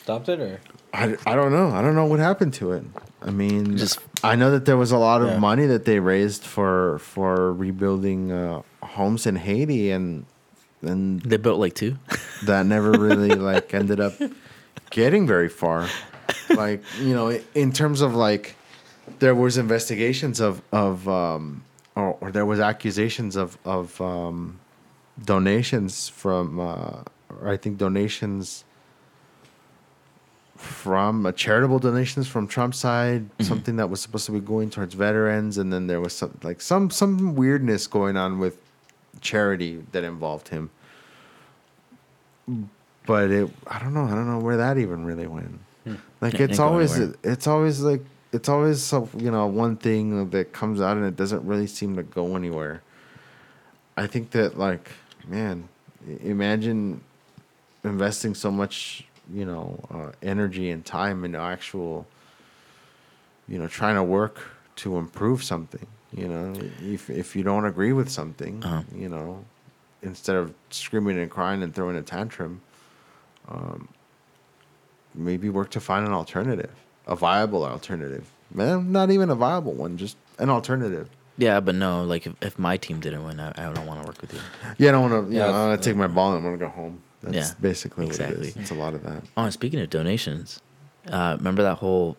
stopped 0.02 0.30
it, 0.30 0.40
or 0.40 0.62
I, 0.94 1.18
I 1.26 1.36
don't 1.36 1.52
know. 1.52 1.72
I 1.72 1.82
don't 1.82 1.96
know 1.96 2.06
what 2.06 2.20
happened 2.20 2.54
to 2.56 2.72
it. 2.72 2.84
I 3.26 3.32
mean, 3.32 3.76
Just- 3.78 4.00
I 4.24 4.36
know 4.36 4.52
that 4.52 4.66
there 4.66 4.78
was 4.78 4.92
a 4.92 4.98
lot 4.98 5.22
of 5.22 5.30
Yeah. 5.30 5.40
money 5.40 5.66
that 5.66 5.86
they 5.86 6.00
raised 6.00 6.44
for 6.44 7.00
for 7.00 7.52
rebuilding 7.54 8.32
uh, 8.32 8.62
homes 8.84 9.26
in 9.26 9.36
Haiti, 9.36 9.90
and 9.92 10.26
and 10.82 11.22
They 11.22 11.38
built 11.38 11.60
like 11.60 11.74
two. 11.74 11.98
that 12.46 12.66
never 12.66 12.92
really 12.92 13.34
like 13.36 13.74
ended 13.74 14.00
up 14.00 14.14
getting 14.92 15.26
very 15.28 15.50
far. 15.50 15.88
Like 16.56 16.84
you 17.02 17.14
know, 17.16 17.28
in 17.56 17.72
terms 17.72 18.02
of 18.02 18.14
like, 18.14 18.56
there 19.20 19.34
was 19.34 19.58
investigations 19.58 20.40
of 20.40 20.62
of 20.72 21.08
um, 21.10 21.64
or, 21.96 22.18
or 22.22 22.32
there 22.32 22.46
was 22.46 22.60
accusations 22.60 23.36
of 23.36 23.58
of 23.66 24.00
um, 24.02 24.60
donations 25.24 26.10
from, 26.10 26.60
uh, 26.60 27.02
or 27.30 27.48
I 27.50 27.58
think 27.58 27.78
donations 27.78 28.64
from 30.56 31.26
uh, 31.26 31.32
charitable 31.32 31.80
donations 31.80 32.28
from 32.28 32.48
Trump's 32.48 32.78
side, 32.78 33.30
something 33.42 33.76
that 33.76 33.90
was 33.90 34.02
supposed 34.02 34.26
to 34.28 34.32
be 34.32 34.40
going 34.40 34.70
towards 34.70 34.94
veterans, 34.94 35.58
and 35.58 35.72
then 35.72 35.88
there 35.88 36.00
was 36.00 36.14
some 36.14 36.38
like 36.44 36.62
some 36.62 36.90
some 36.90 37.36
weirdness 37.36 37.88
going 37.88 38.18
on 38.18 38.40
with 38.40 38.58
charity 39.22 39.84
that 39.92 40.04
involved 40.04 40.50
him 40.50 40.70
but 43.06 43.32
it 43.32 43.50
I 43.68 43.80
don't 43.80 43.94
know 43.94 44.06
I 44.06 44.12
don't 44.12 44.28
know 44.28 44.40
where 44.40 44.58
that 44.58 44.78
even 44.78 45.06
really 45.06 45.28
went. 45.28 45.60
Like 46.22 46.40
it's 46.40 46.60
always 46.60 46.96
anywhere. 46.96 47.16
it's 47.24 47.48
always 47.48 47.82
like 47.82 48.04
it's 48.32 48.50
always 48.50 48.84
so 48.84 49.10
you 49.18 49.32
know 49.32 49.48
one 49.48 49.78
thing 49.78 50.30
that 50.32 50.52
comes 50.54 50.82
out 50.82 50.98
and 50.98 51.06
it 51.06 51.16
doesn't 51.16 51.46
really 51.46 51.68
seem 51.68 51.96
to 51.96 52.04
go 52.04 52.36
anywhere. 52.36 52.82
I 53.98 54.08
think 54.08 54.32
that 54.32 54.58
like 54.58 54.92
man, 55.28 55.70
imagine 56.22 57.02
investing 57.84 58.34
so 58.34 58.50
much 58.50 59.06
you 59.34 59.46
know 59.46 59.80
uh, 59.92 60.12
energy 60.22 60.70
and 60.70 60.86
time 60.86 61.26
into 61.26 61.40
actual 61.40 62.06
you 63.48 63.58
know 63.60 63.68
trying 63.68 63.96
to 63.96 64.04
work 64.04 64.40
to 64.78 64.98
improve 64.98 65.44
something. 65.44 65.88
You 66.14 66.28
know, 66.28 66.54
if 66.82 67.10
if 67.10 67.36
you 67.36 67.44
don't 67.44 67.66
agree 67.66 67.92
with 67.94 68.10
something, 68.10 68.64
Uh-huh. 68.64 68.84
you 68.96 69.10
know, 69.10 69.44
instead 70.02 70.36
of 70.36 70.54
screaming 70.70 71.18
and 71.20 71.30
crying 71.30 71.62
and 71.64 71.74
throwing 71.76 71.98
a 71.98 72.02
tantrum, 72.02 72.62
um, 73.50 73.90
maybe 75.14 75.50
work 75.50 75.70
to 75.72 75.80
find 75.80 76.06
an 76.08 76.14
alternative, 76.14 76.72
a 77.08 77.16
viable 77.16 77.66
alternative. 77.66 78.30
Man, 78.54 78.92
not 78.92 79.12
even 79.12 79.30
a 79.30 79.36
viable 79.36 79.74
one, 79.74 79.98
just 79.98 80.18
an 80.40 80.50
alternative. 80.50 81.10
yeah, 81.38 81.60
but 81.60 81.76
no, 81.76 82.04
like 82.04 82.26
if, 82.28 82.34
if 82.42 82.60
my 82.60 82.78
team 82.78 83.00
didn't 83.02 83.26
win, 83.26 83.40
I, 83.40 83.50
I 83.58 83.74
don't 83.74 83.86
want 83.88 84.02
to 84.02 84.08
work 84.08 84.22
with 84.22 84.34
you. 84.34 84.40
Yeah, 84.78 84.90
I 84.90 84.92
don't 84.94 85.10
want 85.12 85.28
to. 85.28 85.34
Yeah, 85.34 85.40
Yeah, 85.40 85.48
I 85.48 85.52
want 85.52 85.74
it's- 85.74 85.84
to 85.86 85.90
take 85.92 85.98
my 85.98 86.08
ball 86.08 86.30
and 86.36 86.38
I'm 86.38 86.44
gonna 86.44 86.58
go 86.58 86.70
home. 86.70 87.02
That's 87.26 87.50
Yeah, 87.50 87.56
basically 87.60 88.06
exactly. 88.06 88.50
is. 88.50 88.56
It's 88.58 88.72
a 88.72 88.76
lot 88.76 88.94
of 88.94 89.04
that. 89.04 89.24
Oh, 89.36 89.44
and 89.44 89.54
speaking 89.54 89.80
of 89.80 89.90
donations, 89.90 90.62
uh, 91.12 91.36
remember 91.38 91.64
that 91.64 91.76
whole, 91.76 92.18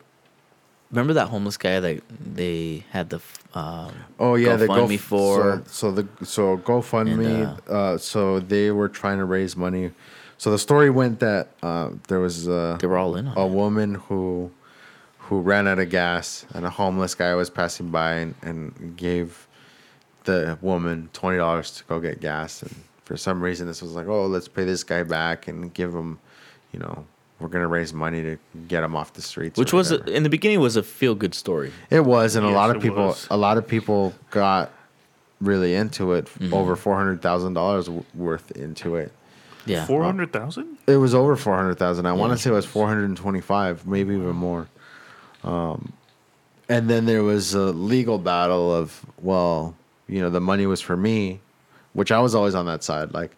remember 0.90 1.12
that 1.14 1.28
homeless 1.28 1.56
guy 1.56 1.78
that 1.80 2.02
they 2.34 2.84
had 2.90 3.10
the, 3.10 3.20
um, 3.54 3.92
Oh 4.18 4.34
yeah, 4.34 4.56
the 4.56 4.66
GoFundMe 4.66 4.88
Go 4.90 4.98
for. 4.98 5.62
So, 5.66 5.90
so 5.90 5.90
the 5.92 6.26
so 6.26 6.56
GoFundMe. 6.58 7.48
And, 7.48 7.68
uh, 7.68 7.98
so 7.98 8.40
they 8.40 8.70
were 8.70 8.88
trying 8.88 9.18
to 9.18 9.24
raise 9.24 9.56
money. 9.56 9.92
So 10.38 10.50
the 10.50 10.58
story 10.58 10.90
went 10.90 11.20
that 11.20 11.48
uh, 11.62 11.90
there 12.08 12.20
was 12.20 12.46
uh, 12.48 12.76
they 12.80 12.86
were 12.86 12.98
all 12.98 13.16
in 13.16 13.26
a 13.28 13.46
it. 13.46 13.50
woman 13.50 13.94
who 13.94 14.50
who 15.18 15.40
ran 15.40 15.66
out 15.66 15.78
of 15.78 15.88
gas 15.90 16.46
and 16.54 16.64
a 16.66 16.70
homeless 16.70 17.14
guy 17.14 17.34
was 17.34 17.48
passing 17.50 17.90
by 17.90 18.12
and, 18.14 18.34
and 18.42 18.96
gave 18.96 19.46
the 20.24 20.58
woman 20.60 21.08
twenty 21.12 21.38
dollars 21.38 21.70
to 21.70 21.84
go 21.84 22.00
get 22.00 22.20
gas 22.20 22.62
and 22.62 22.74
for 23.06 23.16
some 23.16 23.40
reason 23.42 23.66
this 23.66 23.80
was 23.80 23.92
like 23.92 24.06
oh 24.06 24.26
let's 24.26 24.48
pay 24.48 24.64
this 24.64 24.84
guy 24.84 25.02
back 25.02 25.48
and 25.48 25.72
give 25.72 25.94
him 25.94 26.18
you 26.72 26.78
know 26.78 27.04
we're 27.40 27.48
gonna 27.48 27.66
raise 27.68 27.92
money 27.94 28.22
to 28.22 28.36
get 28.68 28.82
him 28.84 28.94
off 28.94 29.12
the 29.14 29.22
streets 29.22 29.58
which 29.58 29.72
was 29.72 29.90
a, 29.92 30.02
in 30.04 30.22
the 30.22 30.28
beginning 30.28 30.60
was 30.60 30.76
a 30.76 30.82
feel 30.82 31.14
good 31.14 31.34
story. 31.34 31.72
it 31.90 32.04
was 32.04 32.36
and 32.36 32.44
a 32.44 32.50
lot 32.50 32.74
of 32.74 32.82
people 32.82 33.06
was. 33.06 33.26
a 33.30 33.36
lot 33.36 33.56
of 33.56 33.66
people 33.66 34.12
got 34.30 34.70
really 35.40 35.74
into 35.74 36.12
it 36.12 36.26
Mm-hmm. 36.26 36.52
over 36.52 36.76
four 36.76 36.96
hundred 36.96 37.22
thousand 37.22 37.54
dollars 37.54 37.88
worth 38.14 38.50
into 38.52 38.96
it 38.96 39.12
Yeah, 39.66 39.84
Four 39.86 40.02
hundred 40.04 40.32
thousand? 40.32 40.78
It 40.86 40.96
was 40.98 41.14
over 41.14 41.34
four 41.36 41.56
hundred 41.56 41.78
thousand. 41.78 42.06
I 42.06 42.12
want 42.12 42.32
to 42.32 42.38
say 42.38 42.50
it 42.50 42.52
was 42.52 42.66
four 42.66 42.86
hundred 42.86 43.04
and 43.06 43.16
twenty-five, 43.16 43.86
maybe 43.86 44.14
even 44.14 44.34
more. 44.36 44.68
Um, 45.44 45.92
and 46.68 46.88
then 46.88 47.04
there 47.06 47.22
was 47.22 47.52
a 47.54 47.66
legal 47.72 48.18
battle 48.18 48.74
of, 48.74 49.04
well, 49.20 49.74
you 50.08 50.20
know, 50.20 50.30
the 50.30 50.40
money 50.40 50.66
was 50.66 50.80
for 50.80 50.96
me, 50.96 51.40
which 51.96 52.12
I 52.12 52.20
was 52.20 52.34
always 52.34 52.54
on 52.54 52.66
that 52.66 52.84
side. 52.84 53.14
Like, 53.14 53.34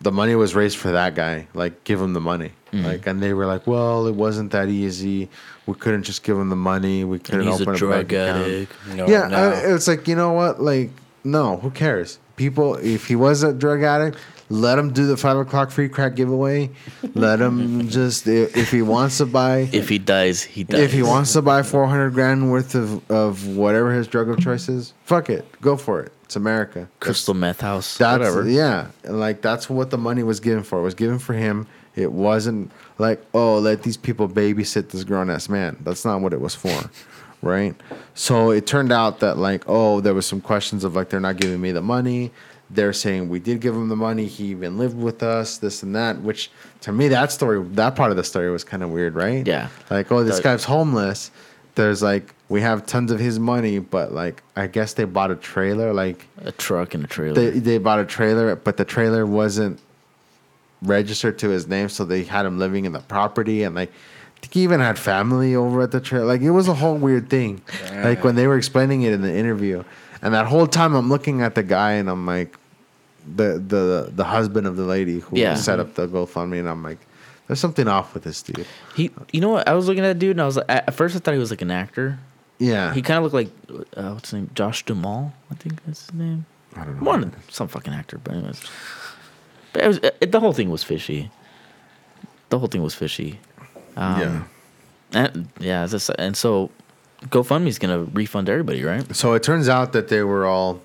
the 0.00 0.10
money 0.10 0.34
was 0.34 0.54
raised 0.54 0.78
for 0.78 0.92
that 0.92 1.14
guy. 1.14 1.48
Like, 1.52 1.84
give 1.84 2.00
him 2.00 2.14
the 2.14 2.20
money. 2.20 2.52
Mm-hmm. 2.72 2.84
Like, 2.84 3.06
and 3.06 3.22
they 3.22 3.34
were 3.34 3.44
like, 3.44 3.66
well, 3.66 4.06
it 4.06 4.14
wasn't 4.14 4.52
that 4.52 4.68
easy. 4.68 5.28
We 5.66 5.74
couldn't 5.74 6.04
just 6.04 6.22
give 6.22 6.38
him 6.38 6.48
the 6.48 6.56
money. 6.56 7.04
We 7.04 7.18
couldn't 7.18 7.46
he's 7.46 7.60
a 7.60 7.62
open 7.62 7.74
drug 7.76 8.08
bank 8.08 8.12
account." 8.12 8.46
addict. 8.46 8.72
no, 8.94 9.06
yeah, 9.06 9.28
no. 9.28 9.36
I, 9.36 9.74
it's 9.74 9.86
like 9.86 10.08
you 10.08 10.14
know 10.14 10.32
what, 10.32 10.62
like 10.62 10.90
No, 11.24 11.58
who 11.58 11.70
cares? 11.70 12.18
People, 12.36 12.76
if 12.76 13.06
he 13.06 13.16
was 13.16 13.42
a 13.42 13.52
drug 13.52 13.82
addict, 13.82 14.16
let 14.50 14.78
him 14.78 14.92
do 14.92 15.06
the 15.06 15.16
five 15.16 15.36
o'clock 15.36 15.70
free 15.70 15.88
crack 15.88 16.14
giveaway. 16.16 16.70
Let 17.14 17.40
him 17.40 17.88
just 17.90 18.26
if, 18.26 18.70
he 18.70 18.82
wants 18.82 19.18
to 19.18 19.26
buy 19.26 19.68
If 19.72 19.88
he 19.88 19.98
dies, 19.98 20.42
he 20.42 20.64
dies. 20.64 20.80
if 20.80 20.92
he 20.92 21.02
wants 21.02 21.32
to 21.34 21.42
buy 21.42 21.62
four 21.62 21.86
hundred 21.86 22.14
grand 22.14 22.50
worth 22.50 22.74
of, 22.74 23.10
of 23.10 23.46
whatever 23.56 23.92
his 23.92 24.06
drug 24.08 24.28
of 24.28 24.38
choice 24.38 24.68
is, 24.68 24.94
fuck 25.04 25.28
it, 25.30 25.46
go 25.60 25.76
for 25.76 26.00
it. 26.00 26.12
It's 26.24 26.36
America. 26.36 26.88
crystal 27.00 27.32
meth 27.34 27.62
house, 27.62 27.96
That's 27.96 28.18
whatever. 28.20 28.46
yeah, 28.48 28.88
like 29.04 29.40
that's 29.40 29.70
what 29.70 29.90
the 29.90 29.96
money 29.98 30.22
was 30.22 30.40
given 30.40 30.62
for. 30.62 30.78
It 30.78 30.82
was 30.82 30.94
given 30.94 31.18
for 31.18 31.32
him. 31.32 31.66
It 31.96 32.12
wasn't 32.12 32.70
like 32.98 33.24
oh, 33.34 33.58
let 33.58 33.82
these 33.82 33.96
people 33.96 34.28
babysit 34.28 34.90
this 34.90 35.04
grown 35.04 35.30
ass 35.30 35.48
man. 35.48 35.76
That's 35.80 36.04
not 36.04 36.20
what 36.20 36.32
it 36.34 36.40
was 36.40 36.54
for, 36.54 36.90
right? 37.42 37.74
So 38.14 38.50
it 38.50 38.66
turned 38.66 38.92
out 38.92 39.20
that 39.20 39.38
like 39.38 39.64
oh, 39.66 40.00
there 40.00 40.12
was 40.14 40.26
some 40.26 40.40
questions 40.42 40.84
of 40.84 40.94
like 40.96 41.08
they're 41.08 41.18
not 41.18 41.36
giving 41.38 41.60
me 41.60 41.72
the 41.72 41.82
money. 41.82 42.30
They're 42.70 42.92
saying 42.92 43.28
we 43.30 43.38
did 43.38 43.60
give 43.60 43.74
him 43.74 43.88
the 43.88 43.96
money. 43.96 44.26
He 44.26 44.46
even 44.46 44.76
lived 44.76 44.96
with 44.98 45.22
us, 45.22 45.56
this 45.58 45.82
and 45.82 45.94
that. 45.96 46.20
Which 46.20 46.50
to 46.82 46.92
me, 46.92 47.08
that 47.08 47.32
story, 47.32 47.62
that 47.62 47.96
part 47.96 48.10
of 48.10 48.16
the 48.18 48.24
story 48.24 48.50
was 48.50 48.62
kind 48.64 48.82
of 48.82 48.90
weird, 48.90 49.14
right? 49.14 49.46
Yeah. 49.46 49.68
Like 49.90 50.12
oh, 50.12 50.22
this 50.22 50.36
The- 50.36 50.42
guy's 50.42 50.64
homeless. 50.64 51.30
There's 51.76 52.02
like 52.02 52.34
we 52.48 52.60
have 52.60 52.84
tons 52.86 53.10
of 53.12 53.20
his 53.20 53.38
money, 53.38 53.78
but 53.78 54.12
like 54.12 54.42
I 54.56 54.66
guess 54.66 54.94
they 54.94 55.04
bought 55.04 55.30
a 55.30 55.36
trailer, 55.36 55.92
like 55.94 56.26
A 56.44 56.52
truck 56.52 56.92
and 56.94 57.04
a 57.04 57.06
trailer. 57.06 57.34
they 57.34 57.58
they 57.58 57.78
bought 57.78 58.00
a 58.00 58.04
trailer, 58.04 58.54
but 58.56 58.76
the 58.76 58.84
trailer 58.84 59.24
wasn't 59.24 59.78
registered 60.82 61.38
to 61.40 61.48
his 61.48 61.66
name, 61.66 61.88
so 61.88 62.04
they 62.04 62.24
had 62.24 62.46
him 62.46 62.58
living 62.58 62.84
in 62.84 62.92
the 62.92 63.00
property, 63.00 63.62
and 63.62 63.74
like 63.74 63.90
I 63.90 64.40
think 64.40 64.54
he 64.54 64.62
even 64.62 64.80
had 64.80 64.98
family 64.98 65.54
over 65.56 65.82
at 65.82 65.90
the 65.90 66.00
trailer. 66.00 66.26
Like 66.26 66.40
it 66.42 66.50
was 66.50 66.68
a 66.68 66.74
whole 66.74 66.96
weird 66.96 67.28
thing. 67.30 67.60
Like 67.92 68.22
when 68.24 68.34
they 68.36 68.46
were 68.46 68.56
explaining 68.56 69.02
it 69.02 69.12
in 69.12 69.22
the 69.22 69.34
interview, 69.34 69.82
and 70.22 70.34
that 70.34 70.46
whole 70.46 70.66
time 70.66 70.94
I'm 70.94 71.08
looking 71.08 71.42
at 71.42 71.54
the 71.54 71.62
guy, 71.62 71.92
and 71.92 72.08
I'm 72.10 72.26
like, 72.26 72.56
the 73.36 73.58
the 73.58 74.10
the 74.14 74.24
husband 74.24 74.66
of 74.66 74.76
the 74.76 74.84
lady 74.84 75.20
who 75.20 75.36
Yeah. 75.38 75.54
set 75.54 75.78
up 75.80 75.94
the 75.94 76.06
GoFundMe, 76.08 76.58
and 76.58 76.68
I'm 76.68 76.82
like, 76.82 76.98
there's 77.46 77.60
something 77.60 77.88
off 77.88 78.14
with 78.14 78.24
this 78.24 78.42
dude. 78.42 78.66
he, 78.94 79.10
you 79.32 79.40
know 79.40 79.50
what? 79.50 79.68
I 79.68 79.74
was 79.74 79.86
looking 79.88 80.04
at 80.04 80.08
that 80.14 80.18
dude, 80.18 80.32
and 80.32 80.40
I 80.42 80.46
was 80.46 80.56
like, 80.56 80.66
at 80.68 80.94
first 80.94 81.14
I 81.16 81.18
thought 81.18 81.34
he 81.34 81.40
was 81.40 81.50
like 81.50 81.62
an 81.62 81.70
actor. 81.70 82.18
Yeah, 82.60 82.92
He 82.92 83.02
kind 83.02 83.18
of 83.18 83.22
looked 83.32 83.34
like 83.34 83.50
uh, 83.96 84.12
what's 84.14 84.30
his 84.30 84.34
name? 84.40 84.50
Josh 84.54 84.84
Duhamel, 84.84 85.32
I 85.50 85.54
think 85.54 85.84
that's 85.84 86.06
his 86.06 86.14
name. 86.14 86.44
I 86.74 86.84
don't 86.84 86.96
know. 86.98 87.04
One, 87.06 87.32
some 87.48 87.68
fucking 87.68 87.92
actor, 87.94 88.18
but 88.18 88.34
anyways. 88.34 88.60
But 89.72 89.84
it 89.84 89.88
was 89.88 89.98
it, 89.98 90.32
the 90.32 90.40
whole 90.40 90.52
thing 90.52 90.68
was 90.68 90.82
fishy. 90.82 91.30
The 92.48 92.58
whole 92.58 92.66
thing 92.68 92.82
was 92.82 92.94
fishy. 92.94 93.38
Um, 93.96 94.20
yeah. 94.20 94.42
And, 95.12 95.48
yeah, 95.60 95.86
and 96.18 96.36
so 96.36 96.70
GoFundMe's 97.26 97.78
gonna 97.78 98.04
refund 98.04 98.48
everybody, 98.48 98.84
right? 98.84 99.14
So 99.14 99.34
it 99.34 99.42
turns 99.42 99.68
out 99.68 99.92
that 99.92 100.08
they 100.08 100.22
were 100.22 100.46
all 100.46 100.80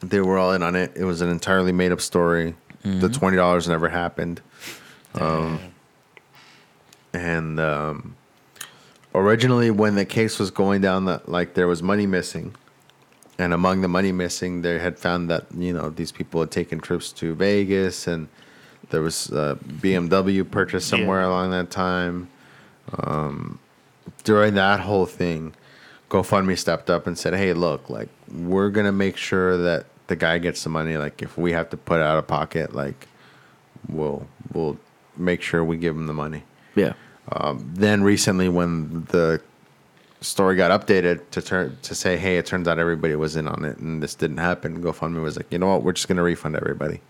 they 0.00 0.20
were 0.20 0.38
all 0.38 0.52
in 0.52 0.62
on 0.62 0.74
it. 0.76 0.92
It 0.96 1.04
was 1.04 1.20
an 1.20 1.28
entirely 1.28 1.72
made 1.72 1.92
up 1.92 2.00
story. 2.00 2.54
The 2.82 3.10
twenty 3.10 3.36
dollars 3.36 3.68
never 3.68 3.90
happened. 3.90 4.40
Um, 5.14 5.58
and 7.12 7.60
um, 7.60 8.16
originally, 9.14 9.70
when 9.70 9.96
the 9.96 10.04
case 10.06 10.38
was 10.38 10.50
going 10.50 10.80
down, 10.80 11.04
that 11.06 11.28
like 11.28 11.54
there 11.54 11.66
was 11.66 11.82
money 11.82 12.06
missing, 12.06 12.54
and 13.38 13.52
among 13.52 13.82
the 13.82 13.88
money 13.88 14.12
missing, 14.12 14.62
they 14.62 14.78
had 14.78 14.98
found 14.98 15.28
that 15.30 15.46
you 15.54 15.72
know 15.74 15.90
these 15.90 16.10
people 16.12 16.40
had 16.40 16.50
taken 16.50 16.80
trips 16.80 17.12
to 17.12 17.34
Vegas, 17.34 18.06
and 18.06 18.28
there 18.88 19.02
was 19.02 19.28
a 19.30 19.58
BMW 19.62 20.48
purchased 20.50 20.88
somewhere 20.88 21.20
Yeah. 21.20 21.28
along 21.28 21.50
that 21.50 21.70
time. 21.70 22.28
Um, 22.98 23.58
during 24.24 24.54
that 24.54 24.80
whole 24.80 25.06
thing, 25.06 25.54
GoFundMe 26.10 26.58
stepped 26.58 26.90
up 26.90 27.06
and 27.06 27.16
said, 27.18 27.34
"Hey, 27.34 27.52
look, 27.52 27.88
like 27.90 28.08
we're 28.32 28.70
gonna 28.70 28.92
make 28.92 29.16
sure 29.16 29.56
that 29.56 29.86
the 30.08 30.16
guy 30.16 30.38
gets 30.38 30.62
the 30.64 30.70
money. 30.70 30.96
Like 30.96 31.22
if 31.22 31.36
we 31.38 31.52
have 31.52 31.70
to 31.70 31.76
put 31.76 31.98
it 32.00 32.02
out 32.02 32.18
of 32.18 32.26
pocket, 32.26 32.74
like 32.74 33.06
we'll 33.88 34.26
we'll 34.52 34.76
make 35.16 35.42
sure 35.42 35.62
we 35.64 35.76
give 35.76 35.94
him 35.94 36.06
the 36.06 36.12
money." 36.14 36.42
Yeah. 36.74 36.92
Um, 37.32 37.70
then 37.74 38.02
recently, 38.02 38.48
when 38.48 39.04
the 39.10 39.40
story 40.20 40.56
got 40.56 40.70
updated 40.78 41.20
to 41.30 41.40
turn 41.42 41.76
to 41.82 41.94
say, 41.94 42.16
"Hey, 42.16 42.38
it 42.38 42.46
turns 42.46 42.66
out 42.66 42.78
everybody 42.78 43.14
was 43.14 43.36
in 43.36 43.46
on 43.46 43.64
it, 43.64 43.78
and 43.78 44.02
this 44.02 44.14
didn't 44.16 44.38
happen," 44.38 44.82
GoFundMe 44.82 45.22
was 45.22 45.36
like, 45.36 45.46
"You 45.52 45.58
know 45.58 45.68
what? 45.68 45.82
We're 45.84 45.92
just 45.92 46.08
gonna 46.08 46.22
refund 46.24 46.56
everybody," 46.56 47.00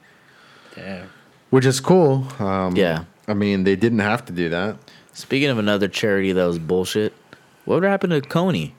Damn. 0.75 1.07
which 1.51 1.65
is 1.65 1.81
cool. 1.81 2.27
Um, 2.39 2.77
Yeah. 2.77 3.05
I 3.29 3.35
mean, 3.35 3.65
they 3.65 3.77
didn't 3.77 4.01
have 4.01 4.25
to 4.27 4.33
do 4.33 4.49
that. 4.49 4.77
Speaking 5.21 5.51
of 5.51 5.59
another 5.59 5.87
charity 5.87 6.33
that 6.33 6.45
was 6.45 6.59
bullshit, 6.59 7.12
what 7.66 7.83
happened 7.83 8.12
to 8.12 8.27
Kony? 8.27 8.73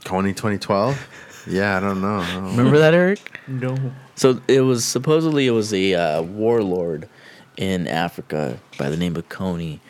Kony 0.00 0.28
2012. 0.28 1.44
Yeah, 1.48 1.76
I 1.76 1.80
don't 1.80 2.00
know. 2.00 2.20
I 2.20 2.32
don't. 2.32 2.56
Remember 2.56 2.78
that, 2.78 2.94
Eric? 2.94 3.40
No. 3.48 3.76
So 4.14 4.40
it 4.46 4.60
was 4.60 4.84
supposedly 4.84 5.48
it 5.48 5.50
was 5.50 5.74
a 5.74 5.94
uh, 5.94 6.22
warlord 6.22 7.08
in 7.56 7.88
Africa 7.88 8.58
by 8.78 8.88
the 8.88 8.96
name 8.96 9.16
of 9.16 9.28
Kony 9.28 9.80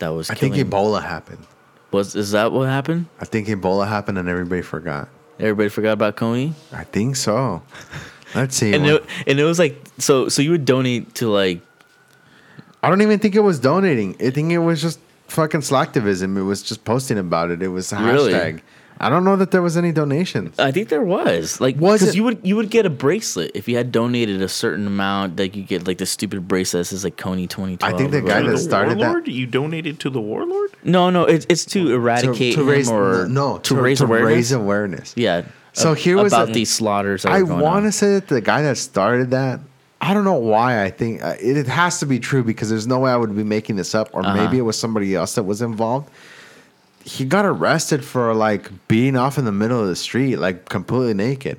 that 0.00 0.08
was 0.08 0.28
I 0.28 0.34
think. 0.34 0.56
Ebola 0.56 1.02
happened. 1.02 1.46
was 1.92 2.16
is 2.16 2.32
that 2.32 2.50
what 2.50 2.68
happened? 2.68 3.06
I 3.20 3.24
think 3.24 3.46
Ebola 3.46 3.88
happened 3.88 4.18
and 4.18 4.28
everybody 4.28 4.62
forgot. 4.62 5.08
Everybody 5.38 5.68
forgot 5.68 5.92
about 5.92 6.16
Kony, 6.16 6.52
I 6.72 6.82
think 6.82 7.14
so. 7.14 7.62
Let's 8.34 8.56
see. 8.56 8.74
and 8.74 8.84
it, 8.84 9.04
and 9.26 9.38
it 9.38 9.44
was 9.44 9.60
like 9.60 9.86
so. 9.98 10.28
So 10.28 10.42
you 10.42 10.50
would 10.50 10.64
donate 10.64 11.14
to 11.16 11.28
like 11.28 11.62
I 12.82 12.90
don't 12.90 13.02
even 13.02 13.18
think 13.18 13.34
it 13.34 13.40
was 13.40 13.58
donating. 13.58 14.16
I 14.20 14.30
think 14.30 14.52
it 14.52 14.58
was 14.58 14.82
just 14.82 15.00
fucking 15.28 15.60
slacktivism. 15.60 16.36
It 16.36 16.42
was 16.42 16.62
just 16.62 16.84
posting 16.84 17.18
about 17.18 17.50
it. 17.50 17.62
It 17.62 17.68
was 17.68 17.92
a 17.92 17.98
Really? 18.02 18.32
hashtag. 18.32 18.60
I 19.00 19.08
don't 19.10 19.22
know 19.22 19.36
that 19.36 19.52
there 19.52 19.62
was 19.62 19.76
any 19.76 19.92
donations. 19.92 20.58
I 20.58 20.72
think 20.72 20.88
there 20.88 21.04
was 21.04 21.60
like 21.60 21.78
Was 21.78 22.00
because 22.00 22.14
it- 22.14 22.16
you 22.16 22.24
would 22.24 22.38
you 22.42 22.56
would 22.56 22.68
get 22.68 22.84
a 22.84 22.90
bracelet 22.90 23.52
if 23.54 23.68
you 23.68 23.76
had 23.76 23.92
donated 23.92 24.42
a 24.42 24.48
certain 24.48 24.88
amount. 24.88 25.38
Like 25.38 25.54
you 25.54 25.62
get 25.62 25.86
like 25.86 25.98
the 25.98 26.06
stupid 26.06 26.48
bracelet 26.48 26.80
that 26.80 26.84
says 26.86 27.04
like 27.04 27.16
Kony 27.16 27.48
twenty 27.48 27.76
twelve. 27.76 27.94
I 27.94 27.96
think 27.96 28.10
the 28.10 28.22
guy 28.22 28.42
that 28.42 28.50
the 28.50 28.58
started 28.58 28.98
that- 28.98 29.06
warlord? 29.06 29.28
You 29.28 29.46
donated 29.46 30.00
to 30.00 30.10
the 30.10 30.20
warlord? 30.20 30.70
No, 30.82 31.10
no, 31.10 31.26
it's 31.26 31.46
it's 31.48 31.64
to 31.66 31.92
eradicate 31.94 32.56
him 32.58 32.66
raise 32.66 32.90
or 32.90 33.28
no 33.28 33.58
to, 33.58 33.76
raise 33.76 34.00
awareness. 34.00 34.26
raise 34.34 34.50
awareness. 34.52 35.12
yeah. 35.16 35.42
So 35.74 35.94
here 35.94 36.16
was 36.20 36.32
about 36.32 36.48
a- 36.48 36.52
these 36.52 36.70
slaughters. 36.72 37.22
That 37.22 37.30
I 37.34 37.42
want 37.42 37.84
to 37.84 37.92
say 37.92 38.14
that 38.14 38.26
the 38.26 38.40
guy 38.40 38.62
that 38.62 38.78
started 38.78 39.30
that. 39.30 39.60
I 40.00 40.14
don't 40.14 40.24
know 40.24 40.34
why. 40.34 40.84
I 40.84 40.90
think 40.90 41.22
uh, 41.24 41.34
it, 41.40 41.56
it 41.56 41.66
has 41.66 41.98
to 42.00 42.06
be 42.06 42.18
true 42.20 42.44
because 42.44 42.70
there's 42.70 42.86
no 42.86 43.00
way 43.00 43.10
I 43.10 43.16
would 43.16 43.34
be 43.36 43.42
making 43.44 43.76
this 43.76 43.94
up, 43.94 44.10
or 44.12 44.20
Uh-huh. 44.24 44.34
maybe 44.36 44.58
it 44.58 44.62
was 44.62 44.78
somebody 44.78 45.14
else 45.14 45.34
that 45.34 45.42
was 45.42 45.60
involved. 45.60 46.08
He 47.04 47.24
got 47.24 47.44
arrested 47.46 48.04
for 48.04 48.34
like 48.34 48.70
being 48.86 49.16
off 49.16 49.38
in 49.38 49.44
the 49.44 49.52
middle 49.52 49.80
of 49.80 49.88
the 49.88 49.96
street, 49.96 50.36
like 50.36 50.68
completely 50.68 51.14
naked. 51.14 51.58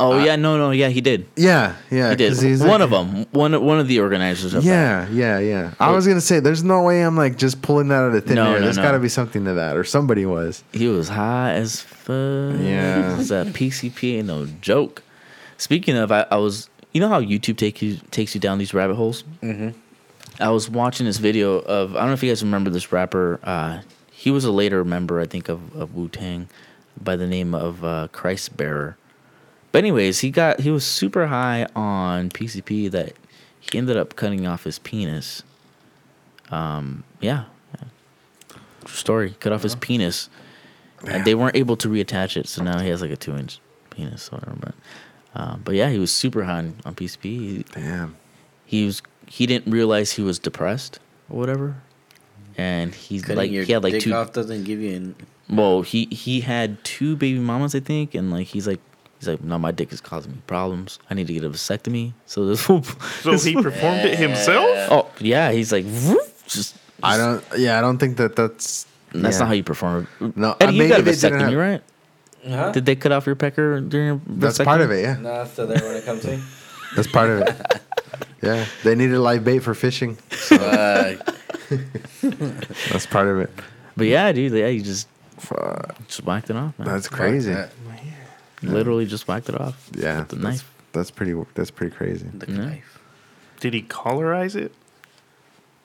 Oh 0.00 0.24
yeah, 0.24 0.36
no, 0.36 0.56
no, 0.56 0.70
yeah, 0.70 0.88
he 0.88 1.02
did. 1.02 1.26
Yeah, 1.36 1.74
yeah. 1.90 2.08
He 2.10 2.16
did. 2.16 2.32
he's 2.40 2.60
One 2.60 2.70
like- 2.70 2.80
of 2.80 2.90
them. 2.90 3.26
One 3.32 3.62
one 3.62 3.78
of 3.78 3.88
the 3.88 4.00
organizers. 4.00 4.54
Of 4.54 4.64
that. 4.64 4.68
Yeah, 4.68 5.06
yeah, 5.10 5.38
yeah. 5.38 5.74
I 5.78 5.90
was 5.90 6.06
gonna 6.06 6.22
say, 6.22 6.40
there's 6.40 6.64
no 6.64 6.82
way 6.82 7.02
I'm 7.02 7.14
like 7.14 7.36
just 7.36 7.60
pulling 7.60 7.88
that 7.88 7.96
out 8.04 8.14
of 8.14 8.24
thin 8.24 8.36
No, 8.36 8.52
air. 8.52 8.58
no, 8.58 8.64
There's 8.64 8.78
no. 8.78 8.82
got 8.82 8.92
to 8.92 8.98
be 9.00 9.10
something 9.10 9.44
to 9.44 9.52
that, 9.52 9.76
or 9.76 9.84
somebody 9.84 10.24
was. 10.24 10.64
He 10.72 10.88
was 10.88 11.10
high 11.10 11.52
as 11.52 11.82
fuck. 11.82 12.58
Yeah. 12.58 13.16
that 13.28 13.48
PCP 13.52 14.16
ain't 14.18 14.28
no 14.28 14.46
joke. 14.62 15.02
Speaking 15.58 15.96
of, 15.98 16.10
I, 16.10 16.24
I 16.30 16.36
was. 16.36 16.70
You 16.94 17.00
know 17.00 17.08
how 17.08 17.20
YouTube 17.20 17.56
take 17.56 17.82
you 17.82 17.96
takes 18.12 18.34
you 18.34 18.40
down 18.40 18.58
these 18.58 18.72
rabbit 18.72 18.94
holes. 18.94 19.24
Mm-hmm. 19.42 19.70
I 20.40 20.48
was 20.50 20.70
watching 20.70 21.06
this 21.06 21.18
video 21.18 21.58
of. 21.58 21.96
I 21.96 21.98
don't 21.98 22.08
know 22.08 22.14
if 22.14 22.22
you 22.22 22.30
guys 22.30 22.42
remember 22.42 22.70
this 22.70 22.92
rapper. 22.92 23.40
Uh, 23.42 23.80
he 24.12 24.30
was 24.30 24.44
a 24.44 24.52
later 24.52 24.84
member, 24.84 25.20
I 25.20 25.26
think, 25.26 25.48
of, 25.48 25.74
of 25.76 25.94
Wu 25.94 26.08
Tang, 26.08 26.48
by 26.98 27.16
the 27.16 27.26
name 27.26 27.54
of 27.54 27.84
uh, 27.84 28.08
Christ 28.12 28.56
Bearer. 28.56 28.96
But 29.72 29.78
anyways, 29.78 30.20
he 30.20 30.30
got 30.30 30.60
he 30.60 30.70
was 30.70 30.86
super 30.86 31.26
high 31.26 31.66
on 31.74 32.30
PCP 32.30 32.90
that 32.92 33.14
he 33.58 33.76
ended 33.76 33.96
up 33.96 34.14
cutting 34.14 34.46
off 34.46 34.62
his 34.64 34.78
penis. 34.78 35.42
Um, 36.50 37.02
yeah, 37.20 37.46
True 38.84 38.94
story. 38.94 39.34
Cut 39.40 39.52
off 39.52 39.62
his 39.62 39.74
penis, 39.74 40.28
and 41.06 41.24
they 41.24 41.34
weren't 41.34 41.56
able 41.56 41.76
to 41.78 41.88
reattach 41.88 42.36
it, 42.36 42.46
so 42.46 42.62
now 42.62 42.78
he 42.80 42.88
has 42.88 43.02
like 43.02 43.10
a 43.10 43.16
two 43.16 43.36
inch 43.36 43.58
penis. 43.90 44.28
Or 44.28 44.36
whatever. 44.36 44.56
But, 44.60 44.74
uh, 45.34 45.56
but 45.56 45.74
yeah, 45.74 45.90
he 45.90 45.98
was 45.98 46.12
super 46.12 46.44
high 46.44 46.58
on, 46.58 46.74
on 46.84 46.94
PCP. 46.94 47.22
He, 47.22 47.64
Damn. 47.72 48.16
he 48.66 48.86
was 48.86 49.02
he 49.26 49.46
didn't 49.46 49.70
realize 49.72 50.12
he 50.12 50.22
was 50.22 50.38
depressed 50.38 50.98
or 51.28 51.38
whatever, 51.38 51.76
and 52.56 52.94
he's 52.94 53.22
Cutting 53.22 53.36
like 53.36 53.50
your 53.50 53.64
he 53.64 53.72
had 53.72 53.82
like 53.82 53.94
dick 53.94 54.02
two. 54.02 54.14
off 54.14 54.32
doesn't 54.32 54.64
give 54.64 54.80
you 54.80 54.94
an. 54.96 55.16
Well, 55.50 55.82
he 55.82 56.06
he 56.06 56.40
had 56.40 56.82
two 56.84 57.16
baby 57.16 57.38
mamas, 57.38 57.74
I 57.74 57.80
think, 57.80 58.14
and 58.14 58.30
like 58.30 58.46
he's 58.46 58.66
like 58.66 58.80
he's 59.18 59.28
like, 59.28 59.42
no, 59.42 59.58
my 59.58 59.70
dick 59.72 59.92
is 59.92 60.00
causing 60.00 60.32
me 60.32 60.38
problems. 60.46 60.98
I 61.10 61.14
need 61.14 61.26
to 61.26 61.32
get 61.34 61.44
a 61.44 61.50
vasectomy. 61.50 62.12
So 62.26 62.46
this 62.46 62.68
will. 62.68 62.82
So 63.22 63.38
he 63.38 63.54
performed 63.54 64.04
it 64.04 64.18
himself? 64.18 64.66
Oh 64.90 65.10
yeah, 65.20 65.50
he's 65.52 65.72
like 65.72 65.84
just. 66.46 66.76
I 67.02 67.16
don't. 67.18 67.44
Yeah, 67.58 67.78
I 67.78 67.80
don't 67.80 67.98
think 67.98 68.16
that 68.18 68.36
that's. 68.36 68.86
That's 69.12 69.36
yeah. 69.36 69.40
not 69.40 69.48
how 69.48 69.54
you 69.54 69.62
perform. 69.62 70.08
No, 70.34 70.56
Eddie, 70.60 70.72
you 70.72 70.78
maybe 70.78 70.90
got 70.90 71.00
a 71.00 71.02
vasectomy, 71.04 71.40
have- 71.50 71.54
right? 71.54 71.82
Huh? 72.46 72.72
Did 72.72 72.84
they 72.86 72.94
cut 72.96 73.12
off 73.12 73.26
your 73.26 73.36
pecker 73.36 73.80
during 73.80 74.06
your 74.06 74.20
That's 74.26 74.58
part 74.58 74.80
of 74.80 74.90
it. 74.90 75.02
Yeah, 75.02 75.16
No, 75.16 75.42
it's 75.42 75.52
still 75.52 75.66
there 75.66 75.82
when 75.82 75.96
it 75.96 76.04
comes 76.04 76.22
to. 76.22 76.40
that's 76.96 77.08
part 77.08 77.30
of 77.30 77.40
it. 77.40 77.80
yeah, 78.42 78.66
they 78.82 78.94
needed 78.94 79.18
live 79.18 79.44
bait 79.44 79.60
for 79.60 79.74
fishing. 79.74 80.18
Uh, 80.50 81.14
That's 82.90 83.06
part 83.06 83.28
of 83.28 83.40
it. 83.40 83.50
But 83.96 84.06
yeah, 84.06 84.30
dude, 84.32 84.52
yeah, 84.52 84.66
you 84.68 84.82
just 84.82 85.08
just 86.06 86.24
whacked 86.24 86.50
it 86.50 86.56
off, 86.56 86.78
man. 86.78 86.86
That's 86.88 87.08
crazy. 87.08 87.52
that. 87.52 87.70
Literally 88.62 89.06
just 89.06 89.28
whacked 89.28 89.48
it 89.48 89.60
off. 89.60 89.90
Yeah, 89.94 90.20
with 90.20 90.28
the 90.28 90.36
that's, 90.36 90.42
knife. 90.58 90.74
That's 90.92 91.10
pretty. 91.10 91.34
That's 91.54 91.70
pretty 91.70 91.94
crazy. 91.94 92.26
The 92.32 92.50
Yeah. 92.50 92.58
knife. 92.58 92.98
Did 93.60 93.74
he 93.74 93.82
cauterize 93.82 94.56
it? 94.56 94.72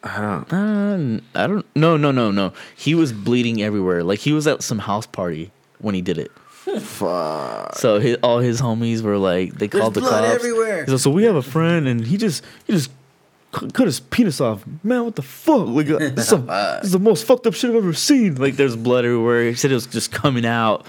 I 0.03 0.21
don't. 0.21 0.53
Uh, 0.53 1.21
I 1.35 1.47
don't. 1.47 1.65
No, 1.75 1.97
no, 1.97 2.11
no, 2.11 2.31
no. 2.31 2.53
He 2.75 2.95
was 2.95 3.11
bleeding 3.11 3.61
everywhere. 3.61 4.03
Like 4.03 4.19
he 4.19 4.31
was 4.33 4.47
at 4.47 4.63
some 4.63 4.79
house 4.79 5.05
party 5.05 5.51
when 5.79 5.95
he 5.95 6.01
did 6.01 6.17
it. 6.17 6.31
Fuck. 6.79 7.75
So 7.75 7.99
his, 7.99 8.17
all 8.23 8.39
his 8.39 8.61
homies 8.61 9.01
were 9.01 9.17
like, 9.17 9.53
they 9.53 9.67
called 9.67 9.93
the 9.93 10.01
blood 10.01 10.23
cops. 10.23 10.35
everywhere. 10.35 10.85
Like, 10.87 10.99
so 10.99 11.09
we 11.11 11.23
have 11.23 11.35
a 11.35 11.41
friend, 11.41 11.87
and 11.87 12.05
he 12.05 12.17
just 12.17 12.43
he 12.65 12.73
just 12.73 12.91
cu- 13.51 13.69
cut 13.69 13.85
his 13.87 13.99
penis 13.99 14.41
off. 14.41 14.63
Man, 14.83 15.05
what 15.05 15.15
the 15.15 15.21
fuck? 15.21 15.67
Like, 15.67 15.89
uh, 15.89 15.97
this, 15.99 16.17
is 16.17 16.27
some- 16.27 16.45
this 16.47 16.85
is 16.85 16.91
the 16.91 16.99
most 16.99 17.25
fucked 17.25 17.45
up 17.47 17.53
shit 17.53 17.69
I've 17.69 17.75
ever 17.77 17.93
seen. 17.93 18.35
Like, 18.35 18.55
there's 18.55 18.75
blood 18.75 19.05
everywhere. 19.05 19.45
He 19.49 19.55
said 19.55 19.71
it 19.71 19.75
was 19.75 19.87
just 19.87 20.11
coming 20.11 20.45
out, 20.45 20.85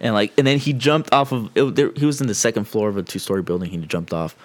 and 0.00 0.14
like, 0.14 0.32
and 0.38 0.46
then 0.46 0.58
he 0.58 0.72
jumped 0.72 1.12
off 1.12 1.32
of. 1.32 1.50
It, 1.56 1.74
there, 1.74 1.92
he 1.96 2.06
was 2.06 2.20
in 2.20 2.26
the 2.26 2.34
second 2.34 2.64
floor 2.64 2.88
of 2.88 2.96
a 2.96 3.02
two 3.02 3.18
story 3.18 3.42
building. 3.42 3.70
He 3.70 3.76
jumped 3.78 4.12
off 4.12 4.36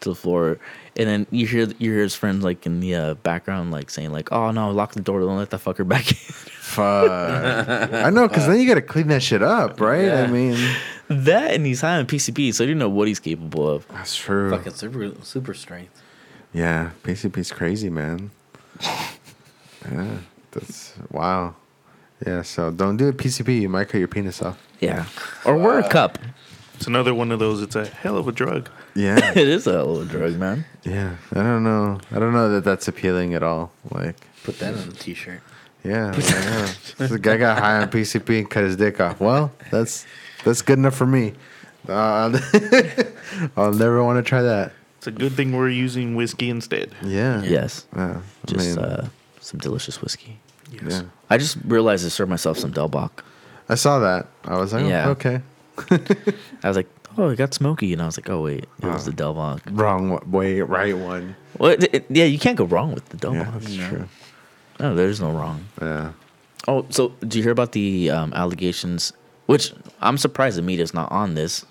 to 0.00 0.08
the 0.08 0.14
floor, 0.14 0.58
and 0.96 1.08
then 1.08 1.26
you 1.30 1.46
hear 1.46 1.68
you 1.78 1.92
hear 1.92 2.02
his 2.02 2.14
friends 2.14 2.44
like 2.44 2.66
in 2.66 2.80
the 2.80 2.94
uh, 2.94 3.14
background 3.14 3.70
like 3.70 3.90
saying 3.90 4.12
like, 4.12 4.30
"Oh 4.32 4.50
no, 4.50 4.70
lock 4.70 4.92
the 4.92 5.00
door. 5.00 5.20
Don't 5.20 5.36
let 5.36 5.50
that 5.50 5.60
fucker 5.60 5.86
back 5.86 6.10
in." 6.10 6.16
Fuck. 6.16 7.10
I 7.92 8.10
know, 8.10 8.28
because 8.28 8.46
then 8.46 8.60
you 8.60 8.66
got 8.66 8.74
to 8.74 8.82
clean 8.82 9.08
that 9.08 9.22
shit 9.22 9.42
up, 9.42 9.80
right? 9.80 10.10
I 10.10 10.26
mean, 10.26 10.56
that 11.08 11.54
and 11.54 11.66
he's 11.66 11.80
high 11.80 11.98
on 11.98 12.06
PCP, 12.06 12.54
so 12.54 12.64
you 12.64 12.74
know 12.74 12.88
what 12.88 13.08
he's 13.08 13.20
capable 13.20 13.68
of. 13.68 13.86
that's 13.88 14.16
true. 14.16 14.50
Fucking 14.50 14.74
super 14.74 15.12
super 15.22 15.54
strength. 15.54 16.00
Yeah, 16.52 16.90
PCP's 17.02 17.52
crazy, 17.52 17.88
man. 17.90 18.30
yeah, 18.80 20.18
that's 20.50 20.94
wow. 21.10 21.54
Yeah, 22.26 22.42
so 22.42 22.70
don't 22.70 22.96
do 22.98 23.08
a 23.08 23.12
PCP. 23.12 23.62
You 23.62 23.68
might 23.68 23.88
cut 23.88 23.98
your 23.98 24.08
penis 24.08 24.42
off. 24.42 24.62
Yeah, 24.80 25.06
or 25.44 25.56
wear 25.56 25.78
a 25.78 25.88
cup. 25.88 26.18
It's 26.74 26.86
another 26.86 27.14
one 27.14 27.32
of 27.32 27.38
those. 27.38 27.62
It's 27.62 27.76
a 27.76 27.86
hell 27.86 28.16
of 28.16 28.28
a 28.28 28.32
drug. 28.32 28.68
Yeah, 28.94 29.30
it 29.34 29.48
is 29.48 29.66
a 29.66 29.72
hell 29.72 29.96
of 29.96 30.02
a 30.08 30.12
drug, 30.12 30.38
man. 30.38 30.64
yeah. 30.82 31.16
I 31.32 31.36
don't 31.42 31.64
know. 31.64 31.98
I 32.10 32.18
don't 32.18 32.32
know 32.32 32.50
that 32.52 32.64
that's 32.64 32.88
appealing 32.88 33.34
at 33.34 33.42
all. 33.42 33.72
Like, 33.90 34.16
Put 34.44 34.58
that 34.58 34.74
on 34.74 34.88
a 34.88 34.92
t-shirt. 34.92 35.40
yeah, 35.84 36.14
yeah. 36.16 36.72
the 37.06 37.18
guy 37.20 37.36
got 37.36 37.58
high 37.58 37.80
on 37.80 37.90
PCP 37.90 38.38
and 38.40 38.50
cut 38.50 38.64
his 38.64 38.76
dick 38.76 39.00
off. 39.00 39.20
Well, 39.20 39.50
that's 39.70 40.04
that's 40.44 40.62
good 40.62 40.78
enough 40.78 40.94
for 40.94 41.06
me. 41.06 41.32
Uh, 41.88 42.38
I'll 43.56 43.72
never 43.72 44.02
want 44.04 44.18
to 44.24 44.28
try 44.28 44.42
that. 44.42 44.72
It's 44.98 45.06
a 45.06 45.10
good 45.10 45.32
thing 45.32 45.52
we're 45.56 45.68
using 45.68 46.14
whiskey 46.14 46.50
instead. 46.50 46.94
Yeah. 47.02 47.42
Yes, 47.42 47.86
Yeah. 47.96 48.20
I 48.20 48.46
just 48.52 48.76
mean, 48.76 48.78
uh, 48.84 49.08
some 49.40 49.58
delicious 49.58 50.00
whiskey. 50.00 50.38
yeah. 50.70 51.02
I 51.30 51.38
just 51.38 51.56
realized 51.64 52.04
I 52.06 52.08
served 52.08 52.30
myself 52.30 52.58
some 52.58 52.70
Del 52.70 52.88
Bac. 52.88 53.24
I 53.68 53.74
saw 53.74 53.98
that. 54.00 54.26
I 54.44 54.58
was 54.58 54.72
like, 54.72 54.86
Yeah. 54.86 55.08
oh, 55.08 55.10
okay. 55.12 55.40
I 56.62 56.68
was 56.68 56.76
like, 56.76 56.88
oh, 57.18 57.28
it 57.30 57.36
got 57.36 57.54
smoky, 57.54 57.92
and 57.92 58.00
I 58.02 58.06
was 58.06 58.16
like, 58.18 58.28
oh 58.30 58.42
wait, 58.42 58.64
it 58.82 58.86
was 58.86 59.04
the 59.06 59.12
Del 59.12 59.34
Bac. 59.34 59.62
Wrong 59.70 60.10
wa- 60.10 60.20
way, 60.26 60.60
right 60.60 60.96
one. 60.96 61.36
Well, 61.58 61.70
it, 61.72 61.94
it- 61.94 62.06
yeah, 62.08 62.24
you 62.24 62.38
can't 62.38 62.56
go 62.56 62.64
wrong 62.64 62.92
with 62.94 63.08
the 63.10 63.16
Del 63.16 63.34
Yeah, 63.34 63.50
that's 63.52 63.74
true. 63.76 64.08
No, 64.80 64.94
there's 64.94 65.20
no 65.20 65.30
wrong. 65.30 65.66
Yeah. 65.80 66.12
Oh, 66.68 66.86
so 66.90 67.08
did 67.20 67.34
you 67.34 67.42
hear 67.42 67.52
about 67.52 67.72
the 67.72 68.10
um, 68.10 68.32
allegations? 68.34 69.12
Which 69.46 69.72
I'm 70.00 70.16
surprised 70.18 70.56
the 70.58 70.62
media's 70.62 70.94
not 70.94 71.10
on 71.12 71.34
this. 71.34 71.64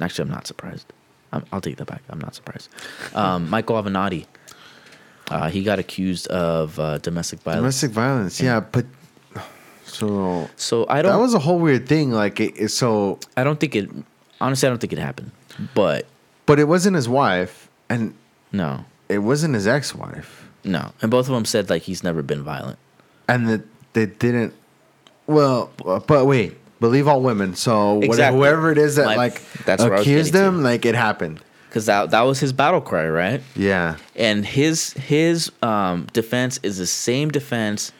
Actually, 0.00 0.24
I'm 0.28 0.34
not 0.34 0.46
surprised. 0.46 0.92
I'm, 1.32 1.44
I'll 1.52 1.60
take 1.60 1.76
that 1.76 1.86
back. 1.86 2.02
I'm 2.08 2.18
not 2.20 2.34
surprised. 2.34 2.68
Um, 3.14 3.48
Michael 3.48 3.76
Avenatti, 3.82 4.26
uh, 5.30 5.48
he 5.48 5.62
got 5.62 5.78
accused 5.78 6.26
of 6.28 6.78
uh, 6.78 6.98
domestic 6.98 7.40
violence. 7.40 7.60
Domestic 7.62 7.90
violence. 7.92 8.40
Yeah, 8.40 8.60
but 8.60 8.84
so 9.84 10.48
so 10.56 10.86
I 10.88 11.02
don't. 11.02 11.12
that 11.12 11.18
was 11.20 11.34
a 11.34 11.38
whole 11.38 11.58
weird 11.58 11.88
thing. 11.88 12.10
Like, 12.12 12.40
it, 12.40 12.54
it- 12.56 12.68
so, 12.70 13.18
I 13.36 13.44
don't 13.44 13.58
think 13.60 13.76
it. 13.76 13.88
Honestly, 14.40 14.66
I 14.66 14.70
don't 14.70 14.78
think 14.78 14.92
it 14.92 14.98
happened. 14.98 15.30
But 15.74 16.06
but 16.46 16.58
it 16.58 16.68
wasn't 16.68 16.96
his 16.96 17.08
wife, 17.08 17.68
and 17.88 18.14
no, 18.52 18.84
it 19.08 19.18
wasn't 19.18 19.54
his 19.54 19.66
ex-wife, 19.66 20.48
no, 20.64 20.92
and 21.02 21.10
both 21.10 21.28
of 21.28 21.34
them 21.34 21.44
said 21.44 21.70
like 21.70 21.82
he's 21.82 22.02
never 22.02 22.22
been 22.22 22.42
violent. 22.42 22.78
and 23.28 23.48
that 23.48 23.62
they 23.94 24.06
didn't. 24.06 24.52
Well, 25.26 25.70
but 26.06 26.26
wait, 26.26 26.54
believe 26.80 27.08
all 27.08 27.20
women. 27.22 27.54
So 27.56 27.94
what- 27.94 28.04
Exactly. 28.04 28.38
whoever 28.38 28.70
it 28.70 28.78
is 28.78 28.96
that 28.96 29.06
My- 29.06 29.16
like 29.16 29.42
that's 29.64 29.82
where 29.82 29.94
I 29.94 29.98
was 29.98 30.06
accused 30.06 30.32
getting 30.32 30.44
them, 30.56 30.62
like 30.62 30.84
it 30.84 30.94
happened. 30.94 31.40
Because 31.68 31.86
that 31.86 32.10
that 32.10 32.20
was 32.22 32.38
his 32.40 32.52
battle 32.52 32.80
cry, 32.80 33.08
right? 33.08 33.42
Yeah. 33.56 33.96
And 34.14 34.46
his 34.46 34.92
his 34.92 35.50
um, 35.62 36.06
defense 36.12 36.60
is 36.62 36.78
the 36.78 36.86
same 36.86 37.30
defense 37.30 37.92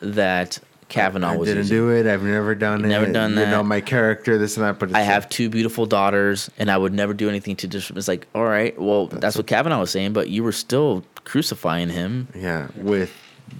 that 0.00 0.58
Kavanaugh 0.90 1.32
I 1.32 1.36
was 1.36 1.48
didn't 1.48 1.62
using. 1.62 1.76
do 1.76 1.90
it. 1.90 2.06
I've 2.06 2.22
never 2.22 2.54
done 2.54 2.82
Never 2.82 3.04
it. 3.04 3.08
Never 3.08 3.12
done 3.12 3.34
that. 3.36 3.44
You 3.46 3.50
know 3.50 3.62
my 3.62 3.80
character, 3.80 4.36
this 4.36 4.56
and 4.58 4.66
that. 4.66 4.78
But 4.78 4.90
it's 4.90 4.96
I 4.96 5.00
like- 5.00 5.06
have 5.08 5.28
two 5.30 5.48
beautiful 5.48 5.86
daughters, 5.86 6.50
and 6.58 6.70
I 6.70 6.76
would 6.76 6.92
never 6.92 7.14
do 7.14 7.28
anything 7.28 7.56
to 7.56 7.66
dis. 7.66 7.90
It's 7.90 8.08
like, 8.08 8.26
all 8.34 8.44
right, 8.44 8.78
well, 8.78 9.06
that's, 9.06 9.36
what 9.36 9.46
Kavanaugh 9.46 9.80
was 9.80 9.90
saying, 9.90 10.12
but 10.12 10.28
you 10.28 10.44
were 10.44 10.52
still 10.52 11.04
crucifying 11.24 11.88
him. 11.88 12.28
Yeah, 12.34 12.68
with 12.76 13.10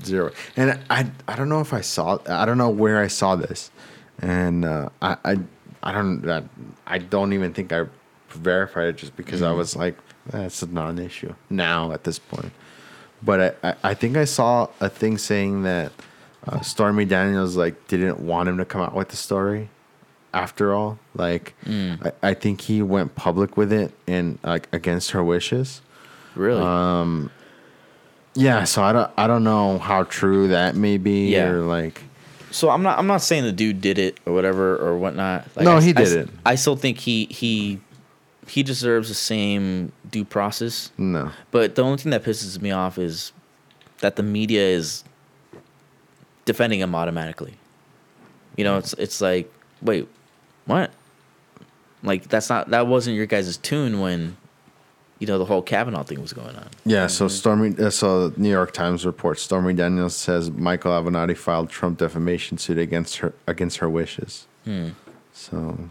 zero. 0.04 0.32
And 0.56 0.78
I 0.90 1.10
I 1.26 1.36
don't 1.36 1.48
know 1.48 1.60
if 1.60 1.72
I 1.72 1.80
saw 1.80 2.18
I 2.28 2.44
don't 2.44 2.58
know 2.58 2.70
where 2.70 3.00
I 3.00 3.06
saw 3.08 3.36
this. 3.36 3.70
And 4.20 4.64
uh, 4.64 4.90
I, 5.00 5.16
I 5.24 5.36
I 5.82 5.92
don't 5.92 6.28
I, 6.28 6.42
I 6.86 6.98
don't 6.98 7.32
even 7.32 7.54
think 7.54 7.72
I 7.72 7.86
verified 8.30 8.88
it 8.88 8.96
just 8.96 9.16
because 9.16 9.40
I 9.42 9.52
was 9.52 9.74
like 9.74 9.96
that's 10.26 10.64
not 10.66 10.90
an 10.90 10.98
issue 10.98 11.34
now 11.48 11.92
at 11.92 12.04
this 12.04 12.18
point. 12.18 12.52
But 13.22 13.58
I, 13.62 13.68
I, 13.70 13.74
I 13.90 13.94
think 13.94 14.16
I 14.16 14.24
saw 14.24 14.68
a 14.80 14.88
thing 14.88 15.18
saying 15.18 15.62
that 15.64 15.92
uh, 16.46 16.60
Stormy 16.60 17.04
Daniels 17.04 17.56
like 17.56 17.88
didn't 17.88 18.20
want 18.20 18.48
him 18.48 18.56
to 18.58 18.64
come 18.64 18.80
out 18.80 18.94
with 18.94 19.08
the 19.08 19.16
story 19.16 19.68
after 20.32 20.72
all. 20.74 20.98
Like 21.14 21.54
I, 21.68 22.12
I 22.22 22.34
think 22.34 22.62
he 22.62 22.82
went 22.82 23.14
public 23.14 23.56
with 23.56 23.72
it 23.72 23.92
and 24.06 24.38
like 24.42 24.68
against 24.72 25.10
her 25.12 25.22
wishes. 25.22 25.82
Really? 26.34 26.60
Yeah, 28.34 28.64
so 28.64 28.82
I 28.82 28.92
don't 28.92 29.10
I 29.16 29.26
don't 29.26 29.44
know 29.44 29.78
how 29.78 30.04
true 30.04 30.48
that 30.48 30.76
may 30.76 30.98
be 30.98 31.32
Yeah. 31.32 31.48
or 31.48 31.60
like 31.62 32.02
so 32.52 32.70
I'm 32.70 32.82
not 32.82 32.98
I'm 32.98 33.06
not 33.06 33.22
saying 33.22 33.44
the 33.44 33.52
dude 33.52 33.80
did 33.80 33.98
it 33.98 34.18
or 34.24 34.32
whatever 34.32 34.76
or 34.76 34.96
whatnot. 34.98 35.48
Like, 35.56 35.64
No, 35.64 35.76
I- 35.78 35.80
he 35.82 35.92
did 35.92 36.06
s- 36.06 36.12
it. 36.12 36.28
I 36.46 36.54
still 36.54 36.76
think 36.76 36.98
he 36.98 37.24
he 37.26 37.80
he 38.46 38.62
deserves 38.62 39.08
the 39.08 39.14
same 39.14 39.92
due 40.10 40.24
process. 40.24 40.90
no. 40.98 41.30
But 41.50 41.74
the 41.74 41.82
only 41.82 41.98
thing 41.98 42.10
that 42.10 42.24
pisses 42.24 42.60
me 42.60 42.70
off 42.70 42.98
is 42.98 43.32
that 44.00 44.16
the 44.16 44.22
media 44.22 44.62
is 44.62 45.04
defending 46.44 46.80
him 46.80 46.94
automatically. 46.94 47.54
You 48.56 48.64
know, 48.64 48.78
it's 48.78 48.92
it's 48.94 49.20
like, 49.20 49.52
wait, 49.80 50.08
what? 50.66 50.90
Like 52.02 52.28
that's 52.28 52.48
not 52.48 52.70
that 52.70 52.86
wasn't 52.86 53.16
your 53.16 53.26
guys' 53.26 53.56
tune 53.56 54.00
when, 54.00 54.36
you 55.18 55.26
know, 55.26 55.38
the 55.38 55.44
whole 55.44 55.62
Kavanaugh 55.62 56.02
thing 56.02 56.20
was 56.20 56.32
going 56.32 56.56
on. 56.56 56.68
Yeah, 56.84 57.06
so 57.06 57.28
Stormy 57.28 57.76
uh, 57.78 57.90
so 57.90 58.32
New 58.36 58.50
York 58.50 58.72
Times 58.72 59.04
reports 59.04 59.42
Stormy 59.42 59.74
Daniels 59.74 60.16
says 60.16 60.50
Michael 60.50 60.92
Avenatti 60.92 61.36
filed 61.36 61.70
Trump 61.70 61.98
defamation 61.98 62.58
suit 62.58 62.78
against 62.78 63.18
her 63.18 63.34
against 63.46 63.78
her 63.78 63.88
wishes. 63.88 64.46
So 65.32 65.90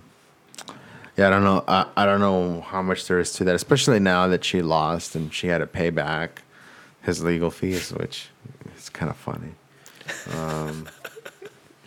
yeah, 1.17 1.27
I 1.27 1.29
don't 1.29 1.43
know. 1.43 1.63
I, 1.67 1.85
I 1.97 2.05
don't 2.05 2.21
know 2.21 2.61
how 2.61 2.81
much 2.81 3.07
there 3.07 3.19
is 3.19 3.33
to 3.33 3.43
that, 3.43 3.55
especially 3.55 3.99
now 3.99 4.27
that 4.27 4.43
she 4.43 4.61
lost 4.61 5.15
and 5.15 5.33
she 5.33 5.47
had 5.47 5.57
to 5.57 5.67
pay 5.67 5.89
back 5.89 6.43
his 7.01 7.23
legal 7.23 7.51
fees, 7.51 7.91
which 7.91 8.29
is 8.77 8.89
kind 8.89 9.09
of 9.09 9.17
funny. 9.17 9.53
Um, 10.33 10.87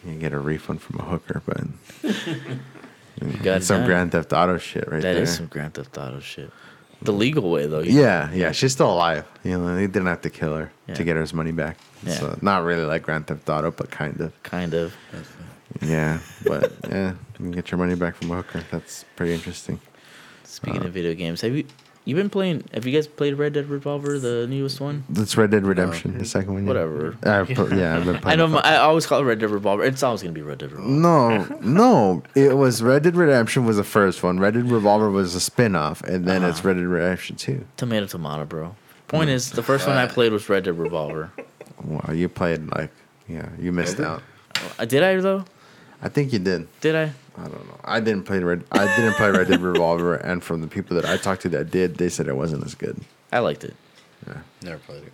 you 0.06 0.14
get 0.18 0.32
a 0.32 0.38
refund 0.38 0.80
from 0.82 0.98
a 1.00 1.04
hooker, 1.04 1.42
but 1.46 1.60
you 2.02 3.28
got 3.42 3.62
some 3.62 3.78
done. 3.80 3.86
Grand 3.86 4.12
Theft 4.12 4.32
Auto 4.32 4.58
shit 4.58 4.88
right 4.90 5.00
That 5.02 5.14
there. 5.14 5.22
is 5.22 5.34
some 5.36 5.46
Grand 5.46 5.74
Theft 5.74 5.96
Auto 5.98 6.20
shit. 6.20 6.50
The 7.02 7.12
legal 7.12 7.50
way 7.50 7.66
though. 7.66 7.80
you- 7.80 8.00
Yeah, 8.00 8.30
yeah, 8.32 8.52
she's 8.52 8.72
still 8.72 8.90
alive. 8.92 9.24
You 9.44 9.58
know, 9.58 9.74
they 9.74 9.86
didn't 9.86 10.06
have 10.06 10.22
to 10.22 10.30
kill 10.30 10.54
her 10.56 10.70
Yeah. 10.88 10.94
to 10.94 11.04
get 11.04 11.16
her 11.16 11.20
his 11.22 11.34
money 11.34 11.52
back. 11.52 11.76
Yeah. 12.04 12.14
So 12.14 12.38
not 12.42 12.64
really 12.64 12.84
like 12.84 13.02
Grand 13.02 13.26
Theft 13.26 13.48
Auto, 13.48 13.70
but 13.70 13.90
kind 13.90 14.20
of. 14.20 14.42
Kind 14.42 14.74
of. 14.74 14.94
Yeah, 15.80 16.18
but 16.44 16.72
yeah, 16.88 17.10
you 17.12 17.16
can 17.36 17.50
get 17.50 17.70
your 17.70 17.78
money 17.78 17.94
back 17.94 18.16
from 18.16 18.30
a 18.30 18.36
hooker. 18.36 18.62
That's 18.70 19.04
pretty 19.16 19.32
interesting. 19.34 19.80
Speaking 20.44 20.82
Uh, 20.82 20.86
of 20.86 20.92
video 20.92 21.14
games, 21.14 21.40
have 21.40 21.56
you 21.56 21.64
you 22.04 22.14
been 22.16 22.30
playing? 22.30 22.64
Have 22.74 22.84
you 22.86 22.92
guys 22.92 23.06
played 23.06 23.34
Red 23.34 23.52
Dead 23.52 23.68
Revolver, 23.68 24.18
the 24.18 24.46
newest 24.48 24.80
one? 24.80 25.04
That's 25.08 25.36
Red 25.36 25.50
Dead 25.52 25.64
Redemption, 25.64 26.18
the 26.18 26.24
second 26.24 26.52
one. 26.54 26.62
yeah. 26.64 26.68
Whatever. 26.68 27.16
I 27.22 27.44
put, 27.54 27.72
yeah, 27.76 27.96
I've 27.96 28.04
been 28.04 28.18
playing. 28.20 28.26
I 28.26 28.34
know. 28.42 28.48
My, 28.48 28.60
I 28.60 28.76
always 28.78 29.06
call 29.06 29.20
it 29.20 29.24
Red 29.24 29.38
Dead 29.38 29.50
Revolver. 29.50 29.84
It's 29.84 30.02
always 30.02 30.22
gonna 30.22 30.32
be 30.32 30.42
Red 30.42 30.58
Dead 30.58 30.72
Revolver. 30.72 30.90
no, 30.90 31.44
no, 31.62 32.22
it 32.34 32.56
was 32.56 32.82
Red 32.82 33.02
Dead 33.04 33.14
Redemption 33.16 33.64
was 33.66 33.76
the 33.76 33.84
first 33.84 34.22
one. 34.22 34.40
Red 34.40 34.54
Dead 34.54 34.70
Revolver 34.70 35.10
was 35.10 35.34
a 35.34 35.40
spin-off, 35.40 36.02
and 36.02 36.24
then 36.26 36.42
it's 36.44 36.58
Uh-huh. 36.60 36.68
Red 36.68 36.74
Dead 36.78 36.86
Redemption 36.86 37.36
2. 37.36 37.64
Tomato, 37.76 38.06
tomato, 38.06 38.44
bro. 38.46 38.74
Point 39.08 39.30
is, 39.30 39.50
the 39.50 39.62
first 39.62 39.86
one 39.86 39.96
I 39.96 40.06
played 40.06 40.32
was 40.32 40.48
Red 40.48 40.64
Dead 40.64 40.78
Revolver. 40.78 41.30
Wow, 41.84 42.12
you 42.12 42.28
played 42.28 42.68
like, 42.74 42.90
yeah, 43.28 43.48
you 43.60 43.70
missed 43.72 44.00
out. 44.00 44.22
Uh, 44.78 44.84
did 44.84 45.02
I 45.02 45.16
though? 45.16 45.44
I 46.00 46.08
think 46.08 46.32
you 46.32 46.38
did. 46.38 46.66
Did 46.80 46.96
I? 46.96 47.12
I 47.36 47.42
don't 47.42 47.66
know. 47.66 47.80
I 47.84 48.00
didn't 48.00 48.24
play 48.24 48.38
Red. 48.40 48.64
I 48.72 48.94
didn't 48.96 49.14
play 49.14 49.30
Red 49.30 49.48
Dead 49.48 49.60
Revolver, 49.62 50.14
and 50.14 50.42
from 50.42 50.60
the 50.60 50.66
people 50.66 50.96
that 50.96 51.06
I 51.06 51.16
talked 51.16 51.42
to 51.42 51.48
that 51.50 51.70
did, 51.70 51.96
they 51.96 52.08
said 52.08 52.28
it 52.28 52.36
wasn't 52.36 52.64
as 52.64 52.74
good. 52.74 53.00
I 53.30 53.38
liked 53.38 53.64
it. 53.64 53.74
Yeah. 54.26 54.40
Never 54.62 54.78
played 54.78 55.04
it. 55.04 55.12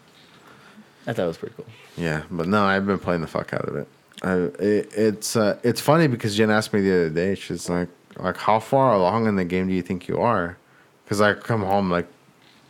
I 1.07 1.13
thought 1.13 1.25
it 1.25 1.29
was 1.29 1.39
pretty 1.39 1.55
cool. 1.55 1.67
Yeah, 1.97 2.25
but 2.31 2.49
no, 2.49 2.65
I've 2.65 2.87
been 2.87 2.99
playing 2.99 3.23
the 3.23 3.27
fuck 3.27 3.53
out 3.55 3.67
of 3.67 3.77
it. 3.77 3.89
I, 4.23 4.35
it 4.63 4.93
it's 4.95 5.37
uh, 5.37 5.59
it's 5.63 5.81
funny 5.81 6.07
because 6.09 6.37
Jen 6.37 6.51
asked 6.51 6.73
me 6.73 6.81
the 6.81 6.93
other 6.93 7.11
day. 7.11 7.35
She's 7.35 7.69
like, 7.69 7.89
like 8.17 8.37
how 8.37 8.59
far 8.59 8.95
along 8.95 9.27
in 9.27 9.37
the 9.37 9.45
game 9.45 9.69
do 9.69 9.75
you 9.75 9.83
think 9.83 10.09
you 10.09 10.19
are? 10.19 10.57
Because 11.05 11.21
I 11.21 11.35
come 11.35 11.63
home 11.63 11.91
like, 11.91 12.07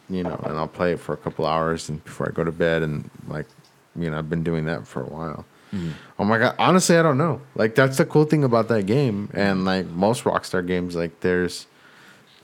you 0.09 0.23
know, 0.23 0.41
and 0.45 0.57
I'll 0.57 0.69
play 0.69 0.93
it 0.93 1.01
for 1.01 1.15
a 1.15 1.17
couple 1.17 1.47
hours 1.47 1.89
and 1.89 2.05
before 2.05 2.29
I 2.29 2.33
go 2.33 2.45
to 2.45 2.53
bed, 2.53 2.83
and 2.83 3.11
like, 3.27 3.47
you 3.97 4.11
know, 4.11 4.19
I've 4.19 4.31
been 4.31 4.45
doing 4.45 4.67
that 4.67 4.87
for 4.87 5.03
a 5.03 5.07
while. 5.07 5.45
Oh 6.19 6.25
my 6.25 6.39
god! 6.39 6.55
Honestly, 6.59 6.97
I 6.97 7.03
don't 7.03 7.19
know. 7.19 7.41
Like 7.55 7.75
that's 7.75 7.99
the 7.99 8.05
cool 8.07 8.25
thing 8.25 8.43
about 8.45 8.69
that 8.69 8.87
game, 8.87 9.31
and 9.35 9.65
like 9.65 9.87
most 9.87 10.25
Rockstar 10.25 10.67
games, 10.67 10.97
like 10.97 11.21
there's 11.21 11.67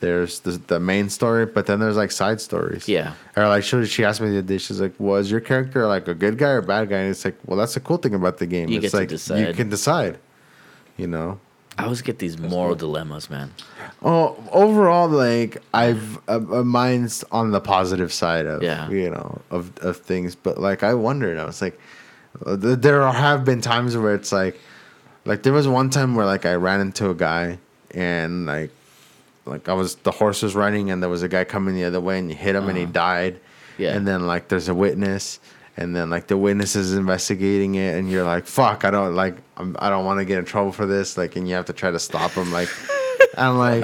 there's 0.01 0.41
the, 0.41 0.53
the 0.53 0.79
main 0.81 1.09
story, 1.09 1.47
but 1.47 1.67
then 1.67 1.81
there's 1.81 1.97
like 1.97 2.13
side 2.13 2.41
stories. 2.41 2.87
Yeah. 2.89 3.15
Or 3.37 3.49
like 3.49 3.65
she, 3.65 3.87
she 3.87 4.05
asked 4.05 4.21
me 4.21 4.29
the 4.31 4.43
day, 4.43 4.59
she's 4.59 4.81
like, 4.81 4.93
"Was 4.99 5.31
your 5.31 5.41
character 5.41 5.87
like 5.87 6.07
a 6.09 6.15
good 6.15 6.37
guy 6.37 6.51
or 6.51 6.59
a 6.59 6.63
bad 6.63 6.91
guy?" 6.91 6.99
And 6.99 7.11
it's 7.11 7.25
like, 7.25 7.37
well, 7.47 7.57
that's 7.59 7.75
the 7.75 7.81
cool 7.81 7.97
thing 7.97 8.15
about 8.15 8.39
the 8.39 8.47
game. 8.47 8.69
You 8.69 8.81
it's 8.81 8.93
get 8.93 9.09
to 9.09 9.35
like 9.35 9.49
you 9.49 9.55
can 9.55 9.71
decide. 9.71 10.19
You 10.97 11.07
know. 11.07 11.41
I 11.77 11.85
always 11.85 12.03
get 12.03 12.21
these 12.21 12.39
moral 12.39 12.77
dilemmas, 12.77 13.29
man. 13.29 13.51
Oh, 14.01 14.37
overall, 14.53 15.09
like 15.09 15.61
I've 15.73 16.19
uh, 16.29 16.37
uh, 16.37 16.63
mine's 16.63 17.25
on 17.33 17.51
the 17.51 17.61
positive 17.61 18.13
side 18.13 18.47
of 18.47 18.63
Yeah. 18.63 18.89
you 18.91 19.11
know 19.11 19.41
of 19.51 19.77
of 19.79 19.97
things, 19.97 20.37
but 20.37 20.59
like 20.59 20.83
I 20.85 20.95
wondered, 20.95 21.37
I 21.39 21.45
was 21.45 21.61
like, 21.61 21.81
there 22.43 23.07
have 23.11 23.45
been 23.45 23.61
times 23.61 23.97
where 23.97 24.15
it's 24.15 24.33
like, 24.33 24.59
like 25.25 25.43
there 25.43 25.53
was 25.53 25.67
one 25.69 25.91
time 25.91 26.15
where 26.15 26.27
like 26.27 26.45
I 26.47 26.55
ran 26.55 26.81
into 26.81 27.11
a 27.11 27.15
guy 27.15 27.59
and 27.93 28.47
like, 28.47 28.71
like 29.47 29.69
I 29.69 29.75
was 29.75 29.97
the 29.97 30.11
horse 30.11 30.43
was 30.43 30.55
running 30.55 30.91
and 30.91 31.03
there 31.03 31.11
was 31.11 31.23
a 31.23 31.29
guy 31.29 31.45
coming 31.45 31.75
the 31.75 31.85
other 31.85 32.01
way 32.01 32.19
and 32.19 32.31
you 32.31 32.37
hit 32.37 32.55
him 32.57 32.69
and 32.69 32.77
he 32.77 32.85
Uh-huh. 32.85 32.93
died, 32.93 33.41
Yeah. 33.79 33.95
and 33.95 34.07
then 34.07 34.27
like 34.27 34.49
there's 34.49 34.69
a 34.69 34.75
witness. 34.75 35.39
And 35.77 35.95
then 35.97 36.09
like 36.09 36.29
the 36.29 36.37
witness 36.37 36.77
is 36.77 36.95
investigating 36.95 37.75
it, 37.75 37.97
and 37.97 38.09
you're 38.09 38.23
like, 38.23 38.47
"Fuck, 38.47 38.85
I 38.85 38.93
don't 38.93 39.17
like, 39.17 39.35
I'm, 39.57 39.75
I 39.81 39.91
don't 39.91 40.05
want 40.05 40.21
to 40.21 40.25
get 40.25 40.39
in 40.39 40.45
trouble 40.45 40.71
for 40.71 40.87
this." 40.87 41.19
Like, 41.19 41.35
and 41.35 41.49
you 41.49 41.57
have 41.57 41.65
to 41.65 41.73
try 41.73 41.91
to 41.91 41.99
stop 41.99 42.31
him. 42.31 42.53
Like, 42.53 42.69
I'm 43.37 43.59
like, 43.59 43.83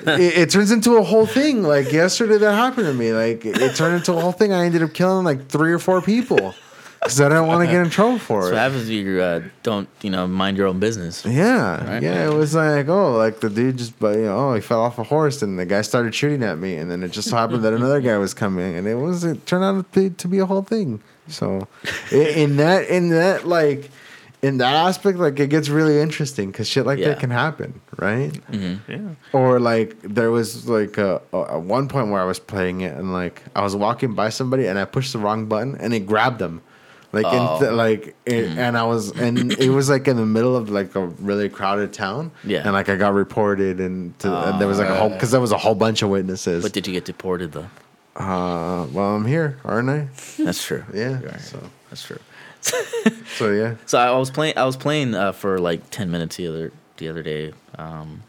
it, 0.00 0.20
it 0.38 0.50
turns 0.50 0.72
into 0.72 0.96
a 0.96 1.04
whole 1.04 1.24
thing. 1.24 1.62
Like 1.62 1.92
yesterday, 1.92 2.36
that 2.38 2.52
happened 2.54 2.86
to 2.88 2.94
me. 2.94 3.12
Like 3.12 3.44
it, 3.46 3.62
it 3.62 3.76
turned 3.76 3.94
into 3.94 4.12
a 4.12 4.20
whole 4.20 4.32
thing. 4.32 4.52
I 4.52 4.64
ended 4.64 4.82
up 4.82 4.92
killing 4.92 5.24
like 5.24 5.46
three 5.46 5.72
or 5.72 5.78
four 5.78 6.02
people 6.02 6.52
because 7.04 7.20
I 7.20 7.28
didn't 7.28 7.46
want 7.46 7.60
to 7.64 7.70
get 7.70 7.84
in 7.84 7.90
trouble 7.90 8.18
for 8.28 8.40
it. 8.40 8.44
So 8.44 8.50
what 8.52 8.58
happens 8.58 8.82
if 8.84 8.88
you 8.90 9.20
uh, 9.20 9.42
don't, 9.62 9.88
you 10.02 10.10
know, 10.10 10.26
mind 10.26 10.56
your 10.56 10.66
own 10.66 10.80
business? 10.80 11.24
Yeah, 11.24 11.84
Right. 11.86 12.02
yeah. 12.02 12.26
It 12.26 12.32
was 12.34 12.54
like, 12.54 12.88
oh, 12.88 13.12
like 13.16 13.40
the 13.40 13.50
dude 13.50 13.76
just, 13.76 13.98
but 14.00 14.16
you 14.16 14.22
know, 14.24 14.50
oh, 14.50 14.54
he 14.54 14.60
fell 14.60 14.80
off 14.82 14.98
a 14.98 15.04
horse, 15.04 15.42
and 15.42 15.58
the 15.58 15.66
guy 15.66 15.82
started 15.82 16.14
shooting 16.14 16.42
at 16.42 16.58
me, 16.58 16.76
and 16.76 16.90
then 16.90 17.02
it 17.02 17.12
just 17.12 17.30
happened 17.30 17.62
that 17.64 17.72
another 17.74 18.00
guy 18.00 18.16
was 18.18 18.34
coming, 18.34 18.74
and 18.76 18.86
it 18.88 18.94
was 18.96 19.22
it 19.24 19.46
turned 19.46 19.64
out 19.64 19.92
to 19.92 20.00
be, 20.00 20.10
to 20.16 20.28
be 20.28 20.38
a 20.38 20.46
whole 20.46 20.62
thing. 20.62 21.00
So, 21.28 21.68
in 22.10 22.56
that, 22.58 22.88
in 22.88 23.08
that, 23.10 23.46
like, 23.46 23.90
in 24.42 24.58
that 24.58 24.74
aspect, 24.74 25.16
like, 25.16 25.40
it 25.40 25.48
gets 25.48 25.70
really 25.70 25.98
interesting 26.00 26.50
because 26.50 26.68
shit 26.68 26.84
like 26.84 26.98
Yeah. 26.98 27.08
that 27.08 27.20
can 27.20 27.30
happen, 27.30 27.80
right? 27.96 28.30
Yeah. 28.52 28.98
Or 29.32 29.58
like 29.58 29.96
there 30.02 30.30
was 30.30 30.68
like 30.68 30.98
a, 30.98 31.22
a, 31.32 31.40
at 31.54 31.60
one 31.62 31.88
point 31.88 32.08
where 32.10 32.20
I 32.20 32.24
was 32.26 32.38
playing 32.38 32.82
it 32.82 32.94
and 32.94 33.10
like 33.14 33.42
I 33.56 33.62
was 33.62 33.74
walking 33.74 34.12
by 34.12 34.28
somebody 34.28 34.66
and 34.66 34.78
I 34.78 34.84
pushed 34.84 35.14
the 35.14 35.18
wrong 35.18 35.46
button 35.46 35.76
and 35.80 35.94
it 35.94 36.00
grabbed 36.06 36.40
them, 36.40 36.60
like 37.14 37.24
Oh. 37.26 37.54
in 37.54 37.60
th- 37.60 37.72
like 37.72 38.16
it, 38.26 38.58
and 38.58 38.76
I 38.76 38.82
was 38.84 39.10
and 39.12 39.52
it 39.52 39.70
was 39.70 39.88
like 39.88 40.06
in 40.08 40.16
the 40.16 40.26
middle 40.26 40.56
of 40.56 40.68
like 40.70 40.94
a 40.94 41.06
really 41.06 41.48
crowded 41.48 41.92
town. 41.92 42.30
Yeah. 42.44 42.62
and 42.64 42.72
like 42.72 42.88
I 42.88 42.96
got 42.96 43.14
reported 43.14 43.80
and, 43.80 44.18
to, 44.20 44.34
and 44.48 44.60
there 44.60 44.68
was 44.68 44.78
like 44.78 44.88
a 44.88 44.94
whole 44.96 45.10
because 45.10 45.30
there 45.30 45.40
was 45.40 45.52
a 45.52 45.58
whole 45.58 45.74
bunch 45.74 46.02
of 46.02 46.10
witnesses. 46.10 46.62
But 46.62 46.72
did 46.72 46.86
you 46.86 46.92
get 46.92 47.04
deported 47.04 47.52
though? 47.52 47.68
uh, 48.16 48.86
well, 48.92 49.16
I'm 49.16 49.24
here, 49.26 49.58
aren't 49.64 49.90
I? 49.90 50.08
That's 50.38 50.64
true. 50.64 50.84
Yeah. 50.94 51.20
Are. 51.22 51.38
So 51.38 51.58
That's 51.90 52.02
true. 52.04 52.18
so 53.36 53.50
yeah. 53.52 53.74
So 53.86 53.98
I 53.98 54.16
was 54.18 54.30
playing. 54.30 54.56
I 54.56 54.64
was 54.64 54.76
playing 54.76 55.14
uh, 55.14 55.32
for 55.32 55.58
like 55.58 55.90
ten 55.90 56.10
minutes 56.10 56.36
the 56.36 56.46
other 56.48 56.72
the 56.96 57.08
other 57.08 57.22
day, 57.22 57.52
um, 57.76 58.22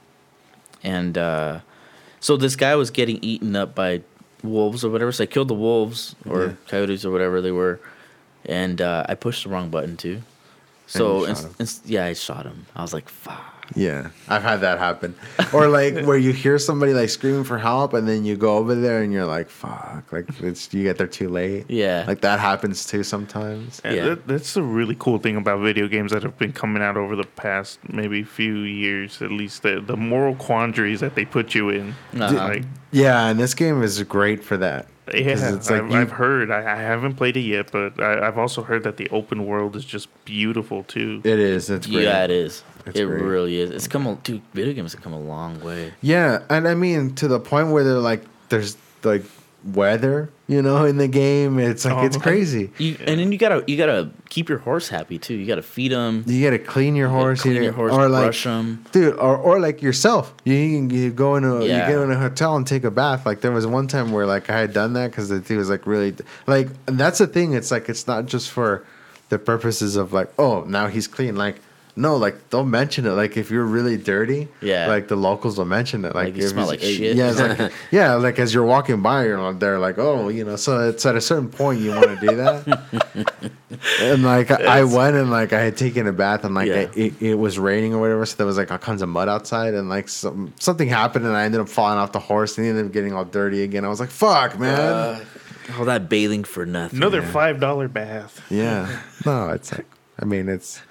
and 0.83 1.17
uh, 1.17 1.59
so 2.19 2.35
this 2.37 2.55
guy 2.55 2.75
was 2.75 2.89
getting 2.91 3.17
eaten 3.23 3.55
up 3.55 3.75
by 3.75 4.01
wolves 4.43 4.83
or 4.83 4.89
whatever. 4.89 5.11
So 5.11 5.23
I 5.23 5.27
killed 5.27 5.47
the 5.47 5.53
wolves 5.55 6.15
or 6.27 6.43
Yeah. 6.45 6.51
coyotes 6.67 7.05
or 7.05 7.11
whatever 7.11 7.41
they 7.41 7.51
were, 7.51 7.79
and 8.47 8.81
uh, 8.81 9.05
I 9.07 9.15
pushed 9.15 9.43
the 9.43 9.49
wrong 9.49 9.69
button 9.69 9.97
too. 9.97 10.21
So 10.87 11.21
you 11.21 11.25
shot 11.25 11.29
ins- 11.29 11.43
him. 11.45 11.55
ins- 11.59 11.81
yeah, 11.85 12.05
I 12.05 12.13
shot 12.13 12.45
him. 12.45 12.65
I 12.75 12.81
was 12.81 12.93
like, 12.93 13.09
"Fuck." 13.09 13.51
Yeah, 13.73 14.09
I've 14.29 14.43
had 14.43 14.57
that 14.61 14.77
happen. 14.77 15.15
Or 15.51 15.67
like 15.67 16.05
where 16.05 16.17
you 16.19 16.31
hear 16.31 16.59
somebody 16.59 16.93
like 16.93 17.09
screaming 17.09 17.43
for 17.43 17.57
help, 17.57 17.93
and 17.95 18.07
then 18.07 18.23
you 18.23 18.35
go 18.35 18.57
over 18.57 18.75
there 18.75 19.01
and 19.01 19.11
you're 19.11 19.25
like, 19.25 19.49
"Fuck!" 19.49 20.11
Like 20.11 20.25
it's 20.41 20.71
you 20.71 20.83
get 20.83 20.99
there 20.99 21.07
too 21.07 21.29
late. 21.29 21.65
Yeah. 21.67 22.03
like 22.05 22.21
that 22.21 22.39
happens 22.39 22.85
too 22.85 23.01
sometimes. 23.01 23.81
And 23.83 23.95
Yeah. 23.95 24.05
that, 24.09 24.27
that's 24.27 24.53
the 24.53 24.61
really 24.61 24.95
cool 24.99 25.17
thing 25.17 25.35
about 25.37 25.61
video 25.61 25.87
games 25.87 26.11
that 26.11 26.21
have 26.21 26.37
been 26.37 26.53
coming 26.53 26.83
out 26.83 26.95
over 26.97 27.15
the 27.15 27.23
past 27.23 27.79
maybe 27.89 28.21
few 28.23 28.59
years, 28.59 29.19
at 29.23 29.31
least 29.31 29.63
the 29.63 29.81
the 29.81 29.97
moral 29.97 30.35
quandaries 30.35 30.99
that 30.99 31.15
they 31.15 31.25
put 31.25 31.55
you 31.55 31.69
in. 31.69 31.95
Uh-huh. 32.13 32.35
Like, 32.35 32.63
Yeah, 32.91 33.25
and 33.29 33.39
this 33.39 33.55
game 33.55 33.81
is 33.81 34.03
great 34.03 34.43
for 34.43 34.57
that. 34.57 34.85
'Cause 35.05 35.21
yeah, 35.21 35.55
it's 35.55 35.69
like 35.69 35.83
I've, 35.83 35.91
you- 35.91 35.97
I've 35.97 36.11
heard. 36.11 36.49
I, 36.51 36.59
I 36.61 36.75
haven't 36.77 37.13
played 37.15 37.37
it 37.37 37.41
yet, 37.41 37.71
but 37.71 37.99
I, 38.01 38.27
I've 38.27 38.37
also 38.37 38.63
heard 38.63 38.83
that 38.83 38.97
the 38.97 39.07
open 39.09 39.45
world 39.45 39.75
is 39.75 39.85
just 39.85 40.07
beautiful 40.25 40.83
too. 40.83 41.21
it 41.23 41.39
is. 41.39 41.69
It's 41.69 41.85
great. 41.87 42.03
Yeah, 42.05 42.23
it 42.23 42.31
is. 42.31 42.63
It's 42.87 42.99
it 42.99 43.05
great. 43.05 43.21
really 43.21 43.59
is. 43.59 43.69
It's 43.71 43.87
come 43.87 44.07
a 44.07 44.15
dude. 44.15 44.41
Video 44.53 44.73
games 44.73 44.93
have 44.93 45.01
come 45.03 45.13
a 45.13 45.19
long 45.19 45.59
way. 45.61 45.93
Yeah, 46.01 46.41
and 46.49 46.67
I 46.67 46.73
mean 46.75 47.13
to 47.15 47.27
the 47.27 47.39
point 47.39 47.69
where 47.69 47.83
they're 47.83 47.93
like, 47.99 48.23
there's 48.49 48.77
like 49.03 49.23
weather, 49.73 50.29
you 50.47 50.61
know, 50.61 50.85
in 50.85 50.97
the 50.97 51.07
game. 51.07 51.57
It's 51.59 51.85
like 51.85 52.05
it's 52.05 52.17
Oh. 52.17 52.19
crazy. 52.19 52.69
You 52.77 52.95
and 52.99 53.19
then 53.19 53.31
you 53.31 53.37
gotta 53.37 53.63
you 53.67 53.77
gotta 53.77 54.09
keep 54.29 54.47
your 54.49 54.59
horse 54.59 54.89
happy 54.89 55.17
too. 55.17 55.33
You 55.33 55.45
gotta 55.47 55.61
feed 55.63 55.91
him. 55.91 56.23
You 56.27 56.43
gotta 56.43 56.59
clean 56.59 56.95
your 56.95 57.09
horse, 57.09 57.41
clean 57.41 57.55
you 57.55 57.63
your 57.63 57.71
horse, 57.73 57.91
or 57.93 58.07
like 58.09 58.25
brush 58.25 58.43
him. 58.43 58.83
dude, 58.91 59.15
or, 59.15 59.35
or 59.37 59.59
like 59.59 59.81
yourself. 59.81 60.33
You 60.43 60.53
you 60.55 61.11
go 61.11 61.35
in 61.35 61.43
a 61.43 61.63
Yeah. 61.65 61.87
you 61.89 61.95
go 61.95 62.03
in 62.03 62.11
a 62.11 62.17
hotel 62.19 62.55
and 62.55 62.65
take 62.67 62.83
a 62.83 62.91
bath. 62.91 63.25
Like 63.25 63.41
there 63.41 63.51
was 63.51 63.65
one 63.65 63.87
time 63.87 64.11
where 64.11 64.25
like 64.27 64.49
I 64.49 64.59
had 64.59 64.73
done 64.73 64.93
that 64.93 65.11
because 65.11 65.29
the 65.29 65.39
thing 65.41 65.57
was 65.57 65.69
like 65.69 65.87
really 65.87 66.13
like 66.47 66.69
and 66.87 66.97
that's 66.99 67.17
the 67.19 67.27
thing. 67.27 67.53
It's 67.53 67.71
like 67.71 67.89
it's 67.89 68.05
not 68.07 68.25
just 68.27 68.49
for 68.51 68.85
the 69.29 69.39
purposes 69.39 69.95
of 69.95 70.13
like 70.13 70.31
oh 70.37 70.63
now 70.67 70.87
he's 70.87 71.07
clean. 71.07 71.35
Like 71.35 71.55
no, 71.97 72.17
like 72.17 72.49
they'll 72.49 72.65
mention 72.65 73.05
it. 73.05 73.11
Like 73.11 73.37
if 73.37 73.49
you're 73.49 73.63
really 73.63 73.95
dirty, 73.97 74.49
Yeah. 74.61 74.87
like 74.87 75.07
the 75.07 75.15
locals 75.15 75.57
will 75.57 75.65
mention 75.65 76.03
it. 76.03 76.13
Like, 76.13 76.25
Like, 76.25 76.35
you 76.35 76.43
if 76.43 76.49
smell 76.49 76.67
like 76.67 76.81
shit. 76.81 77.15
Yeah, 77.15 77.31
it's 77.31 77.39
like 77.39 77.71
yeah, 77.91 78.15
like 78.15 78.37
as 78.37 78.53
you're 78.53 78.65
walking 78.65 79.01
by, 79.01 79.25
you're 79.25 79.39
like, 79.41 79.59
they're 79.59 79.79
like 79.79 79.97
oh 79.97 80.27
you 80.29 80.43
know. 80.43 80.55
So 80.57 80.89
it's 80.89 81.05
at 81.05 81.15
a 81.15 81.21
certain 81.21 81.49
point 81.49 81.79
you 81.79 81.91
want 81.91 82.19
to 82.19 82.27
do 82.27 82.35
that. 82.35 83.51
and 84.01 84.23
like 84.23 84.51
I, 84.51 84.79
I 84.79 84.83
went 84.83 85.15
and 85.15 85.31
like 85.31 85.53
I 85.53 85.61
had 85.61 85.77
taken 85.77 86.07
a 86.07 86.13
bath 86.13 86.43
and 86.43 86.53
like 86.55 86.67
Yeah. 86.67 86.75
I, 86.75 86.89
it, 86.95 87.21
it 87.21 87.35
was 87.35 87.57
raining 87.59 87.93
or 87.93 87.99
whatever, 87.99 88.25
so 88.25 88.35
there 88.37 88.45
was 88.45 88.57
like 88.57 88.71
all 88.71 88.77
kinds 88.77 89.01
of 89.01 89.09
mud 89.09 89.29
outside 89.29 89.73
and 89.73 89.89
like 89.89 90.09
some 90.09 90.53
something 90.59 90.87
happened 90.89 91.25
and 91.25 91.35
I 91.35 91.43
ended 91.45 91.61
up 91.61 91.69
falling 91.69 91.97
off 91.97 92.11
the 92.11 92.19
horse 92.19 92.57
and 92.57 92.67
ended 92.67 92.85
up 92.87 92.91
getting 92.91 93.13
all 93.13 93.25
dirty 93.25 93.63
again. 93.63 93.85
I 93.85 93.87
was 93.87 93.99
like, 93.99 94.09
"Fuck, 94.09 94.55
uh, 94.55 94.59
man." 94.59 95.25
All 95.79 95.85
that 95.85 96.09
bathing 96.09 96.43
for 96.43 96.65
nothing. 96.65 96.97
Another 96.97 97.21
five 97.23 97.59
dollar 97.59 97.87
bath. 97.87 98.39
yeah, 98.51 98.99
no, 99.25 99.49
it's 99.49 99.71
like 99.71 99.85
I 100.19 100.25
mean, 100.25 100.47
it's 100.47 100.81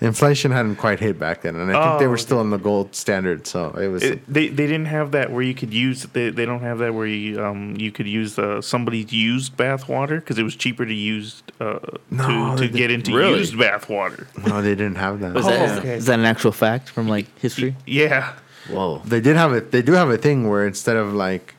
inflation 0.00 0.52
hadn't 0.52 0.76
quite 0.76 1.00
hit 1.00 1.18
back 1.18 1.42
then, 1.42 1.56
and 1.56 1.70
I 1.74 1.82
think 1.88 1.98
they 2.00 2.06
Oh, 2.06 2.10
were 2.10 2.16
still 2.18 2.40
in 2.40 2.50
the 2.50 2.58
gold 2.58 2.94
standard, 2.94 3.46
so 3.46 3.70
it 3.70 3.88
was. 3.88 4.02
It, 4.02 4.26
they 4.32 4.48
they 4.48 4.66
didn't 4.66 4.86
have 4.86 5.10
that 5.12 5.32
where 5.32 5.42
you 5.42 5.54
could 5.54 5.74
use 5.74 6.02
they, 6.04 6.30
they 6.30 6.44
don't 6.46 6.60
have 6.62 6.78
that 6.78 6.94
where 6.94 7.06
you 7.06 7.44
um 7.44 7.74
you 7.76 7.90
could 7.90 8.06
use 8.06 8.38
uh, 8.38 8.60
somebody's 8.62 9.12
used 9.12 9.56
bath 9.56 9.88
water 9.88 10.16
because 10.20 10.38
it 10.38 10.44
was 10.44 10.54
cheaper 10.56 10.86
to 10.86 10.94
use 10.94 11.42
uh 11.60 11.78
No, 12.10 12.56
to, 12.56 12.68
to 12.68 12.68
get 12.68 12.90
into 12.90 13.12
Really? 13.14 13.38
used 13.38 13.58
bath 13.58 13.88
water. 13.88 14.26
no, 14.46 14.62
they 14.62 14.74
didn't 14.74 14.96
have 14.96 15.20
that. 15.20 15.34
Was 15.34 15.46
Oh, 15.46 15.50
that, 15.50 15.70
is- 15.72 15.78
okay. 15.78 15.94
is 15.94 16.06
that 16.06 16.18
an 16.18 16.24
actual 16.24 16.52
fact 16.52 16.88
from 16.90 17.08
like 17.08 17.26
history? 17.38 17.74
Yeah, 17.86 18.34
Whoa. 18.70 18.98
They 19.04 19.20
did 19.20 19.36
have 19.36 19.52
it. 19.54 19.72
They 19.72 19.80
do 19.82 19.92
have 19.92 20.10
a 20.10 20.18
thing 20.18 20.48
where 20.48 20.66
instead 20.66 20.96
of 20.96 21.14
like, 21.14 21.54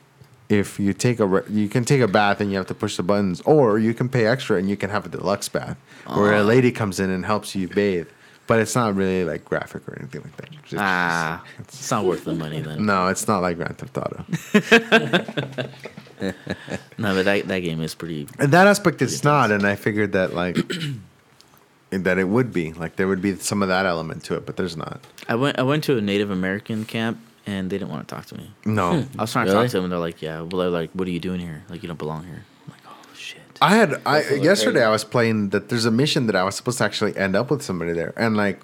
if 0.48 0.78
you 0.78 0.92
take 0.92 1.18
a, 1.20 1.26
re- 1.26 1.42
you 1.50 1.68
can 1.68 1.84
take 1.84 2.00
a 2.00 2.06
bath 2.08 2.40
and 2.40 2.50
you 2.52 2.56
have 2.58 2.66
to 2.68 2.74
push 2.74 2.96
the 2.96 3.02
buttons, 3.02 3.40
or 3.42 3.78
you 3.80 3.94
can 3.94 4.08
pay 4.08 4.26
extra 4.26 4.56
and 4.58 4.68
you 4.70 4.76
can 4.76 4.90
have 4.90 5.06
a 5.06 5.08
deluxe 5.08 5.48
bath 5.48 5.76
where 6.06 6.34
a 6.34 6.42
lady 6.44 6.70
comes 6.72 7.00
in 7.00 7.10
and 7.10 7.26
helps 7.26 7.54
you 7.56 7.66
bathe. 7.68 8.06
But 8.50 8.58
it's 8.58 8.74
not 8.74 8.96
really 8.96 9.22
like 9.24 9.44
graphic 9.44 9.86
or 9.88 9.96
anything 10.00 10.22
like 10.22 10.36
that. 10.38 10.48
It's 10.50 10.70
just- 10.70 10.82
Ah, 10.82 11.40
it's 11.60 11.88
not 11.88 12.04
worth 12.04 12.24
the 12.24 12.34
money 12.34 12.60
then. 12.60 12.84
no, 12.84 13.06
it's 13.06 13.28
not 13.28 13.42
like 13.42 13.56
Grand 13.58 13.78
Theft 13.78 13.96
Auto. 13.96 14.24
No, 16.98 17.14
but 17.14 17.24
that, 17.24 17.48
that 17.48 17.60
game 17.60 17.80
is 17.80 17.94
pretty. 17.94 18.28
In 18.38 18.50
that 18.50 18.66
aspect, 18.66 19.00
it's 19.00 19.24
not, 19.24 19.50
and 19.50 19.64
I 19.66 19.74
figured 19.76 20.12
that 20.12 20.34
like 20.34 20.56
that 21.90 22.18
it 22.18 22.24
would 22.28 22.52
be 22.52 22.72
like 22.74 22.96
there 22.96 23.08
would 23.08 23.22
be 23.22 23.36
some 23.36 23.62
of 23.62 23.68
that 23.68 23.86
element 23.86 24.24
to 24.24 24.34
it, 24.34 24.44
but 24.46 24.56
there's 24.58 24.76
not. 24.76 25.00
I 25.28 25.34
went 25.36 25.58
I 25.58 25.62
went 25.62 25.82
to 25.84 25.96
a 25.96 26.00
Native 26.02 26.30
American 26.30 26.84
camp 26.84 27.18
and 27.46 27.70
they 27.70 27.78
didn't 27.78 27.90
want 27.90 28.06
to 28.06 28.14
talk 28.14 28.26
to 28.26 28.36
me. 28.36 28.50
No, 28.66 29.06
I 29.18 29.22
was 29.22 29.32
trying 29.32 29.46
to 29.46 29.52
Really? 29.52 29.64
talk 29.64 29.70
to 29.70 29.76
them 29.78 29.84
and 29.84 29.92
they're 29.92 29.98
like, 29.98 30.20
"Yeah, 30.20 30.40
well, 30.42 30.58
they're 30.60 30.68
like, 30.68 30.90
what 30.92 31.08
are 31.08 31.10
you 31.12 31.20
doing 31.20 31.40
here? 31.40 31.62
Like, 31.70 31.82
you 31.82 31.86
don't 31.88 31.98
belong 31.98 32.24
here." 32.24 32.44
I'm 32.66 32.72
like, 32.72 32.82
"Oh 32.86 33.14
shit." 33.14 33.40
I 33.62 33.74
had 33.76 34.00
I 34.06 34.22
yesterday. 34.34 34.82
I 34.84 34.90
was 34.90 35.04
playing 35.04 35.50
that 35.50 35.68
there's 35.68 35.84
a 35.84 35.90
mission 35.90 36.26
that 36.26 36.36
I 36.36 36.44
was 36.44 36.54
supposed 36.56 36.78
to 36.78 36.84
actually 36.84 37.16
end 37.16 37.36
up 37.36 37.50
with 37.50 37.62
somebody 37.62 37.92
there 37.92 38.12
and 38.16 38.36
like 38.36 38.60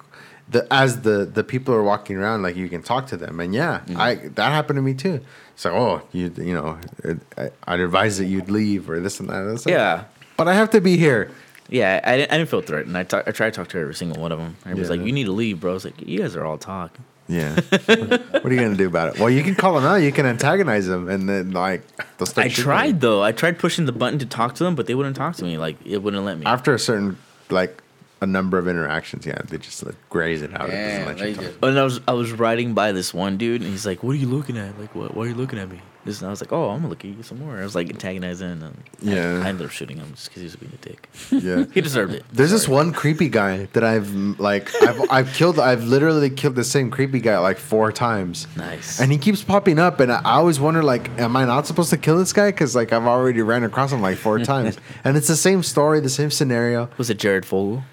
the 0.49 0.65
as 0.71 1.01
the 1.01 1.25
the 1.25 1.43
people 1.43 1.73
are 1.73 1.83
walking 1.83 2.15
around 2.15 2.41
like 2.41 2.55
you 2.55 2.69
can 2.69 2.81
talk 2.81 3.07
to 3.07 3.17
them 3.17 3.39
and 3.39 3.53
yeah 3.53 3.79
mm-hmm. 3.85 3.99
I 3.99 4.15
that 4.35 4.51
happened 4.51 4.77
to 4.77 4.81
me 4.81 4.93
too. 4.93 5.21
So 5.55 5.75
oh 5.75 6.01
you 6.11 6.31
you 6.37 6.53
know 6.53 6.79
it, 7.03 7.19
I, 7.37 7.51
I'd 7.67 7.79
advise 7.79 8.17
that 8.17 8.25
you'd 8.25 8.49
leave 8.49 8.89
or 8.89 8.99
this 8.99 9.19
and 9.19 9.29
that. 9.29 9.45
It's 9.53 9.65
like, 9.65 9.73
Yeah. 9.73 10.05
but 10.35 10.47
I 10.47 10.53
have 10.53 10.69
to 10.71 10.81
be 10.81 10.97
here. 10.97 11.31
Yeah, 11.69 11.99
I 12.03 12.15
didn't, 12.17 12.31
I 12.31 12.37
didn't 12.37 12.49
feel 12.49 12.61
threatened. 12.61 12.97
I, 12.97 13.03
talk, 13.03 13.27
I 13.27 13.31
tried 13.31 13.53
to 13.53 13.57
talk 13.59 13.67
to 13.69 13.77
every 13.77 13.93
single 13.93 14.21
one 14.21 14.31
of 14.31 14.39
them. 14.39 14.55
He 14.65 14.73
was 14.73 14.87
Yeah. 14.87 14.95
like, 14.95 15.05
"You 15.05 15.11
need 15.11 15.25
to 15.25 15.33
leave, 15.33 15.59
bro." 15.59 15.71
I 15.71 15.73
was 15.73 15.83
like, 15.83 16.01
"You 16.01 16.19
guys 16.19 16.33
are 16.37 16.45
all 16.45 16.57
talk." 16.57 16.97
Yeah. 17.27 17.55
what 17.55 18.45
are 18.45 18.53
you 18.53 18.59
gonna 18.61 18.75
do 18.75 18.87
about 18.87 19.15
it? 19.15 19.19
Well, 19.19 19.29
you 19.29 19.43
can 19.43 19.55
call 19.55 19.75
them 19.75 19.83
out. 19.83 19.95
You 19.97 20.11
can 20.11 20.25
antagonize 20.25 20.87
them, 20.87 21.09
and 21.09 21.27
then 21.27 21.51
like 21.51 21.81
they'll 22.17 22.25
start 22.25 22.45
I 22.45 22.49
shooting 22.49 22.63
tried 22.63 23.01
though. 23.01 23.21
I 23.23 23.31
tried 23.31 23.59
pushing 23.59 23.85
the 23.85 23.91
button 23.91 24.19
to 24.19 24.25
talk 24.25 24.55
to 24.55 24.63
them, 24.63 24.75
but 24.75 24.87
they 24.87 24.95
wouldn't 24.95 25.15
talk 25.15 25.35
to 25.37 25.43
me. 25.43 25.57
Like 25.57 25.75
it 25.85 26.01
wouldn't 26.01 26.23
let 26.23 26.37
me. 26.37 26.45
after 26.45 26.73
a 26.73 26.79
certain 26.79 27.17
like 27.49 27.83
a 28.21 28.25
number 28.25 28.57
of 28.57 28.67
interactions. 28.67 29.25
Yeah, 29.25 29.39
they 29.49 29.57
just 29.57 29.85
like 29.85 29.95
graze 30.09 30.41
it 30.41 30.53
out. 30.53 30.69
it 30.69 30.71
doesn't 30.71 31.01
Yeah, 31.01 31.05
let 31.05 31.19
you 31.29 31.35
talk. 31.35 31.53
And 31.63 31.77
I 31.79 31.83
was 31.83 31.99
I 32.07 32.13
was 32.13 32.31
riding 32.31 32.73
by 32.73 32.91
this 32.93 33.13
one 33.13 33.37
dude, 33.37 33.61
and 33.61 33.69
he's 33.69 33.85
like, 33.85 34.03
"What 34.03 34.11
are 34.11 34.19
you 34.19 34.27
looking 34.27 34.57
at? 34.57 34.79
Like, 34.79 34.95
what? 34.95 35.13
Why 35.13 35.25
are 35.25 35.27
you 35.27 35.35
looking 35.35 35.59
at 35.59 35.69
me?" 35.69 35.81
This, 36.07 36.21
and 36.21 36.27
I 36.27 36.31
was 36.31 36.41
like, 36.41 36.51
"Oh, 36.51 36.69
I'm 36.69 36.77
gonna 36.77 36.87
look 36.89 37.03
at 37.05 37.11
you 37.11 37.21
some 37.21 37.37
more." 37.39 37.57
I 37.59 37.63
was 37.63 37.75
like 37.75 37.89
antagonizing, 37.89 38.63
and 38.63 38.73
Yeah. 39.01 39.41
I 39.43 39.49
ended 39.49 39.65
up 39.67 39.71
shooting 39.71 39.97
him 39.97 40.07
just 40.15 40.29
because 40.29 40.39
he 40.41 40.45
was 40.45 40.55
being 40.55 40.71
a 40.73 40.77
dick. 40.87 41.09
Yeah. 41.29 41.65
He 41.73 41.81
deserved 41.81 42.13
it. 42.13 42.23
There's 42.33 42.49
this 42.51 42.67
one 42.67 42.93
creepy 42.93 43.29
guy 43.29 43.65
that 43.73 43.83
I've 43.83 44.09
like 44.39 44.73
I've 44.81 44.99
I've 45.11 45.33
killed 45.33 45.59
I've 45.59 45.83
literally 45.83 46.29
killed 46.31 46.55
the 46.55 46.63
same 46.63 46.89
creepy 46.89 47.19
guy 47.19 47.37
like 47.39 47.57
four 47.59 47.91
times. 47.91 48.47
Nice. 48.55 48.99
And 49.01 49.11
he 49.11 49.17
keeps 49.17 49.43
popping 49.43 49.77
up, 49.79 49.99
and 49.99 50.11
I 50.11 50.21
I 50.25 50.33
always 50.39 50.59
wonder, 50.59 50.81
like, 50.81 51.09
am 51.19 51.35
I 51.35 51.45
not 51.45 51.67
supposed 51.67 51.89
to 51.91 51.97
kill 51.97 52.17
this 52.17 52.33
guy? 52.33 52.49
Because 52.51 52.75
like 52.75 52.91
I've 52.93 53.05
already 53.05 53.41
ran 53.41 53.63
across 53.63 53.91
him 53.91 54.01
like 54.01 54.17
four 54.17 54.39
times, 54.53 54.77
and 55.03 55.17
it's 55.17 55.27
the 55.27 55.35
same 55.35 55.61
story, 55.61 55.99
the 55.99 56.09
same 56.09 56.31
scenario. 56.31 56.89
was 56.97 57.09
it 57.09 57.19
Jared 57.19 57.45
Fogle? 57.45 57.83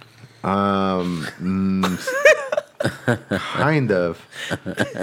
Um, 0.45 1.27
mm, 1.41 1.85
kind 3.29 3.91
of. 3.93 4.27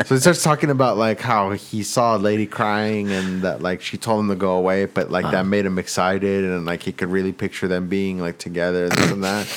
So 0.06 0.16
he 0.16 0.20
starts 0.22 0.44
talking 0.44 0.70
about 0.70 0.98
like 0.98 1.20
how 1.20 1.52
he 1.52 1.84
saw 1.84 2.16
a 2.16 2.20
lady 2.20 2.46
crying, 2.48 3.12
and 3.12 3.42
that 3.42 3.62
like 3.62 3.82
she 3.82 3.98
told 3.98 4.20
him 4.22 4.30
to 4.30 4.36
go 4.36 4.52
away, 4.56 4.86
but 4.86 5.12
like 5.12 5.30
that 5.32 5.46
made 5.46 5.66
him 5.66 5.78
excited, 5.80 6.44
and 6.46 6.66
like 6.66 6.84
he 6.84 6.92
could 6.92 7.10
really 7.10 7.32
picture 7.32 7.68
them 7.68 7.88
being 7.88 8.20
like 8.20 8.38
together, 8.38 8.90
this 8.90 9.12
and 9.12 9.24
that. 9.24 9.48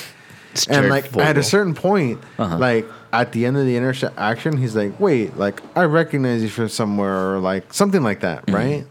It's 0.53 0.69
and 0.69 0.89
like 0.89 1.17
at 1.17 1.37
a 1.37 1.43
certain 1.43 1.75
point, 1.75 2.21
Uh-huh. 2.39 2.59
like 2.59 2.87
at 3.13 3.33
the 3.33 3.45
end 3.47 3.57
of 3.57 3.67
the 3.67 3.77
interaction, 3.77 4.57
he's 4.57 4.77
like, 4.77 4.99
"Wait, 5.01 5.37
like 5.37 5.61
I 5.77 5.83
recognize 5.85 6.43
you 6.43 6.49
from 6.49 6.69
somewhere," 6.69 7.35
or 7.35 7.39
like 7.41 7.73
something 7.75 8.03
like 8.03 8.21
that, 8.21 8.47
Mm-hmm. 8.47 8.55
right? 8.55 8.87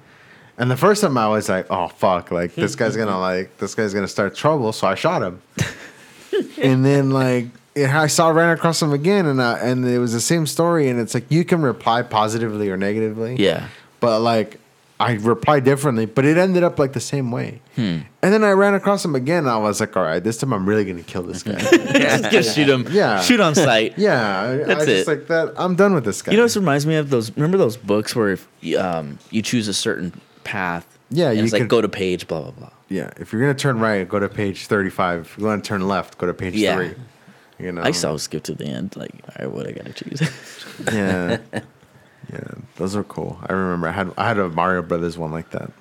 And 0.58 0.70
the 0.70 0.78
first 0.78 1.02
time 1.02 1.18
I 1.18 1.28
was 1.30 1.48
like, 1.50 1.66
"Oh 1.72 1.88
fuck!" 1.88 2.32
Like 2.32 2.54
this 2.54 2.76
guy's 2.76 2.96
gonna 2.98 3.18
like 3.32 3.58
this 3.58 3.76
guy's 3.76 3.94
gonna 3.94 4.08
start 4.10 4.36
trouble, 4.36 4.74
so 4.74 4.88
I 4.88 4.96
shot 4.96 5.24
him. 5.24 5.42
and 6.62 6.84
then 6.86 7.12
like 7.12 7.48
yeah, 7.76 8.00
I 8.02 8.08
saw 8.08 8.30
ran 8.30 8.50
across 8.52 8.82
him 8.82 8.91
again, 8.94 9.26
and 9.26 9.41
I, 9.41 9.58
and 9.60 9.86
it 9.86 10.00
was 10.00 10.14
the 10.14 10.22
same 10.22 10.45
story, 10.45 10.90
and 10.90 11.00
it's 11.00 11.14
like 11.14 11.30
you 11.32 11.44
can 11.45 11.62
reply 11.62 12.02
positively 12.04 12.70
or 12.70 12.78
negatively, 12.78 13.36
Yeah. 13.38 13.68
but 14.00 14.20
like 14.22 14.60
I 15.00 15.14
replied 15.14 15.66
differently, 15.66 16.06
but 16.06 16.24
it 16.24 16.38
ended 16.38 16.64
up 16.64 16.78
like 16.80 16.94
the 16.94 17.00
same 17.00 17.30
way. 17.32 17.60
Hmm. 17.76 18.00
And 18.22 18.32
then 18.34 18.44
I 18.44 18.52
ran 18.52 18.74
across 18.74 19.04
him 19.04 19.16
again. 19.16 19.40
And 19.40 19.50
I 19.50 19.58
was 19.58 19.82
like, 19.82 19.98
all 19.98 20.04
right, 20.04 20.24
this 20.24 20.38
time 20.38 20.54
I'm 20.54 20.70
really 20.70 20.86
gonna 20.86 21.04
kill 21.04 21.24
this 21.24 21.44
guy. 21.44 21.60
just, 21.60 22.32
just 22.32 22.56
shoot 22.56 22.70
him. 22.70 22.88
Yeah. 22.90 23.20
Shoot 23.20 23.41
on 23.41 23.54
sight. 23.56 23.95
yeah, 23.98 24.41
I, 24.41 24.56
That's 24.58 24.84
I 24.84 24.86
just 24.86 25.08
it. 25.08 25.08
like 25.08 25.28
that. 25.28 25.54
I'm 25.58 25.76
done 25.76 25.94
with 25.94 26.06
this 26.06 26.22
guy. 26.22 26.32
You 26.32 26.38
know, 26.38 26.44
this 26.44 26.56
reminds 26.56 26.86
me 26.86 26.95
of 26.95 27.10
those. 27.10 27.36
Remember 27.36 27.58
those 27.58 27.76
books 27.76 28.16
where 28.16 28.30
if 28.30 28.48
you, 28.62 28.80
um, 28.80 29.18
you 29.30 29.41
choose 29.41 29.68
a 29.68 29.74
certain 29.74 30.14
path, 30.45 30.86
Yeah, 31.10 31.30
and 31.30 31.40
you 31.40 31.44
it's 31.44 31.54
like 31.54 31.68
go 31.68 31.82
to 31.82 31.90
page, 31.90 32.28
blah 32.28 32.41
blah 32.41 32.52
blah. 32.52 32.70
yeah, 32.88 33.10
if 33.18 33.34
you're 33.34 33.41
gonna 33.41 33.56
turn 33.56 33.80
right, 33.80 34.08
go 34.08 34.20
to 34.20 34.30
page 34.30 34.68
35. 34.68 35.22
If 35.22 35.38
you 35.38 35.45
want 35.45 35.64
to 35.64 35.68
turn 35.68 35.86
left, 35.86 36.18
go 36.18 36.28
to 36.28 36.34
page 36.34 36.54
Yeah. 36.54 36.76
three. 36.76 36.94
You 37.60 37.72
know, 37.72 37.82
I 37.82 37.88
used 37.88 38.04
always 38.06 38.24
skip 38.24 38.44
to 38.44 38.56
the 38.56 38.66
end. 38.66 38.96
Like, 38.96 39.12
all 39.30 39.46
right, 39.46 39.54
what 39.54 39.68
I 39.68 39.72
gotta 39.72 39.94
choose? 39.94 40.22
yeah, 40.92 41.38
yeah, 42.32 42.40
those 42.78 42.96
are 42.96 43.04
cool. 43.04 43.38
I 43.48 43.54
remember 43.54 43.88
I 43.88 43.92
had 43.92 44.12
I 44.18 44.28
had 44.28 44.40
a 44.40 44.50
Mario 44.50 44.82
Brothers 44.82 45.18
one 45.18 45.32
like 45.32 45.52
that. 45.52 45.72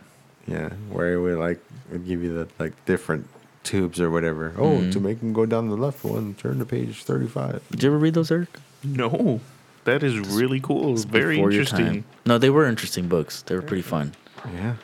Yeah, 0.47 0.70
where 0.90 1.15
it 1.15 1.19
would 1.20 1.39
like 1.39 1.61
it'd 1.90 2.07
give 2.07 2.23
you 2.23 2.35
the 2.35 2.49
like 2.59 2.73
different 2.85 3.27
tubes 3.65 4.01
or 4.01 4.11
whatever. 4.11 4.53
Oh, 4.59 4.78
Mm-hmm. 4.78 4.90
to 4.90 5.01
make 5.01 5.20
them 5.20 5.32
go 5.32 5.47
down 5.47 5.69
the 5.69 5.77
left 5.77 6.05
one, 6.05 6.35
turn 6.35 6.59
to 6.59 6.65
page 6.66 7.05
35. 7.05 7.62
Did 7.70 7.82
you 7.82 7.89
ever 7.90 7.99
read 7.99 8.15
those, 8.15 8.31
Eric? 8.31 8.49
No, 8.85 9.40
that 9.85 10.03
is 10.03 10.19
really 10.19 10.59
cool. 10.61 10.93
It's 10.94 11.05
Very 11.05 11.39
interesting. 11.39 12.05
No, 12.27 12.39
they 12.39 12.51
were 12.51 12.66
interesting 12.66 13.09
books. 13.09 13.43
They 13.43 13.55
were 13.55 13.62
pretty 13.62 13.82
fun. 13.82 14.12
Yeah, 14.53 14.74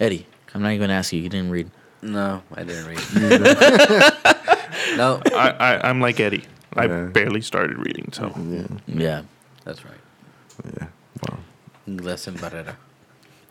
Eddie, 0.00 0.26
I'm 0.52 0.62
not 0.62 0.70
even 0.72 0.80
gonna 0.88 0.98
ask 0.98 1.12
you. 1.12 1.20
You 1.20 1.28
didn't 1.28 1.50
read. 1.50 1.70
No, 2.02 2.42
I 2.54 2.64
didn't 2.64 2.86
read. 2.86 2.98
no, 4.96 5.20
I, 5.34 5.50
I 5.50 5.88
I'm 5.88 6.00
like 6.00 6.18
Eddie. 6.20 6.44
I 6.74 6.86
Yeah. 6.86 7.04
barely 7.06 7.40
started 7.40 7.78
reading, 7.78 8.10
so 8.12 8.32
yeah, 8.50 8.66
Yeah. 8.86 9.22
that's 9.64 9.84
right. 9.84 10.00
yeah. 10.78 10.88
Wow. 11.22 11.38
Inglés 11.86 12.26
en 12.28 12.34
Barrera. 12.34 12.76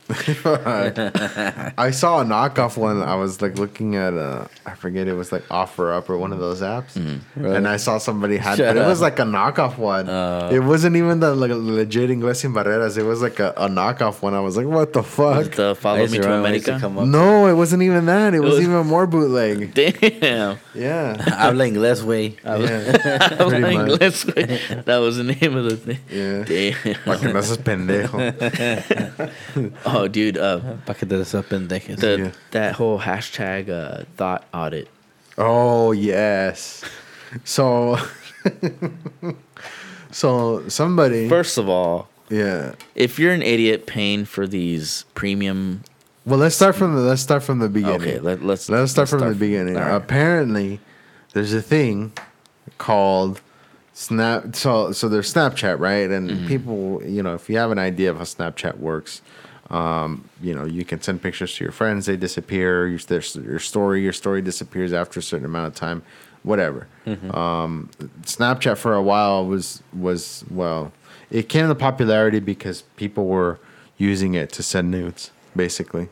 I 0.10 1.90
saw 1.92 2.22
a 2.22 2.24
knockoff 2.24 2.78
one. 2.78 3.02
I 3.02 3.16
was 3.16 3.42
like 3.42 3.58
looking 3.58 3.96
at 3.96 4.14
uh 4.14 4.46
I 4.66 4.76
forget 4.76 5.08
it 5.08 5.14
was 5.14 5.32
like 5.32 5.44
offer 5.50 5.92
up 5.94 6.10
or 6.10 6.18
one 6.18 6.32
of 6.32 6.40
those 6.40 6.62
apps, 6.62 6.94
Mm-hmm. 6.96 7.46
and 7.46 7.68
I 7.68 7.78
saw 7.78 7.98
somebody 7.98 8.38
had, 8.38 8.58
Shut 8.58 8.76
but 8.76 8.84
it 8.84 8.88
was 8.88 9.02
like 9.02 9.18
a 9.20 9.24
knockoff 9.24 9.78
one. 9.78 10.08
Uh. 10.08 10.50
it 10.54 10.60
wasn't 10.60 10.96
even 10.96 11.20
the 11.22 11.34
like, 11.36 11.52
legit 11.54 12.10
Inglés 12.12 12.38
sin 12.38 12.54
barreras. 12.54 12.98
It 12.98 13.04
was 13.06 13.22
like 13.22 13.40
a, 13.40 13.54
a 13.58 13.68
knockoff 13.68 14.22
one. 14.22 14.34
I 14.36 14.42
was 14.42 14.58
like, 14.58 14.68
what 14.68 14.94
the 14.94 15.02
fuck? 15.04 15.52
the 15.54 15.72
I 15.72 15.74
Follow 15.74 15.98
Me 16.06 16.08
to 16.08 16.22
to 16.22 16.28
run 16.30 16.42
when 16.44 16.52
I 16.52 16.56
used 16.56 16.66
to 16.66 16.72
America? 16.76 16.88
come 16.88 16.98
up. 17.00 17.08
No, 17.08 17.48
it 17.48 17.54
wasn't 17.54 17.82
even 17.84 18.06
that. 18.06 18.34
It 18.36 18.42
was 18.42 18.56
was- 18.56 18.62
even 18.68 18.86
more 18.86 19.08
bootleg. 19.08 19.74
Damn. 19.74 20.60
Yeah, 20.76 21.16
Habla 21.20 21.66
inglés, 21.66 22.02
güey. 22.04 22.38
yeah, 22.44 23.38
I'm 23.40 23.50
Pretty 23.50 23.64
like, 23.64 23.88
much. 23.90 24.00
let's- 24.02 24.24
that 24.86 24.98
was 24.98 25.18
the 25.18 25.24
name 25.24 25.56
of 25.58 25.64
the 25.66 25.78
thing. 25.78 26.00
yeah. 26.10 26.44
Damn. 26.44 26.96
Pa' 27.06 27.18
que 27.18 27.34
no 27.34 27.42
seas 27.42 27.58
pendejo. 27.58 28.20
Oh, 29.96 30.08
dude. 30.18 30.38
Uh, 30.38 30.60
Pa' 30.86 30.94
que 30.94 31.08
te 31.08 31.16
des 31.18 31.24
pendejes. 31.44 31.98
the 32.00 32.18
Yeah. 32.20 32.32
that 32.52 32.74
whole 32.76 33.00
hashtag 33.00 33.70
uh, 33.70 34.04
thot 34.18 34.46
audit. 34.54 34.88
Oh 35.38 35.92
yes. 35.92 36.84
So, 37.44 37.98
so 40.12 40.68
somebody. 40.70 41.28
First 41.30 41.58
of 41.58 41.68
all, 41.70 42.08
yeah. 42.30 42.74
if 42.96 43.20
you're 43.20 43.34
an 43.34 43.42
idiot 43.42 43.86
paying 43.88 44.26
for 44.26 44.48
these 44.48 45.06
premium, 45.14 45.82
Well, 46.26 46.40
let's 46.40 46.56
start 46.56 46.76
from 46.76 46.96
the 46.96 47.02
let's 47.02 47.22
start 47.22 47.44
from 47.44 47.60
the 47.60 47.70
beginning. 47.70 48.02
okay, 48.02 48.20
let, 48.20 48.44
let's 48.44 48.70
let's 48.70 48.92
start 48.92 49.10
from 49.10 49.20
the 49.20 49.36
beginning. 49.36 49.76
all 49.78 49.84
right. 49.84 49.96
Apparently, 49.96 50.80
there's 51.34 51.54
a 51.54 51.62
thing 51.62 52.14
called 52.78 53.42
Snap. 53.94 54.56
So 54.56 54.92
so 54.92 55.10
there's 55.10 55.34
Snapchat, 55.34 55.80
right? 55.80 56.10
And 56.10 56.30
Mm-hmm. 56.30 56.48
people, 56.48 57.02
you 57.06 57.22
know, 57.24 57.34
if 57.34 57.50
you 57.50 57.58
have 57.58 57.72
an 57.72 57.80
idea 57.80 58.10
of 58.12 58.18
how 58.18 58.24
Snapchat 58.24 58.78
works, 58.80 59.22
um, 59.70 60.30
you 60.42 60.54
know, 60.54 60.66
you 60.66 60.86
can 60.86 61.02
send 61.02 61.22
pictures 61.22 61.56
to 61.56 61.64
your 61.64 61.72
friends, 61.72 62.06
they 62.06 62.18
disappear. 62.18 62.88
Your, 62.88 63.00
your 63.44 63.60
story, 63.60 64.02
your 64.04 64.14
story 64.14 64.42
disappears 64.42 64.94
after 64.94 65.20
a 65.20 65.24
certain 65.24 65.46
amount 65.46 65.68
of 65.68 65.76
time, 65.76 66.04
whatever. 66.44 66.88
Mm-hmm. 67.06 67.32
Um, 67.36 67.90
Snapchat 68.22 68.78
for 68.78 68.94
a 68.94 69.02
while 69.02 69.46
was 69.46 69.82
was 69.92 70.46
well, 70.52 70.92
it 71.32 71.50
came 71.50 71.68
to 71.68 71.76
popularity 71.76 72.40
because 72.40 72.84
people 72.96 73.26
were 73.26 73.60
using 73.98 74.36
it 74.36 74.52
to 74.52 74.62
send 74.62 74.92
nudes, 74.92 75.32
basically, 75.56 76.10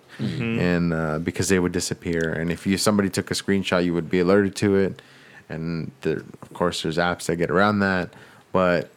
and 0.60 0.94
uh, 0.94 1.20
because 1.20 1.50
they 1.50 1.60
would 1.60 1.74
disappear. 1.74 2.34
And 2.34 2.52
if 2.52 2.66
you 2.66 2.78
somebody 2.78 3.10
took 3.10 3.30
a 3.30 3.36
screenshot, 3.36 3.86
you 3.86 3.94
would 3.94 4.10
be 4.10 4.20
alerted 4.20 4.56
to 4.58 4.76
it. 4.78 5.02
And 5.48 5.92
there, 6.02 6.24
of 6.42 6.54
course, 6.54 6.82
there's 6.82 6.98
apps 6.98 7.28
that 7.28 7.36
get 7.36 7.52
around 7.52 7.80
that, 7.80 8.10
but 8.52 8.90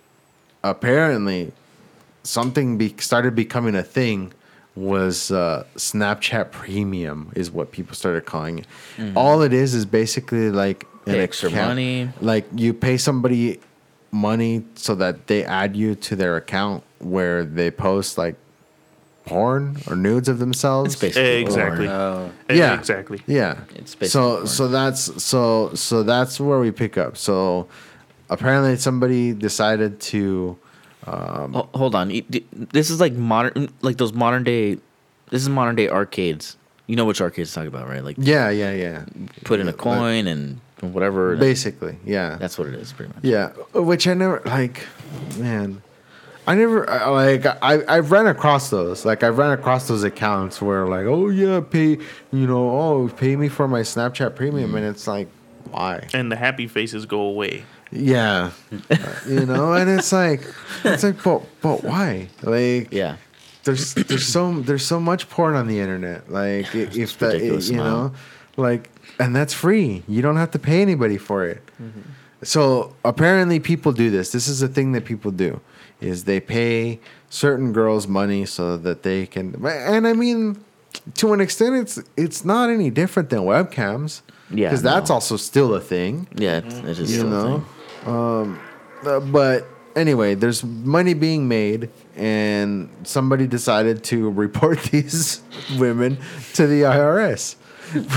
apparently 0.65 1.53
something 2.23 2.79
be- 2.79 2.95
started 2.99 3.35
becoming 3.35 3.75
a 3.75 3.83
thing 3.83 4.33
was 4.77 5.31
uh, 5.31 5.65
Snapchat 5.77 6.51
Premium 6.53 7.33
is 7.35 7.51
what 7.51 7.73
people 7.73 7.95
started 7.97 8.27
calling 8.27 8.59
it. 8.61 8.67
All 9.17 9.43
it 9.43 9.53
is 9.53 9.75
is 9.75 9.87
basically 9.87 10.51
like 10.51 10.85
an 10.85 11.13
Mm-hmm. 11.13 11.21
Extra 11.21 11.49
account- 11.49 11.69
money. 11.69 12.09
Like 12.21 12.47
you 12.55 12.75
pay 12.75 12.97
somebody 12.97 13.61
money 14.11 14.65
so 14.75 14.95
that 14.97 15.27
they 15.29 15.45
add 15.45 15.77
you 15.77 15.95
to 15.95 16.17
their 16.17 16.37
account 16.37 16.83
where 16.99 17.45
they 17.45 17.71
post 17.71 18.19
like 18.19 18.35
porn 19.25 19.77
or 19.89 19.97
nudes 19.97 20.29
of 20.29 20.39
themselves. 20.39 20.95
It's 20.95 21.01
basically 21.01 21.43
Exactly. 21.43 21.87
porn. 21.87 21.97
Oh, 21.97 22.31
Yeah. 22.51 22.75
exactly. 22.79 23.21
Yeah. 23.27 23.59
It's 23.77 23.95
basically 23.95 24.09
so 24.09 24.35
porn. 24.37 24.47
so 24.47 24.69
that's 24.69 25.23
so 25.23 25.75
so 25.75 26.03
that's 26.03 26.39
where 26.41 26.59
we 26.61 26.71
pick 26.71 26.99
up. 26.99 27.17
So 27.17 27.69
apparently 28.29 28.77
somebody 28.77 29.33
decided 29.33 30.01
to 30.01 30.57
Ho- 31.07 31.69
hold 31.75 31.95
on. 31.95 32.09
This 32.73 32.91
is 32.91 33.01
like 33.01 33.13
modern, 33.15 33.73
like 33.83 33.97
those 33.97 34.13
modern 34.13 34.45
day. 34.45 34.75
This 35.31 35.43
is 35.43 35.49
modern 35.49 35.77
day 35.77 35.89
arcades. 35.89 36.57
You 36.87 36.95
know 36.97 37.05
which 37.05 37.21
arcades 37.21 37.57
I'm 37.57 37.67
about, 37.67 37.89
right? 37.89 38.05
Like 38.05 38.17
yeah 38.19 38.49
yeah 38.51 38.73
yeah 38.73 39.05
put 39.45 39.59
in 39.61 39.67
a 39.67 39.71
like- 39.71 39.79
coin 39.79 40.27
and 40.27 40.61
whatever. 40.81 41.31
like, 41.31 41.41
basically 41.41 41.97
yeah 42.05 42.37
that's 42.37 42.59
what 42.59 42.69
it 42.69 42.75
is, 42.75 42.93
pretty 42.93 43.13
much. 43.15 43.25
yeah 43.25 43.49
which 43.75 44.07
I 44.07 44.13
never 44.15 44.43
like 44.45 44.87
man 45.39 45.83
I 46.47 46.55
never 46.55 46.85
like 46.87 47.47
I 47.47 47.83
I've 47.89 48.13
ran 48.13 48.27
across 48.27 48.69
those 48.71 49.05
like 49.05 49.23
I've 49.25 49.39
ran 49.39 49.53
across 49.53 49.89
those 49.89 50.05
accounts 50.05 50.61
where 50.63 50.87
like 50.87 51.07
oh 51.07 51.29
yeah 51.31 51.61
pay 51.61 51.99
you 52.31 52.47
know 52.47 52.71
oh 52.71 53.09
pay 53.17 53.35
me 53.37 53.49
for 53.49 53.67
my 53.67 53.81
Snapchat 53.81 54.37
premium 54.37 54.73
Mm. 54.73 54.77
and 54.77 54.87
it's 54.87 55.07
like 55.09 55.29
why 55.71 56.07
And 56.15 56.31
the 56.31 56.37
happy 56.37 56.69
faces 56.69 57.07
go 57.07 57.21
away. 57.23 57.65
Yeah 57.93 58.51
you 59.29 59.47
know 59.47 59.73
and 59.73 59.89
it's 59.89 60.13
like 60.13 60.43
it's 60.85 61.03
like 61.05 61.23
but 61.23 61.43
but 61.63 61.85
why 61.85 62.29
like 62.43 62.89
Yeah. 62.93 63.17
there's 63.65 63.95
there's 63.95 64.27
so 64.27 64.61
there's 64.61 64.85
so 64.85 64.99
much 65.01 65.29
porn 65.31 65.55
on 65.55 65.67
the 65.69 65.79
internet. 65.81 66.31
Like 66.31 66.75
i- 66.75 66.79
if 66.93 67.19
that 67.19 67.35
ridiculous 67.35 67.69
you 67.71 67.77
know, 67.77 68.13
like 68.57 68.91
and 69.19 69.35
that's 69.35 69.55
free. 69.55 70.03
You 70.09 70.21
don't 70.23 70.37
have 70.37 70.51
to 70.53 70.59
pay 70.59 70.83
anybody 70.83 71.17
for 71.19 71.47
it. 71.47 71.63
Mm-hmm. 71.81 72.01
so 72.43 72.95
apparently 73.05 73.61
people 73.61 73.93
do 73.93 74.11
this. 74.11 74.31
This 74.33 74.47
is 74.49 74.63
a 74.63 74.69
thing 74.69 74.93
that 74.93 75.05
people 75.05 75.31
do. 75.31 75.61
Is 76.01 76.25
they 76.25 76.41
pay 76.41 77.01
certain 77.31 77.73
girls 77.73 78.07
money 78.07 78.45
so 78.47 78.77
that 78.77 79.03
they 79.03 79.27
can. 79.27 79.55
And 79.65 80.07
I 80.07 80.13
mean, 80.13 80.63
to 81.15 81.33
an 81.33 81.41
extent, 81.41 81.75
it's 81.77 81.99
it's 82.17 82.45
not 82.45 82.69
any 82.69 82.91
different 82.91 83.31
than 83.31 83.41
webcams. 83.41 84.21
Yeah, 84.51 84.69
because 84.69 84.83
that's 84.83 85.09
no. 85.09 85.15
also 85.17 85.37
still 85.39 85.75
a 85.75 85.81
thing. 85.81 86.29
Yeah, 86.37 86.59
it, 86.59 86.67
it 86.67 86.85
is. 86.85 86.99
You 87.01 87.07
still 87.07 87.27
a 87.29 87.31
know. 87.31 87.65
Um, 88.07 88.61
uh, 89.05 89.21
but 89.21 89.67
anyway, 89.95 90.35
there's 90.35 90.65
money 90.65 91.15
being 91.15 91.49
made, 91.49 91.91
and 92.17 92.89
somebody 93.05 93.47
decided 93.47 94.05
to 94.05 94.31
report 94.45 94.81
these 94.85 95.43
women 95.79 96.19
to 96.55 96.67
the 96.67 96.83
IRS, 96.83 97.57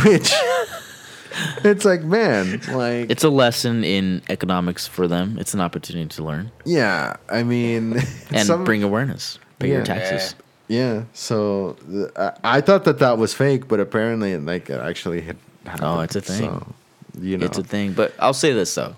which 0.05 0.31
it's 1.65 1.85
like, 1.85 2.01
man, 2.03 2.61
like 2.71 3.09
It's 3.09 3.23
a 3.23 3.29
lesson 3.29 3.83
in 3.83 4.21
economics 4.29 4.87
for 4.87 5.07
them. 5.07 5.37
It's 5.39 5.53
an 5.53 5.61
opportunity 5.61 6.07
to 6.15 6.23
learn 6.23 6.51
yeah. 6.65 7.15
I 7.29 7.43
mean, 7.43 7.97
and 8.31 8.45
some- 8.47 8.63
bring 8.63 8.83
awareness. 8.83 9.39
Pay 9.59 9.69
your 9.69 9.79
Yeah. 9.79 9.83
taxes. 9.83 10.35
Yeah. 10.69 11.03
So 11.13 11.75
th- 11.91 12.11
I, 12.15 12.31
I 12.43 12.61
thought 12.61 12.83
that 12.85 12.99
that 12.99 13.17
was 13.17 13.33
fake, 13.33 13.67
but 13.67 13.79
apparently, 13.79 14.37
like, 14.37 14.69
it 14.69 14.79
actually 14.79 15.19
had. 15.21 15.35
Happened. 15.65 15.83
Oh, 15.83 15.99
it's 16.01 16.15
a 16.15 16.21
thing. 16.21 16.37
So, 16.41 16.73
you 17.19 17.37
know, 17.37 17.45
It's 17.45 17.57
a 17.57 17.63
thing. 17.63 17.91
But 17.93 18.13
I'll 18.19 18.33
say 18.33 18.53
this 18.53 18.73
though. 18.75 18.95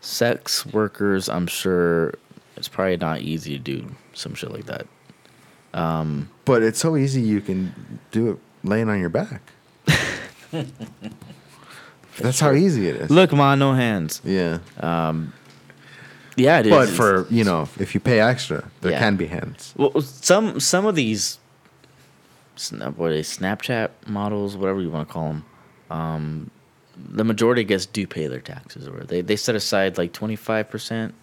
Sex 0.00 0.64
workers, 0.66 1.28
I'm 1.28 1.46
sure 1.46 2.14
it's 2.56 2.68
probably 2.68 2.96
not 2.96 3.20
easy 3.20 3.52
to 3.56 3.58
do 3.62 3.94
some 4.14 4.34
shit 4.34 4.50
like 4.52 4.66
that. 4.66 4.86
but 5.72 6.62
it's 6.62 6.78
so 6.78 6.96
easy. 6.96 7.20
You 7.22 7.40
can 7.40 7.74
do 8.10 8.30
it 8.32 8.38
laying 8.64 8.88
on 8.88 9.00
your 9.00 9.08
back. 9.10 9.42
That's 12.18 12.40
how 12.40 12.52
easy 12.52 12.88
it 12.88 12.96
is. 12.96 13.10
Look, 13.10 13.32
ma, 13.32 13.54
no 13.54 13.74
hands. 13.74 14.20
Yeah. 14.24 14.58
Yeah, 16.36 16.60
it 16.60 16.66
is. 16.66 16.70
But 16.70 16.88
for 16.88 17.26
you 17.30 17.42
know, 17.44 17.68
if 17.80 17.94
you 17.94 18.00
pay 18.00 18.20
extra, 18.20 18.70
there 18.80 18.92
Yeah. 18.92 18.98
can 19.00 19.16
be 19.16 19.26
hands. 19.26 19.74
Well, 19.76 20.00
some 20.02 20.60
some 20.60 20.86
of 20.86 20.94
these, 20.94 21.38
what 22.96 23.06
are 23.06 23.14
they, 23.14 23.22
Snapchat 23.22 23.90
models, 24.06 24.56
whatever 24.56 24.80
you 24.80 24.90
want 24.90 25.08
to 25.08 25.12
call 25.12 25.28
them, 25.28 25.44
um, 25.90 26.50
the 27.10 27.24
majority, 27.24 27.60
I 27.62 27.64
guess, 27.64 27.86
do 27.86 28.06
pay 28.06 28.26
their 28.26 28.40
taxes, 28.40 28.86
or 28.88 29.00
they 29.04 29.20
they 29.20 29.36
set 29.36 29.54
aside 29.54 29.98
like 29.98 30.12
twenty 30.12 30.36
five 30.36 30.68
percent 30.70 31.14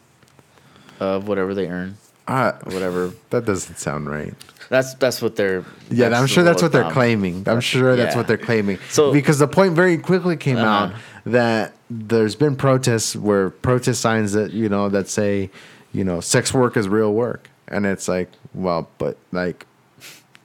of 1.00 1.28
whatever 1.28 1.54
they 1.54 1.68
earn, 1.68 1.98
Uh, 2.28 2.54
or 2.66 2.74
whatever. 2.74 3.12
that 3.30 3.46
doesn't 3.46 3.78
sound 3.78 4.10
right. 4.10 4.34
That's 4.70 4.94
that's 4.96 5.22
what 5.22 5.36
they're. 5.36 5.64
Yeah, 5.92 6.18
I'm 6.20 6.28
sure 6.28 6.44
that's 6.44 6.62
what 6.62 6.72
they're 6.72 6.90
claiming. 6.92 7.44
I'm 7.48 7.60
sure 7.62 7.96
that's 7.96 8.14
yeah. 8.14 8.18
what 8.18 8.28
they're 8.28 8.38
claiming. 8.38 8.80
So- 8.90 9.12
because 9.14 9.38
the 9.40 9.48
point 9.48 9.74
very 9.74 9.98
quickly 9.98 10.38
came 10.38 10.58
Uh-huh. 10.58 10.68
out 10.68 10.94
that 11.26 11.74
there's 11.90 12.36
been 12.36 12.56
protests 12.56 13.16
where 13.16 13.50
protest 13.52 14.02
signs 14.02 14.34
that 14.34 14.52
you 14.54 14.70
know 14.70 14.90
that 14.90 15.08
say, 15.08 15.50
you 15.94 16.04
know, 16.04 16.20
sex 16.20 16.54
work 16.54 16.78
is 16.78 16.88
real 16.88 17.14
work, 17.14 17.50
and 17.68 17.86
it's 17.86 18.08
like, 18.08 18.30
well, 18.54 18.90
but 18.98 19.18
like 19.32 19.66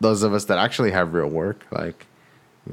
those 0.00 0.22
of 0.22 0.34
us 0.34 0.46
that 0.46 0.58
actually 0.58 0.90
have 0.90 1.14
real 1.14 1.28
work, 1.28 1.64
like 1.70 2.06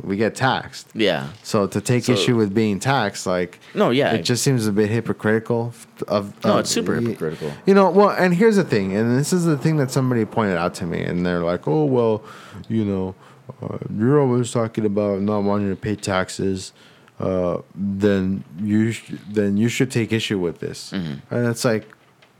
we 0.03 0.15
get 0.17 0.35
taxed. 0.35 0.87
Yeah. 0.93 1.27
So 1.43 1.65
to 1.67 1.81
take 1.81 2.03
So- 2.05 2.13
issue 2.13 2.35
with 2.35 2.53
being 2.53 2.79
taxed, 2.79 3.25
like 3.25 3.59
No, 3.73 3.89
yeah. 3.89 4.13
it 4.13 4.23
just 4.23 4.43
seems 4.43 4.67
a 4.67 4.71
bit 4.71 4.89
hypocritical. 4.89 5.73
Of 6.07 6.33
No, 6.45 6.57
it's 6.59 6.69
super 6.69 6.95
hypocritical. 6.95 7.51
You 7.65 7.73
know, 7.73 7.89
well, 7.89 8.09
and 8.09 8.33
here's 8.35 8.57
the 8.57 8.63
thing, 8.63 8.95
and 8.95 9.17
this 9.17 9.31
is 9.33 9.45
the 9.45 9.57
thing 9.57 9.77
that 9.77 9.89
somebody 9.91 10.25
pointed 10.25 10.57
out 10.57 10.73
to 10.75 10.85
me, 10.85 11.01
and 11.01 11.25
they're 11.25 11.43
like, 11.43 11.67
"Oh, 11.67 11.85
well, 11.85 12.23
you 12.69 12.83
know, 12.85 13.15
uh, 13.63 13.77
you're 13.97 14.19
always 14.19 14.51
talking 14.51 14.85
about 14.85 15.21
not 15.21 15.43
wanting 15.43 15.69
to 15.69 15.75
pay 15.75 15.95
taxes." 15.95 16.73
Uh, 17.19 17.61
then 17.73 18.43
you 18.61 18.91
sh- 18.91 19.13
then 19.31 19.57
you 19.57 19.67
should 19.69 19.89
take 19.89 20.11
issue 20.13 20.37
with 20.37 20.59
this, 20.59 20.91
Mm-hmm. 20.93 21.33
and 21.33 21.47
it's 21.47 21.65
like, 21.65 21.87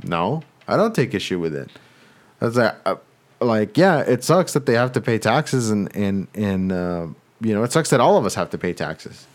no, 0.04 0.44
I 0.68 0.78
don't 0.78 0.94
take 0.94 1.16
issue 1.16 1.40
with 1.40 1.56
it. 1.56 1.72
It's 2.40 2.56
like, 2.58 2.76
uh, 2.86 2.96
like, 3.42 3.76
yeah, 3.76 4.02
it 4.02 4.24
sucks 4.24 4.54
that 4.54 4.68
they 4.68 4.74
have 4.76 4.92
to 4.92 5.02
pay 5.02 5.18
taxes, 5.18 5.72
and 5.72 5.90
and 5.96 6.28
and 6.36 6.72
uh, 6.72 7.08
you 7.42 7.54
know, 7.54 7.64
it 7.64 7.72
sucks 7.72 7.90
that 7.92 8.00
all 8.00 8.18
of 8.18 8.26
us 8.26 8.36
have 8.36 8.50
to 8.52 8.58
pay 8.58 8.74
taxes. 8.74 9.26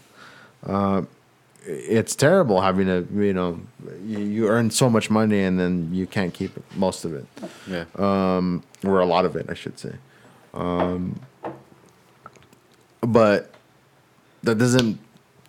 It's 1.64 2.16
terrible 2.16 2.60
having 2.60 2.86
to 2.86 3.06
you 3.14 3.32
know 3.32 3.60
you, 4.04 4.18
you 4.18 4.48
earn 4.48 4.70
so 4.70 4.90
much 4.90 5.10
money 5.10 5.42
and 5.44 5.60
then 5.60 5.90
you 5.94 6.08
can't 6.08 6.34
keep 6.34 6.50
most 6.76 7.04
of 7.04 7.14
it. 7.14 7.24
Yeah. 7.70 7.84
um 7.96 8.64
or 8.84 8.98
a 8.98 9.06
lot 9.06 9.24
of 9.24 9.36
it 9.36 9.46
i 9.48 9.54
should 9.54 9.78
say. 9.78 9.92
Um 10.54 11.20
but 13.00 13.52
that 14.42 14.58
doesn't 14.58 14.98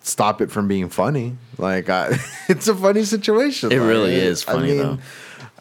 stop 0.01 0.39
it 0.41 0.51
from 0.51 0.67
being 0.67 0.88
funny. 0.89 1.35
Like 1.57 1.89
I, 1.89 2.15
it's 2.47 2.67
a 2.67 2.75
funny 2.75 3.05
situation. 3.05 3.71
It 3.71 3.80
Like, 3.80 3.88
really 3.88 4.13
is 4.15 4.43
funny, 4.43 4.77
though. 4.77 4.99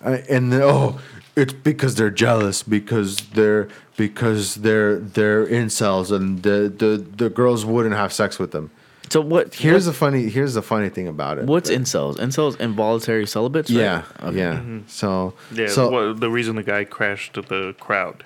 I, 0.04 0.16
and 0.28 0.52
oh 0.54 0.98
it's 1.36 1.52
because 1.52 1.94
they're 1.94 2.10
jealous 2.10 2.62
because 2.62 3.16
they're 3.30 3.68
because 3.96 4.56
they're 4.56 4.96
they're 4.98 5.46
incels 5.46 6.10
and 6.14 6.42
the 6.42 6.72
the, 6.76 6.96
the 7.16 7.30
girls 7.30 7.64
wouldn't 7.64 7.94
have 7.94 8.12
sex 8.12 8.38
with 8.38 8.50
them 8.52 8.70
So 9.10 9.20
what? 9.20 9.54
Here's 9.54 9.86
what, 9.86 9.92
the 9.92 9.98
funny. 9.98 10.28
Here's 10.30 10.54
the 10.54 10.62
funny 10.62 10.88
thing 10.88 11.08
about 11.08 11.38
it. 11.38 11.44
what's 11.46 11.68
That- 11.68 11.80
incels? 11.80 12.16
Incels 12.16 12.58
involuntary 12.60 13.26
celibates. 13.26 13.70
right? 13.70 13.80
Yeah, 13.80 14.02
Okay. 14.22 14.38
yeah. 14.38 14.60
So 14.86 15.34
Yeah, 15.52 15.68
so 15.68 15.90
well, 15.90 16.14
the 16.14 16.30
reason 16.30 16.56
the 16.56 16.62
guy 16.62 16.84
crashed 16.84 17.34
the 17.34 17.74
crowd. 17.80 18.24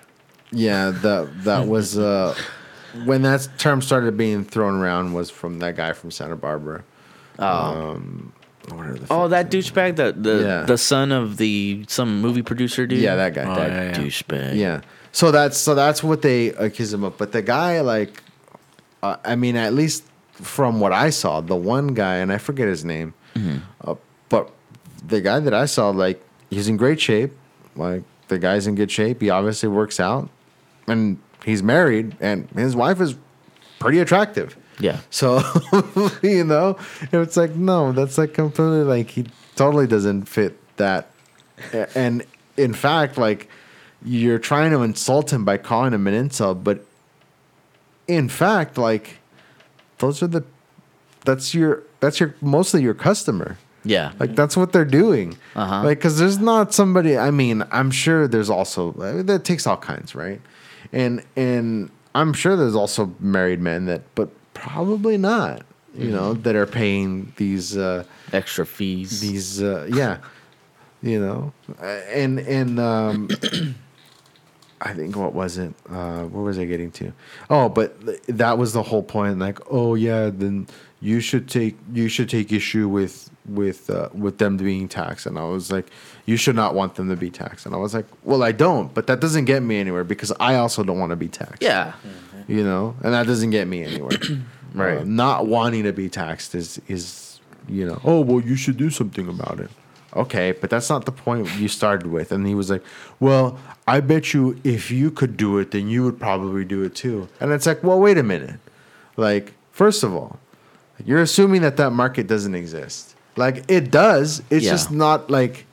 yeah, 0.52 0.90
that 0.90 1.44
that 1.44 1.66
was 1.74 1.96
uh, 1.98 2.34
when 3.04 3.22
that 3.22 3.48
term 3.58 3.82
started 3.82 4.16
being 4.16 4.44
thrown 4.44 4.74
around 4.80 5.12
was 5.12 5.28
from 5.30 5.58
that 5.58 5.74
guy 5.76 5.92
from 5.92 6.10
Santa 6.10 6.36
Barbara. 6.36 6.82
Um, 7.38 7.50
what 7.64 7.64
are 7.66 8.32
the 8.32 8.35
Oh, 9.10 9.28
that 9.28 9.50
douchebag, 9.50 9.96
the 9.96 10.12
the, 10.16 10.42
Yeah. 10.42 10.62
the 10.62 10.78
son 10.78 11.12
of 11.12 11.36
the 11.36 11.84
some 11.88 12.20
movie 12.20 12.42
producer 12.42 12.86
dude. 12.86 13.00
Yeah, 13.00 13.16
that 13.16 13.34
guy. 13.34 13.42
Oh, 13.44 13.54
that 13.54 13.70
yeah, 13.70 13.82
yeah. 13.84 13.94
douchebag. 14.06 14.56
Yeah. 14.56 14.80
So 15.12 15.30
that's 15.30 15.56
so 15.56 15.74
that's 15.74 16.02
what 16.02 16.22
they 16.22 16.48
accuse 16.48 16.92
him 16.92 17.04
of. 17.04 17.16
But 17.16 17.32
the 17.32 17.42
guy, 17.42 17.80
like, 17.80 18.22
uh, 19.02 19.16
I 19.24 19.36
mean, 19.36 19.56
at 19.56 19.72
least 19.74 20.04
from 20.32 20.80
what 20.80 20.92
I 20.92 21.10
saw, 21.10 21.40
the 21.40 21.56
one 21.56 21.88
guy, 21.94 22.16
and 22.16 22.32
I 22.32 22.38
forget 22.38 22.68
his 22.68 22.84
name, 22.84 23.14
uh, 23.80 23.94
but 24.28 24.50
the 25.06 25.20
guy 25.22 25.40
that 25.40 25.54
I 25.54 25.64
saw, 25.66 25.90
like, 25.90 26.22
he's 26.50 26.68
in 26.68 26.76
great 26.76 27.00
shape. 27.00 27.32
Like, 27.76 28.02
the 28.28 28.38
guy's 28.38 28.66
in 28.66 28.74
good 28.74 28.90
shape. 28.90 29.20
He 29.22 29.30
obviously 29.30 29.68
works 29.70 29.98
out, 30.00 30.28
and 30.86 31.18
he's 31.44 31.62
married, 31.62 32.16
and 32.20 32.48
his 32.50 32.76
wife 32.76 33.00
is 33.00 33.14
pretty 33.78 34.00
attractive. 34.00 34.56
Yeah. 34.78 35.00
So, 35.10 35.42
you 36.22 36.44
know, 36.44 36.78
it's 37.12 37.36
like, 37.36 37.54
no, 37.54 37.92
that's 37.92 38.18
like 38.18 38.34
completely 38.34 38.82
like 38.82 39.10
he 39.10 39.26
totally 39.54 39.86
doesn't 39.86 40.24
fit 40.24 40.58
that. 40.76 41.10
And 41.94 42.24
in 42.56 42.74
fact, 42.74 43.16
like 43.16 43.48
you're 44.04 44.38
trying 44.38 44.70
to 44.72 44.78
incel 44.78 45.28
him 45.28 45.44
by 45.44 45.56
calling 45.58 45.92
him 45.92 46.06
an 46.06 46.14
insult, 46.14 46.62
but 46.62 46.84
in 48.06 48.28
fact, 48.28 48.78
like 48.78 49.18
those 49.98 50.22
are 50.22 50.26
the 50.26 50.44
that's 51.24 51.54
your 51.54 51.82
that's 52.00 52.20
your 52.20 52.34
mostly 52.40 52.82
your 52.82 52.94
customer. 52.94 53.58
Yeah. 53.84 54.12
Like 54.18 54.34
that's 54.34 54.56
what 54.56 54.72
they're 54.72 54.84
doing. 54.84 55.38
Uh-huh. 55.54 55.84
Like, 55.84 56.00
cause 56.00 56.18
there's 56.18 56.38
not 56.38 56.74
somebody. 56.74 57.16
I 57.16 57.30
mean, 57.30 57.64
I'm 57.70 57.90
sure 57.90 58.26
there's 58.26 58.50
also 58.50 58.92
I 59.00 59.12
mean, 59.12 59.26
that 59.26 59.44
takes 59.44 59.66
all 59.66 59.76
kinds, 59.76 60.14
right? 60.14 60.40
And 60.92 61.22
and 61.36 61.90
I'm 62.14 62.32
sure 62.32 62.56
there's 62.56 62.74
also 62.74 63.14
married 63.20 63.60
men 63.60 63.86
that, 63.86 64.02
but 64.14 64.30
probably 64.56 65.16
not. 65.18 65.62
You 65.94 66.10
know, 66.10 66.32
Mm-hmm. 66.34 66.42
that 66.42 66.54
are 66.56 66.66
paying 66.66 67.32
these 67.36 67.74
uh, 67.76 68.04
Extra 68.32 68.66
fees. 68.66 69.20
these 69.22 69.62
uh, 69.62 69.86
yeah, 69.90 70.18
you 71.02 71.18
know, 71.18 71.52
Uh, 71.80 71.84
and 72.12 72.38
and 72.40 72.78
um, 72.78 73.28
I 74.80 74.92
think 74.92 75.16
what 75.16 75.32
was 75.32 75.56
it? 75.56 75.72
Uh, 75.88 76.24
where 76.24 76.44
was 76.44 76.58
I 76.58 76.66
getting 76.66 76.90
to? 76.92 77.12
Oh, 77.48 77.70
but 77.70 77.98
th- 78.04 78.20
that 78.28 78.58
was 78.58 78.74
the 78.74 78.82
whole 78.82 79.02
point. 79.02 79.38
Like, 79.38 79.58
oh 79.70 79.94
yeah, 79.94 80.28
then 80.30 80.66
you 81.00 81.20
should 81.20 81.48
take 81.48 81.76
you 81.94 82.08
should 82.08 82.28
take 82.28 82.52
issue 82.52 82.86
with 82.88 83.30
with 83.48 83.88
uh, 83.88 84.10
with 84.12 84.36
them 84.36 84.58
being 84.58 84.88
taxed. 84.88 85.24
And 85.24 85.38
I 85.38 85.44
was 85.44 85.72
like, 85.72 85.86
you 86.26 86.36
should 86.36 86.56
not 86.56 86.74
want 86.74 86.96
them 86.96 87.08
to 87.08 87.16
be 87.16 87.30
taxed. 87.30 87.64
And 87.64 87.74
I 87.74 87.78
was 87.78 87.94
like, 87.94 88.06
well, 88.22 88.42
I 88.42 88.52
don't, 88.52 88.92
but 88.92 89.06
that 89.06 89.20
doesn't 89.20 89.46
get 89.46 89.62
me 89.62 89.78
anywhere 89.78 90.04
because 90.04 90.30
I 90.40 90.56
also 90.56 90.82
don't 90.84 90.98
want 90.98 91.10
to 91.10 91.16
be 91.16 91.28
taxed. 91.28 91.62
yeah. 91.62 91.94
You 92.48 92.62
know, 92.64 92.94
and 93.02 93.12
that 93.14 93.26
doesn't 93.26 93.50
get 93.50 93.66
me 93.68 93.82
anywhere. 93.84 94.18
Right. 94.74 94.98
Uh, 94.98 95.04
not 95.04 95.46
wanting 95.46 95.84
to 95.84 95.92
be 95.94 96.10
taxed 96.10 96.54
is 96.54 96.78
is 96.86 97.40
you 97.66 97.86
know, 97.86 97.98
oh 98.04 98.20
well, 98.20 98.40
you 98.44 98.56
should 98.56 98.76
do 98.76 98.90
something 98.90 99.26
about 99.26 99.58
it. 99.58 99.70
Okay, 100.14 100.52
but 100.52 100.68
that's 100.68 100.90
not 100.90 101.06
the 101.06 101.12
point 101.12 101.48
you 101.56 101.68
started 101.68 102.08
with. 102.10 102.30
And 102.30 102.46
he 102.46 102.54
was 102.54 102.68
like, 102.68 102.82
well, 103.18 103.58
I 103.88 104.00
bet 104.00 104.34
you 104.34 104.60
if 104.64 104.90
you 104.90 105.10
could 105.10 105.38
do 105.38 105.56
it, 105.58 105.70
then 105.70 105.88
you 105.88 106.04
would 106.04 106.18
probably 106.20 106.64
do 106.66 106.82
it 106.82 106.94
too. 106.94 107.26
And 107.40 107.52
it's 107.52 107.64
like, 107.66 107.82
well, 107.82 107.98
wait 107.98 108.18
a 108.18 108.22
minute. 108.22 108.60
Like, 109.16 109.54
first 109.72 110.02
of 110.02 110.14
all, 110.14 110.38
you're 111.04 111.22
assuming 111.22 111.62
that 111.62 111.78
that 111.78 111.90
market 111.92 112.26
doesn't 112.26 112.54
exist. 112.54 113.14
Like, 113.36 113.64
it 113.68 113.90
does. 113.90 114.42
It's 114.50 114.64
Yeah. 114.66 114.72
just 114.72 114.90
not 114.90 115.30
like 115.30 115.64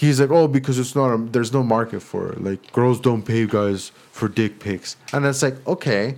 he's 0.00 0.20
like, 0.20 0.30
oh, 0.30 0.48
because 0.48 0.78
it's 0.82 0.94
not 0.96 1.08
a, 1.14 1.18
there's 1.34 1.52
no 1.52 1.62
market 1.62 2.00
for 2.00 2.32
it. 2.32 2.42
Like 2.48 2.72
girls 2.72 2.98
don't 3.00 3.22
pay 3.22 3.46
guys 3.46 3.92
for 4.12 4.26
dick 4.28 4.52
pics, 4.64 4.96
and 5.12 5.24
it's 5.26 5.42
like, 5.42 5.56
okay, 5.66 6.16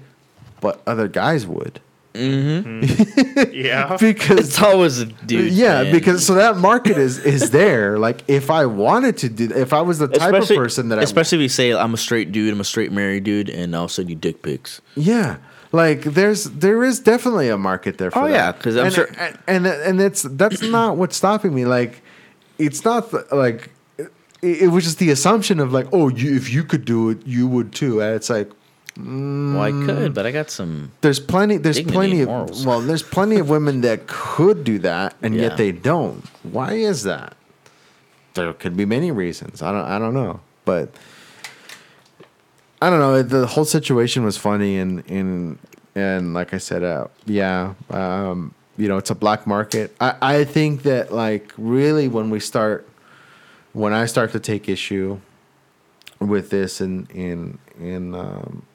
but 0.61 0.81
other 0.87 1.09
guys 1.09 1.47
would. 1.47 1.81
Mm-hmm. 2.15 3.51
Yeah. 3.53 3.97
because 3.99 4.49
It's 4.49 4.61
always 4.63 4.99
a 4.99 5.07
dude. 5.07 5.53
yeah, 5.53 5.83
man. 5.85 5.93
because 5.93 6.25
so 6.27 6.35
that 6.35 6.57
market 6.59 6.99
is 6.99 7.19
is 7.19 7.51
there. 7.51 7.99
Like 7.99 8.23
if 8.29 8.51
I 8.51 8.67
wanted 8.67 9.17
to 9.19 9.29
do, 9.29 9.51
if 9.55 9.73
I 9.73 9.81
was 9.81 9.99
the 9.99 10.09
type 10.09 10.35
especially, 10.35 10.57
of 10.57 10.63
person 10.63 10.89
that 10.91 10.99
I, 10.99 11.03
especially 11.03 11.39
if 11.39 11.43
you 11.43 11.49
say 11.49 11.73
I'm 11.73 11.95
a 11.95 11.97
straight 11.97 12.31
dude, 12.33 12.53
I'm 12.53 12.61
a 12.61 12.65
straight 12.65 12.93
married 12.93 13.25
dude, 13.25 13.49
and 13.49 13.75
I'll 13.75 13.89
send 13.89 14.11
you 14.11 14.17
dick 14.17 14.43
pics. 14.43 14.81
Yeah, 14.95 15.37
like 15.73 16.03
there's 16.03 16.45
there 16.45 16.83
is 16.85 17.01
definitely 17.01 17.49
a 17.49 17.57
market 17.59 17.97
there 17.99 18.11
for 18.11 18.21
Oh, 18.21 18.29
that. 18.29 18.33
yeah, 18.33 18.53
'cause 18.53 18.77
I'm 18.77 18.87
and, 18.87 18.95
sure- 18.95 19.09
and 19.19 19.39
and, 19.47 19.67
and 19.67 20.01
it's 20.01 20.23
that's 20.23 20.61
not 20.63 20.97
what's 20.99 21.17
stopping 21.17 21.55
me. 21.55 21.65
Like 21.65 22.03
it's 22.59 22.85
not 22.85 23.11
the, 23.11 23.27
like 23.33 23.71
it, 23.99 24.63
it 24.63 24.69
was 24.69 24.85
just 24.85 24.99
the 24.99 25.11
assumption 25.11 25.61
of 25.61 25.73
like 25.73 25.87
oh 25.93 26.09
you 26.09 26.35
if 26.37 26.53
you 26.53 26.65
could 26.65 26.85
do 26.85 27.11
it 27.11 27.27
you 27.27 27.47
would 27.49 27.73
too. 27.73 28.01
And 28.03 28.15
it's 28.15 28.31
like 28.31 28.51
Well, 28.97 29.61
I 29.61 29.71
could, 29.71 30.13
but 30.15 30.27
I 30.27 30.33
got 30.33 30.51
some. 30.51 30.93
there's 31.01 31.19
plenty 31.21 31.57
there's 31.59 31.81
plenty 31.81 32.21
of 32.23 32.29
morals. 32.29 32.67
well 32.67 32.81
there's 32.81 33.03
plenty 33.03 33.37
of 33.39 33.49
women 33.49 33.81
that 33.83 34.07
could 34.07 34.65
do 34.65 34.79
that 34.81 35.15
and 35.23 35.35
Yeah. 35.35 35.43
yet 35.43 35.57
they 35.57 35.73
don't. 35.73 36.25
Why 36.43 36.73
is 36.75 37.03
that? 37.05 37.37
There 38.35 38.53
could 38.53 38.77
be 38.77 38.85
many 38.87 39.11
reasons. 39.11 39.63
I 39.63 39.73
don't 39.73 39.85
I 39.85 39.99
don't 39.99 40.15
know, 40.15 40.41
but. 40.65 40.91
I 42.81 42.91
don't 42.91 42.99
know. 42.99 43.23
The 43.23 43.47
whole 43.47 43.65
situation 43.65 44.25
was 44.25 44.37
funny, 44.37 44.77
and 44.77 45.09
and 45.09 45.59
and 45.95 46.35
like 46.35 46.53
I 46.53 46.59
said, 46.59 46.83
uh, 46.83 47.07
yeah, 47.27 47.75
um, 47.91 48.55
you 48.83 48.89
know, 48.89 48.97
it's 48.97 49.11
a 49.11 49.15
black 49.15 49.47
market. 49.47 49.95
I 50.01 50.15
I 50.21 50.45
think 50.45 50.83
that 50.83 51.13
like 51.13 51.53
really 51.57 52.09
when 52.09 52.31
we 52.31 52.41
start, 52.41 52.89
when 53.73 53.93
I 53.93 54.07
start 54.07 54.33
to 54.33 54.41
take 54.41 54.69
issue 54.69 55.21
with 56.19 56.51
this, 56.51 56.81
and 56.81 57.09
in 57.13 57.59
in 57.79 58.13
um, 58.13 58.67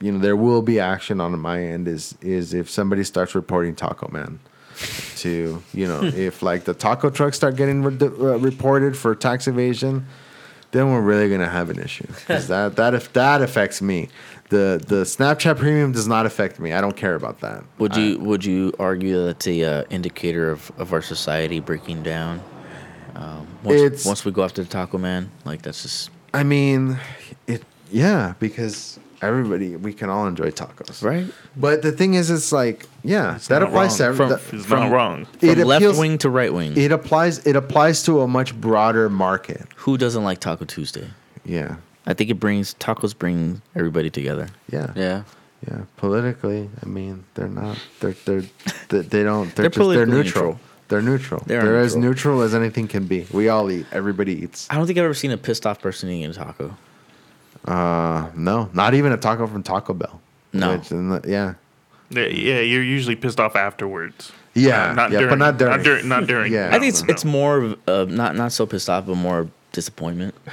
you 0.00 0.12
know, 0.12 0.18
there 0.18 0.34
will 0.34 0.62
be 0.62 0.80
action 0.80 1.20
on 1.20 1.38
my 1.38 1.62
end. 1.62 1.88
Is 1.88 2.14
is 2.22 2.54
if 2.54 2.70
somebody 2.70 3.04
starts 3.04 3.34
reporting 3.34 3.74
Taco 3.74 4.08
Man. 4.08 4.40
To 5.18 5.62
you 5.72 5.86
know, 5.86 6.02
if 6.28 6.42
like 6.42 6.64
the 6.64 6.74
taco 6.74 7.08
trucks 7.08 7.36
start 7.36 7.54
getting 7.56 7.82
re- 7.82 7.96
uh, 8.02 8.38
reported 8.38 8.96
for 8.96 9.14
tax 9.14 9.46
evasion, 9.46 10.06
then 10.72 10.90
we're 10.90 11.00
really 11.00 11.30
gonna 11.30 11.48
have 11.48 11.70
an 11.70 11.78
issue 11.78 12.06
because 12.08 12.48
that 12.54 12.74
that 12.76 12.92
if 12.92 13.12
that 13.12 13.40
affects 13.40 13.80
me, 13.80 14.08
the 14.50 14.82
the 14.86 15.02
Snapchat 15.04 15.56
Premium 15.58 15.92
does 15.92 16.06
not 16.06 16.26
affect 16.26 16.58
me. 16.60 16.72
I 16.72 16.80
don't 16.80 16.96
care 16.96 17.14
about 17.14 17.40
that. 17.40 17.64
Would 17.78 17.94
I- 17.94 17.98
you 18.00 18.18
would 18.20 18.44
you 18.44 18.72
argue 18.78 19.22
that 19.24 19.28
it's 19.36 19.44
the 19.46 19.64
uh, 19.64 19.84
indicator 19.90 20.50
of, 20.50 20.70
of 20.78 20.92
our 20.92 21.02
society 21.02 21.60
breaking 21.60 22.02
down? 22.02 22.40
Um, 23.16 23.46
once, 23.62 23.80
It's- 23.80 24.04
once 24.04 24.24
we 24.24 24.32
go 24.32 24.42
after 24.44 24.62
the 24.62 24.68
Taco 24.68 24.98
Man, 24.98 25.30
like 25.44 25.62
that's 25.62 25.82
just 25.82 26.10
I 26.32 26.42
mean, 26.42 26.98
it 27.46 27.62
yeah 27.90 28.34
because 28.40 28.98
everybody 29.22 29.76
we 29.76 29.92
can 29.94 30.10
all 30.10 30.26
enjoy 30.26 30.50
tacos, 30.50 31.02
right. 31.02 31.24
But 31.56 31.82
the 31.82 31.92
thing 31.92 32.14
is, 32.14 32.28
it's 32.30 32.50
like 32.52 32.86
yeah, 33.04 33.38
that 33.48 33.60
not 33.60 33.62
applies 33.68 33.96
to 33.96 34.02
wrong. 34.02 34.08
every, 34.12 34.16
From- 34.16 34.28
that- 34.30 34.54
It's 34.54 34.66
From- 34.66 34.80
not 34.80 34.92
wrong. 34.92 35.24
From 35.26 35.48
It 35.48 35.58
left 35.58 35.82
appeals- 35.82 35.98
wing 35.98 36.18
to 36.18 36.28
right 36.30 36.52
wing. 36.52 36.76
it 36.76 36.90
applies 36.92 37.38
it 37.46 37.56
applies 37.56 38.02
to 38.04 38.20
a 38.20 38.28
much 38.28 38.54
broader 38.60 39.08
market. 39.08 39.66
Who 39.76 39.96
doesn't 39.96 40.24
like 40.24 40.40
Taco 40.40 40.64
Tuesday? 40.64 41.08
Yeah, 41.46 41.76
I 42.06 42.14
think 42.14 42.30
it 42.30 42.34
brings 42.40 42.74
tacos 42.74 43.16
bring 43.16 43.62
everybody 43.74 44.10
together. 44.10 44.48
yeah, 44.70 44.92
Yeah. 44.94 45.22
yeah. 45.66 45.78
Politically, 45.96 46.68
I 46.82 46.86
mean, 46.86 47.24
they're 47.34 47.48
not. 47.48 47.78
They're 48.00 48.12
they're 48.24 48.42
they, 48.88 49.00
they 49.00 49.22
don't. 49.22 49.54
They're, 49.54 49.54
They're 49.54 49.54
just 49.54 49.56
they're 49.56 49.70
politically 49.70 50.12
neutral. 50.12 50.44
neutral. 50.52 50.60
They're 50.88 51.02
neutral. 51.02 51.42
They 51.46 51.56
are 51.56 51.62
They're 51.64 51.78
as 51.78 51.96
neutral. 51.96 52.10
neutral 52.36 52.40
as 52.42 52.54
anything 52.54 52.88
can 52.88 53.06
be. 53.06 53.26
We 53.32 53.48
all 53.48 53.70
eat. 53.70 53.86
Everybody 53.90 54.32
eats. 54.42 54.66
I 54.70 54.74
don't 54.76 54.86
think 54.86 54.98
I've 54.98 55.04
ever 55.06 55.14
seen 55.14 55.30
a 55.30 55.38
pissed 55.38 55.66
off 55.66 55.80
person 55.80 56.10
eating 56.10 56.30
a 56.30 56.34
taco. 56.34 56.76
Uh, 57.64 58.28
no, 58.34 58.68
not 58.74 58.92
even 58.94 59.12
a 59.12 59.16
taco 59.16 59.46
from 59.46 59.62
Taco 59.62 59.94
Bell. 59.94 60.20
No. 60.52 60.76
Which, 60.76 60.90
the- 60.90 61.22
yeah, 61.26 61.54
Yeah, 62.10 62.26
yeah, 62.26 62.60
you're 62.60 62.82
usually 62.82 63.16
pissed 63.16 63.40
off 63.40 63.56
afterwards. 63.56 64.30
Yeah, 64.52 64.92
not 64.92 65.10
yeah, 65.10 65.20
but 65.20 65.36
during, 65.36 65.38
not 65.38 65.58
during. 65.58 65.72
Not 65.76 65.82
during. 65.84 66.08
Not 66.08 66.26
during 66.26 66.52
Yeah. 66.58 66.68
I 66.70 66.78
think 66.78 66.90
it's 66.90 67.00
No, 67.00 67.06
no, 67.06 67.12
it's 67.14 67.24
more 67.24 67.56
of 67.62 67.78
uh, 67.88 68.04
not 68.08 68.36
not 68.36 68.52
so 68.52 68.66
pissed 68.66 68.90
off, 68.90 69.06
but 69.06 69.14
more 69.16 69.48
disappointment. 69.72 70.34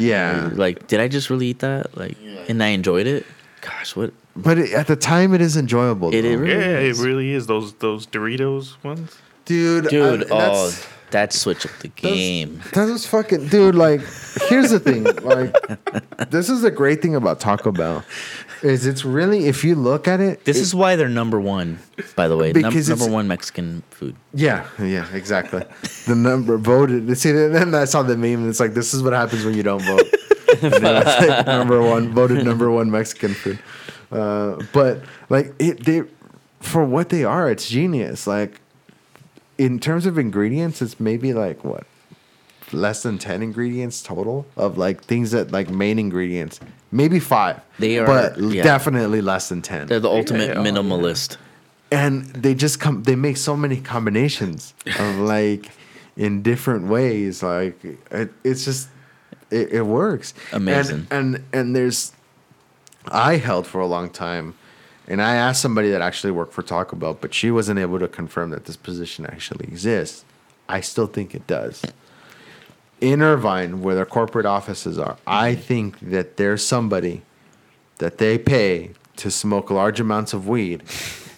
yeah, 0.00 0.50
Like, 0.54 0.86
did 0.88 0.98
I 1.00 1.08
just 1.08 1.30
really 1.30 1.46
eat 1.48 1.60
that? 1.60 1.96
Like, 1.96 2.16
and 2.48 2.62
I 2.62 2.68
enjoyed 2.68 3.06
it. 3.06 3.26
Gosh, 3.60 3.94
what? 3.94 4.12
but 4.34 4.58
it, 4.58 4.72
at 4.72 4.86
the 4.86 4.96
time, 4.96 5.34
it 5.34 5.40
is 5.40 5.56
enjoyable. 5.56 6.14
It- 6.14 6.24
it 6.24 6.36
really 6.38 6.52
Yeah, 6.54 6.78
it 6.78 6.82
is. 6.84 7.00
really 7.00 7.32
is. 7.32 7.46
Those 7.46 7.74
those 7.74 8.06
Doritos 8.06 8.82
ones. 8.82 9.16
dude, 9.44 9.88
Dude, 9.88 10.30
I- 10.32 10.36
oh, 10.52 10.72
that 11.10 11.32
switch 11.32 11.66
up 11.66 11.72
the 11.80 11.88
game. 11.88 12.62
That 12.72 12.88
was 12.88 13.04
fucking 13.06 13.48
dude. 13.48 13.74
Like, 13.74 14.00
here's 14.48 14.70
the 14.70 14.78
thing. 14.80 15.02
Like, 15.04 15.54
this 16.30 16.48
is 16.48 16.62
the 16.62 16.70
great 16.70 17.02
thing 17.02 17.14
about 17.16 17.40
Taco 17.40 17.72
Bell, 17.72 18.04
is 18.62 18.86
it's 18.86 19.04
really 19.04 19.46
if 19.46 19.64
you 19.64 19.74
look 19.74 20.06
at 20.08 20.20
it. 20.20 20.44
This 20.44 20.56
it- 20.58 20.62
is 20.62 20.74
why 20.74 20.96
they're 20.96 21.08
number 21.08 21.40
one, 21.40 21.78
by 22.16 22.28
the 22.28 22.36
way. 22.36 22.52
Num- 22.52 22.74
number 22.88 23.08
one 23.08 23.26
Mexican 23.28 23.82
food. 23.90 24.16
yeah, 24.34 24.66
yeah, 24.78 25.06
exactly. 25.14 25.62
the 26.06 26.14
number 26.14 26.56
voted. 26.58 27.16
See, 27.18 27.32
then 27.32 27.74
I 27.74 27.84
saw 27.84 28.02
the 28.02 28.16
meme. 28.16 28.40
And 28.40 28.48
it's 28.48 28.60
like 28.60 28.74
this 28.74 28.92
is 28.94 29.02
what 29.02 29.12
happens 29.12 29.44
when 29.44 29.54
you 29.54 29.62
don't 29.62 29.82
vote. 29.82 30.02
And 30.62 30.72
then 30.74 31.02
it's 31.06 31.28
like 31.28 31.46
number 31.46 31.80
one 31.80 32.12
voted 32.12 32.44
number 32.44 32.70
one 32.70 32.90
Mexican 32.90 33.34
food. 33.34 33.58
Uh, 34.10 34.60
but 34.72 35.00
like 35.28 35.54
it, 35.58 35.84
they 35.84 36.02
for 36.60 36.84
what 36.84 37.08
they 37.08 37.24
are, 37.24 37.48
it's 37.50 37.68
genius. 37.68 38.26
Like 38.26 38.60
in 39.58 39.78
terms 39.78 40.06
of 40.06 40.18
ingredients, 40.18 40.82
it's 40.82 40.98
maybe 40.98 41.32
like 41.32 41.64
what 41.64 41.84
less 42.72 43.02
than 43.02 43.18
10 43.18 43.42
ingredients 43.42 44.00
total 44.00 44.46
of 44.56 44.78
like 44.78 45.02
things 45.02 45.32
that 45.32 45.50
like 45.50 45.68
main 45.70 45.98
ingredients 45.98 46.60
maybe 46.92 47.20
five 47.20 47.60
They 47.78 47.98
are- 47.98 48.06
but 48.06 48.38
yeah. 48.38 48.62
definitely 48.62 49.20
less 49.20 49.48
than 49.48 49.62
10 49.62 49.86
They're 49.86 50.00
the 50.00 50.08
ultimate 50.10 50.56
oh, 50.56 50.62
yeah. 50.62 50.70
minimalist. 50.70 51.36
and 51.92 52.24
they 52.26 52.54
just 52.54 52.80
come 52.80 53.02
they 53.04 53.16
make 53.16 53.36
so 53.36 53.56
many 53.56 53.80
combinations 53.80 54.74
of 54.98 55.16
like 55.36 55.70
in 56.16 56.42
different 56.42 56.86
ways 56.88 57.42
like 57.42 57.82
it, 58.10 58.30
it's 58.44 58.64
just 58.64 58.88
it, 59.50 59.72
it 59.72 59.82
works 59.82 60.34
Amazing. 60.52 61.06
and, 61.10 61.34
and 61.36 61.44
and 61.52 61.76
there's 61.76 62.12
i 63.08 63.36
held 63.36 63.66
for 63.66 63.80
a 63.80 63.86
long 63.86 64.10
time 64.10 64.54
and 65.08 65.22
i 65.22 65.34
asked 65.36 65.62
somebody 65.62 65.90
that 65.90 66.00
actually 66.02 66.30
worked 66.32 66.52
for 66.52 66.62
taco 66.62 66.96
bell 66.96 67.14
but 67.14 67.32
she 67.34 67.50
wasn't 67.50 67.78
able 67.78 67.98
to 67.98 68.08
confirm 68.08 68.50
that 68.50 68.64
this 68.66 68.76
position 68.76 69.24
actually 69.26 69.66
exists 69.66 70.24
i 70.68 70.80
still 70.80 71.06
think 71.06 71.34
it 71.34 71.46
does 71.46 71.82
in 73.00 73.22
irvine 73.22 73.80
where 73.82 73.94
their 73.94 74.06
corporate 74.06 74.46
offices 74.46 74.98
are 74.98 75.16
i 75.26 75.52
mm-hmm. 75.52 75.60
think 75.62 76.00
that 76.00 76.36
there's 76.36 76.64
somebody 76.64 77.22
that 77.98 78.18
they 78.18 78.38
pay 78.38 78.90
to 79.16 79.30
smoke 79.30 79.70
large 79.70 80.00
amounts 80.00 80.32
of 80.32 80.48
weed 80.48 80.82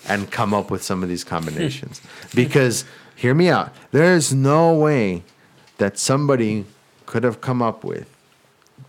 and 0.08 0.30
come 0.30 0.54
up 0.54 0.70
with 0.70 0.82
some 0.82 1.02
of 1.02 1.08
these 1.08 1.24
combinations. 1.24 2.00
because, 2.34 2.84
hear 3.16 3.34
me 3.34 3.48
out, 3.48 3.72
there 3.90 4.14
is 4.14 4.32
no 4.32 4.72
way 4.72 5.22
that 5.78 5.98
somebody 5.98 6.64
could 7.06 7.24
have 7.24 7.40
come 7.40 7.60
up 7.60 7.84
with 7.84 8.08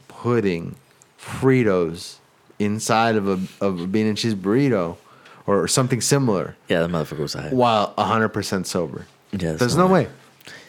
putting 0.07 0.75
Fritos 1.19 2.17
inside 2.59 3.15
of 3.15 3.27
a, 3.27 3.65
of 3.65 3.81
a 3.81 3.87
bean 3.87 4.07
and 4.07 4.17
cheese 4.17 4.35
burrito 4.35 4.97
or 5.45 5.67
something 5.67 5.99
similar 5.99 6.55
Yeah, 6.69 6.81
the 6.83 6.87
motherfucker 6.87 7.19
was 7.19 7.33
high. 7.33 7.49
while 7.49 7.93
100% 7.97 8.65
sober. 8.65 9.07
Yeah, 9.31 9.53
There's 9.53 9.75
no 9.75 9.87
right. 9.87 10.07
way. 10.07 10.13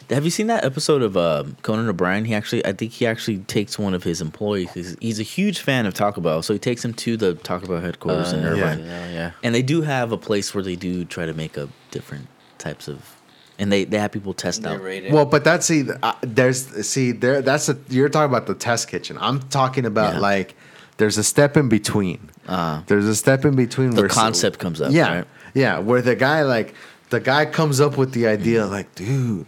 Have 0.09 0.23
you 0.23 0.29
seen 0.29 0.47
that 0.47 0.63
episode 0.63 1.01
of 1.01 1.17
uh, 1.17 1.45
Conan 1.63 1.89
O'Brien? 1.89 2.25
He 2.25 2.35
actually, 2.35 2.63
I 2.65 2.73
think 2.73 2.91
he 2.91 3.07
actually 3.07 3.39
takes 3.39 3.79
one 3.79 3.93
of 3.95 4.03
his 4.03 4.21
employees. 4.21 4.71
He's, 4.73 4.95
he's 5.01 5.19
a 5.19 5.23
huge 5.23 5.59
fan 5.59 5.85
of 5.87 5.93
Taco 5.95 6.21
Bell, 6.21 6.43
so 6.43 6.53
he 6.53 6.59
takes 6.59 6.85
him 6.85 6.93
to 6.93 7.17
the 7.17 7.33
Taco 7.33 7.65
Bell 7.67 7.79
headquarters 7.81 8.31
in 8.31 8.45
Uh, 8.45 8.49
Irvine. 8.49 8.79
Yeah, 8.85 9.09
yeah. 9.11 9.31
And 9.41 9.55
they 9.55 9.63
do 9.63 9.81
have 9.81 10.11
a 10.11 10.17
place 10.17 10.53
where 10.53 10.63
they 10.63 10.75
do 10.75 11.05
try 11.05 11.25
to 11.25 11.33
make 11.33 11.57
up 11.57 11.69
different 11.89 12.27
types 12.59 12.87
of, 12.87 13.15
and 13.57 13.71
they 13.71 13.83
they 13.83 13.97
have 13.97 14.11
people 14.11 14.33
test 14.35 14.61
They 14.61 14.69
out. 14.69 14.81
rate. 14.83 15.11
Well, 15.11 15.25
but 15.25 15.43
that's 15.43 15.65
see, 15.65 15.85
uh, 16.03 16.13
there's 16.21 16.65
see 16.87 17.11
there. 17.11 17.41
That's 17.41 17.67
a 17.69 17.77
you're 17.89 18.09
talking 18.09 18.29
about 18.31 18.45
the 18.45 18.53
test 18.55 18.87
kitchen. 18.89 19.17
I'm 19.19 19.39
talking 19.49 19.85
about 19.85 20.15
Yeah. 20.15 20.19
like 20.19 20.55
there's 20.97 21.17
a 21.17 21.23
step 21.23 21.57
in 21.57 21.67
between. 21.67 22.29
Uh, 22.47 22.83
There's 22.85 23.07
a 23.07 23.15
step 23.15 23.43
in 23.43 23.55
between 23.55 23.89
The 23.91 24.01
where 24.01 24.09
so- 24.09 24.21
concept 24.21 24.59
comes 24.59 24.79
up, 24.81 24.91
Yeah, 24.93 25.15
right? 25.15 25.27
yeah. 25.55 25.79
Where 25.79 26.01
the 26.03 26.15
guy 26.15 26.43
like 26.43 26.75
the 27.09 27.19
guy 27.19 27.45
comes 27.47 27.81
up 27.81 27.97
with 27.97 28.11
the 28.13 28.27
idea 28.27 28.65
like, 28.67 28.93
dude, 28.93 29.45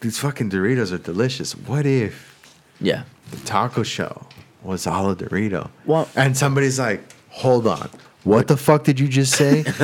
these 0.00 0.18
fucking 0.18 0.50
Doritos 0.50 0.92
are 0.92 0.98
delicious. 0.98 1.52
What 1.52 1.86
if 1.86 2.34
yeah, 2.80 3.02
the 3.30 3.36
taco 3.38 3.82
show 3.82 4.26
was 4.62 4.86
all 4.86 5.10
a 5.10 5.16
Dorito? 5.16 5.70
Well- 5.86 6.08
and 6.16 6.36
somebody's 6.36 6.78
like, 6.78 7.02
hold 7.30 7.66
on. 7.66 7.90
What 8.24 8.46
the 8.48 8.56
fuck 8.56 8.84
did 8.84 9.00
you 9.00 9.08
just 9.08 9.34
say? 9.36 9.62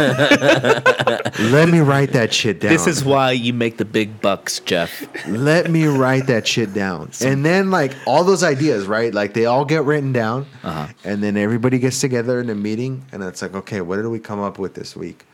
Let 1.38 1.68
me 1.68 1.80
write 1.80 2.12
that 2.12 2.32
shit 2.32 2.60
down. 2.60 2.72
this 2.72 2.86
is 2.86 3.04
why 3.04 3.32
you 3.32 3.52
make 3.54 3.76
the 3.78 3.84
big 3.84 4.20
bucks, 4.20 4.60
Jeff. 4.60 4.90
let 5.28 5.70
me 5.70 5.86
write 5.86 6.26
that 6.26 6.46
shit 6.46 6.74
down. 6.74 7.10
And 7.22 7.44
then 7.44 7.70
like 7.70 7.94
all 8.06 8.22
those 8.24 8.42
ideas, 8.42 8.86
right? 8.86 9.14
Like 9.14 9.34
they 9.34 9.46
all 9.46 9.64
get 9.64 9.84
written 9.84 10.12
down, 10.12 10.46
Uh-huh. 10.62 10.88
and 11.04 11.22
then 11.22 11.36
everybody 11.36 11.78
gets 11.78 12.00
together 12.00 12.40
in 12.40 12.50
a 12.50 12.54
meeting, 12.54 13.04
and 13.12 13.22
it's 13.22 13.40
like, 13.40 13.54
okay, 13.54 13.80
what 13.80 13.96
did 13.96 14.08
we 14.08 14.18
come 14.18 14.40
up 14.40 14.58
with 14.58 14.74
this 14.74 14.94
week? 14.94 15.24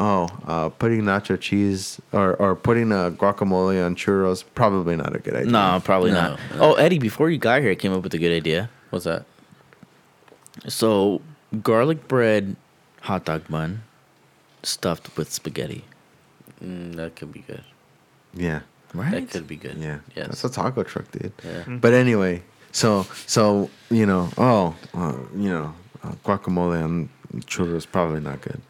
Oh, 0.00 0.28
uh, 0.46 0.68
putting 0.68 1.02
nacho 1.02 1.38
cheese 1.40 2.00
or 2.12 2.34
or 2.36 2.54
putting 2.54 2.92
a 2.92 3.10
guacamole 3.10 3.84
on 3.84 3.96
churros 3.96 4.44
probably 4.54 4.94
not 4.96 5.16
a 5.16 5.18
good 5.18 5.34
idea. 5.34 5.50
No, 5.50 5.80
probably 5.84 6.12
No, 6.12 6.20
not. 6.30 6.40
no. 6.54 6.60
Oh, 6.60 6.74
Eddie, 6.74 7.00
before 7.00 7.30
you 7.30 7.38
got 7.38 7.62
here, 7.62 7.72
I 7.72 7.74
came 7.74 7.92
up 7.92 8.02
with 8.04 8.14
a 8.14 8.18
good 8.18 8.32
idea. 8.32 8.70
What's 8.90 9.06
that? 9.06 9.24
So, 10.66 11.20
garlic 11.62 12.08
bread, 12.08 12.56
hot 13.02 13.24
dog 13.24 13.48
bun, 13.48 13.82
stuffed 14.62 15.16
with 15.16 15.32
spaghetti. 15.32 15.84
Mm, 16.62 16.96
that 16.96 17.16
could 17.16 17.32
be 17.32 17.40
good. 17.40 17.62
Yeah. 18.34 18.60
Right? 18.94 19.10
That 19.10 19.30
could 19.30 19.46
be 19.46 19.56
good. 19.56 19.76
Yeah. 19.78 19.98
Yes. 20.16 20.28
That's 20.28 20.44
a 20.44 20.48
taco 20.50 20.82
truck, 20.82 21.10
dude. 21.12 21.32
yeah. 21.44 21.64
But 21.66 21.92
anyway, 21.92 22.42
so 22.72 23.06
so 23.26 23.68
you 23.90 24.06
know, 24.06 24.30
oh, 24.38 24.74
uh, 24.94 25.16
you 25.36 25.50
know, 25.50 25.74
uh, 26.02 26.12
guacamole 26.24 26.82
and 26.84 27.08
churros 27.46 27.86
probably 27.90 28.20
not 28.20 28.40
good. 28.40 28.60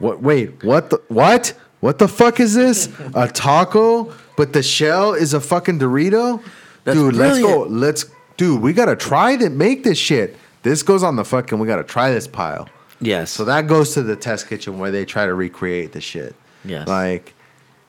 What? 0.00 0.20
Wait, 0.20 0.64
what? 0.64 0.90
The 0.90 1.00
what? 1.08 1.54
What 1.80 1.98
the 1.98 2.08
fuck 2.08 2.40
is 2.40 2.54
this? 2.54 2.90
A 3.14 3.26
taco, 3.28 4.12
but 4.36 4.52
the 4.52 4.62
shell 4.62 5.14
is 5.14 5.32
a 5.32 5.40
fucking 5.40 5.78
Dorito. 5.78 6.42
That's 6.84 6.98
dude, 6.98 7.14
let's 7.14 7.38
go. 7.38 7.62
Let's, 7.62 8.04
dude, 8.36 8.60
we 8.60 8.72
gotta 8.72 8.96
try 8.96 9.36
to 9.36 9.48
make 9.48 9.84
this 9.84 9.96
shit. 9.96 10.36
This 10.62 10.82
goes 10.82 11.02
on 11.02 11.16
the 11.16 11.24
fucking. 11.24 11.58
We 11.58 11.66
gotta 11.66 11.84
try 11.84 12.10
this 12.10 12.26
pile. 12.26 12.68
Yes. 13.00 13.30
So 13.30 13.44
that 13.46 13.66
goes 13.66 13.94
to 13.94 14.02
the 14.02 14.16
test 14.16 14.48
kitchen 14.48 14.78
where 14.78 14.90
they 14.90 15.06
try 15.06 15.24
to 15.24 15.34
recreate 15.34 15.92
the 15.92 16.02
shit. 16.02 16.34
Yes. 16.64 16.86
Like, 16.86 17.32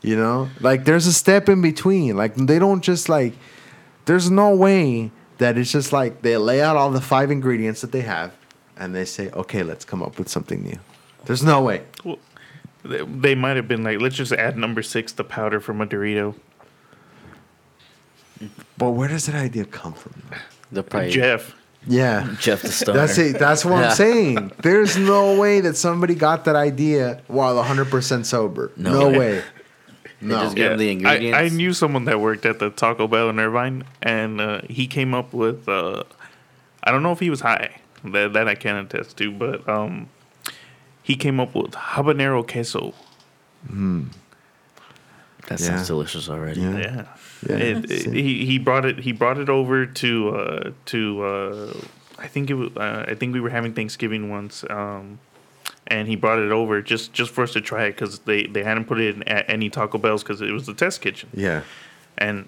you 0.01 0.15
know, 0.15 0.49
like 0.61 0.85
there's 0.85 1.07
a 1.07 1.13
step 1.13 1.49
in 1.49 1.61
between. 1.61 2.15
Like 2.15 2.35
they 2.35 2.59
don't 2.59 2.81
just 2.81 3.09
like. 3.09 3.33
There's 4.05 4.31
no 4.31 4.55
way 4.55 5.11
that 5.38 5.57
it's 5.57 5.71
just 5.71 5.91
like 5.91 6.21
they 6.21 6.38
lay 6.38 6.61
out 6.61 6.77
all 6.77 6.91
the 6.91 7.01
five 7.01 7.29
ingredients 7.29 7.81
that 7.81 7.91
they 7.91 8.01
have, 8.01 8.33
and 8.77 8.95
they 8.95 9.05
say, 9.05 9.29
okay, 9.31 9.63
let's 9.63 9.85
come 9.85 10.01
up 10.01 10.17
with 10.17 10.29
something 10.29 10.63
new. 10.63 10.79
There's 11.26 11.43
no 11.43 11.61
way. 11.61 11.84
Well, 12.03 12.19
they, 12.84 13.03
they 13.06 13.35
might 13.35 13.56
have 13.57 13.68
been 13.68 13.84
like, 13.84 13.99
let's 14.02 14.15
just 14.15 14.31
add 14.31 14.57
number 14.57 14.81
six, 14.81 15.11
the 15.11 15.23
powder 15.23 15.60
from 15.60 15.81
a 15.81 15.85
Dorito. 15.88 16.35
But 18.77 18.91
where 18.91 19.07
does 19.07 19.27
that 19.27 19.35
idea 19.35 19.65
come 19.65 19.93
from? 19.93 20.14
The 20.72 20.84
probably 20.84 21.11
Jeff. 21.11 21.56
Yeah. 21.88 22.35
Jeff 22.39 22.61
the 22.64 22.72
Stoner. 22.72 22.99
That's 22.99 23.18
it. 23.18 23.38
That's 23.39 23.64
what 23.65 23.80
Yeah. 23.80 23.89
I'm 23.89 23.95
saying. 23.95 24.52
There's 24.64 24.98
no 24.98 25.39
way 25.39 25.61
that 25.61 25.76
somebody 25.77 26.15
got 26.15 26.45
that 26.45 26.56
idea 26.56 27.22
while 27.27 27.64
100% 27.64 28.26
sober. 28.26 28.72
No 28.77 28.91
No, 28.93 29.10
way. 29.10 29.18
way. 29.19 29.43
No. 30.22 30.43
just 30.43 30.56
Give 30.56 30.77
them 30.77 30.99
the 31.02 31.34
I, 31.34 31.45
I 31.45 31.49
knew 31.49 31.73
someone 31.73 32.06
that 32.06 32.19
worked 32.19 32.45
at 32.45 32.60
the 32.60 32.69
Taco 32.69 33.07
Bell 33.07 33.30
in 33.30 33.39
Irvine, 33.39 33.84
and 34.03 34.39
uh, 34.39 34.61
he 34.69 34.85
came 34.85 35.15
up 35.15 35.34
with. 35.34 35.68
Uh, 35.68 36.03
I 36.84 36.91
don't 36.91 37.02
know 37.02 37.11
if 37.11 37.19
he 37.19 37.31
was 37.31 37.41
high. 37.41 37.76
That 38.03 38.34
that 38.34 38.48
I 38.48 38.53
can 38.53 38.76
attest 38.76 39.18
to, 39.18 39.31
but 39.31 39.68
um, 39.68 40.10
he 41.03 41.15
came 41.15 41.40
up 41.40 41.56
with 41.56 41.72
habanero 41.72 42.44
queso. 42.48 42.94
that 45.48 45.60
Yeah. 45.60 45.65
sounds 45.68 45.88
delicious 45.88 46.30
already. 46.30 46.61
Yeah. 46.61 46.78
Yeah. 46.78 47.06
Yeah. 47.48 47.56
It, 47.57 47.91
it- 47.91 48.14
he 48.14 48.45
he 48.45 48.57
brought 48.60 48.86
it 48.86 48.99
he 48.99 49.11
brought 49.11 49.38
it 49.38 49.49
over 49.49 49.86
to 49.86 50.30
uh, 50.36 50.72
to 50.86 51.23
uh, 51.23 51.73
I 52.19 52.28
think 52.28 52.49
it 52.49 52.53
was 52.56 52.69
uh, 52.78 53.06
I 53.07 53.15
think 53.15 53.34
we 53.34 53.40
were 53.41 53.49
having 53.49 53.73
Thanksgiving 53.73 54.30
once 54.30 54.64
um, 54.69 55.19
and 55.88 56.07
he 56.07 56.15
brought 56.15 56.40
it 56.40 56.52
over 56.52 56.82
just 56.82 57.14
just 57.14 57.32
for 57.32 57.44
us 57.44 57.53
to 57.53 57.61
try 57.61 57.86
it 57.86 57.91
because 57.94 58.19
they 58.19 58.45
they 58.45 58.64
hadn't 58.64 58.86
put 58.86 58.99
it 58.99 59.15
in 59.15 59.23
at 59.23 59.49
any 59.49 59.69
Taco 59.69 59.98
Bells 59.98 60.22
because 60.23 60.41
it 60.41 60.52
was 60.52 60.65
the 60.68 60.73
test 60.76 61.02
kitchen 61.02 61.30
Yeah. 61.34 61.61
and 62.18 62.48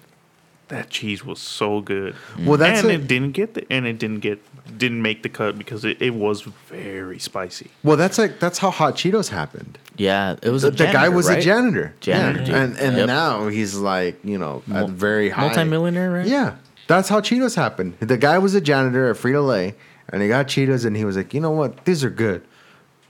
that 0.68 0.90
cheese 0.92 1.26
was 1.26 1.40
so 1.40 1.82
good 1.82 2.16
Well, 2.40 2.58
that's 2.58 2.82
and 2.82 2.92
a- 2.92 2.94
it 2.96 3.08
didn't 3.08 3.32
get 3.32 3.56
the 3.56 3.66
and 3.72 3.88
it 3.88 3.98
didn't 3.98 4.20
get 4.20 4.40
didn't 4.78 5.02
make 5.02 5.24
the 5.24 5.30
cut 5.30 5.58
because 5.58 5.84
it, 5.84 6.02
it 6.02 6.12
was 6.16 6.42
very 6.70 7.20
spicy 7.20 7.70
Well, 7.84 7.98
that's 7.98 8.18
like 8.18 8.40
that's 8.40 8.58
how 8.60 8.72
Hot 8.72 8.96
Cheetos 8.96 9.30
happened. 9.30 9.78
Yeah, 9.98 10.36
it 10.42 10.50
was 10.50 10.62
The, 10.64 10.70
a 10.70 10.72
the 10.72 10.86
guy 10.86 11.10
was 11.10 11.28
right? 11.28 11.38
a 11.38 11.42
janitor. 11.42 11.94
Janitor, 12.00 12.50
Yeah. 12.52 12.64
And 12.64 12.78
and 12.80 12.98
Yep. 12.98 13.08
now 13.08 13.48
he's 13.50 13.76
like, 13.76 14.20
you 14.24 14.38
know, 14.38 14.64
Mul- 14.66 14.86
at 14.86 14.90
very 14.92 15.30
high. 15.30 15.48
Multi-millionaire, 15.48 16.10
right? 16.12 16.26
Yeah. 16.28 16.56
That's 16.88 17.10
how 17.10 17.20
Cheetos 17.22 17.56
happened. 17.56 17.96
The 18.00 18.18
guy 18.18 18.38
was 18.40 18.56
a 18.56 18.62
janitor 18.62 19.10
at 19.10 19.18
Frito 19.18 19.46
Lay 19.46 19.76
and 20.10 20.22
he 20.22 20.28
got 20.30 20.48
Cheetos 20.48 20.86
and 20.86 20.96
he 20.98 21.06
was 21.06 21.16
like, 21.18 21.34
you 21.34 21.40
know 21.42 21.52
what? 21.52 21.86
These 21.86 22.04
are 22.04 22.10
good. 22.10 22.42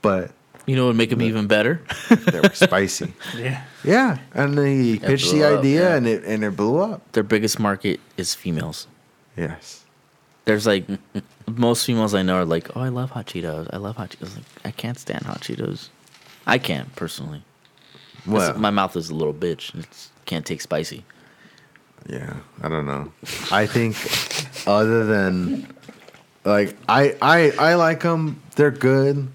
But 0.02 0.32
You 0.66 0.76
know 0.76 0.84
what 0.86 0.90
would 0.90 0.98
make 0.98 1.12
him 1.12 1.22
even 1.22 1.48
better? 1.48 1.82
they 2.10 2.40
were 2.40 2.50
spicy. 2.54 3.14
yeah 3.38 3.64
Yeah. 3.84 4.18
And 4.34 4.58
then 4.58 4.82
he 4.84 4.98
pitched 5.00 5.30
blew 5.32 5.40
the 5.40 5.54
up, 5.54 5.60
idea 5.60 5.82
yeah. 5.90 5.96
and 5.96 6.08
it 6.08 6.24
and 6.26 6.44
it 6.44 6.56
blew 6.56 6.80
up. 6.80 7.12
Their 7.14 7.24
biggest 7.24 7.60
market 7.60 8.00
is 8.18 8.34
females. 8.36 8.88
Yes. 9.38 9.83
There's 10.46 10.66
like 10.66 10.86
most 11.48 11.86
females 11.86 12.14
I 12.14 12.22
know 12.22 12.36
are 12.36 12.46
like, 12.46 12.76
oh, 12.76 12.82
I 12.82 12.90
love 12.90 13.12
hot 13.12 13.28
Cheetos. 13.28 13.70
I 13.72 13.78
love 13.78 13.96
hot 13.96 14.10
Cheetos. 14.10 14.36
Like, 14.36 14.46
I 14.66 14.72
can't 14.72 15.00
stand 15.00 15.24
hot 15.24 15.42
Cheetos. 15.42 15.90
I 16.46 16.58
can't 16.58 16.94
personally. 16.96 17.44
Well, 18.26 18.58
my 18.58 18.70
mouth 18.70 18.96
is 18.96 19.10
a 19.10 19.16
little 19.16 19.34
bitch. 19.34 19.78
It 19.78 19.88
can't 20.26 20.46
take 20.46 20.62
spicy. 20.62 21.06
Yeah, 22.08 22.36
I 22.62 22.70
don't 22.70 22.86
know. 22.86 23.12
I 23.52 23.66
think 23.66 23.96
other 24.68 25.06
than 25.06 25.74
like 26.44 26.76
I 26.88 27.16
I 27.22 27.52
I 27.52 27.76
like 27.76 28.02
them. 28.02 28.42
They're 28.56 28.72
good, 28.72 29.28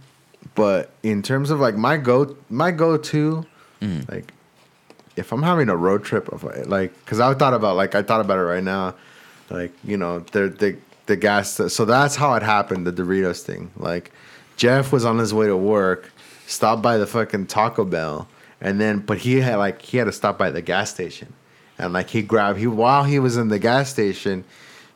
but 0.54 0.90
in 1.02 1.22
terms 1.22 1.50
of 1.50 1.60
like 1.60 1.74
my 1.74 1.96
go 1.96 2.36
my 2.50 2.70
go 2.70 2.96
to, 2.96 3.46
mm-hmm. 3.80 4.12
like 4.12 4.32
if 5.16 5.32
I'm 5.32 5.42
having 5.42 5.68
a 5.68 5.76
road 5.76 6.04
trip 6.04 6.28
of 6.28 6.44
like 6.68 6.94
because 7.00 7.20
I 7.20 7.32
thought 7.34 7.54
about 7.54 7.76
like 7.76 7.94
I 7.94 8.02
thought 8.02 8.20
about 8.20 8.38
it 8.38 8.42
right 8.42 8.62
now, 8.62 8.94
like 9.50 9.72
you 9.82 9.96
know 9.96 10.20
they're 10.20 10.48
the 10.48 10.76
the 11.08 11.16
gas. 11.16 11.60
So 11.72 11.84
that's 11.84 12.14
how 12.14 12.34
it 12.34 12.42
happened. 12.42 12.86
The 12.86 12.92
Doritos 12.92 13.42
thing. 13.42 13.72
Like 13.76 14.12
Jeff 14.56 14.92
was 14.92 15.04
on 15.04 15.18
his 15.18 15.34
way 15.34 15.46
to 15.46 15.56
work, 15.56 16.12
stopped 16.46 16.82
by 16.82 16.96
the 16.96 17.06
fucking 17.06 17.46
Taco 17.46 17.84
Bell, 17.84 18.28
and 18.60 18.80
then 18.80 19.00
but 19.00 19.18
he 19.18 19.40
had 19.40 19.56
like 19.56 19.82
he 19.82 19.98
had 19.98 20.04
to 20.04 20.12
stop 20.12 20.38
by 20.38 20.50
the 20.50 20.62
gas 20.62 20.90
station, 20.90 21.32
and 21.78 21.92
like 21.92 22.10
he 22.10 22.22
grabbed 22.22 22.58
he 22.60 22.66
while 22.68 23.04
he 23.04 23.18
was 23.18 23.36
in 23.36 23.48
the 23.48 23.58
gas 23.58 23.90
station, 23.90 24.44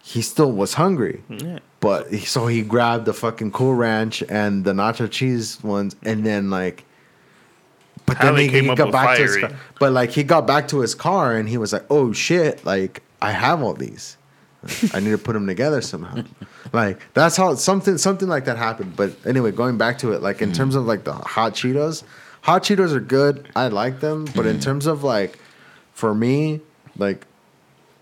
he 0.03 0.23
still 0.23 0.53
was 0.53 0.75
hungry. 0.75 1.23
yeah 1.29 1.59
But 1.81 2.15
so 2.15 2.47
he 2.47 2.63
grabbed 2.63 3.07
the 3.07 3.13
fucking 3.13 3.51
Cool 3.53 3.75
Ranch 3.75 4.23
and 4.29 4.65
the 4.65 4.73
nacho 4.73 5.11
cheese 5.11 5.63
ones, 5.65 5.97
and 6.05 6.25
then 6.25 6.51
like, 6.51 6.85
but 8.07 8.21
then 8.21 8.37
he, 8.37 8.49
he 8.49 8.75
got 8.75 8.93
back 8.93 9.17
to 9.17 9.23
his 9.23 9.37
car. 9.39 9.53
But 9.81 9.93
like 9.93 10.11
he 10.11 10.23
got 10.23 10.47
back 10.47 10.69
to 10.69 10.81
his 10.81 10.95
car 10.95 11.35
and 11.37 11.49
he 11.49 11.57
was 11.57 11.73
like, 11.73 11.85
"Oh 11.91 12.13
shit! 12.13 12.65
Like 12.65 13.03
I 13.21 13.31
have 13.31 13.63
all 13.63 13.75
these. 13.75 14.17
I 14.95 15.01
need 15.01 15.11
to 15.11 15.19
put 15.19 15.33
them 15.35 15.47
together 15.47 15.81
somehow." 15.81 16.23
like 16.73 17.01
that's 17.15 17.37
how 17.37 17.55
something 17.55 17.99
something 17.99 18.29
like 18.29 18.45
that 18.47 18.57
happened. 18.57 18.95
But 18.97 19.15
anyway, 19.27 19.51
going 19.53 19.79
back 19.79 19.99
to 19.99 20.13
it, 20.13 20.23
like 20.23 20.41
in 20.43 20.53
terms 20.53 20.75
of 20.75 20.87
like 20.87 21.05
the 21.05 21.13
hot 21.13 21.55
Cheetos, 21.55 22.03
hot 22.43 22.63
Cheetos 22.63 22.93
are 22.95 23.01
good. 23.01 23.49
I 23.57 23.69
like 23.69 24.01
them, 24.01 24.27
but 24.37 24.47
in 24.47 24.61
terms 24.61 24.87
of 24.87 25.03
like, 25.05 25.39
for 25.95 26.15
me, 26.15 26.61
like 26.97 27.27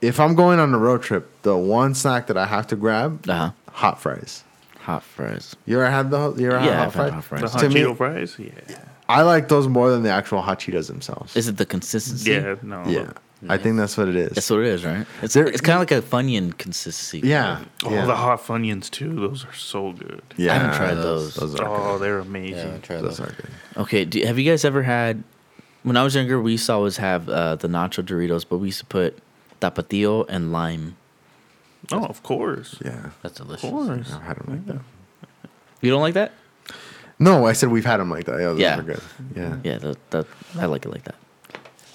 if 0.01 0.19
I'm 0.20 0.35
going 0.35 0.59
on 0.59 0.73
a 0.74 0.78
road 0.78 1.03
trip, 1.03 1.31
the 1.43 1.57
one 1.57 1.95
snack 1.95 2.27
that 2.28 2.37
I 2.37 2.47
have 2.47 2.66
to 2.69 2.77
grab, 2.77 3.28
Uh 3.28 3.35
huh. 3.35 3.51
hot 3.73 4.01
fries. 4.01 4.45
Hot 4.81 5.03
fries. 5.03 5.55
You 5.66 5.77
ever 5.81 5.91
had 5.91 6.11
the 6.11 6.35
you 6.37 6.47
ever 6.51 6.59
had 6.59 6.66
Yeah, 6.66 6.77
hot 6.78 6.87
I've 6.87 6.93
fries? 6.95 7.05
had 7.05 7.12
hot 7.15 7.23
the 7.23 7.28
fries. 7.28 7.53
hot 7.53 7.61
To 7.61 7.69
me- 7.69 7.81
Cheeto 7.82 7.97
fries 7.97 8.37
yeah 8.39 8.78
I 9.09 9.23
like 9.23 9.49
those 9.49 9.66
more 9.66 9.91
than 9.91 10.03
the 10.05 10.11
actual 10.11 10.41
hot 10.41 10.61
Cheetos 10.61 10.87
themselves. 10.87 11.37
Is 11.37 11.49
it 11.49 11.57
the 11.59 11.66
consistency? 11.66 12.31
yeah 12.31 12.55
no 12.62 12.85
yeah, 12.87 13.11
I 13.48 13.56
think 13.56 13.78
that's 13.78 13.96
what 13.96 14.08
it 14.08 14.16
is. 14.16 14.32
That's 14.32 14.50
what 14.50 14.60
it 14.60 14.66
is, 14.66 14.84
right? 14.84 15.06
It's 15.22 15.32
There- 15.34 15.46
it's 15.46 15.60
kind 15.62 15.76
of 15.76 15.80
like 15.80 15.92
a 15.92 16.02
Funyun 16.06 16.58
consistency. 16.58 17.26
yeah, 17.26 17.64
Oh, 17.84 17.90
yeah. 17.90 18.04
the 18.04 18.14
hot 18.16 18.44
Funyuns 18.46 18.90
too. 18.90 19.14
Those 19.14 19.44
are 19.46 19.52
so 19.54 19.92
good. 19.92 20.22
yeah. 20.36 20.52
I 20.52 20.58
haven't 20.58 20.76
tried 20.76 20.94
those. 20.96 21.34
Those 21.36 21.58
are 21.58 21.66
Oh, 21.66 21.92
good. 21.98 22.02
they're 22.02 22.16
yeah, 22.18 22.22
amazing. 22.26 22.80
try 22.82 22.96
Those 22.96 23.16
those. 23.16 23.28
are 23.28 23.32
good. 23.32 23.50
Okay. 23.78 24.04
Do, 24.04 24.20
have 24.26 24.38
you 24.38 24.50
guys 24.50 24.64
ever 24.64 24.82
had? 24.82 25.22
When 25.82 25.96
I 25.96 26.02
was 26.04 26.14
younger, 26.14 26.38
we 26.40 26.52
used 26.52 26.66
to 26.66 26.74
always 26.74 26.98
have 26.98 27.28
uh, 27.30 27.56
the 27.56 27.68
nacho 27.68 28.04
Doritos, 28.04 28.44
but 28.46 28.58
we 28.58 28.68
used 28.68 28.80
to 28.80 28.84
put 28.86 29.18
tapatio 29.62 30.26
and 30.28 30.52
lime. 30.52 30.96
oh, 31.92 32.04
of 32.04 32.22
course. 32.22 32.76
Yeah, 32.84 33.10
That's 33.22 33.40
Of 33.40 33.46
delicious. 33.46 33.70
course. 33.70 34.12
I've 34.12 34.22
had 34.22 34.36
them 34.36 34.46
like 34.48 34.66
that. 34.66 34.80
You 35.80 35.90
don't 35.90 36.02
like 36.02 36.14
that? 36.14 36.32
No, 37.18 37.46
I 37.46 37.54
said 37.54 37.70
we've 37.70 37.84
had 37.86 37.96
them 37.98 38.10
like 38.10 38.24
that. 38.26 38.38
Yeah, 38.38 38.46
those 38.48 38.58
Yeah. 38.60 38.78
are 38.78 38.82
good. 38.82 39.00
Yeah, 39.34 39.56
Yeah, 39.64 39.78
that, 39.78 40.10
that 40.10 40.26
I 40.58 40.66
like 40.66 40.84
it 40.84 40.90
like 40.90 41.04
that. 41.04 41.14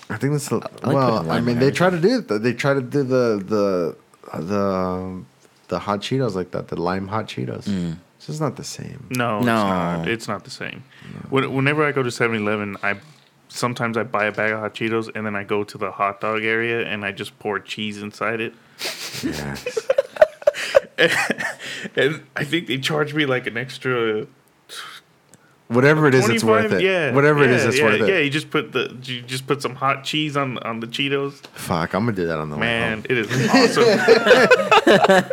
I 0.10 0.18
think 0.18 0.34
that's 0.34 0.49
the, 0.49 0.57
like 0.57 0.84
well. 0.84 1.32
I 1.32 1.41
mean, 1.41 1.60
they 1.60 1.72
try 1.72 1.90
to 1.90 1.99
do 1.99 2.19
it. 2.19 2.27
They 2.41 2.53
try 2.53 2.73
to 2.73 2.82
do 2.82 3.03
the 3.03 3.44
the 3.44 4.40
the 4.40 4.60
um, 4.61 5.26
the 5.68 5.80
hot 5.80 5.99
Cheetos 6.02 6.36
like 6.36 6.52
that. 6.52 6.68
The 6.68 6.80
lime 6.80 7.07
hot 7.07 7.27
Cheetos. 7.27 7.64
Mm. 7.64 7.98
It's 8.18 8.27
just 8.27 8.41
not 8.41 8.56
the 8.56 8.64
same. 8.64 9.07
No, 9.10 9.40
No. 9.41 9.53
it's 9.53 9.69
not. 9.69 10.07
It's 10.07 10.27
not 10.27 10.44
the 10.44 10.49
same. 10.52 10.84
When, 11.30 11.53
whenever 11.53 11.84
I 11.86 11.91
go 11.91 12.02
to 12.02 12.10
7-Eleven, 12.10 12.77
I 12.82 12.95
sometimes 13.49 13.98
I 13.98 14.03
buy 14.03 14.26
a 14.26 14.32
bag 14.32 14.52
of 14.52 14.60
hot 14.60 14.73
Cheetos 14.73 15.10
and 15.15 15.26
then 15.26 15.36
I 15.36 15.44
go 15.44 15.64
to 15.64 15.77
the 15.77 15.91
hot 15.91 16.22
dog 16.22 16.44
area 16.44 16.86
and 16.88 17.06
I 17.06 17.11
just 17.11 17.38
pour 17.40 17.60
cheese 17.60 18.02
inside 18.02 18.41
it. 18.41 18.53
Yeah, 19.23 19.56
And 21.95 22.23
I 22.36 22.44
think 22.44 22.68
they 22.68 22.77
charge 22.77 23.14
me 23.14 23.26
like 23.26 23.48
an 23.48 23.57
extra 23.57 24.26
whatever 25.68 26.08
it 26.08 26.14
is, 26.16 26.28
it's 26.30 26.44
worth 26.44 26.72
it. 26.72 26.82
Yeah, 26.82 27.12
whatever 27.14 27.44
it 27.44 27.50
yeah, 27.50 27.56
is, 27.58 27.66
it's 27.66 27.78
yeah, 27.80 27.84
worth 27.86 28.02
it. 28.02 28.10
Yeah, 28.10 28.20
you 28.20 28.30
just 28.30 28.50
put 28.50 28.72
the 28.72 28.96
you 29.04 29.22
just 29.22 29.48
put 29.48 29.62
some 29.62 29.76
hot 29.76 30.04
cheese 30.04 30.36
on 30.38 30.58
on 30.60 30.80
the 30.80 30.88
Cheetos. 30.88 31.46
Fuck, 31.54 31.94
I'm 31.94 32.06
gonna 32.06 32.16
do 32.16 32.28
that 32.28 32.40
on 32.40 32.50
the 32.50 32.58
way 32.58 32.62
home. 32.68 33.02
Man, 33.02 33.06
it 33.10 33.18
is 33.18 33.30
awesome. 33.50 35.26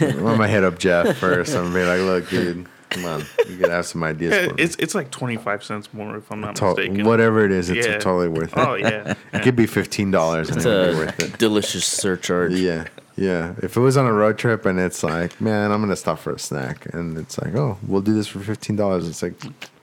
I'm 0.00 0.22
gonna 0.22 0.48
hit 0.48 0.64
up 0.64 0.78
Jeff 0.78 1.16
first. 1.16 1.54
I'm 1.54 1.64
gonna 1.72 1.74
be 1.74 1.84
like, 1.84 2.00
look, 2.00 2.28
dude, 2.30 2.66
come 2.90 3.04
on, 3.04 3.24
you 3.48 3.56
gotta 3.58 3.72
have 3.72 3.86
some 3.86 4.02
ideas 4.04 4.34
Yeah, 4.34 4.48
for 4.48 4.54
me. 4.54 4.62
it's 4.62 4.76
it's 4.76 4.94
like 4.94 5.10
twenty 5.10 5.36
five 5.36 5.64
cents 5.64 5.92
more 5.92 6.16
if 6.16 6.30
I'm 6.30 6.40
not 6.40 6.56
To- 6.56 6.66
mistaken. 6.74 7.04
whatever 7.06 7.44
it 7.44 7.52
is, 7.52 7.70
it's 7.70 7.86
Yeah. 7.86 7.98
totally 7.98 8.28
worth 8.28 8.52
it. 8.52 8.58
Oh 8.58 8.74
yeah. 8.74 9.14
It 9.32 9.42
could 9.42 9.56
be 9.56 9.66
fifteen 9.66 10.10
dollars 10.10 10.48
and 10.48 10.56
It's 10.58 10.66
it 10.66 10.68
would 10.70 10.90
be 10.90 10.94
a 10.94 10.98
worth 11.06 11.20
it. 11.20 11.38
delicious 11.38 11.84
surcharge. 11.84 12.52
Yeah, 12.52 12.86
yeah. 13.16 13.54
If 13.62 13.76
it 13.76 13.80
was 13.80 13.96
on 13.96 14.06
a 14.06 14.12
road 14.12 14.38
trip 14.38 14.64
and 14.66 14.78
it's 14.78 15.02
like, 15.02 15.40
man, 15.40 15.70
I'm 15.72 15.80
gonna 15.80 15.96
stop 15.96 16.18
for 16.18 16.32
a 16.32 16.38
snack, 16.38 16.86
and 16.94 17.16
it's 17.18 17.38
like, 17.38 17.54
oh, 17.54 17.78
we'll 17.86 18.00
do 18.02 18.14
this 18.14 18.26
for 18.26 18.40
fifteen 18.40 18.76
dollars. 18.76 19.08
It's 19.08 19.22
like, 19.22 19.34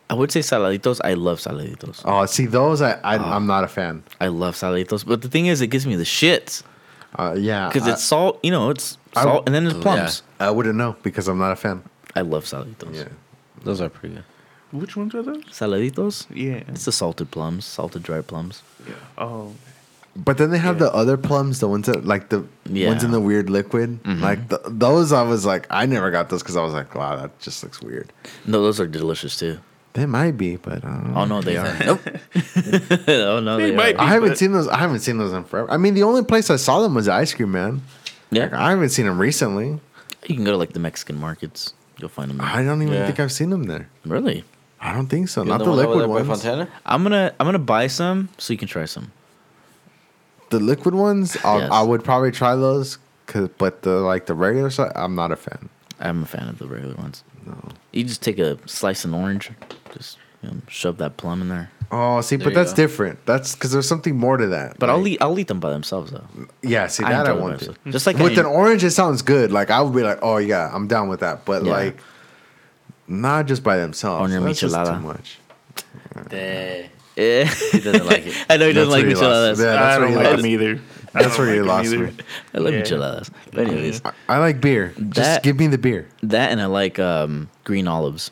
I 0.10 0.14
would 0.14 0.32
say 0.32 0.42
saladitos. 0.42 1.02
I 1.04 1.14
love 1.16 1.40
saladitos. 1.40 2.02
Oh, 2.06 2.26
see 2.28 2.46
those 2.46 2.82
I, 2.82 2.92
I 3.04 3.18
Oh. 3.18 3.24
I'm 3.24 3.48
not 3.48 3.64
a 3.64 3.68
fan. 3.68 4.04
I 4.22 4.28
love 4.28 4.56
saladitos. 4.56 5.06
But 5.06 5.22
the 5.24 5.30
thing 5.30 5.48
is, 5.48 5.62
it 5.62 5.68
gives 5.68 5.86
me 5.88 5.96
the 5.96 6.04
shits 6.04 6.64
Uh, 7.18 7.34
yeah, 7.38 7.68
because 7.70 7.88
I- 7.88 7.94
it's 7.94 8.04
salt. 8.04 8.40
You 8.44 8.52
know, 8.52 8.70
it's 8.70 8.98
I- 9.16 9.24
salt, 9.24 9.44
and 9.48 9.56
then 9.56 9.64
there's 9.66 9.78
plums. 9.82 10.22
I 10.40 10.52
wouldn't 10.52 10.76
know 10.76 10.96
because 11.02 11.28
I'm 11.28 11.38
not 11.40 11.52
a 11.54 11.56
fan. 11.56 11.82
I 12.16 12.22
love 12.22 12.46
saladitos. 12.46 12.94
Yeah. 12.96 13.08
Those 13.64 13.82
are 13.82 13.90
pretty 13.90 14.16
good. 14.16 14.24
Which 14.72 14.96
ones 14.98 15.16
are 15.16 15.24
those? 15.24 15.44
Saladitos. 15.46 16.26
Yeah. 16.34 16.62
It's 16.68 16.86
the 16.86 16.92
salted 16.92 17.32
plums, 17.32 17.66
salted 17.66 18.04
dried 18.04 18.28
plums. 18.28 18.62
Yeah. 18.88 18.94
Oh, 19.18 19.54
But 20.18 20.38
then 20.38 20.50
they 20.52 20.58
have 20.60 20.76
Yeah. 20.76 20.86
the 20.86 20.94
other 20.94 21.18
plums, 21.18 21.60
the 21.60 21.68
ones 21.68 21.88
that 21.88 22.06
like 22.06 22.30
the 22.30 22.40
ones 22.40 22.48
in 22.66 22.76
Mm-hmm. 22.86 23.12
the 23.12 23.20
weird 23.20 23.50
liquid. 23.50 24.00
Like 24.06 24.48
th 24.50 24.62
those, 24.68 25.12
I 25.12 25.24
was 25.24 25.46
like, 25.46 25.66
I 25.70 25.86
never 25.86 26.10
got 26.12 26.30
those 26.30 26.42
because 26.44 26.56
I 26.56 26.64
was 26.64 26.74
like, 26.74 26.94
wow, 26.96 27.16
that 27.18 27.32
just 27.40 27.64
looks 27.64 27.82
weird. 27.82 28.14
No, 28.46 28.62
those 28.62 28.80
are 28.80 28.88
delicious 28.88 29.36
too. 29.38 29.58
They 29.96 30.06
might 30.06 30.36
be, 30.38 30.58
but 30.58 30.84
I 30.86 30.90
don't 30.90 31.14
know. 31.14 31.20
Oh 31.22 31.26
no, 31.26 31.42
they 31.42 31.56
are. 31.58 31.74
nope. 31.86 32.02
oh 33.08 33.40
no, 33.40 33.58
They 33.58 33.72
they, 33.72 33.76
might 33.76 33.96
are. 33.96 34.02
I 34.02 34.08
haven't 34.08 34.30
but- 34.30 34.38
seen 34.38 34.52
those. 34.52 34.68
I 34.68 34.78
haven't 34.78 35.00
seen 35.00 35.18
those 35.18 35.34
in 35.34 35.44
forever. 35.46 35.72
I 35.72 35.78
mean, 35.78 35.94
the 35.94 36.04
only 36.04 36.24
place 36.24 36.50
I 36.50 36.58
saw 36.58 36.82
them 36.82 36.94
was 36.96 37.08
Ice 37.08 37.34
Cream 37.34 37.52
Man. 37.52 37.82
Like, 38.32 38.52
Yeah, 38.52 38.62
I 38.66 38.72
haven't 38.72 38.90
seen 38.90 39.06
them 39.06 39.18
recently. 39.20 39.80
you 40.28 40.36
can 40.36 40.44
go 40.44 40.52
to 40.52 40.58
like 40.58 40.74
the 40.74 40.80
Mexican 40.80 41.18
markets. 41.20 41.74
You'll 41.98 42.10
find 42.10 42.30
them. 42.30 42.38
There. 42.40 42.46
I 42.48 42.64
don't 42.64 42.82
even 42.82 42.94
Yeah. 42.94 43.06
think 43.06 43.20
I've 43.22 43.32
seen 43.32 43.50
them 43.52 43.64
there. 43.64 43.88
Really? 44.06 44.44
I 44.82 44.94
don't 44.94 45.08
think 45.08 45.30
so. 45.30 45.44
You 45.44 45.50
Not 45.50 45.60
know 45.62 45.66
the 45.78 45.88
one 45.88 45.98
liquid 45.98 46.10
ones. 46.10 46.28
Fontana? 46.28 46.68
I'm 46.86 47.02
gonna 47.04 47.34
I'm 47.40 47.48
gonna 47.48 47.58
buy 47.58 47.88
some 47.88 48.30
so 48.38 48.52
you 48.54 48.60
can 48.60 48.68
try 48.68 48.84
some. 48.86 49.12
The 50.50 50.60
liquid 50.60 50.94
ones, 50.94 51.38
I'll, 51.44 51.60
Yes. 51.62 51.70
I 51.72 51.82
would 51.82 52.04
probably 52.04 52.32
try 52.32 52.56
those. 52.56 52.98
Cause, 53.28 53.50
but 53.58 53.82
the 53.82 53.92
like 54.02 54.26
the 54.28 54.36
regular 54.36 54.70
side, 54.70 54.92
I'm 54.96 55.16
not 55.16 55.32
a 55.32 55.36
fan. 55.36 55.70
I'm 56.00 56.22
a 56.24 56.26
fan 56.28 56.48
of 56.50 56.60
the 56.60 56.68
regular 56.68 56.96
ones. 56.96 57.24
No. 57.46 57.56
You 57.92 58.04
just 58.04 58.22
take 58.22 58.40
a 58.40 58.58
slice 58.68 59.06
of 59.06 59.14
orange, 59.14 59.52
just 59.94 60.18
you 60.42 60.50
know, 60.50 60.56
shove 60.68 60.98
that 60.98 61.18
plum 61.18 61.42
in 61.42 61.50
there. 61.50 61.72
Oh, 61.92 62.20
see, 62.22 62.36
There 62.36 62.46
but 62.46 62.50
you 62.50 62.56
that's 62.56 62.72
go. 62.74 62.78
different. 62.78 63.24
That's 63.28 63.54
because 63.54 63.72
there's 63.72 63.88
something 63.88 64.18
more 64.18 64.38
to 64.38 64.48
that. 64.48 64.80
But 64.80 64.90
Like, 64.90 64.98
I'll 64.98 65.08
eat 65.08 65.18
I'll 65.22 65.38
eat 65.40 65.48
them 65.48 65.60
by 65.60 65.70
themselves 65.70 66.12
though. 66.12 66.26
Yeah, 66.64 66.88
see 66.88 67.04
that 67.04 67.12
I, 67.14 67.20
enjoy 67.22 67.34
them 67.34 67.42
want 67.42 67.60
to. 67.60 67.66
themselves. 67.66 67.92
Just 67.92 68.08
like 68.08 68.18
with 68.18 68.38
I- 68.38 68.42
an 68.42 68.48
orange, 68.48 68.84
it 68.84 68.92
sounds 68.92 69.22
good. 69.22 69.52
Like 69.52 69.70
I 69.70 69.82
would 69.82 69.94
be 69.96 70.02
like, 70.04 70.20
oh 70.24 70.38
yeah, 70.38 70.70
I'm 70.74 70.88
down 70.88 71.08
with 71.10 71.20
that. 71.22 71.46
But 71.46 71.64
Yeah. 71.64 71.72
like, 71.72 71.98
not 73.08 73.46
just 73.46 73.64
by 73.64 73.78
themselves. 73.78 74.24
On 74.24 74.32
your 74.32 74.42
That's 74.42 74.60
just 74.60 74.76
michelada. 74.76 74.98
too 74.98 75.06
much. 75.06 75.40
Eh. 76.32 76.88
He 77.16 77.80
doesn't 77.80 78.06
like 78.08 78.26
it. 78.26 78.36
I 78.50 78.58
know 78.58 78.68
he 78.68 78.74
doesn't 78.74 78.90
That's 78.90 78.90
like 78.90 79.04
where 79.04 79.10
you 79.10 79.16
lost- 79.16 79.24
micheladas. 79.24 79.64
Yeah, 79.64 79.72
that's 79.72 79.82
I 79.96 80.00
where 80.00 80.00
don't 80.00 80.10
you 80.12 80.18
like 80.18 80.26
lost 80.26 80.38
them 80.38 80.46
either. 80.48 80.82
I 81.16 81.24
That's 81.24 81.38
don't 81.38 81.46
where 81.48 81.56
you 81.56 81.64
like 81.64 81.86
'em 81.86 81.92
lost 81.92 81.94
either. 81.94 82.08
me. 82.08 82.14
I 82.54 82.58
love 82.60 82.74
Yeah. 82.74 82.82
micheladas. 82.82 83.30
But 83.52 83.68
anyways, 83.68 84.02
I, 84.04 84.12
I 84.28 84.38
like 84.40 84.60
beer. 84.60 84.94
Just 85.10 85.44
give 85.44 85.58
me 85.58 85.68
the 85.68 85.78
beer. 85.78 86.08
that 86.24 86.52
and 86.52 86.62
I 86.62 86.66
like 86.66 87.00
um, 87.00 87.50
green 87.64 87.88
olives. 87.88 88.32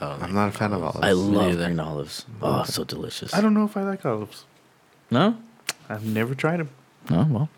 Oh, 0.00 0.18
I'm 0.20 0.34
not 0.34 0.48
a 0.48 0.52
fan 0.52 0.72
of 0.74 0.82
olives. 0.82 0.98
I 1.02 1.12
love 1.12 1.46
neither. 1.52 1.64
green 1.66 1.80
olives. 1.80 2.26
Oh, 2.42 2.64
so 2.64 2.84
delicious. 2.84 3.32
I 3.32 3.40
don't 3.40 3.54
know 3.54 3.64
if 3.64 3.76
I 3.78 3.82
like 3.82 4.04
olives. 4.04 4.44
No, 5.10 5.38
I've 5.88 6.04
never 6.04 6.34
tried 6.34 6.58
them. 6.60 6.68
Oh 7.10 7.26
Well, 7.30 7.48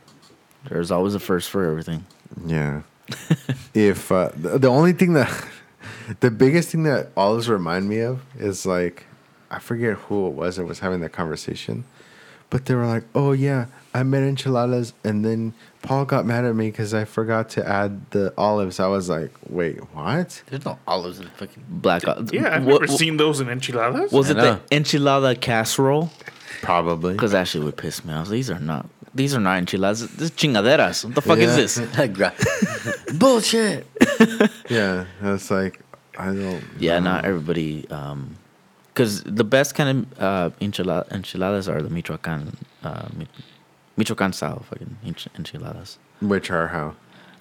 there's 0.69 0.91
always 0.93 1.15
a 1.17 1.21
first 1.21 1.51
for 1.51 1.65
everything. 1.69 2.07
Yeah. 2.47 2.83
if 3.75 4.13
uh, 4.13 4.31
the, 4.37 4.59
the 4.59 4.69
only 4.69 4.93
thing 4.93 5.15
that 5.15 5.33
the 6.21 6.31
biggest 6.31 6.69
thing 6.71 6.83
that 6.85 7.09
olives 7.17 7.49
remind 7.49 7.89
me 7.89 8.01
of 8.01 8.21
is 8.39 8.67
like 8.67 9.07
I 9.51 9.59
forget 9.59 9.95
who 9.97 10.27
it 10.29 10.35
was 10.35 10.57
that 10.57 10.67
was 10.67 10.79
having 10.81 11.01
that 11.01 11.13
conversation, 11.13 11.85
but 12.51 12.67
they 12.67 12.75
were 12.75 12.87
like, 12.87 13.05
"Oh 13.15 13.33
yeah, 13.33 13.67
I 13.95 14.03
made 14.03 14.23
enchiladas, 14.27 14.93
and 15.05 15.25
then 15.25 15.55
Paul 15.83 16.05
got 16.05 16.25
mad 16.27 16.45
at 16.45 16.55
me 16.55 16.71
because 16.71 16.95
I 16.95 17.05
forgot 17.05 17.49
to 17.51 17.69
add 17.69 18.11
the 18.11 18.33
olives." 18.39 18.81
I 18.81 18.87
was 18.87 19.09
like, 19.09 19.31
"Wait, 19.49 19.79
what?" 19.95 20.43
There's 20.49 20.65
no 20.65 20.79
olives 20.87 21.21
in 21.21 21.27
fucking. 21.29 21.65
Black. 21.69 22.07
o- 22.09 22.25
Yeah, 22.33 22.57
I've 22.57 22.65
What- 22.65 22.81
never 22.83 22.93
seen 22.93 23.17
those 23.17 23.41
in 23.41 23.49
enchiladas. 23.49 24.13
Was 24.13 24.31
it 24.31 24.37
the 24.37 24.61
enchilada 24.71 25.41
casserole? 25.41 26.11
Probably. 26.63 27.13
Because 27.13 27.33
that 27.33 27.47
shit 27.49 27.63
would 27.63 27.77
piss 27.77 28.05
me 28.05 28.13
off. 28.15 28.29
These 28.29 28.51
are 28.51 28.59
not. 28.59 28.87
These 29.15 29.35
are 29.35 29.41
not 29.41 29.59
enchiladas. 29.59 30.01
This 30.09 30.31
is 30.31 30.37
chingaderas. 30.37 31.05
What 31.05 31.15
the 31.15 31.23
fuck 31.23 31.39
Yeah. 31.39 31.57
is 31.57 31.77
this? 31.77 31.79
Bullshit. 33.19 33.87
Yeah, 34.71 35.07
it's 35.23 35.51
like 35.51 35.81
I 36.19 36.27
don't. 36.27 36.63
Yeah, 36.79 36.99
know. 36.99 37.13
not 37.13 37.25
everybody. 37.25 37.89
Um, 37.91 38.37
because 38.99 39.23
the 39.23 39.45
best 39.45 39.77
kind 39.77 39.89
of 39.91 40.21
uh, 40.23 40.51
enchilada, 40.61 41.07
enchiladas 41.13 41.69
are 41.69 41.81
the 41.81 41.89
Michoacan, 41.89 42.57
uh, 42.83 43.07
Michoacan 43.97 44.33
style 44.33 44.65
fucking 44.69 44.97
enchiladas. 45.39 45.99
Which 46.21 46.51
are 46.51 46.67
how? 46.67 46.97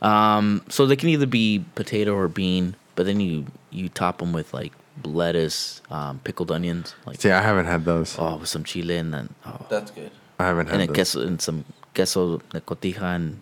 Um, 0.08 0.62
so 0.70 0.86
they 0.86 0.96
can 0.96 1.10
either 1.10 1.26
be 1.26 1.66
potato 1.74 2.14
or 2.14 2.28
bean, 2.28 2.76
but 2.96 3.08
then 3.08 3.20
you 3.20 3.48
you 3.72 3.90
top 3.90 4.20
them 4.20 4.34
with 4.34 4.54
like 4.54 4.72
lettuce, 5.04 5.82
um, 5.90 6.20
pickled 6.24 6.52
onions, 6.52 6.94
like 7.08 7.20
See, 7.22 7.32
I 7.32 7.42
haven't 7.42 7.66
had 7.66 7.86
those. 7.86 8.16
oh 8.20 8.38
with 8.38 8.50
some 8.50 8.64
chile 8.64 8.98
and 8.98 9.12
then 9.14 9.34
oh, 9.46 9.66
That's 9.70 9.90
good. 9.92 10.12
I 10.40 10.46
haven't 10.46 10.68
had 10.68 10.76
and 10.76 10.84
a 10.84 10.88
those. 10.88 10.96
queso 10.96 11.26
and 11.26 11.42
some 11.42 11.66
queso 11.96 12.38
de 12.54 12.62
cotija 12.62 13.02
and 13.16 13.40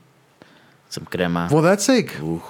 some 0.90 1.04
crema. 1.06 1.50
Well, 1.52 1.62
that's 1.62 1.90
like 1.90 2.18
Ooh. 2.22 2.42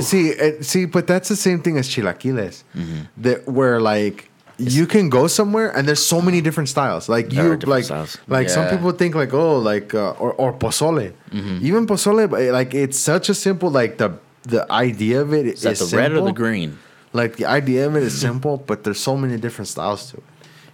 See, 0.00 0.32
see, 0.62 0.84
but 0.86 1.06
that's 1.06 1.28
the 1.28 1.36
same 1.36 1.62
thing 1.62 1.78
as 1.78 1.88
chilaquiles, 1.88 2.64
Mm-hmm. 2.74 3.02
that 3.22 3.46
where 3.46 3.80
like 3.80 4.28
you 4.58 4.86
can 4.86 5.10
go 5.10 5.26
somewhere 5.26 5.70
and 5.76 5.86
there's 5.86 6.04
so 6.04 6.20
many 6.22 6.40
different 6.40 6.68
styles. 6.68 7.08
Like 7.08 7.28
There 7.28 7.44
you, 7.44 7.56
different 7.56 7.68
like, 7.68 7.84
styles. 7.84 8.18
like 8.26 8.48
some 8.48 8.68
people 8.68 8.92
think 8.92 9.14
like 9.14 9.34
oh, 9.34 9.58
like 9.58 9.92
uh, 9.94 10.12
or 10.18 10.32
or 10.34 10.52
pozole, 10.52 11.12
Mm-hmm. 11.30 11.58
even 11.66 11.86
pozole, 11.86 12.28
but 12.30 12.40
like 12.52 12.72
it's 12.74 12.98
such 12.98 13.28
a 13.28 13.34
simple 13.34 13.70
like 13.70 13.98
the 13.98 14.18
the 14.42 14.70
idea 14.72 15.20
of 15.22 15.32
it 15.34 15.46
Is 15.46 15.62
that 15.62 15.72
is 15.80 15.90
the 15.90 15.96
red 15.96 16.12
or 16.12 16.24
the 16.24 16.32
green? 16.32 16.78
Like 17.12 17.36
the 17.36 17.46
idea 17.46 17.86
of 17.86 17.96
it 17.96 18.02
is 18.02 18.18
simple, 18.18 18.56
but 18.58 18.84
there's 18.84 19.00
so 19.00 19.16
many 19.16 19.36
different 19.36 19.68
styles 19.68 20.10
to 20.10 20.16
it. 20.18 20.24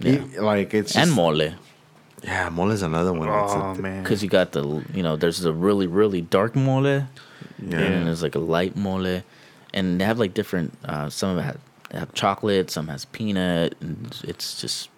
Yeah. 0.01 0.13
E- 0.37 0.39
like 0.41 0.75
it's 0.75 0.95
And 0.97 1.07
just- 1.07 1.17
mole. 1.17 1.51
Yeah, 2.25 2.51
mole 2.51 2.71
is 2.71 2.83
another 2.83 3.13
one. 3.13 3.29
Oh 3.29 3.75
man. 3.75 4.03
Because 4.05 4.23
you 4.23 4.29
got 4.29 4.53
the, 4.53 4.63
you 4.95 5.03
know, 5.03 5.17
there's 5.17 5.45
a 5.45 5.53
really, 5.53 5.87
really 5.89 6.21
dark 6.21 6.55
mole. 6.55 6.85
Yeah. 6.87 7.07
And 7.79 8.07
there's 8.07 8.23
like 8.23 8.37
a 8.37 8.45
light 8.57 8.77
mole. 8.77 9.23
And 9.75 10.01
they 10.01 10.05
have 10.05 10.19
like 10.21 10.33
different, 10.35 10.73
uh, 10.85 11.09
some 11.11 11.31
of 11.31 11.39
it 11.39 11.43
have, 11.43 11.59
have 11.99 12.13
chocolate, 12.15 12.71
some 12.71 12.89
has 12.89 13.05
peanut. 13.07 13.75
And 13.81 14.15
it's 14.25 14.61
just, 14.61 14.89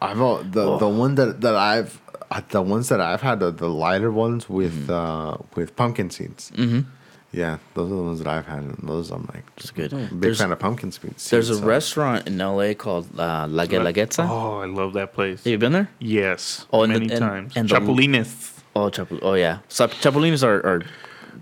I've 0.00 0.20
al- 0.20 0.42
the 0.44 0.62
Oh. 0.62 0.78
the 0.78 0.88
one 0.88 1.14
that 1.16 1.40
that 1.40 1.54
I've 1.56 2.00
uh, 2.30 2.40
the 2.48 2.62
ones 2.62 2.88
that 2.88 3.00
I've 3.00 3.20
had 3.22 3.42
are 3.42 3.50
the 3.50 3.68
lighter 3.68 4.10
ones 4.10 4.48
with 4.48 4.88
Mm-hmm. 4.88 4.92
uh 4.92 5.36
with 5.56 5.74
pumpkin 5.76 6.10
seeds. 6.10 6.50
mhm, 6.56 6.86
Yeah, 7.32 7.58
those 7.74 7.90
are 7.92 7.96
the 7.96 8.02
ones 8.02 8.18
that 8.20 8.28
I've 8.28 8.46
had, 8.46 8.62
and 8.62 8.78
those 8.82 9.10
I'm 9.10 9.26
like 9.34 9.44
it's 9.56 9.70
good. 9.70 9.90
big 9.90 10.20
There's, 10.20 10.38
fan 10.40 10.52
of 10.52 10.58
pumpkin 10.58 10.90
seeds. 10.92 11.30
there's 11.30 11.50
a 11.50 11.56
so- 11.56 11.64
restaurant 11.64 12.26
in 12.28 12.38
LA 12.38 12.74
called 12.74 13.06
uh, 13.18 13.46
La 13.48 13.64
Guelaguetza. 13.66 14.24
Oh, 14.28 14.58
I 14.60 14.66
love 14.66 14.92
that 14.94 15.12
place. 15.12 15.38
Have 15.44 15.50
you 15.50 15.58
been 15.58 15.72
there? 15.72 15.88
Yes. 15.98 16.66
Oh, 16.72 16.82
and 16.82 16.94
the- 16.94 17.00
many 17.00 17.10
and- 17.12 17.20
times. 17.20 17.56
and 17.56 17.68
the- 17.68 17.74
Chapulines. 17.74 18.52
Oh, 18.76 18.88
chapu- 18.90 19.20
oh 19.22 19.34
yeah. 19.34 19.58
So, 19.68 19.86
chapulines 19.86 20.42
are, 20.42 20.58
are 20.66 20.78
The, 20.80 20.86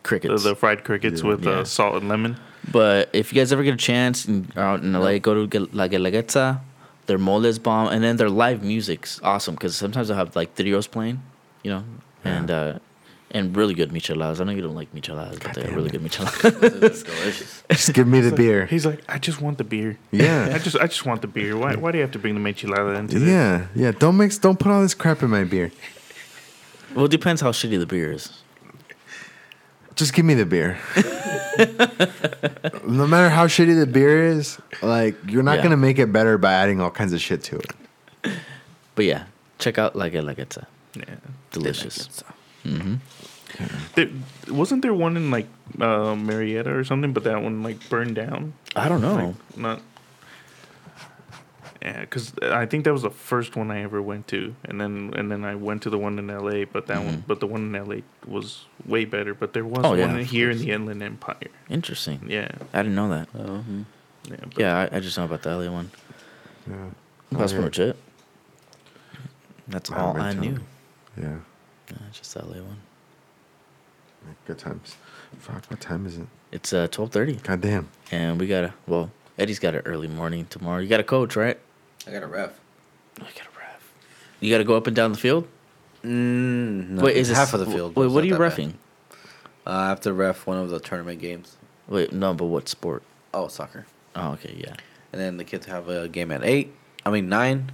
crickets. 0.02 0.44
the 0.44 0.54
fried 0.54 0.84
crickets 0.84 1.22
Yeah. 1.22 1.28
with 1.30 1.44
Yeah. 1.44 1.60
uh, 1.60 1.64
salt 1.64 1.94
and 1.96 2.08
lemon. 2.08 2.36
But 2.70 3.10
if 3.12 3.32
you 3.32 3.40
guys 3.40 3.52
ever 3.52 3.62
get 3.62 3.74
a 3.74 3.78
chance 3.78 4.24
and 4.24 4.52
are 4.56 4.64
out 4.64 4.82
in 4.82 4.92
LA, 4.92 5.18
go 5.18 5.46
to 5.46 5.68
La 5.72 5.88
Guelaguetza. 5.88 6.60
Their 7.06 7.18
mole 7.18 7.44
is 7.44 7.58
bomb, 7.58 7.88
and 7.88 8.02
then 8.04 8.16
their 8.16 8.30
live 8.30 8.62
music's 8.62 9.20
awesome 9.22 9.54
because 9.54 9.76
sometimes 9.76 10.08
they'll 10.08 10.16
have 10.16 10.36
like 10.36 10.54
trios 10.54 10.86
playing, 10.86 11.20
you 11.64 11.72
know, 11.72 11.84
and 12.24 12.48
uh, 12.50 12.78
and 13.32 13.56
really 13.56 13.74
good 13.74 13.90
micheladas. 13.90 14.40
I 14.40 14.44
know 14.44 14.52
you 14.52 14.62
don't 14.62 14.74
like 14.74 14.94
micheladas, 14.94 15.42
but 15.42 15.54
they're 15.54 15.72
really 15.72 15.88
it. 15.88 15.92
good 15.92 16.02
micheladas. 16.02 16.80
That's 16.80 17.02
delicious. 17.02 17.62
Just 17.70 17.92
give 17.94 18.06
me 18.06 18.20
the 18.20 18.34
beer. 18.36 18.66
He's 18.66 18.86
like, 18.86 19.00
I 19.08 19.18
just 19.18 19.40
want 19.40 19.58
the 19.58 19.64
beer. 19.64 19.98
Yeah. 20.12 20.50
I 20.54 20.58
just, 20.58 20.76
I 20.76 20.86
just 20.86 21.04
want 21.04 21.22
the 21.22 21.26
beer. 21.26 21.56
Why, 21.56 21.74
why 21.74 21.90
do 21.90 21.98
you 21.98 22.02
have 22.02 22.12
to 22.12 22.18
bring 22.18 22.40
the 22.40 22.52
enchilada 22.52 22.96
into 22.98 23.18
this? 23.18 23.28
Yeah, 23.28 23.66
yeah. 23.74 23.90
Don't 23.90 24.16
mix. 24.16 24.38
Don't 24.38 24.58
put 24.58 24.70
all 24.70 24.82
this 24.82 24.94
crap 24.94 25.22
in 25.22 25.30
my 25.30 25.44
beer. 25.44 25.72
well, 26.94 27.06
it 27.06 27.10
depends 27.10 27.40
how 27.40 27.50
shitty 27.50 27.78
the 27.78 27.86
beer 27.86 28.12
is. 28.12 28.41
Just 30.02 30.14
give 30.14 30.24
me 30.24 30.34
the 30.34 30.44
beer. 30.44 30.78
no 32.88 33.06
matter 33.06 33.28
how 33.30 33.46
shitty 33.46 33.78
the 33.78 33.86
beer 33.86 34.24
is, 34.24 34.58
like 34.82 35.14
you're 35.28 35.44
not 35.44 35.58
Yeah. 35.58 35.62
gonna 35.62 35.76
make 35.76 36.00
it 36.00 36.10
better 36.12 36.38
by 36.38 36.52
adding 36.54 36.80
all 36.80 36.90
kinds 36.90 37.12
of 37.12 37.20
shit 37.20 37.44
to 37.44 37.58
it. 37.60 37.70
But 38.96 39.04
yeah, 39.04 39.26
check 39.60 39.78
out 39.78 39.94
La 39.94 40.06
Guelaguetza. 40.08 40.66
Yeah. 40.96 41.04
Delicious. 41.52 42.24
There, 43.94 44.08
wasn't 44.50 44.82
there 44.82 44.92
one 44.92 45.16
in 45.16 45.30
like 45.30 45.46
uh, 45.80 46.16
Marietta 46.16 46.74
or 46.74 46.82
something, 46.82 47.12
but 47.12 47.22
that 47.22 47.40
one 47.40 47.62
like 47.62 47.78
burned 47.88 48.16
down? 48.16 48.54
I 48.74 48.88
don't 48.88 49.00
know. 49.00 49.14
Like, 49.54 49.56
not. 49.56 49.80
Yeah, 51.82 52.02
because 52.02 52.32
I 52.42 52.64
think 52.66 52.84
that 52.84 52.92
was 52.92 53.02
the 53.02 53.10
first 53.10 53.56
one 53.56 53.72
I 53.72 53.82
ever 53.82 54.00
went 54.00 54.28
to, 54.28 54.54
and 54.64 54.80
then 54.80 55.12
and 55.16 55.32
then 55.32 55.44
I 55.44 55.56
went 55.56 55.82
to 55.82 55.90
the 55.90 55.98
one 55.98 56.16
in 56.16 56.30
L.A. 56.30 56.62
But 56.64 56.86
that 56.86 57.02
one, 57.04 57.24
but 57.26 57.40
the 57.40 57.48
one 57.48 57.62
in 57.62 57.74
L.A. 57.74 58.04
was 58.24 58.66
way 58.86 59.04
better. 59.04 59.34
But 59.34 59.52
there 59.52 59.64
was 59.64 59.78
Mm-hmm. 59.78 59.86
Oh, 59.86 59.94
yeah, 59.94 60.06
one 60.06 60.20
of 60.20 60.26
here 60.26 60.50
in 60.50 60.58
the 60.58 60.70
Inland 60.70 61.02
Empire. 61.02 61.50
Interesting. 61.68 62.20
Yeah, 62.28 62.52
I 62.72 62.82
didn't 62.84 62.94
know 62.94 63.08
that. 63.08 63.28
Oh, 63.34 63.58
hmm. 63.58 63.82
yeah, 64.30 64.36
but 64.44 64.58
Yeah, 64.58 64.88
I, 64.92 64.96
I 64.96 65.00
just 65.00 65.18
know 65.18 65.24
about 65.24 65.42
the 65.42 65.56
LA 65.56 65.72
one. 65.72 65.90
Yeah. 66.70 66.76
That's 67.32 67.52
Oh, 67.52 67.56
pretty 67.56 67.64
much 67.64 67.78
it. 67.80 67.96
That's 69.66 69.90
I 69.90 69.96
all 69.96 70.16
I 70.16 70.32
knew. 70.34 70.52
them. 70.54 70.66
Yeah. 71.20 71.36
Yeah, 71.90 71.96
just 72.12 72.34
the 72.34 72.44
LA 72.44 72.62
one. 72.62 72.78
Good 74.46 74.58
times. 74.58 74.94
Fuck. 75.38 75.64
What 75.68 75.80
time 75.80 76.06
is 76.06 76.18
it? 76.18 76.26
It's 76.52 76.72
uh 76.72 76.86
twelve 76.88 77.10
thirty, 77.10 77.34
God 77.36 77.60
damn. 77.60 77.88
and 78.12 78.38
we 78.38 78.46
gotta. 78.46 78.72
Well, 78.86 79.10
Eddie's 79.36 79.58
got 79.58 79.74
an 79.74 79.82
early 79.84 80.06
morning 80.06 80.46
tomorrow. 80.48 80.78
You 80.80 80.88
got 80.88 81.00
a 81.00 81.04
coach, 81.04 81.34
right? 81.34 81.58
I 82.06 82.10
got 82.10 82.22
a 82.22 82.26
ref. 82.26 82.58
You 83.18 83.24
got 83.24 83.46
a 83.46 83.58
ref. 83.58 83.92
You 84.40 84.50
got 84.50 84.58
to 84.58 84.64
go 84.64 84.76
up 84.76 84.86
and 84.86 84.96
down 84.96 85.12
the 85.12 85.18
field. 85.18 85.46
Mm, 86.04 86.88
no, 86.90 87.02
Wait, 87.04 87.16
is 87.16 87.28
this- 87.28 87.36
half 87.36 87.54
of 87.54 87.60
the 87.60 87.66
field. 87.66 87.94
Wait, 87.94 88.08
what 88.10 88.24
are 88.24 88.26
you 88.26 88.36
that 88.36 88.40
refing? 88.40 88.74
Uh, 89.64 89.70
I 89.70 89.88
have 89.88 90.00
to 90.00 90.12
ref 90.12 90.46
one 90.46 90.58
of 90.58 90.70
the 90.70 90.80
tournament 90.80 91.20
games. 91.20 91.56
Wait, 91.88 92.12
no, 92.12 92.34
but 92.34 92.46
what 92.46 92.68
sport? 92.68 93.02
Oh, 93.32 93.46
soccer. 93.48 93.86
Oh, 94.16 94.32
okay, 94.32 94.54
yeah. 94.58 94.74
And 95.12 95.20
then 95.20 95.36
the 95.36 95.44
kids 95.44 95.66
have 95.66 95.88
a 95.88 96.08
game 96.08 96.32
at 96.32 96.42
eight. 96.44 96.74
I 97.06 97.10
mean 97.10 97.28
nine. 97.28 97.70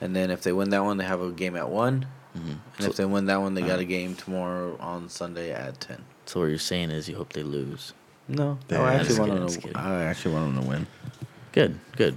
And 0.00 0.14
then 0.16 0.30
if 0.30 0.42
they 0.42 0.52
win 0.52 0.70
that 0.70 0.84
one, 0.84 0.96
they 0.96 1.04
have 1.04 1.20
a 1.20 1.30
game 1.30 1.56
at 1.56 1.68
one. 1.68 2.06
hmm 2.34 2.52
And 2.78 2.86
if 2.86 2.96
they 2.96 3.04
win 3.04 3.26
that 3.26 3.40
one, 3.40 3.54
they 3.54 3.62
Uh-huh. 3.62 3.70
got 3.72 3.78
a 3.80 3.84
game 3.84 4.14
tomorrow 4.16 4.76
on 4.80 5.08
Sunday 5.08 5.52
at 5.52 5.80
ten. 5.80 6.04
So 6.26 6.40
what 6.40 6.46
you're 6.46 6.58
saying 6.58 6.90
is 6.90 7.08
you 7.08 7.16
hope 7.16 7.32
they 7.32 7.42
lose. 7.44 7.92
No, 8.28 8.58
Damn. 8.68 8.82
I 8.82 8.94
actually 8.96 9.20
want 9.20 9.32
them 9.32 9.72
to. 9.72 9.78
I 9.78 10.02
actually 10.04 10.34
want 10.34 10.54
them 10.56 10.64
to 10.64 10.68
win. 10.68 10.86
Good, 11.52 11.78
good. 11.96 12.16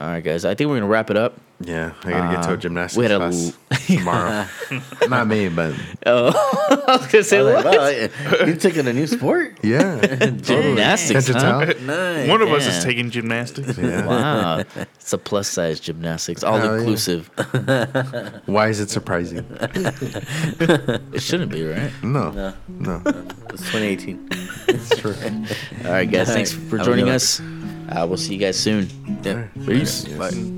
All 0.00 0.06
right, 0.06 0.22
guys. 0.22 0.44
I 0.44 0.54
think 0.54 0.68
we're 0.70 0.76
gonna 0.76 0.86
wrap 0.86 1.10
it 1.10 1.16
up. 1.16 1.34
Yeah, 1.60 1.90
I 2.04 2.10
gotta 2.12 2.36
get 2.36 2.42
to 2.44 2.50
Uh, 2.50 2.54
a 2.54 2.56
gymnastics 2.56 2.96
we 2.96 3.02
had 3.02 3.10
a 3.10 3.18
class 3.18 3.52
l- 3.72 3.78
tomorrow. 3.98 4.46
Not 5.08 5.26
me, 5.26 5.48
but 5.48 5.74
Oh, 6.06 6.28
I 6.86 6.96
was 6.98 7.06
gonna 7.08 7.24
say 7.24 7.42
what? 7.42 7.64
like, 7.64 8.12
wow, 8.38 8.46
you 8.46 8.54
taking 8.54 8.86
a 8.86 8.92
new 8.92 9.08
sport? 9.08 9.58
yeah. 9.64 9.98
Gymnastics, 10.30 11.26
Can't 11.26 11.42
huh? 11.42 11.64
tell? 11.66 11.80
Nice. 11.82 12.28
One 12.28 12.42
of 12.42 12.48
us 12.52 12.64
is 12.68 12.76
Yeah. 12.76 12.84
taking 12.84 13.10
gymnastics. 13.10 13.76
Yeah. 13.76 14.06
Wow, 14.06 14.58
it's 15.00 15.12
a 15.12 15.18
plus 15.18 15.48
size 15.48 15.80
gymnastics, 15.80 16.44
all 16.44 16.58
Hell 16.58 16.74
yeah. 16.74 16.78
inclusive. 16.78 17.28
Why 18.46 18.68
is 18.68 18.78
it 18.78 18.90
surprising? 18.90 19.44
It 19.60 21.22
shouldn't 21.22 21.50
be, 21.50 21.64
right? 21.64 21.90
No, 22.04 22.30
No, 22.30 22.54
no. 22.68 23.02
it's 23.50 23.62
2018. 23.72 24.28
It's 24.68 24.96
true. 24.96 25.14
All 25.84 25.90
right, 25.90 26.08
guys. 26.08 26.28
Thanks 26.28 26.52
for 26.52 26.76
Have 26.78 26.86
a 26.86 26.90
joining 26.90 27.06
good 27.06 27.10
one. 27.10 27.14
us. 27.16 27.40
Uh, 27.88 28.06
we'll 28.06 28.18
see 28.18 28.34
you 28.34 28.38
guys 28.38 28.58
soon. 28.58 28.88
Yeah. 29.22 29.48
Peace. 29.64 30.06
Yes. 30.06 30.18
Bye. 30.18 30.54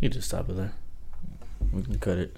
You 0.00 0.10
just 0.10 0.28
stop 0.28 0.48
it 0.50 0.56
there. 0.56 0.72
We 1.72 1.82
can 1.82 1.98
cut 1.98 2.18
it. 2.18 2.36